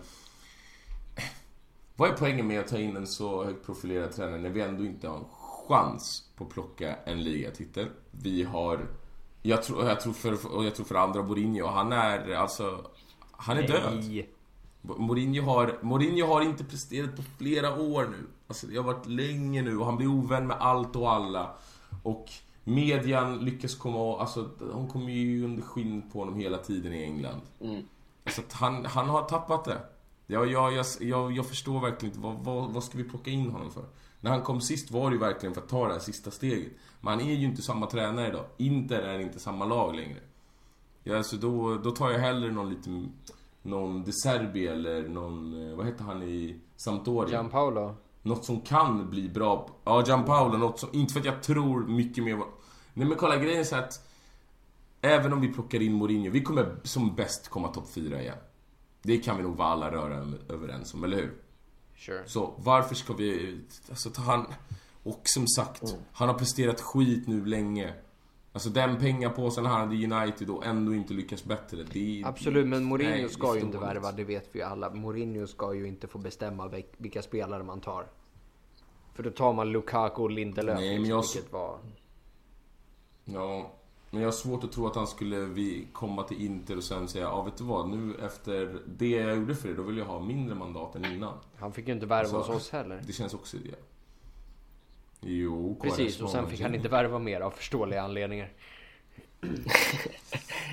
Vad 1.96 2.10
är 2.10 2.14
poängen 2.14 2.48
med 2.48 2.60
att 2.60 2.68
ta 2.68 2.78
in 2.78 2.98
en 2.98 3.08
så 3.08 3.44
högt 3.44 3.66
profilerad 3.66 4.12
tränare 4.16 4.42
när 4.42 4.50
vi 4.50 4.62
ändå 4.62 4.84
inte 4.86 5.08
har 5.08 5.18
en 5.18 5.26
chans 5.68 6.24
på 6.36 6.44
att 6.44 6.50
plocka 6.50 6.96
en 7.06 7.24
ligatitel? 7.24 7.88
Vi 8.12 8.44
har 8.44 8.88
jag 9.46 9.64
tror, 9.64 9.88
jag 9.88 10.02
tror 10.02 10.14
för, 10.14 10.56
och 10.56 10.66
jag 10.66 10.76
tror 10.76 10.86
för 10.86 10.96
andra 10.96 11.24
Mourinho, 11.24 11.68
han 11.68 11.92
är 11.92 12.34
alltså... 12.34 12.86
Han 13.32 13.58
är 13.58 13.62
Nej. 13.62 13.72
död. 13.72 14.26
Mourinho 14.82 15.46
har, 15.46 15.80
Mourinho 15.82 16.28
har 16.28 16.42
inte 16.42 16.64
presterat 16.64 17.16
på 17.16 17.22
flera 17.38 17.80
år 17.80 18.04
nu. 18.12 18.28
Alltså 18.48 18.68
det 18.68 18.78
har 18.78 18.84
varit 18.84 19.06
länge 19.06 19.62
nu 19.62 19.78
och 19.78 19.86
han 19.86 19.98
blir 19.98 20.08
ovän 20.08 20.48
med 20.48 20.58
allt 20.60 20.96
och 20.96 21.12
alla. 21.12 21.56
Och 22.04 22.26
median 22.64 23.46
lyckas 23.46 23.76
komma, 23.76 24.20
alltså 24.20 24.50
de 24.60 24.88
kommer 24.88 25.12
ju 25.12 25.46
under 25.46 25.62
skinn 25.64 26.10
på 26.12 26.20
honom 26.20 26.36
hela 26.36 26.58
tiden 26.58 26.94
i 26.94 27.04
England. 27.04 27.42
Mm. 27.60 27.84
Så 28.26 28.42
att 28.42 28.54
han, 28.54 28.86
han 28.86 29.10
har 29.10 29.24
tappat 29.24 29.66
det. 29.66 29.78
Jag, 30.28 30.52
jag, 30.52 30.74
jag, 30.74 30.86
jag, 31.00 31.32
jag 31.32 31.46
förstår 31.46 31.80
verkligen 31.80 32.16
inte, 32.16 32.28
vad, 32.28 32.36
vad, 32.36 32.74
vad 32.74 32.84
ska 32.84 32.98
vi 32.98 33.04
plocka 33.04 33.32
in 33.32 33.52
honom 33.52 33.72
för? 33.72 33.86
När 34.22 34.32
han 34.32 34.42
kom 34.42 34.62
sist 34.62 34.92
var 34.92 35.10
det 35.10 35.14
ju 35.14 35.20
verkligen 35.20 35.56
för 35.56 35.62
att 35.62 35.70
ta 35.70 35.88
det 35.88 35.94
här 35.94 36.00
sista 36.00 36.32
steget. 36.32 36.72
Men 37.02 37.14
han 37.14 37.30
är 37.30 37.34
ju 37.34 37.46
inte 37.46 37.62
samma 37.62 37.86
tränare 37.86 38.28
idag. 38.28 38.46
Inter 38.58 39.00
är 39.02 39.20
inte 39.20 39.40
samma 39.40 39.66
lag 39.66 39.96
längre. 39.96 40.20
Ja, 41.04 41.18
alltså 41.18 41.38
då, 41.38 41.78
då 41.78 41.92
tar 41.92 42.12
jag 42.12 42.20
hellre 42.20 42.52
någon 42.52 42.70
lite... 42.70 43.06
Någon 43.62 44.04
De 44.04 44.12
Serbi 44.12 44.68
eller 44.68 45.10
någon... 45.10 45.70
Eh, 45.70 45.76
vad 45.76 45.86
heter 45.86 46.04
han 46.04 46.24
i 46.24 46.60
Sampdoria? 46.76 47.32
Gianpaolo. 47.32 47.96
Något 48.24 48.46
som 48.46 48.62
kan 48.62 49.10
bli 49.10 49.30
bra. 49.30 49.70
Ja, 49.84 50.04
Gianpaolo. 50.06 50.58
Något 50.58 50.80
som... 50.80 50.90
Inte 50.94 51.14
för 51.14 51.20
att 51.20 51.26
jag 51.26 51.44
tror 51.44 51.88
mycket 51.88 52.24
mer... 52.24 52.36
Nej 52.94 53.08
men 53.08 53.18
kolla, 53.18 53.38
grejen 53.38 53.60
är 53.60 53.64
så 53.64 53.76
att... 53.76 54.08
Även 55.02 55.34
om 55.34 55.42
vi 55.42 55.54
plockar 55.54 55.82
in 55.82 55.94
Mourinho, 55.94 56.32
vi 56.32 56.42
kommer 56.42 56.76
som 56.84 57.16
bäst 57.16 57.50
komma 57.50 57.68
topp 57.68 57.90
4 57.94 58.22
igen. 58.22 58.38
Det 59.02 59.18
kan 59.18 59.38
vi 59.38 59.44
nog 59.44 59.58
vara 59.58 59.68
alla 59.68 59.92
röra 59.92 60.34
överens 60.50 60.94
om, 60.94 61.04
eller 61.04 61.18
hur? 61.18 61.34
Sure. 61.98 62.24
Så 62.26 62.54
varför 62.58 62.96
ska 62.96 63.14
vi... 63.14 63.60
Alltså 63.90 64.10
ta 64.10 64.22
han... 64.22 64.46
Och 65.04 65.22
som 65.24 65.48
sagt, 65.48 65.84
mm. 65.84 66.02
han 66.12 66.28
har 66.28 66.36
presterat 66.36 66.82
skit 66.82 67.28
nu 67.28 67.46
länge. 67.46 67.94
Alltså 68.54 68.70
den 68.70 68.98
pengapåsen 68.98 69.66
han 69.66 69.80
hade 69.80 69.96
United 69.96 70.50
och 70.50 70.66
ändå 70.66 70.94
inte 70.94 71.14
lyckas 71.14 71.44
bättre. 71.44 71.84
Det, 71.84 72.24
Absolut, 72.26 72.68
men 72.68 72.84
Mourinho 72.84 73.12
nej, 73.12 73.30
ska 73.30 73.56
ju 73.56 73.62
inte 73.62 73.78
värva, 73.78 74.12
det 74.12 74.24
vet 74.24 74.50
vi 74.52 74.60
ju 74.60 74.66
alla. 74.66 74.90
Mourinho 74.90 75.48
ska 75.48 75.74
ju 75.74 75.88
inte 75.88 76.08
få 76.08 76.18
bestämma 76.18 76.72
vilka 76.98 77.22
spelare 77.22 77.64
man 77.64 77.82
tar. 77.82 78.08
För 79.14 79.24
då 79.24 79.30
tar 79.30 79.54
man 79.54 79.72
Lukaku 79.72 80.22
och 80.22 80.32
Lindelöf, 80.32 80.80
nej, 80.80 81.00
men 81.00 81.10
jag... 81.10 81.22
vilket 81.22 81.54
var... 81.54 81.78
Ja, 83.26 83.72
men 84.10 84.22
jag 84.22 84.28
har 84.28 84.34
svårt 84.34 84.64
att 84.64 84.72
tro 84.72 84.88
att 84.88 84.96
han 84.96 85.08
skulle 85.08 85.84
komma 85.94 86.24
till 86.24 86.46
Inter 86.46 86.78
och 86.78 86.84
sen 86.84 87.08
säga, 87.08 87.24
ja 87.24 87.42
vet 87.42 87.58
du 87.58 87.64
vad, 87.64 87.90
nu 87.90 88.16
efter 88.16 88.82
det 88.86 89.10
jag 89.10 89.36
gjorde 89.38 89.56
för 89.56 89.70
er, 89.70 89.74
då 89.74 89.84
vill 89.84 89.98
jag 89.98 90.06
ha 90.06 90.20
mindre 90.20 90.56
mandat 90.56 90.96
än 90.96 91.06
innan. 91.06 91.38
Han 91.56 91.74
fick 91.74 91.88
ju 91.88 91.94
inte 91.94 92.06
värva 92.06 92.38
alltså, 92.38 92.38
hos 92.38 92.62
oss 92.62 92.70
heller. 92.70 93.02
Det 93.08 93.14
känns 93.14 93.34
också 93.34 93.58
det. 93.58 93.93
Jo, 95.26 95.80
Precis, 95.82 96.22
och 96.22 96.30
sen 96.30 96.50
fick 96.50 96.62
han 96.62 96.76
inte 96.76 96.90
värva 96.90 97.20
mer 97.20 97.42
av 97.42 97.52
förståeliga 97.52 98.02
anledningar. 98.02 98.50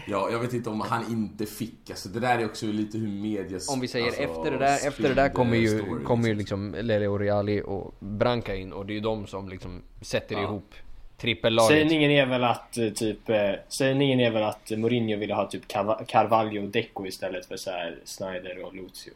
ja, 0.07 0.29
jag 0.31 0.39
vet 0.39 0.53
inte 0.53 0.71
om 0.71 0.81
han 0.81 1.13
inte 1.13 1.47
fick. 1.47 1.91
Alltså, 1.91 2.09
det 2.09 2.21
där 2.21 2.39
är 2.39 2.45
också 2.45 2.67
lite 2.67 2.99
hur 2.99 3.09
medias... 3.09 3.69
Om 3.69 3.81
vi 3.81 3.89
säger 3.89 4.07
alltså, 4.07 4.23
efter 4.23 4.51
det 4.51 4.59
där, 4.59 4.89
efter 4.89 5.03
det 5.03 5.15
där 5.15 5.29
kommer 5.29 5.57
ju, 5.57 6.01
kommer 6.05 6.29
ju 6.29 6.35
liksom 6.35 6.75
Lele 6.81 7.09
Reali 7.09 7.63
och 7.67 7.95
Branca 7.99 8.55
in 8.55 8.73
och 8.73 8.87
det 8.87 8.93
är 8.93 8.95
ju 8.95 9.01
de 9.01 9.27
som 9.27 9.49
liksom 9.49 9.83
sätter 10.01 10.35
ja. 10.35 10.43
ihop 10.43 10.75
trippellaget. 11.21 11.79
Sägningen 11.79 12.11
är 12.11 12.27
väl 12.27 12.45
att 12.45 12.79
eh, 12.79 12.89
typ... 12.89 13.29
Eh, 13.29 13.53
sägningen 13.69 14.21
är 14.21 14.31
väl 14.31 14.43
att 14.43 14.71
Mourinho 14.71 15.19
ville 15.19 15.35
ha 15.35 15.47
typ 15.47 15.69
Carvalho 16.07 16.63
och 16.63 16.69
Deco 16.69 17.07
istället 17.07 17.47
för 17.47 17.57
så 17.57 17.71
här 17.71 17.99
Snyder 18.05 18.65
och 18.65 18.75
Lucio. 18.75 19.13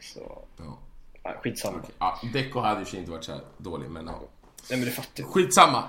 Så... 0.00 0.42
Ja. 0.56 0.78
Ja, 1.22 1.34
skitsamma. 1.42 1.78
Okay. 1.78 1.90
Ja, 1.98 2.20
Deco 2.32 2.60
hade 2.60 2.84
ju 2.90 2.98
inte 2.98 3.10
varit 3.10 3.24
så 3.24 3.40
dålig, 3.58 3.90
men 3.90 4.06
ja. 4.06 4.20
Nej 4.70 4.78
men 4.78 4.88
det 4.88 4.92
fattar 4.92 5.24
Skitsamma. 5.24 5.84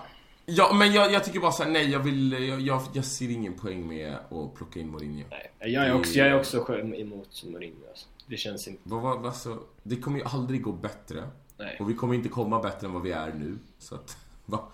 Ja, 0.46 0.74
men 0.74 0.94
jag, 0.94 1.12
jag 1.12 1.24
tycker 1.24 1.40
bara 1.40 1.52
såhär, 1.52 1.72
nej 1.72 1.92
jag 1.92 2.00
vill, 2.00 2.32
jag, 2.32 2.62
jag, 2.62 2.82
jag, 2.94 3.06
ser 3.06 3.32
ingen 3.32 3.54
poäng 3.54 3.88
med 3.88 4.14
att 4.14 4.56
plocka 4.56 4.80
in 4.80 4.90
Mourinho. 4.92 5.24
Nej, 5.30 5.74
jag 5.74 5.88
är 5.88 5.94
också, 5.94 6.14
jag 6.14 6.28
är 6.28 6.40
också 6.40 6.78
emot 6.80 7.44
Mourinho 7.44 7.88
alltså. 7.90 8.08
Det 8.28 8.38
känns 8.38 8.68
inte... 8.68 8.82
Vad, 8.84 9.02
vad, 9.02 9.26
alltså, 9.26 9.60
det 9.84 9.96
kommer 9.96 10.20
ju 10.20 10.26
aldrig 10.26 10.62
gå 10.62 10.72
bättre. 10.72 11.24
Nej. 11.58 11.78
Och 11.80 11.90
vi 11.90 11.94
kommer 11.94 12.16
inte 12.16 12.30
komma 12.30 12.62
bättre 12.62 12.88
än 12.88 12.94
vad 12.94 13.04
vi 13.04 13.12
är 13.12 13.34
nu. 13.34 13.58
Så 13.80 13.96
att, 13.96 14.18
va, 14.46 14.72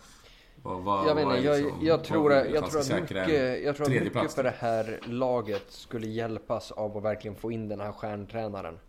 vad, 0.64 0.82
vad, 0.82 1.08
jag 1.08 1.44
jag, 1.44 1.62
liksom, 1.62 1.86
jag, 1.86 2.04
tror, 2.04 2.34
jag, 2.34 2.52
jag 2.52 2.72
tror 2.72 2.82
att 2.82 3.02
mycket, 3.02 3.64
jag 3.64 3.76
tror 3.76 3.88
att 3.88 4.04
mycket 4.04 4.34
för 4.34 4.44
det 4.44 4.56
här 4.60 5.00
laget 5.04 5.66
skulle 5.72 6.08
hjälpas 6.08 6.72
av 6.72 6.98
att 6.98 7.04
verkligen 7.04 7.36
få 7.36 7.52
in 7.52 7.70
den 7.70 7.80
här 7.80 7.92
stjärntränaren. 7.92 8.80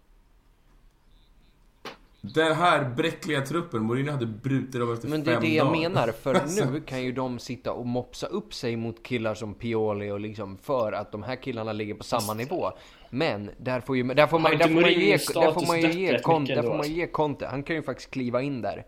Den 2.20 2.56
här 2.56 2.84
bräckliga 2.84 3.40
truppen, 3.40 3.82
Mourinho 3.82 4.12
hade 4.12 4.26
brutit 4.26 4.80
dem 4.80 4.92
efter 4.92 5.09
Men 5.09 5.24
det 5.24 5.32
är 5.32 5.40
det 5.40 5.55
jag 5.55 5.72
menar, 5.72 6.09
för 6.09 6.64
nu 6.72 6.80
kan 6.80 7.02
ju 7.02 7.12
de 7.12 7.38
sitta 7.38 7.72
och 7.72 7.86
mopsa 7.86 8.26
upp 8.26 8.55
sig 8.55 8.76
mot 8.76 9.02
killar 9.02 9.34
som 9.34 9.55
Pioli 9.55 10.10
och 10.10 10.20
liksom 10.20 10.59
för 10.59 10.92
att 10.92 11.12
de 11.12 11.22
här 11.22 11.36
killarna 11.36 11.72
ligger 11.72 11.94
på 11.94 12.05
samma 12.05 12.34
nivå. 12.34 12.72
Men 13.10 13.51
där 13.59 13.80
får, 13.80 13.97
ju, 13.97 14.02
där 14.02 14.26
får 14.26 14.38
man, 14.38 14.59
där 14.59 14.68
får 14.68 14.80
man 14.80 14.92
ju 14.92 15.05
ge, 15.05 15.16
där 15.34 15.52
får 15.52 15.66
man 15.66 15.80
ju 15.80 15.92
ge, 15.92 16.18
Conte, 16.18 16.55
där 16.55 16.62
får 16.62 16.76
man 16.76 16.92
ge 16.92 17.06
Conte, 17.06 17.47
han 17.47 17.62
kan 17.62 17.76
ju 17.76 17.82
faktiskt 17.82 18.10
kliva 18.10 18.42
in 18.42 18.62
där 18.62 18.86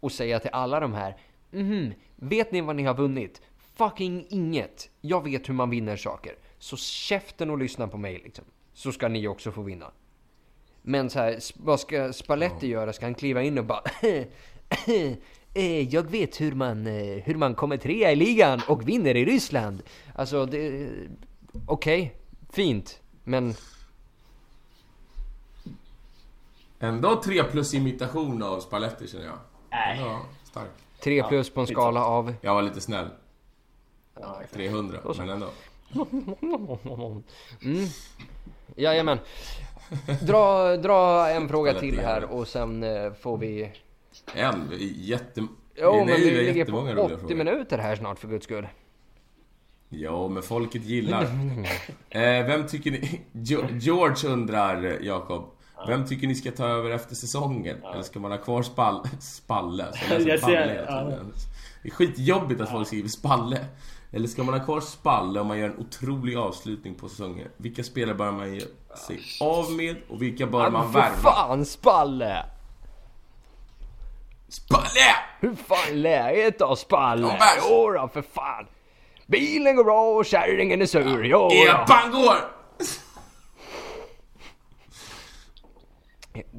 och 0.00 0.12
säga 0.12 0.38
till 0.40 0.50
alla 0.52 0.80
de 0.80 0.92
här, 0.94 1.16
mhm, 1.50 1.94
vet 2.16 2.52
ni 2.52 2.60
vad 2.60 2.76
ni 2.76 2.82
har 2.82 2.94
vunnit? 2.94 3.42
Fucking 3.76 4.26
inget. 4.30 4.90
Jag 5.00 5.24
vet 5.24 5.48
hur 5.48 5.54
man 5.54 5.70
vinner 5.70 5.96
saker. 5.96 6.34
Så 6.58 6.76
käften 6.76 7.50
och 7.50 7.58
lyssna 7.58 7.88
på 7.88 7.98
mig 7.98 8.20
liksom. 8.24 8.44
Så 8.72 8.92
ska 8.92 9.08
ni 9.08 9.28
också 9.28 9.52
få 9.52 9.62
vinna. 9.62 9.90
Men 10.86 11.10
så 11.10 11.18
här, 11.18 11.38
vad 11.56 11.80
ska 11.80 12.12
Spalletti 12.12 12.66
göra? 12.66 12.92
Ska 12.92 13.06
han 13.06 13.14
kliva 13.14 13.42
in 13.42 13.58
och 13.58 13.64
bara 13.64 13.82
eh, 15.54 15.94
jag 15.94 16.10
vet 16.10 16.40
hur 16.40 16.52
man, 16.52 16.86
eh, 16.86 17.22
hur 17.24 17.34
man 17.34 17.54
kommer 17.54 17.76
trea 17.76 18.12
i 18.12 18.16
ligan 18.16 18.60
och 18.68 18.88
vinner 18.88 19.14
i 19.14 19.24
Ryssland. 19.24 19.82
Alltså, 20.14 20.46
det... 20.46 20.90
Okej, 21.66 22.02
okay, 22.02 22.10
fint, 22.52 23.00
men... 23.24 23.54
Ändå 26.78 27.22
3 27.22 27.44
plus 27.44 27.74
imitation 27.74 28.42
av 28.42 28.60
Spalletti 28.60 29.08
känner 29.08 29.24
jag. 29.24 29.38
Nej. 29.70 30.00
Ja, 30.00 30.22
stark. 30.44 30.70
3 31.00 31.22
plus 31.22 31.50
på 31.50 31.60
en 31.60 31.66
skala 31.66 32.04
av... 32.04 32.34
Jag 32.40 32.54
var 32.54 32.62
lite 32.62 32.80
snäll. 32.80 33.08
300, 34.52 34.98
men 35.18 35.30
ändå. 35.30 35.48
Mm. 37.62 37.86
Jajamän. 38.76 39.18
Dra, 40.22 40.76
dra 40.76 41.28
en 41.30 41.48
fråga 41.48 41.74
till 41.74 41.98
här 42.00 42.24
och 42.24 42.48
sen 42.48 42.82
eh, 42.82 43.12
får 43.12 43.38
vi... 43.38 43.72
En? 44.34 44.70
Jätte... 44.94 45.46
Jo, 45.76 46.04
men 46.04 46.06
vi 46.06 46.30
ligger 46.30 46.64
på 46.64 47.14
80 47.24 47.34
minuter 47.34 47.78
här 47.78 47.96
snart 47.96 48.18
för 48.18 48.28
guds 48.28 48.44
skull. 48.44 48.68
Ja, 49.88 50.28
men 50.28 50.42
folket 50.42 50.84
gillar. 50.84 51.22
eh, 52.10 52.46
vem 52.46 52.66
tycker 52.66 52.90
ni... 52.90 53.20
George 53.80 54.28
undrar, 54.28 54.98
Jakob. 55.02 55.50
Vem 55.86 56.06
tycker 56.06 56.26
ni 56.26 56.34
ska 56.34 56.50
ta 56.50 56.66
över 56.66 56.90
efter 56.90 57.14
säsongen? 57.14 57.76
Ja. 57.82 57.92
Eller 57.92 58.02
ska 58.02 58.20
man 58.20 58.30
ha 58.30 58.38
kvar 58.38 58.62
spall... 58.62 59.08
Spalle? 59.20 59.86
Jag 60.26 60.40
ser, 60.40 60.84
ja. 60.88 61.18
Det 61.82 61.88
är 61.88 61.92
skitjobbigt 61.92 62.60
att 62.60 62.70
folk 62.70 62.86
skriver 62.86 63.08
Spalle. 63.08 63.64
Eller 64.12 64.28
ska 64.28 64.44
man 64.44 64.54
ha 64.54 64.64
kvar 64.64 64.80
Spalle 64.80 65.40
om 65.40 65.46
man 65.46 65.58
gör 65.58 65.68
en 65.68 65.78
otrolig 65.78 66.36
avslutning 66.36 66.94
på 66.94 67.08
säsongen? 67.08 67.48
Vilka 67.56 67.82
spelare 67.82 68.14
bör 68.14 68.32
man 68.32 68.60
sig 68.98 69.20
av 69.40 69.72
med 69.72 69.96
och 70.08 70.22
vilka 70.22 70.46
bör 70.46 70.70
man 70.70 70.92
värva? 70.92 71.14
För 71.14 71.22
fan 71.22 71.64
Spalle! 71.64 72.44
Spalle! 74.48 75.16
Hur 75.40 75.54
fan 75.54 75.88
är 75.88 75.94
läget 75.94 76.58
då 76.58 76.76
Spalle? 76.76 77.38
Jodå 77.70 78.08
för 78.12 78.22
fan! 78.22 78.66
Bilen 79.26 79.76
går 79.76 79.84
bra 79.84 80.04
och 80.04 80.26
kärringen 80.26 80.82
är 80.82 80.86
sur, 80.86 81.24
jodå! 81.24 81.50
Epan 81.52 82.12
går! 82.12 82.36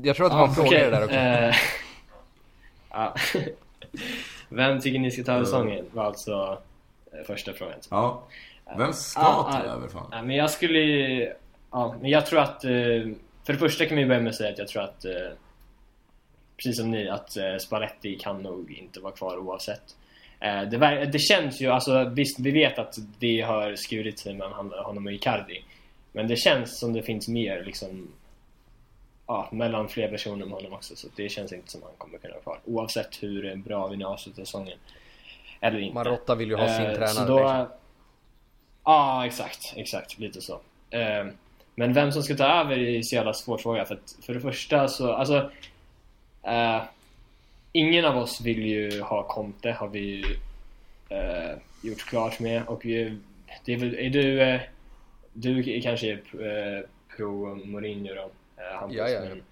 Jag 0.03 0.15
tror 0.15 0.25
att 0.25 0.31
det 0.31 0.37
var 0.37 0.47
en 0.47 0.55
fråga 0.55 0.67
okay. 0.67 0.89
där 0.89 1.03
också. 1.03 1.15
Uh, 1.15 1.55
ja. 2.89 3.15
Vem 4.49 4.81
tycker 4.81 4.99
ni 4.99 5.11
ska 5.11 5.23
ta 5.23 5.31
över 5.31 5.45
säsongen? 5.45 5.85
Var 5.93 6.05
alltså 6.05 6.61
Eh, 7.19 7.25
första 7.25 7.53
frågan. 7.53 7.79
Ja. 7.89 8.23
Vem 8.77 8.93
ska 8.93 9.21
ah, 9.21 9.51
ta 9.51 9.59
över 9.59 9.87
fan? 9.87 10.07
Ja, 10.11 10.21
men 10.21 10.35
jag 10.35 10.51
skulle 10.51 11.33
Ja, 11.75 11.95
men 12.01 12.09
jag 12.09 12.25
tror 12.25 12.39
att... 12.39 12.63
Eh, 12.63 12.71
för 13.45 13.53
det 13.53 13.59
första 13.59 13.85
kan 13.85 13.97
vi 13.97 14.05
börja 14.05 14.21
med 14.21 14.29
att 14.29 14.35
säga 14.35 14.51
att 14.51 14.57
jag 14.57 14.67
tror 14.67 14.83
att 14.83 15.05
precis 16.57 16.77
som 16.77 16.91
ni, 16.91 17.09
att 17.09 17.37
eh, 17.37 17.57
Spalletti 17.57 18.15
kan 18.15 18.43
nog 18.43 18.71
inte 18.71 18.99
vara 18.99 19.13
kvar 19.13 19.37
oavsett. 19.37 19.95
Eh, 20.39 20.61
det, 20.61 21.05
det, 21.05 21.19
känns 21.19 21.61
ju, 21.61 21.67
alltså 21.67 22.03
visst 22.03 22.39
vi 22.39 22.51
vet 22.51 22.79
att 22.79 22.97
det 23.19 23.41
har 23.41 23.75
skurit 23.75 24.19
sig 24.19 24.33
mellan 24.33 24.71
honom 24.71 25.05
och 25.05 25.13
Icardi. 25.13 25.63
Men 26.11 26.27
det 26.27 26.35
känns 26.35 26.79
som 26.79 26.93
det 26.93 27.03
finns 27.03 27.27
mer 27.27 27.63
liksom 27.63 28.07
ja, 29.27 29.49
mellan 29.51 29.89
fler 29.89 30.07
personer 30.07 30.45
med 30.45 30.53
honom 30.53 30.73
också. 30.73 30.95
Så 30.95 31.07
det 31.15 31.29
känns 31.29 31.53
inte 31.53 31.71
som 31.71 31.81
han 31.83 31.91
kommer 31.97 32.17
kunna 32.17 32.33
vara 32.33 32.43
kvar. 32.43 32.59
Oavsett 32.65 33.23
hur 33.23 33.55
bra 33.55 33.87
vi 33.87 33.97
nu 33.97 34.05
avslutar 34.05 34.43
säsongen. 34.43 34.77
Eller 35.61 35.79
inte. 35.79 35.95
Marotta 35.95 36.35
vill 36.35 36.49
ju 36.49 36.55
ha 36.55 36.77
sin 36.77 36.85
eh, 36.85 36.93
tränare. 36.93 37.27
Då, 37.27 37.39
ja, 37.39 37.69
ah, 38.83 39.25
exakt. 39.25 39.73
Exakt. 39.75 40.19
Lite 40.19 40.41
så. 40.41 40.59
Eh, 40.89 41.25
men 41.75 41.93
vem 41.93 42.11
som 42.11 42.23
ska 42.23 42.35
ta 42.35 42.45
över 42.45 42.77
är 42.77 43.01
så 43.01 43.15
jävla 43.15 43.33
svår 43.33 43.57
fråga. 43.57 43.85
För, 43.85 43.95
att, 43.95 44.17
för 44.21 44.33
det 44.33 44.39
första 44.39 44.87
så, 44.87 45.11
alltså... 45.11 45.51
Eh, 46.43 46.81
ingen 47.71 48.05
av 48.05 48.17
oss 48.17 48.41
vill 48.41 48.65
ju 48.65 49.01
ha 49.01 49.23
Conte, 49.23 49.71
har 49.71 49.87
vi 49.87 49.99
ju 49.99 50.23
eh, 51.09 51.57
gjort 51.81 52.05
klart 52.05 52.39
med. 52.39 52.63
Och 52.67 52.85
vi, 52.85 53.17
det 53.65 53.73
är, 53.73 53.77
väl, 53.77 53.95
är 53.95 54.09
du... 54.09 54.41
Eh, 54.41 54.61
du 55.33 55.81
kanske 55.81 56.07
är 56.07 56.13
eh, 56.13 56.83
pro 57.17 57.55
Mourinho 57.55 58.15
då? 58.15 58.29
eh, 58.57 58.79
Hampus. 58.79 58.97
Ja, 58.97 59.09
ja. 59.09 59.21
Men 59.21 59.43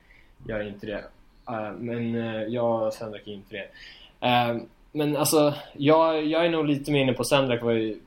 jag 0.48 0.60
är 0.60 0.68
inte 0.68 0.88
det. 0.88 1.04
Uh, 1.50 1.72
men 1.72 2.14
jag 2.52 2.88
och 2.88 2.94
Sendrak 2.94 3.22
är 3.28 3.32
inte 3.32 3.56
det. 3.56 3.70
Men 4.92 5.18
alltså, 5.18 5.54
jag, 5.74 6.26
jag 6.26 6.46
är 6.46 6.50
nog 6.50 6.68
lite 6.68 6.92
mer 6.92 7.02
inne 7.02 7.14
på 7.14 7.24
Sendrak 7.24 7.62
var 7.62 7.72
ju 7.72 8.00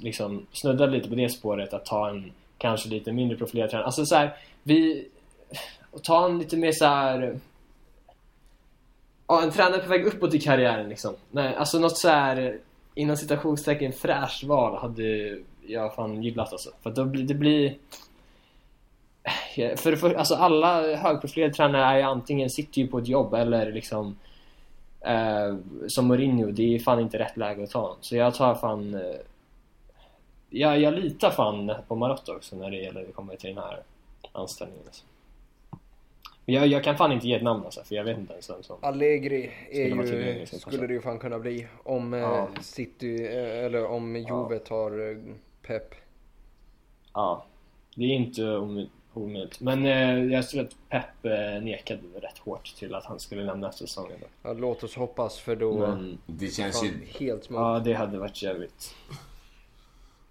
liksom 0.00 0.46
snuddade 0.52 0.92
lite 0.92 1.08
på 1.08 1.14
det 1.14 1.28
spåret 1.28 1.74
att 1.74 1.86
ta 1.86 2.08
en 2.08 2.32
kanske 2.64 2.88
lite 2.88 3.12
mindre 3.12 3.36
profilerad 3.36 3.70
tränare. 3.70 3.86
Alltså 3.86 4.06
så 4.06 4.14
här, 4.14 4.36
vi... 4.62 5.08
Ta 6.02 6.26
en 6.26 6.38
lite 6.38 6.56
mer 6.56 6.72
så 6.72 6.84
här... 6.84 7.38
Ja, 9.26 9.42
en 9.42 9.50
tränare 9.50 9.82
på 9.82 9.88
väg 9.88 10.06
uppåt 10.06 10.34
i 10.34 10.40
karriären 10.40 10.88
liksom. 10.88 11.14
Nej, 11.30 11.54
alltså 11.54 11.78
något 11.78 11.98
så 11.98 12.08
här 12.08 12.58
inom 12.94 13.16
citationstecken 13.16 13.92
fräscht 13.92 14.44
val 14.44 14.78
hade 14.78 15.38
jag 15.66 15.94
fan 15.94 16.22
gillat 16.22 16.52
alltså. 16.52 16.70
För 16.82 16.90
att 16.90 16.96
då 16.96 17.04
blir, 17.04 17.24
det 17.24 17.34
blir 17.34 17.74
för, 19.76 19.96
för 19.96 20.14
alltså 20.14 20.34
alla 20.34 20.96
högprofilerade 20.96 21.54
tränare 21.54 21.84
är 21.84 21.96
ju 21.96 22.02
antingen 22.02 22.50
sitter 22.50 22.80
ju 22.80 22.88
på 22.88 22.98
ett 22.98 23.08
jobb 23.08 23.34
eller 23.34 23.72
liksom 23.72 24.16
eh, 25.00 25.56
som 25.88 26.06
Mourinho, 26.06 26.50
det 26.50 26.74
är 26.74 26.78
fan 26.78 27.00
inte 27.00 27.18
rätt 27.18 27.36
läge 27.36 27.64
att 27.64 27.70
ta 27.70 27.80
honom. 27.80 27.96
Så 28.00 28.16
jag 28.16 28.34
tar 28.34 28.54
fan 28.54 28.94
eh, 28.94 29.00
jag, 30.54 30.80
jag 30.80 30.94
litar 30.94 31.30
fan 31.30 31.72
på 31.88 31.94
Marotta 31.94 32.32
också 32.32 32.56
när 32.56 32.70
det 32.70 32.76
gäller 32.76 33.02
att 33.08 33.14
komma 33.14 33.36
till 33.36 33.54
den 33.54 33.64
här 33.64 33.82
anställningen. 34.32 34.82
Alltså. 34.86 35.04
Jag, 36.46 36.66
jag 36.66 36.84
kan 36.84 36.96
fan 36.96 37.12
inte 37.12 37.28
ge 37.28 37.34
ett 37.34 37.42
namn 37.42 37.64
alltså, 37.64 37.84
för 37.84 37.94
jag 37.94 38.04
vet 38.04 38.18
inte 38.18 38.32
ens 38.32 38.50
vem 38.50 38.62
som 38.62 38.76
Allegri 38.82 39.50
är 39.70 39.86
ju, 39.86 40.46
skulle 40.46 40.86
det 40.86 40.92
ju 40.92 41.00
fan 41.00 41.18
kunna 41.18 41.38
bli 41.38 41.66
om 41.82 42.14
eh, 42.14 42.20
ja. 42.20 42.48
City, 42.60 43.24
eh, 43.26 43.64
eller 43.64 43.86
om 43.86 44.16
Juve 44.16 44.58
tar 44.58 45.10
eh, 45.10 45.16
Pep. 45.66 45.94
Ja, 47.12 47.44
det 47.94 48.04
är 48.04 48.08
inte 48.08 48.56
omöjligt 48.56 48.92
omöjligt. 49.16 49.60
Men 49.60 49.86
eh, 49.86 50.24
jag 50.24 50.48
tror 50.48 50.62
att 50.62 50.76
Pep 50.88 51.24
eh, 51.24 51.62
nekade 51.62 52.00
rätt 52.20 52.38
hårt 52.38 52.74
till 52.76 52.94
att 52.94 53.04
han 53.04 53.20
skulle 53.20 53.44
lämna 53.44 53.68
efter 53.68 53.86
säsongen. 53.86 54.18
Ja, 54.42 54.52
låt 54.52 54.82
oss 54.82 54.96
hoppas 54.96 55.38
för 55.38 55.56
då... 55.56 55.78
Men 55.78 56.18
det 56.26 56.48
känns 56.48 56.84
ju... 56.84 56.90
Helt 57.18 57.44
smart. 57.44 57.60
Ja, 57.60 57.90
det 57.90 57.98
hade 57.98 58.18
varit 58.18 58.42
jävligt. 58.42 58.94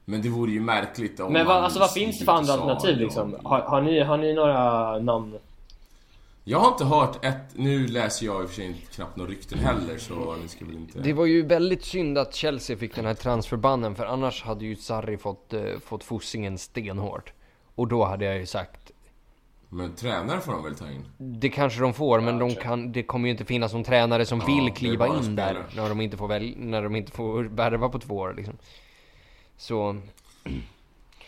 Men 0.06 0.22
det 0.22 0.30
vore 0.30 0.52
ju 0.52 0.60
märkligt 0.60 1.20
om 1.20 1.34
Men 1.34 1.46
vad, 1.46 1.64
alltså, 1.64 1.80
vad 1.80 1.92
finns 1.92 2.20
det 2.20 2.26
för 2.26 2.32
andra 2.32 2.54
alternativ 2.54 2.98
liksom? 2.98 3.36
Har, 3.44 3.60
har, 3.60 3.82
ni, 3.82 4.00
har 4.00 4.18
ni 4.18 4.34
några 4.34 5.00
namn? 5.00 5.38
Jag 6.46 6.60
har 6.60 6.68
inte 6.68 6.86
hört 6.86 7.26
ett... 7.26 7.56
Nu 7.56 7.88
läser 7.88 8.26
jag 8.26 8.42
i 8.42 8.46
och 8.46 8.50
för 8.50 8.56
sig 8.56 8.86
knappt 8.96 9.18
några 9.18 9.32
rykten 9.32 9.60
heller 9.60 9.98
så 9.98 10.36
ni 10.42 10.48
ska 10.48 10.66
väl 10.66 10.76
inte... 10.76 11.00
Det 11.00 11.14
var 11.14 11.26
ju 11.26 11.46
väldigt 11.46 11.86
synd 11.86 12.18
att 12.18 12.36
Chelsea 12.36 12.78
fick 12.78 12.96
den 12.96 13.06
här 13.06 13.14
transferbannen 13.14 13.96
för 13.96 14.06
annars 14.06 14.44
hade 14.44 14.66
ju 14.66 14.76
Sarri 14.76 15.18
fått, 15.18 15.54
uh, 15.54 15.80
fått 15.80 16.04
fossingen 16.04 16.58
stenhårt. 16.58 17.34
Och 17.76 17.88
då 17.88 18.06
hade 18.06 18.26
jag 18.26 18.38
ju 18.38 18.46
sagt... 18.46 18.92
Men 19.70 19.96
tränare 19.96 20.42
får 20.42 20.52
de 20.52 20.64
väl 20.64 20.76
ta 20.76 20.86
in? 20.86 21.06
Det 21.18 21.50
kanske 21.50 21.82
de 21.82 21.94
får, 21.94 22.22
men 22.22 22.40
de 22.40 22.56
kan, 22.56 22.92
det 22.92 23.04
kommer 23.04 23.28
ju 23.28 23.32
inte 23.32 23.46
finnas 23.46 23.74
någon 23.74 23.84
tränare 23.84 24.26
som 24.26 24.40
ja, 24.40 24.46
vill 24.46 24.74
kliva 24.74 25.08
in 25.08 25.24
spelare. 25.24 25.54
där 25.54 25.82
när 25.82 25.90
de 25.90 26.02
inte 26.02 26.18
får 26.18 26.28
väl, 26.28 26.54
när 26.58 26.84
de 26.84 26.96
inte 26.96 27.12
får 27.12 27.44
värva 27.44 27.90
på 27.90 28.00
två 28.00 28.16
år 28.16 28.34
liksom. 28.38 28.58
Så... 29.58 30.02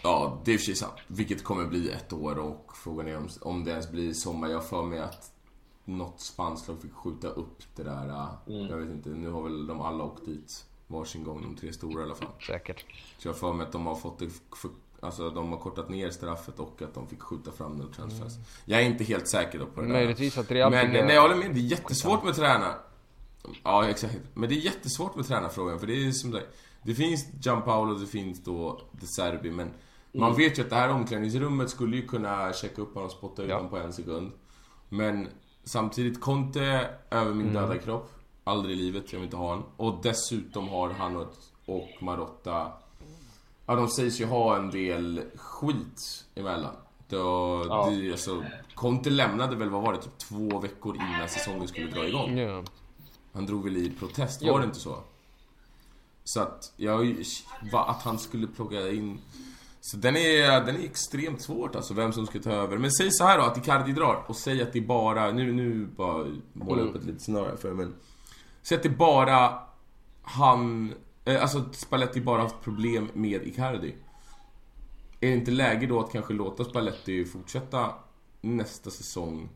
Ja, 0.04 0.42
det 0.46 0.52
är 0.52 0.56
och 0.56 0.60
för 0.60 0.66
sig 0.66 0.76
sant. 0.76 0.94
Vilket 1.08 1.44
kommer 1.44 1.66
bli 1.66 1.90
ett 1.90 2.14
år 2.14 2.40
och 2.40 2.72
frågan 2.84 3.08
är 3.08 3.18
om, 3.18 3.30
om 3.42 3.64
det 3.64 3.72
ens 3.72 3.92
blir 3.92 4.14
sommar. 4.14 4.48
Jag 4.50 4.70
för 4.70 4.84
mig 4.84 5.00
att 5.00 5.32
något 5.86 6.22
spanskt 6.22 6.68
lag 6.68 6.82
fick 6.82 6.94
skjuta 6.94 7.28
upp 7.28 7.64
det 7.76 7.84
där. 7.84 8.10
Äh, 8.10 8.56
mm. 8.56 8.68
Jag 8.68 8.78
vet 8.78 8.90
inte, 8.90 9.10
nu 9.10 9.30
har 9.30 9.44
väl 9.44 9.68
de 9.68 9.82
alla 9.82 10.04
åkt 10.04 10.26
dit 10.26 10.66
varsin 10.88 11.24
gång, 11.24 11.42
de 11.42 11.56
tre 11.56 11.74
stora 11.74 12.02
i 12.02 12.04
alla 12.04 12.16
fall. 12.16 12.28
Säkert. 12.48 12.86
Så 13.18 13.28
jag 13.28 13.38
för 13.38 13.54
mig 13.54 13.66
att 13.66 13.72
de 13.72 13.86
har 13.86 13.96
fått 13.96 14.20
det 14.20 14.30
Alltså 15.00 15.30
de 15.30 15.52
har 15.52 15.60
kortat 15.60 15.90
ner 15.90 16.10
straffet 16.10 16.60
och 16.60 16.82
att 16.82 16.94
de 16.94 17.08
fick 17.08 17.22
skjuta 17.22 17.52
fram 17.52 17.78
no 17.78 17.94
transfers. 17.96 18.34
Mm. 18.34 18.46
Jag 18.66 18.82
är 18.82 18.86
inte 18.86 19.04
helt 19.04 19.28
säker 19.28 19.60
då 19.60 19.66
på 19.66 19.82
det 19.82 19.88
Möjligtvis 19.88 20.38
att 20.38 20.52
Real 20.52 20.72
Men 20.72 20.92
nej, 20.92 21.16
jag 21.16 21.22
håller 21.22 21.36
med. 21.36 21.54
Det 21.54 21.60
är 21.60 21.62
jättesvårt 21.62 22.24
med 22.24 22.36
träna. 22.36 22.76
Ja, 23.64 23.88
exakt. 23.88 24.16
Men 24.34 24.50
det 24.50 24.56
är 24.56 24.60
jättesvårt 24.60 25.16
med 25.16 25.28
tränarfrågan 25.28 25.80
för 25.80 25.88
det 25.88 26.08
är 26.08 26.12
som 26.12 26.32
det 26.32 26.44
Det 26.86 26.96
finns 26.96 27.28
Gianpaolo, 27.42 27.96
det 27.96 28.08
finns 28.08 28.44
då 28.44 28.82
De 28.92 29.06
Serbi 29.08 29.52
men 29.52 29.68
mm. 29.68 29.78
Man 30.14 30.36
vet 30.36 30.60
ju 30.60 30.64
att 30.64 30.70
det 30.70 30.76
här 30.76 30.90
omklädningsrummet 30.90 31.70
skulle 31.70 31.96
ju 31.96 32.08
kunna 32.08 32.54
checka 32.54 32.82
upp 32.82 32.94
honom 32.94 33.06
och 33.06 33.12
spotta 33.12 33.44
ut 33.44 33.50
ja. 33.50 33.56
honom 33.56 33.70
på 33.70 33.78
en 33.78 33.94
sekund. 33.94 34.32
Men 34.90 35.28
samtidigt, 35.64 36.22
Conte 36.22 36.90
över 37.10 37.34
min 37.34 37.50
mm. 37.50 37.54
döda 37.54 37.78
kropp. 37.78 38.12
Aldrig 38.44 38.78
i 38.78 38.82
livet, 38.82 39.14
jag 39.14 39.20
vill 39.20 39.26
inte 39.26 39.38
ha 39.38 39.48
honom. 39.48 39.66
Och 39.78 40.00
dessutom 40.04 40.68
har 40.68 40.90
han 40.90 41.16
och, 41.16 41.34
och 41.66 42.04
Marotta 42.04 42.72
Ja, 43.66 43.76
de 43.76 43.88
sägs 43.88 44.22
ju 44.22 44.26
ha 44.26 44.58
en 44.58 44.72
del 44.72 45.22
skit 45.36 46.26
emellan. 46.36 46.76
Då, 47.10 47.18
ja. 47.68 47.90
det, 47.90 48.12
alltså, 48.12 48.44
Conte 48.76 49.10
lämnade 49.10 49.56
väl, 49.56 49.70
vad 49.70 49.82
var 49.82 49.94
det, 49.94 50.02
typ 50.02 50.18
två 50.18 50.60
veckor 50.60 50.96
innan 50.96 51.30
säsongen 51.30 51.68
skulle 51.68 51.88
dra 51.88 52.08
igång. 52.08 52.38
Ja. 52.38 52.64
Han 53.34 53.46
drog 53.46 53.64
väl 53.64 53.78
i 53.78 53.90
protest, 54.00 54.44
var 54.44 54.60
det 54.60 54.66
inte 54.66 54.80
så? 54.80 54.98
Så 56.28 56.42
att, 56.42 56.74
ja, 56.78 57.02
att 57.72 58.02
han 58.02 58.20
skulle 58.20 58.48
plocka 58.48 58.90
in... 58.90 59.20
Så 59.82 59.98
den 59.98 60.16
är, 60.16 60.66
den 60.66 60.76
är 60.76 60.84
extremt 60.84 61.42
svårt 61.42 61.76
alltså, 61.76 61.94
vem 61.94 62.14
som 62.14 62.26
ska 62.26 62.40
ta 62.40 62.52
över. 62.52 62.78
Men 62.78 62.92
säg 62.92 63.12
så 63.12 63.24
här 63.24 63.38
då, 63.38 63.44
att 63.44 63.58
Icardi 63.58 63.92
drar 63.92 64.24
och 64.28 64.36
säg 64.36 64.62
att 64.62 64.74
det 64.74 64.82
bara, 64.82 65.32
nu, 65.32 65.54
nu 65.54 65.86
bara 65.86 66.28
målar 66.54 66.82
jag 66.82 66.90
upp 66.90 66.96
ett 66.96 67.06
litet 67.06 67.22
scenario 67.22 67.58
för 67.58 67.74
men. 67.74 67.96
Säg 68.62 68.78
att 68.78 68.84
det 68.84 68.90
bara 68.90 69.60
han 70.22 70.94
Eh, 71.26 71.42
alltså 71.42 71.64
Spalletti 71.72 72.22
bara 72.22 72.42
haft 72.42 72.62
problem 72.62 73.10
med 73.14 73.48
Icardi. 73.48 73.96
Är 75.22 75.30
det 75.30 75.36
inte 75.36 75.52
läge 75.52 75.88
då 75.88 76.00
att 76.00 76.12
kanske 76.12 76.34
låta 76.34 76.64
Spalletti 76.64 77.26
fortsätta 77.26 77.94
nästa 78.42 78.92
säsong 78.92 79.50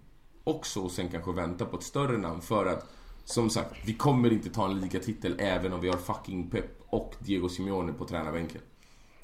också 0.44 0.82
och 0.82 0.92
sen 0.92 1.10
kanske 1.10 1.32
vänta 1.32 1.66
på 1.66 1.78
ett 1.78 1.84
större 1.84 2.18
namn 2.18 2.42
för 2.42 2.66
att 2.66 2.90
som 3.30 3.50
sagt, 3.50 3.76
vi 3.86 3.94
kommer 3.94 4.34
inte 4.34 4.50
ta 4.50 4.66
en 4.66 4.80
ligatitel 4.82 5.36
även 5.40 5.74
om 5.74 5.82
vi 5.82 5.90
har 5.90 5.98
fucking 5.98 6.50
Pep 6.50 6.66
och 6.90 7.16
Diego 7.20 7.50
Simeone 7.50 7.94
på 7.94 8.06
tränarbänken. 8.06 8.62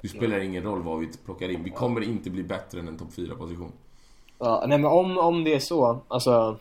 Det 0.02 0.08
spelar 0.08 0.40
ingen 0.40 0.64
roll 0.64 0.82
vad 0.82 1.00
vi 1.00 1.08
plockar 1.26 1.50
in. 1.50 1.64
Vi 1.64 1.70
kommer 1.70 2.02
inte 2.02 2.30
bli 2.30 2.44
bättre 2.44 2.80
än 2.80 2.88
en 2.88 2.98
topp 2.98 3.10
4-position. 3.16 3.72
Ja, 4.40 4.66
nej 4.68 4.78
men 4.78 4.92
om, 4.92 5.18
om 5.18 5.44
det 5.44 5.54
är 5.54 5.60
så, 5.60 6.00
alltså 6.08 6.60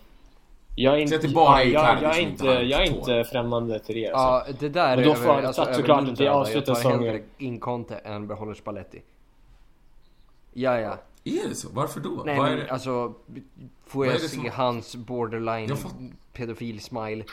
jag 0.75 0.95
är 0.95 0.99
inte, 0.99 1.19
det 1.19 1.29
bara 1.29 1.63
är 1.63 1.67
jag, 1.67 2.03
jag, 2.03 2.17
är 2.17 2.21
inte, 2.21 2.47
jag 2.47 2.83
är 2.83 2.97
inte 2.97 3.25
främmande 3.25 3.79
till 3.79 3.95
det 3.95 4.11
alltså. 4.11 4.51
Ja, 4.51 4.57
det 4.61 4.69
där 4.69 4.97
och 4.97 5.03
då 5.03 5.15
får 5.15 5.31
över, 5.31 5.43
alltså, 5.43 5.75
såklart 5.75 6.09
att 6.09 6.21
vi 6.21 6.29
avslutar 6.29 6.75
säsongen. 6.75 7.03
Jag 7.03 7.07
tar 7.07 7.13
hellre 7.13 7.25
in 7.39 7.61
Conte 7.61 7.97
än 7.97 8.27
behåller 8.27 8.55
Spalletti. 8.55 9.03
Ja, 10.53 10.81
ja. 10.81 10.99
Är 11.25 11.49
det 11.49 11.55
så? 11.55 11.69
Varför 11.73 12.01
då? 12.01 12.23
Nej, 12.25 12.41
men 12.41 12.57
det? 12.57 12.71
alltså... 12.71 13.15
Får 13.87 14.07
jag 14.07 14.21
se 14.21 14.29
som... 14.29 14.51
hans 14.53 14.97
borderline 14.97 15.77
pedofil-smile 16.35 17.25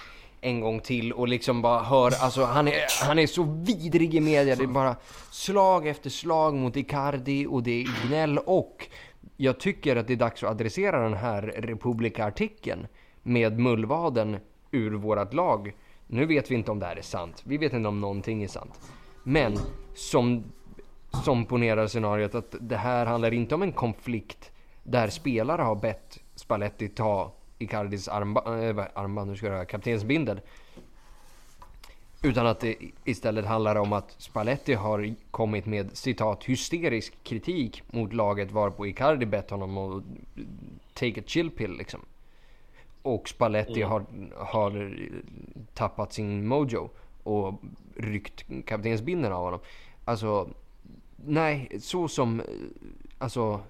en 0.42 0.62
gång 0.62 0.80
till 0.80 1.14
och 1.14 1.28
liksom 1.28 1.62
bara 1.62 1.84
hör, 1.84 2.12
alltså 2.24 2.44
han 2.44 2.68
är, 2.68 3.06
han 3.06 3.20
är 3.20 3.28
så 3.28 3.44
vidrig 3.44 4.16
i 4.16 4.20
media. 4.20 4.56
Det 4.56 4.64
är 4.64 4.68
bara 4.68 4.96
slag 5.32 5.88
efter 5.88 6.10
slag 6.10 6.56
mot 6.56 6.78
Icardi 6.78 7.46
och 7.46 7.64
det 7.64 7.82
är 7.82 8.08
gnäll 8.08 8.38
och 8.38 8.88
jag 9.38 9.60
tycker 9.60 9.96
att 9.96 10.08
det 10.08 10.14
är 10.14 10.18
dags 10.18 10.44
att 10.44 10.50
adressera 10.50 11.04
den 11.04 11.14
här 11.14 11.42
republikartikeln 11.42 12.88
med 13.24 13.60
mullvaden 13.60 14.38
ur 14.72 14.92
vårat 14.92 15.34
lag. 15.34 15.74
Nu 16.08 16.26
vet 16.26 16.52
vi 16.52 16.56
inte 16.56 16.72
om 16.72 16.80
det 16.80 16.86
här 16.86 16.96
är 16.96 17.02
sant. 17.02 17.42
Vi 17.46 17.58
vet 17.58 17.74
inte 17.74 17.88
om 17.88 18.02
någonting 18.02 18.44
är 18.44 18.48
sant. 18.48 18.80
Men 19.24 19.58
som, 19.96 20.44
som 21.24 21.46
ponerar 21.46 21.88
scenariot 21.88 22.36
att 22.36 22.56
det 22.60 22.78
här 22.78 23.06
handlar 23.06 23.34
inte 23.34 23.56
om 23.56 23.62
en 23.62 23.72
konflikt 23.72 24.52
där 24.84 25.08
spelare 25.08 25.62
har 25.62 25.76
bett 25.76 26.20
Spalletti 26.36 26.90
ta 26.90 27.34
Icardis 27.62 28.08
armba, 28.08 28.70
äh, 28.70 28.86
armband, 28.94 29.30
nu 29.30 29.38
ska 29.38 29.48
jag 29.48 29.70
kaptensbindel. 29.70 30.42
Utan 32.24 32.48
att 32.48 32.60
det 32.60 32.76
istället 33.04 33.46
handlar 33.46 33.76
om 33.76 33.94
att 33.94 34.16
Spalletti 34.18 34.74
har 34.74 35.16
kommit 35.32 35.66
med 35.66 35.98
citat 35.98 36.44
hysterisk 36.44 37.24
kritik 37.24 37.84
mot 37.94 38.14
laget 38.14 38.52
varpå 38.52 38.88
Icardi 38.88 39.26
bett 39.26 39.50
honom 39.50 39.78
att 39.78 40.04
take 40.94 41.22
a 41.22 41.24
chill 41.28 41.52
pill 41.52 41.78
liksom. 41.78 42.00
Och 43.02 43.30
Spalletti 43.30 43.82
har, 43.82 44.06
har 44.38 44.98
tappat 45.74 46.14
sin 46.14 46.48
mojo 46.48 46.90
och 47.24 47.62
ryckt 47.96 48.46
kaptensbindeln 48.66 49.34
av 49.34 49.44
honom. 49.44 49.60
Alltså, 50.06 50.50
nej, 51.16 51.80
så 51.80 52.08
som, 52.08 52.42
alltså 53.18 53.62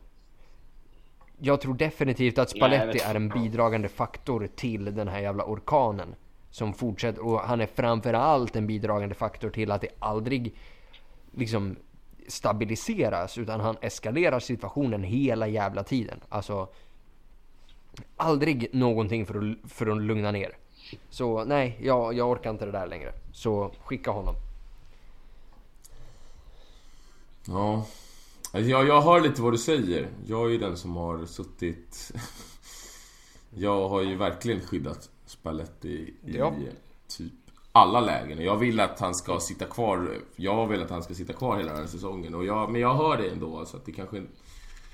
jag 1.43 1.61
tror 1.61 1.73
definitivt 1.73 2.37
att 2.37 2.49
Spalletti 2.49 2.97
Nej, 2.97 3.01
är 3.05 3.15
en 3.15 3.29
bidragande 3.29 3.89
faktor 3.89 4.49
till 4.55 4.95
den 4.95 5.07
här 5.07 5.19
jävla 5.19 5.43
orkanen. 5.43 6.15
Som 6.49 6.73
fortsätter 6.73 7.25
och 7.25 7.39
han 7.39 7.61
är 7.61 7.65
framförallt 7.65 8.55
en 8.55 8.67
bidragande 8.67 9.15
faktor 9.15 9.49
till 9.49 9.71
att 9.71 9.81
det 9.81 9.87
aldrig 9.99 10.55
liksom 11.31 11.75
stabiliseras 12.27 13.37
utan 13.37 13.59
han 13.59 13.77
eskalerar 13.81 14.39
situationen 14.39 15.03
hela 15.03 15.47
jävla 15.47 15.83
tiden. 15.83 16.19
Alltså 16.29 16.67
aldrig 18.17 18.69
någonting 18.73 19.25
för 19.25 19.51
att, 19.51 19.71
för 19.71 19.87
att 19.87 20.01
lugna 20.01 20.31
ner. 20.31 20.57
Så 21.09 21.43
nej, 21.43 21.77
jag, 21.81 22.13
jag 22.13 22.29
orkar 22.29 22.49
inte 22.49 22.65
det 22.65 22.71
där 22.71 22.87
längre. 22.87 23.13
Så 23.33 23.71
skicka 23.83 24.11
honom. 24.11 24.35
Ja. 27.45 27.85
Alltså, 28.53 28.69
jag, 28.69 28.87
jag 28.87 29.01
hör 29.01 29.21
lite 29.21 29.41
vad 29.41 29.53
du 29.53 29.57
säger. 29.57 30.07
Jag 30.27 30.45
är 30.45 30.49
ju 30.49 30.57
den 30.57 30.77
som 30.77 30.95
har 30.95 31.25
suttit... 31.25 32.11
jag 33.55 33.89
har 33.89 34.01
ju 34.01 34.15
verkligen 34.15 34.59
skyddat 34.61 35.09
Spalletti 35.25 35.87
i 35.87 36.13
Ja. 36.37 36.53
typ 37.17 37.31
alla 37.71 38.01
lägen. 38.01 38.41
Jag 38.43 38.57
vill 38.57 38.79
att 38.79 38.99
han 38.99 39.15
ska 39.15 39.39
sitta 39.39 39.65
kvar. 39.65 40.17
Jag 40.35 40.67
vill 40.67 40.81
att 40.81 40.89
han 40.89 41.03
ska 41.03 41.13
sitta 41.13 41.33
kvar 41.33 41.57
hela 41.57 41.69
den 41.71 41.79
här 41.79 41.87
säsongen. 41.87 42.35
Och 42.35 42.45
jag, 42.45 42.71
men 42.71 42.81
jag 42.81 42.93
hör 42.95 43.17
det 43.17 43.29
ändå. 43.29 43.57
Alltså 43.59 43.77
att 43.77 43.85
det 43.85 43.91
kanske, 43.91 44.23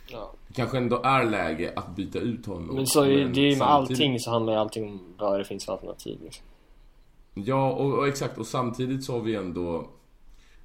Ja. 0.07 0.33
det 0.47 0.53
kanske 0.53 0.77
ändå 0.77 1.01
är 1.03 1.23
läge 1.25 1.73
att 1.75 1.95
byta 1.95 2.19
ut 2.19 2.45
honom. 2.45 2.75
Men 2.75 2.87
så 2.87 3.01
är 3.01 3.07
det 3.07 3.13
är 3.13 3.17
ju 3.17 3.49
med 3.49 3.57
samtidigt- 3.57 3.61
allting 4.01 4.19
så 4.19 4.31
handlar 4.31 4.53
ju 4.53 4.59
allting 4.59 4.83
om 4.89 4.99
vad 5.17 5.39
det 5.39 5.45
finns 5.45 5.65
för 5.65 5.73
alternativ. 5.73 6.19
Liksom. 6.23 6.45
Ja, 7.33 7.71
och, 7.71 7.93
och 7.93 8.07
exakt. 8.07 8.37
Och 8.37 8.47
samtidigt 8.47 9.03
så 9.05 9.13
har 9.13 9.19
vi 9.19 9.35
ändå 9.35 9.89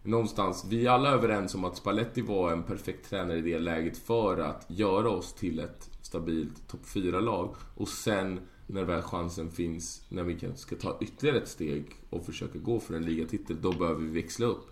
någonstans, 0.03 0.65
vi 0.69 0.87
är 0.87 0.91
alla 0.91 1.11
överens 1.11 1.55
om 1.55 1.65
att 1.65 1.77
Spalletti 1.77 2.21
var 2.21 2.53
en 2.53 2.63
perfekt 2.63 3.11
tränare 3.11 3.39
i 3.39 3.43
det 3.43 3.59
läget 3.59 3.99
för 3.99 4.39
att 4.39 4.67
göra 4.69 5.11
oss 5.11 5.35
till 5.35 5.59
ett 5.59 5.91
stabilt 6.03 6.69
topp 6.69 6.85
4-lag. 6.87 7.55
Och 7.75 7.89
sen 7.89 8.41
när 8.67 8.85
väl 8.85 9.03
chansen 9.03 9.51
finns, 9.51 10.07
när 10.09 10.23
vi 10.23 10.39
ska 10.57 10.77
ta 10.77 10.99
ytterligare 11.01 11.39
ett 11.39 11.49
steg 11.49 11.87
och 12.11 12.27
försöka 12.27 12.59
gå 12.59 12.81
för 12.81 12.95
en 12.95 13.05
ligatitel, 13.05 13.57
då 13.61 13.73
behöver 13.73 14.01
vi 14.01 14.23
växla 14.23 14.47
upp. 14.47 14.67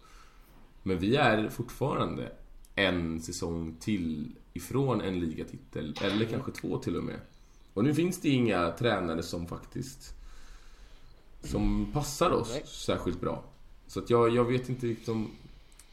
Men 0.83 0.99
vi 0.99 1.17
är 1.17 1.49
fortfarande 1.49 2.33
en 2.75 3.21
säsong 3.21 3.77
till 3.81 4.37
ifrån 4.53 5.01
en 5.01 5.21
ligatitel, 5.21 5.95
eller 6.03 6.25
kanske 6.25 6.53
två 6.53 6.79
till 6.79 6.97
och 6.97 7.05
med. 7.05 7.21
Och 7.75 7.85
nu 7.85 7.95
finns 7.95 8.21
det 8.21 8.29
inga 8.29 8.71
tränare 8.71 9.23
som 9.23 9.47
faktiskt 9.47 10.15
som 11.43 11.93
passar 11.93 12.31
oss 12.31 12.61
särskilt 12.65 13.21
bra. 13.21 13.45
Så 13.91 13.99
att 13.99 14.11
jag, 14.11 14.31
jag 14.31 14.45
vet 14.45 14.69
inte 14.69 14.87
riktigt 14.87 15.09
om... 15.09 15.31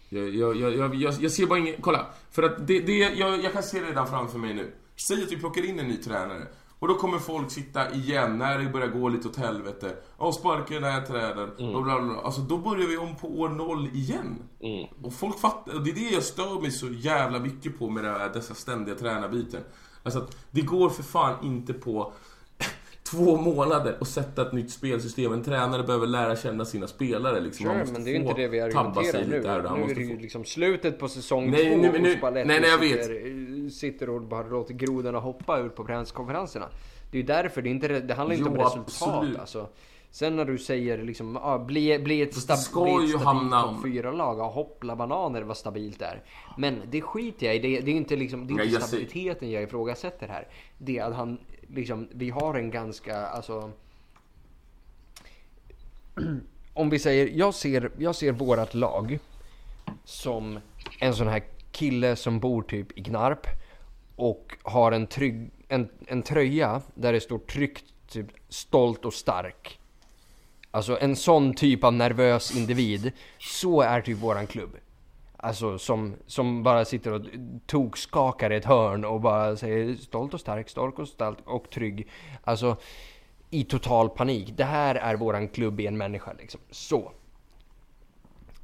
Jag, 0.09 0.29
jag, 0.35 0.55
jag, 0.55 0.95
jag, 0.95 1.31
ser 1.31 1.45
bara 1.45 1.59
ingen... 1.59 1.75
Kolla! 1.81 2.05
För 2.31 2.43
att 2.43 2.67
det, 2.67 2.79
det 2.79 2.97
jag, 2.97 3.43
jag 3.43 3.53
kan 3.53 3.63
se 3.63 3.79
det 3.79 3.87
redan 3.87 4.07
framför 4.07 4.39
mig 4.39 4.53
nu. 4.53 4.71
Säg 4.95 5.23
att 5.23 5.31
vi 5.31 5.37
plockar 5.37 5.65
in 5.65 5.79
en 5.79 5.87
ny 5.87 5.97
tränare. 5.97 6.47
Och 6.79 6.87
då 6.87 6.95
kommer 6.95 7.19
folk 7.19 7.51
sitta 7.51 7.91
igen 7.91 8.37
när 8.37 8.59
det 8.59 8.69
börjar 8.69 8.87
gå 8.87 9.09
lite 9.09 9.27
åt 9.27 9.35
helvete. 9.35 9.95
Och 10.17 10.33
sparka 10.33 10.73
den 10.73 10.83
här 10.83 11.01
tränaren. 11.01 11.75
Och 11.75 11.83
bla, 11.83 11.99
bla, 11.99 12.01
bla. 12.01 12.21
Alltså 12.21 12.41
då 12.41 12.57
börjar 12.57 12.87
vi 12.87 12.97
om 12.97 13.15
på 13.15 13.39
år 13.39 13.49
noll 13.49 13.87
igen. 13.93 14.39
Mm. 14.59 14.87
Och 15.03 15.13
folk 15.13 15.39
fattar, 15.39 15.75
och 15.75 15.83
det 15.83 15.89
är 15.89 15.95
det 15.95 16.09
jag 16.09 16.23
stör 16.23 16.61
mig 16.61 16.71
så 16.71 16.87
jävla 16.87 17.39
mycket 17.39 17.79
på 17.79 17.89
med 17.89 18.03
det 18.03 18.09
här, 18.09 18.33
dessa 18.33 18.53
ständiga 18.53 18.95
tränarbyten. 18.95 19.61
Alltså 20.03 20.19
att 20.19 20.37
det 20.51 20.61
går 20.61 20.89
för 20.89 21.03
fan 21.03 21.45
inte 21.45 21.73
på 21.73 22.13
två 23.11 23.38
månader 23.38 23.97
att 24.01 24.07
sätta 24.07 24.41
ett 24.41 24.53
nytt 24.53 24.71
spelsystem. 24.71 25.34
En 25.34 25.43
tränare 25.43 25.84
behöver 25.84 26.07
lära 26.07 26.35
känna 26.35 26.65
sina 26.65 26.88
spelare 26.88 27.39
liksom. 27.39 27.65
Sure, 27.65 27.77
måste 27.79 27.93
men 27.93 28.03
det 28.03 28.09
är 28.09 28.11
ju 28.11 28.19
inte 28.19 28.34
det 28.34 28.47
vi 28.47 28.61
argumenterar 28.61 29.25
nu. 29.25 29.38
lite 29.38 29.55
och 29.55 29.63
där. 29.63 29.75
Nu 29.75 29.91
är 29.91 29.95
det 29.95 30.01
ju 30.01 30.15
få... 30.15 30.21
liksom 30.21 30.45
slutet 30.45 30.99
på 30.99 31.07
säsong 31.09 31.51
Nej, 31.51 31.69
två 31.69 31.77
nu- 31.81 31.99
nu- 31.99 32.17
och 32.21 32.34
nej, 32.34 32.45
nej, 32.45 32.61
jag 32.63 32.77
vet. 32.77 33.05
sitter, 33.05 33.69
sitter 33.69 34.09
och 34.09 34.21
bara 34.21 34.47
låter 34.47 34.73
grodorna 34.73 35.19
hoppa 35.19 35.59
ut 35.59 35.75
på 35.75 35.84
presskonferenserna. 35.84 36.65
Det 37.11 37.17
är 37.17 37.21
ju 37.21 37.27
därför, 37.27 37.61
det, 37.61 37.69
är 37.69 37.71
inte, 37.71 37.88
det 37.99 38.13
handlar 38.13 38.35
inte 38.35 38.49
om 38.49 38.55
Jo, 38.55 38.63
resultat 38.63 39.13
absolut. 39.13 39.39
alltså. 39.39 39.67
Sen 40.11 40.35
när 40.35 40.45
du 40.45 40.57
säger 40.57 41.03
liksom, 41.03 41.38
ah, 41.38 41.57
bli, 41.59 41.99
bli 41.99 42.21
ett, 42.21 42.35
stab, 42.35 42.57
ska 42.57 42.84
bli 42.84 42.91
ett 42.93 42.97
stabilt 43.09 43.23
hamna 43.23 43.77
fyra 43.84 44.11
lag 44.11 44.39
ja, 44.39 44.47
hoppla 44.49 44.95
bananer 44.95 45.41
vad 45.41 45.57
stabilt 45.57 45.99
det 45.99 46.05
är. 46.05 46.23
Men 46.57 46.81
det 46.91 47.01
skiter 47.01 47.45
jag 47.45 47.55
i, 47.55 47.59
det, 47.59 47.79
det 47.79 47.91
är 47.91 47.95
inte 47.95 48.15
liksom, 48.15 48.47
det 48.47 48.51
är 48.51 48.53
inte 48.53 48.63
jag 48.65 48.81
ser- 48.81 48.88
stabiliteten 48.88 49.51
jag 49.51 49.63
ifrågasätter 49.63 50.27
här. 50.27 50.47
Det 50.77 50.97
är 50.97 51.03
att 51.05 51.15
han, 51.15 51.38
liksom, 51.68 52.07
vi 52.11 52.30
har 52.30 52.53
en 52.53 52.72
ganska, 52.72 53.18
alltså 53.27 53.72
om 56.73 56.89
vi 56.89 56.99
säger, 56.99 57.27
jag 57.27 57.53
ser, 57.53 57.91
jag 57.98 58.15
ser 58.15 58.31
vårat 58.31 58.73
lag 58.73 59.19
som 60.03 60.60
en 60.99 61.15
sån 61.15 61.27
här 61.27 61.44
kille 61.72 62.15
som 62.15 62.39
bor 62.39 62.61
typ 62.61 62.98
i 62.98 63.02
Gnarp 63.02 63.48
och 64.15 64.57
har 64.64 64.91
en, 64.91 65.07
trygg, 65.07 65.49
en, 65.68 65.89
en 66.07 66.22
tröja 66.22 66.81
där 66.95 67.14
det 67.14 67.22
står 67.22 67.39
tryckt 67.39 67.85
typ 68.07 68.27
stolt 68.49 69.06
och 69.06 69.14
stark. 69.14 69.80
Alltså 70.72 70.99
en 70.99 71.15
sån 71.15 71.53
typ 71.53 71.84
av 71.84 71.94
nervös 71.94 72.56
individ. 72.56 73.11
Så 73.39 73.81
är 73.81 74.02
typ 74.02 74.18
våran 74.18 74.48
klubb. 74.48 74.77
Alltså 75.38 75.77
som, 75.77 76.15
som 76.27 76.64
bara 76.64 76.85
sitter 76.85 77.14
och 77.14 77.22
tokskakar 77.65 78.51
i 78.51 78.55
ett 78.55 78.65
hörn 78.65 79.05
och 79.05 79.22
bara 79.22 79.55
säger 79.55 79.95
stolt 79.95 80.34
och 80.34 80.39
stark, 80.39 80.69
stolt 80.69 80.99
och 80.99 81.07
stark 81.07 81.38
och 81.45 81.69
trygg. 81.69 82.07
Alltså 82.43 82.77
i 83.49 83.64
total 83.64 84.09
panik. 84.09 84.53
Det 84.57 84.64
här 84.64 84.95
är 84.95 85.15
våran 85.15 85.47
klubb 85.47 85.80
i 85.80 85.88
en 85.88 85.97
människa 85.97 86.34
liksom. 86.34 86.61
Så. 86.72 87.11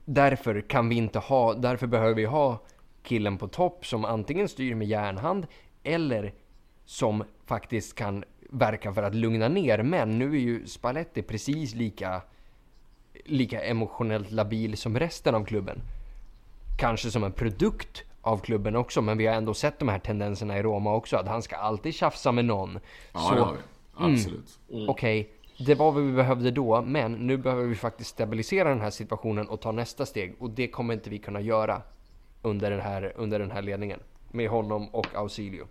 Därför 0.05 0.61
kan 0.61 0.89
vi 0.89 0.95
inte 0.95 1.19
ha, 1.19 1.53
därför 1.53 1.87
behöver 1.87 2.13
vi 2.13 2.25
ha 2.25 2.61
killen 3.03 3.37
på 3.37 3.47
topp 3.47 3.85
som 3.85 4.05
antingen 4.05 4.49
styr 4.49 4.75
med 4.75 4.87
järnhand 4.87 5.47
eller 5.83 6.33
som 6.85 7.23
faktiskt 7.45 7.95
kan 7.95 8.23
verka 8.49 8.93
för 8.93 9.03
att 9.03 9.15
lugna 9.15 9.47
ner. 9.47 9.83
Men 9.83 10.19
nu 10.19 10.35
är 10.35 10.39
ju 10.39 10.67
Spalletti 10.67 11.21
precis 11.21 11.75
lika, 11.75 12.21
lika 13.25 13.63
emotionellt 13.63 14.31
labil 14.31 14.77
som 14.77 14.99
resten 14.99 15.35
av 15.35 15.45
klubben. 15.45 15.81
Kanske 16.77 17.11
som 17.11 17.23
en 17.23 17.31
produkt 17.31 18.03
av 18.21 18.37
klubben 18.37 18.75
också, 18.75 19.01
men 19.01 19.17
vi 19.17 19.25
har 19.27 19.35
ändå 19.35 19.53
sett 19.53 19.79
de 19.79 19.89
här 19.89 19.99
tendenserna 19.99 20.57
i 20.59 20.63
Roma 20.63 20.93
också. 20.95 21.17
Att 21.17 21.27
han 21.27 21.41
ska 21.41 21.55
alltid 21.55 21.93
tjafsa 21.95 22.31
med 22.31 22.45
någon. 22.45 22.79
Ja, 23.13 23.19
Så- 23.19 23.35
det 23.35 23.41
har 23.41 23.53
vi. 23.53 23.59
Absolut. 24.13 24.59
Okej, 24.89 25.29
det 25.65 25.75
var 25.75 25.91
vad 25.91 26.03
vi 26.03 26.11
behövde 26.11 26.51
då, 26.51 26.81
men 26.81 27.13
nu 27.13 27.37
behöver 27.37 27.63
vi 27.63 27.75
faktiskt 27.75 28.09
stabilisera 28.09 28.69
den 28.69 28.81
här 28.81 28.89
situationen 28.89 29.47
och 29.47 29.61
ta 29.61 29.71
nästa 29.71 30.05
steg. 30.05 30.35
Och 30.39 30.49
det 30.49 30.67
kommer 30.67 30.93
inte 30.93 31.09
vi 31.09 31.17
kunna 31.19 31.41
göra 31.41 31.81
under 32.41 32.71
den 32.71 32.81
här, 32.81 33.13
under 33.15 33.39
den 33.39 33.51
här 33.51 33.61
ledningen. 33.61 33.99
Med 34.31 34.49
honom 34.49 34.87
och 34.89 35.07
Ausilio. 35.15 35.67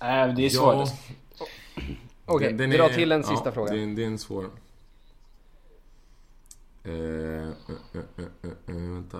Nej, 0.00 0.32
det 0.36 0.44
är 0.46 0.48
svårt. 0.50 0.88
Ja, 1.38 1.46
Okej, 2.26 2.52
den 2.52 2.70
dra 2.70 2.88
är- 2.88 2.94
till 2.94 3.12
en 3.12 3.24
sista 3.24 3.48
ja, 3.48 3.52
fråga. 3.52 3.72
Det 3.72 3.82
är, 3.82 3.86
det 3.86 4.02
är 4.02 4.06
en 4.06 4.18
svår. 4.18 4.44
Eh, 6.88 7.48
eh, 7.48 8.02
eh, 8.16 8.50
eh, 8.66 8.74
vänta. 8.74 9.18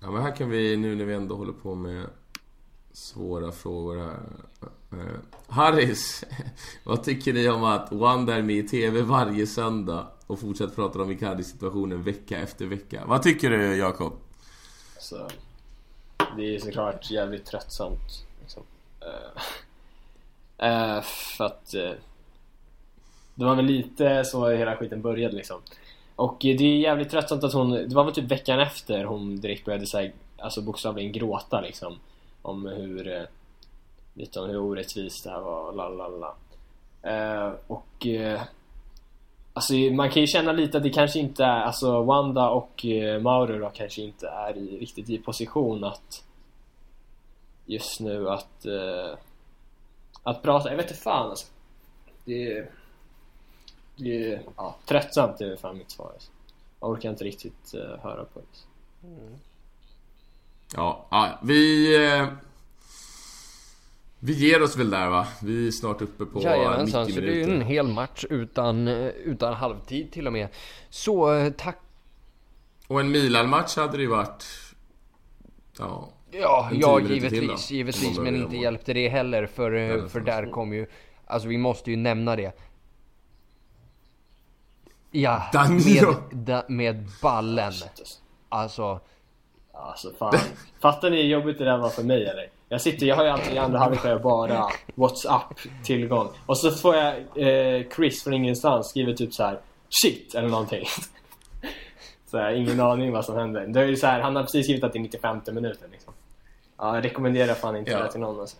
Ja 0.00 0.10
men 0.10 0.22
här 0.22 0.36
kan 0.36 0.50
vi, 0.50 0.76
nu 0.76 0.96
när 0.96 1.04
vi 1.04 1.14
ändå 1.14 1.36
håller 1.36 1.52
på 1.52 1.74
med 1.74 2.06
svåra 2.92 3.52
frågor 3.52 3.98
här. 3.98 4.20
Eh, 4.92 5.20
Harris, 5.48 6.24
vad 6.84 7.04
tycker 7.04 7.32
ni 7.32 7.48
om 7.48 7.64
att 7.64 7.92
Wanda 7.92 8.34
är 8.34 8.42
med 8.42 8.56
i 8.56 8.68
TV 8.68 9.02
varje 9.02 9.46
söndag 9.46 10.06
och 10.26 10.40
fortsätter 10.40 10.74
prata 10.74 11.02
om 11.02 11.10
Icardi-situationen 11.10 12.02
vecka 12.02 12.38
efter 12.38 12.66
vecka? 12.66 13.04
Vad 13.06 13.22
tycker 13.22 13.50
du 13.50 13.76
Jakob? 13.76 14.12
Alltså... 14.94 15.28
det 16.36 16.54
är 16.54 16.58
såklart 16.58 17.10
jävligt 17.10 17.46
tröttsamt. 17.46 18.26
Liksom. 18.40 18.62
Eh, 20.58 21.02
för 21.02 21.44
att 21.44 21.74
eh, 21.74 21.92
det 23.40 23.46
var 23.46 23.54
väl 23.54 23.64
lite 23.64 24.24
så 24.24 24.48
hela 24.48 24.76
skiten 24.76 25.02
började 25.02 25.36
liksom. 25.36 25.60
Och 26.16 26.36
det 26.40 26.64
är 26.64 26.78
jävligt 26.78 27.10
tröttsamt 27.10 27.44
att 27.44 27.52
hon, 27.52 27.70
det 27.70 27.94
var 27.94 28.04
väl 28.04 28.14
typ 28.14 28.30
veckan 28.30 28.60
efter 28.60 29.04
hon 29.04 29.40
direkt 29.40 29.64
började 29.64 29.86
säga, 29.86 30.12
alltså 30.38 30.62
bokstavligen 30.62 31.12
gråta 31.12 31.60
liksom. 31.60 31.98
Om 32.42 32.66
hur, 32.66 33.08
eh, 33.08 33.22
lite 34.14 34.40
om 34.40 34.50
hur 34.50 34.58
orättvist 34.60 35.24
det 35.24 35.30
här 35.30 35.40
var, 35.40 35.72
la 35.72 35.88
la 35.88 36.08
la. 36.08 36.34
Eh, 37.02 37.52
och 37.66 38.06
uh, 38.06 38.40
Alltså 39.52 39.74
man 39.74 40.10
kan 40.10 40.20
ju 40.20 40.26
känna 40.26 40.52
lite 40.52 40.76
att 40.76 40.82
det 40.82 40.90
kanske 40.90 41.18
inte 41.18 41.44
är, 41.44 41.60
alltså 41.60 42.02
Wanda 42.02 42.50
och 42.50 42.84
uh, 42.84 43.20
Mauro 43.20 43.58
då 43.58 43.70
kanske 43.70 44.02
inte 44.02 44.28
är 44.28 44.56
i, 44.56 44.78
riktigt 44.78 45.10
i 45.10 45.18
position 45.18 45.84
att 45.84 46.24
just 47.66 48.00
nu 48.00 48.30
att 48.30 48.66
uh, 48.66 49.18
att 50.22 50.42
prata, 50.42 50.70
jag 50.70 50.76
vet 50.76 50.90
inte 50.90 51.02
fan 51.02 51.30
alltså. 51.30 51.46
Det 52.24 52.52
är, 52.52 52.70
det 54.04 54.32
är 54.32 54.42
ja, 54.56 54.76
tröttsamt 54.86 55.40
är 55.40 55.56
fan 55.56 55.78
mitt 55.78 55.90
svar 55.90 56.10
alltså. 56.14 56.30
Jag 56.80 56.90
orkar 56.90 57.10
inte 57.10 57.24
riktigt 57.24 57.74
eh, 57.74 58.02
höra 58.02 58.24
på 58.24 58.40
det. 58.40 58.46
Ja, 60.76 61.06
ja 61.10 61.38
vi... 61.42 61.94
Eh, 62.06 62.26
Vi 64.22 64.32
ger 64.32 64.62
oss 64.62 64.76
väl 64.76 64.90
där 64.90 65.08
va? 65.08 65.26
Vi 65.42 65.66
är 65.66 65.70
snart 65.70 66.02
uppe 66.02 66.24
på 66.24 66.42
Jajamensan, 66.42 67.02
90 67.06 67.14
så 67.14 67.20
det 67.20 67.26
är 67.26 67.30
ju 67.34 67.40
minuter. 67.40 67.54
en 67.60 67.62
hel 67.66 67.88
match 67.88 68.24
utan, 68.30 68.88
eh, 68.88 69.06
utan 69.06 69.54
halvtid 69.54 70.12
till 70.12 70.26
och 70.26 70.32
med. 70.32 70.48
Så 70.90 71.34
eh, 71.34 71.52
tack. 71.52 71.78
Och 72.86 73.00
en 73.00 73.10
Milan-match 73.10 73.76
hade 73.76 73.96
det 73.96 74.02
ju 74.02 74.08
varit... 74.08 74.44
Ja. 75.78 76.08
Ja, 76.30 76.70
ja 76.72 76.96
minuter 76.96 77.14
givetvis, 77.14 77.68
då. 77.68 77.74
givetvis. 77.74 78.18
Men 78.18 78.36
inte 78.36 78.56
hjälpte 78.56 78.92
det 78.92 79.08
heller 79.08 79.46
för, 79.46 80.08
för 80.08 80.20
där 80.20 80.50
kom 80.50 80.72
ju... 80.72 80.86
Alltså 81.26 81.48
vi 81.48 81.58
måste 81.58 81.90
ju 81.90 81.96
nämna 81.96 82.36
det. 82.36 82.52
Ja, 85.10 85.42
med, 85.68 86.14
da, 86.30 86.62
med 86.68 87.08
ballen. 87.22 87.72
Alltså, 88.48 89.00
Alltså 89.72 90.12
fan. 90.18 90.34
Fattar 90.80 91.10
ni 91.10 91.16
hur 91.16 91.28
jobbigt 91.28 91.58
det 91.58 91.64
där 91.64 91.78
var 91.78 91.88
för 91.88 92.02
mig 92.02 92.26
eller? 92.26 92.48
Jag 92.68 92.80
sitter, 92.80 93.06
jag 93.06 93.16
har 93.16 93.24
ju 93.24 93.30
alltid 93.30 93.54
i 93.54 93.58
andra 93.58 93.78
halvlek 93.78 94.22
bara 94.22 94.68
WhatsApp 94.94 95.54
tillgång. 95.84 96.28
Och 96.46 96.58
så 96.58 96.70
får 96.70 96.96
jag 96.96 97.14
eh, 97.34 97.86
Chris 97.96 98.24
från 98.24 98.34
ingenstans 98.34 98.88
skriver 98.88 99.12
typ 99.12 99.34
så 99.34 99.42
här 99.42 99.60
Shit! 99.88 100.34
Eller 100.34 100.48
någonting. 100.48 100.84
Så 102.30 102.38
här, 102.38 102.52
ingen 102.52 102.80
aning 102.80 103.12
vad 103.12 103.24
som 103.24 103.36
händer. 103.36 103.66
Det 103.66 103.80
är 103.80 103.84
ju 103.84 103.96
så 103.96 104.06
här, 104.06 104.20
han 104.20 104.36
har 104.36 104.42
precis 104.42 104.66
skrivit 104.66 104.84
att 104.84 104.92
det 104.92 104.98
är 104.98 105.00
95 105.00 105.40
minuten 105.46 105.90
liksom. 105.90 106.12
Ja, 106.78 106.94
jag 106.94 107.04
rekommenderar 107.04 107.54
fan 107.54 107.76
inte 107.76 107.90
Ja. 107.90 108.02
det 108.02 108.10
till 108.12 108.20
någon 108.20 108.40
alltså. 108.40 108.56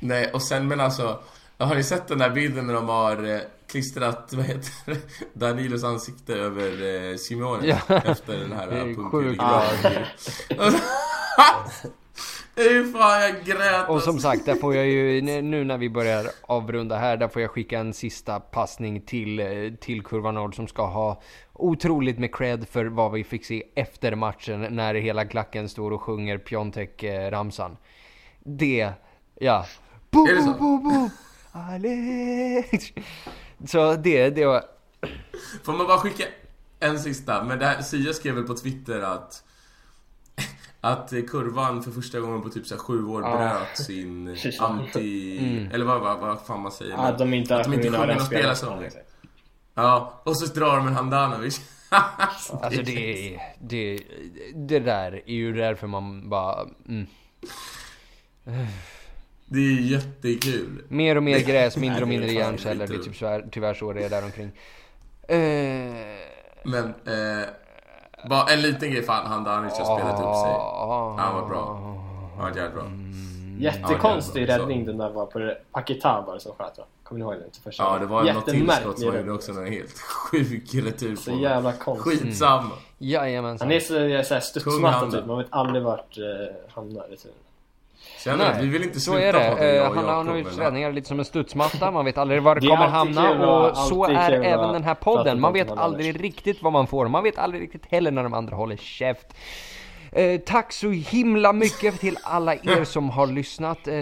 Nej, 0.00 0.30
och 0.32 0.42
sen 0.42 0.68
men 0.68 0.80
alltså... 0.80 1.18
Har 1.60 1.74
ni 1.74 1.82
sett 1.82 2.08
den 2.08 2.18
där 2.18 2.30
bilden 2.30 2.66
när 2.66 2.74
de 2.74 2.88
har 2.88 3.34
eh, 3.34 3.40
klistrat, 3.66 4.32
vad 4.36 4.44
heter 4.46 4.72
det, 4.86 4.98
Danilos 5.32 5.84
ansikte 5.84 6.34
över 6.34 7.10
eh, 7.10 7.16
Simone 7.16 7.66
Ja. 7.88 7.96
efter 8.04 8.36
den 8.38 8.52
här 8.52 8.66
Det 8.70 8.76
är 8.78 8.84
punkten 8.84 9.10
sjukt. 9.10 9.42
i 9.42 9.44
Det 12.54 12.84
fan, 12.92 13.22
jag 13.22 13.44
grät 13.44 13.88
och 13.88 14.02
som 14.02 14.18
sagt, 14.18 14.46
där 14.46 14.54
får 14.54 14.74
jag 14.74 14.86
ju, 14.86 15.22
nu 15.42 15.64
när 15.64 15.78
vi 15.78 15.90
börjar 15.90 16.26
avrunda 16.42 16.96
här, 16.96 17.16
där 17.16 17.28
får 17.28 17.42
jag 17.42 17.50
skicka 17.50 17.78
en 17.78 17.94
sista 17.94 18.40
passning 18.40 19.00
till, 19.00 19.40
eh, 19.40 19.46
till 19.80 20.02
Kurva 20.02 20.30
Nord 20.30 20.56
som 20.56 20.68
ska 20.68 20.86
ha 20.86 21.22
otroligt 21.52 22.18
med 22.18 22.34
cred 22.34 22.68
för 22.68 22.84
vad 22.84 23.12
vi 23.12 23.24
fick 23.24 23.44
se 23.44 23.62
efter 23.74 24.14
matchen 24.14 24.66
när 24.70 24.94
hela 24.94 25.24
klacken 25.24 25.68
står 25.68 25.90
och 25.90 26.02
sjunger 26.02 26.38
Piontek-ramsan. 26.38 27.76
Det, 28.44 28.90
ja. 29.40 29.66
Bo, 30.10 30.26
bo, 30.26 30.52
bo, 30.58 30.78
bo. 30.78 31.10
Alex. 31.52 32.92
Så 33.66 33.96
det, 33.96 34.30
det 34.30 34.46
var... 34.46 34.64
Får 35.62 35.72
man 35.72 35.86
bara 35.86 35.98
skicka 35.98 36.24
en 36.80 36.98
sista? 36.98 37.44
Men 37.44 37.58
det 37.58 37.66
här, 37.66 37.82
Sia 37.82 38.12
skrev 38.12 38.34
väl 38.34 38.44
på 38.44 38.54
Twitter 38.54 39.00
att 39.00 39.44
att 40.80 41.10
kurvan 41.10 41.82
för 41.82 41.90
första 41.90 42.20
gången 42.20 42.42
på 42.42 42.48
typ 42.48 42.66
så 42.66 42.74
här 42.74 42.82
sju 42.82 43.06
år 43.06 43.22
Ja. 43.22 43.36
bröt 43.36 43.86
sin 43.86 44.28
anti... 44.60 45.38
Mm. 45.38 45.72
Eller 45.72 45.84
vad, 45.84 46.00
vad, 46.00 46.18
vad 46.18 46.40
fan 46.46 46.60
man 46.60 46.72
säger. 46.72 46.94
Att 46.94 47.18
de 47.18 47.34
inte 47.34 47.56
att 47.56 47.64
de 47.64 47.74
inte 47.74 47.90
sjunger 47.90 48.54
sång. 48.54 48.82
exakt. 48.82 49.06
Ja, 49.74 50.20
och 50.24 50.36
så 50.36 50.46
drar 50.46 50.76
de 50.76 50.86
en 50.86 50.94
Handanovic. 50.94 51.60
Alltså 52.62 52.82
det, 52.82 53.40
det, 53.60 54.00
det 54.54 54.78
där 54.78 55.12
är 55.26 55.34
ju 55.34 55.52
därför 55.52 55.86
man 55.86 56.28
bara... 56.28 56.66
Mm. 56.88 57.06
Det 59.52 59.58
är 59.60 59.80
jättekul. 59.80 60.82
Mer 60.88 61.16
och 61.16 61.22
mer 61.22 61.38
gräs, 61.38 61.76
mindre 61.76 62.02
och 62.02 62.08
mindre 62.08 62.32
hjärnceller. 62.32 62.86
Det 62.86 62.94
är 62.94 62.98
typ 62.98 63.18
tyvärr, 63.18 63.44
tyvärr 63.50 63.74
så 63.74 63.92
det 63.92 64.04
är 64.04 64.10
där 64.10 64.24
omkring. 64.24 64.50
Eh, 65.28 65.38
Men, 66.62 66.84
eh, 66.84 67.48
bara 68.28 68.46
en 68.52 68.60
liten 68.62 68.90
grej 68.90 69.02
fan, 69.02 69.26
Handanovic 69.26 69.72
har 69.72 69.98
spelat 69.98 70.14
upp 70.14 70.36
sig. 70.36 70.52
Han 71.24 71.34
var 71.34 71.48
bra. 71.48 71.74
Han 72.36 72.50
var 72.50 72.56
jävligt 72.56 72.74
bra. 72.74 72.84
Jättekonstig 73.58 74.42
är 74.42 74.46
bra. 74.46 74.58
räddning 74.58 74.84
den 74.86 74.98
där 74.98 75.10
var 75.10 75.26
på 75.26 75.38
det. 75.38 75.58
Paketa 75.72 76.24
var 76.26 76.34
det 76.34 76.40
som 76.40 76.52
sköt 76.52 76.78
va? 76.78 76.84
Kommer 77.02 77.18
ni 77.18 77.24
ihåg 77.24 77.34
det? 77.34 77.50
Till 77.50 77.62
första 77.62 77.82
Ja, 77.82 77.98
det 77.98 78.06
var 78.06 78.32
något 78.32 78.46
tillskott 78.46 78.98
som 78.98 79.08
han 79.08 79.18
gjorde 79.18 79.32
också, 79.32 79.52
någon 79.52 79.66
helt 79.66 79.98
sjuk 80.00 80.74
retur 80.74 81.16
på 81.16 81.20
Så 81.22 81.30
honom. 81.30 81.42
jävla 81.42 81.72
konstigt. 81.72 82.20
Skitsamma. 82.22 82.70
Jajamensan. 82.98 83.68
Han 83.68 83.76
är 83.76 83.80
så, 83.80 84.24
så 84.28 84.34
här 84.34 84.40
studsmatta 84.40 84.96
han 84.98 85.10
typ. 85.10 85.26
Man 85.26 85.38
vet 85.38 85.46
aldrig 85.50 85.82
vart 85.84 86.18
eh, 86.18 86.24
hamnar 86.74 87.02
returen. 87.02 87.34
Känner 88.24 88.36
Nej, 88.36 88.48
att 88.48 88.62
vi 88.62 88.66
vill 88.66 88.82
inte 88.82 89.00
Så 89.00 89.10
sluta 89.12 89.26
är 89.42 89.50
på 89.50 89.56
det. 89.60 89.74
jag 89.74 89.76
Eh, 89.76 89.82
Han 89.82 89.96
Jakob, 90.06 90.08
har 90.10 90.24
men- 90.24 90.44
räddningar 90.44 90.92
lite 90.92 91.08
som 91.08 91.18
en 91.18 91.24
studsmatta. 91.24 91.90
Man 91.90 92.04
vet 92.04 92.18
aldrig 92.18 92.42
var 92.42 92.54
det 92.54 92.60
Det 92.60 92.66
är 92.66 92.70
kommer 92.70 92.86
hamna. 92.86 93.30
Och 93.68 93.76
så 93.76 94.04
är 94.04 94.30
även 94.32 94.72
den 94.72 94.84
här 94.84 94.94
prata 94.94 95.18
podden. 95.18 95.40
Man 95.40 95.52
vet 95.52 95.70
aldrig 95.70 96.24
riktigt 96.24 96.62
vad 96.62 96.72
man 96.72 96.86
får. 96.86 97.08
Man 97.08 97.22
vet 97.22 97.38
aldrig 97.38 97.62
riktigt 97.62 97.86
heller 97.86 98.10
när 98.10 98.22
de 98.22 98.34
andra 98.34 98.56
håller 98.56 98.76
käft. 98.76 99.26
Eh, 100.12 100.40
tack 100.40 100.72
så 100.72 100.90
himla 100.90 101.52
mycket 101.52 102.00
till 102.00 102.18
alla 102.22 102.54
er 102.54 102.84
som 102.84 103.10
har 103.10 103.26
lyssnat. 103.26 103.88
Eh, 103.88 103.94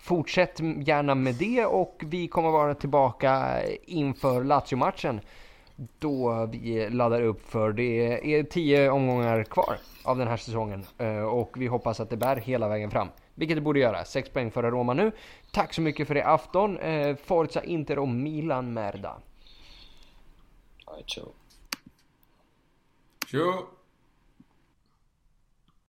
fortsätt 0.00 0.60
gärna 0.86 1.14
med 1.14 1.34
det 1.34 1.64
och 1.66 2.00
vi 2.06 2.28
kommer 2.28 2.50
vara 2.50 2.74
tillbaka 2.74 3.44
inför 3.86 4.44
Lazio-matchen. 4.44 5.20
Då 5.98 6.46
vi 6.46 6.90
laddar 6.90 7.22
upp 7.22 7.50
för 7.50 7.72
det 7.72 8.34
är 8.34 8.42
tio 8.42 8.90
omgångar 8.90 9.44
kvar 9.44 9.76
av 10.04 10.18
den 10.18 10.28
här 10.28 10.36
säsongen. 10.36 10.84
Eh, 10.98 11.22
och 11.22 11.54
vi 11.56 11.66
hoppas 11.66 12.00
att 12.00 12.10
det 12.10 12.16
bär 12.16 12.36
hela 12.36 12.68
vägen 12.68 12.90
fram. 12.90 13.08
Vilket 13.34 13.56
det 13.56 13.60
borde 13.60 13.80
göra. 13.80 14.04
Sex 14.04 14.30
poäng 14.30 14.50
före 14.50 14.70
Roma 14.70 14.94
nu. 14.94 15.12
Tack 15.52 15.74
så 15.74 15.80
mycket 15.80 16.08
för 16.08 16.14
det 16.14 16.26
afton. 16.26 16.78
Eh, 16.78 17.16
Forza 17.16 17.64
Inter 17.64 17.98
och 17.98 18.08
Milan 18.08 18.72
Merda. 18.72 19.16
Tjo. 21.06 21.32
Tjo! 23.26 23.77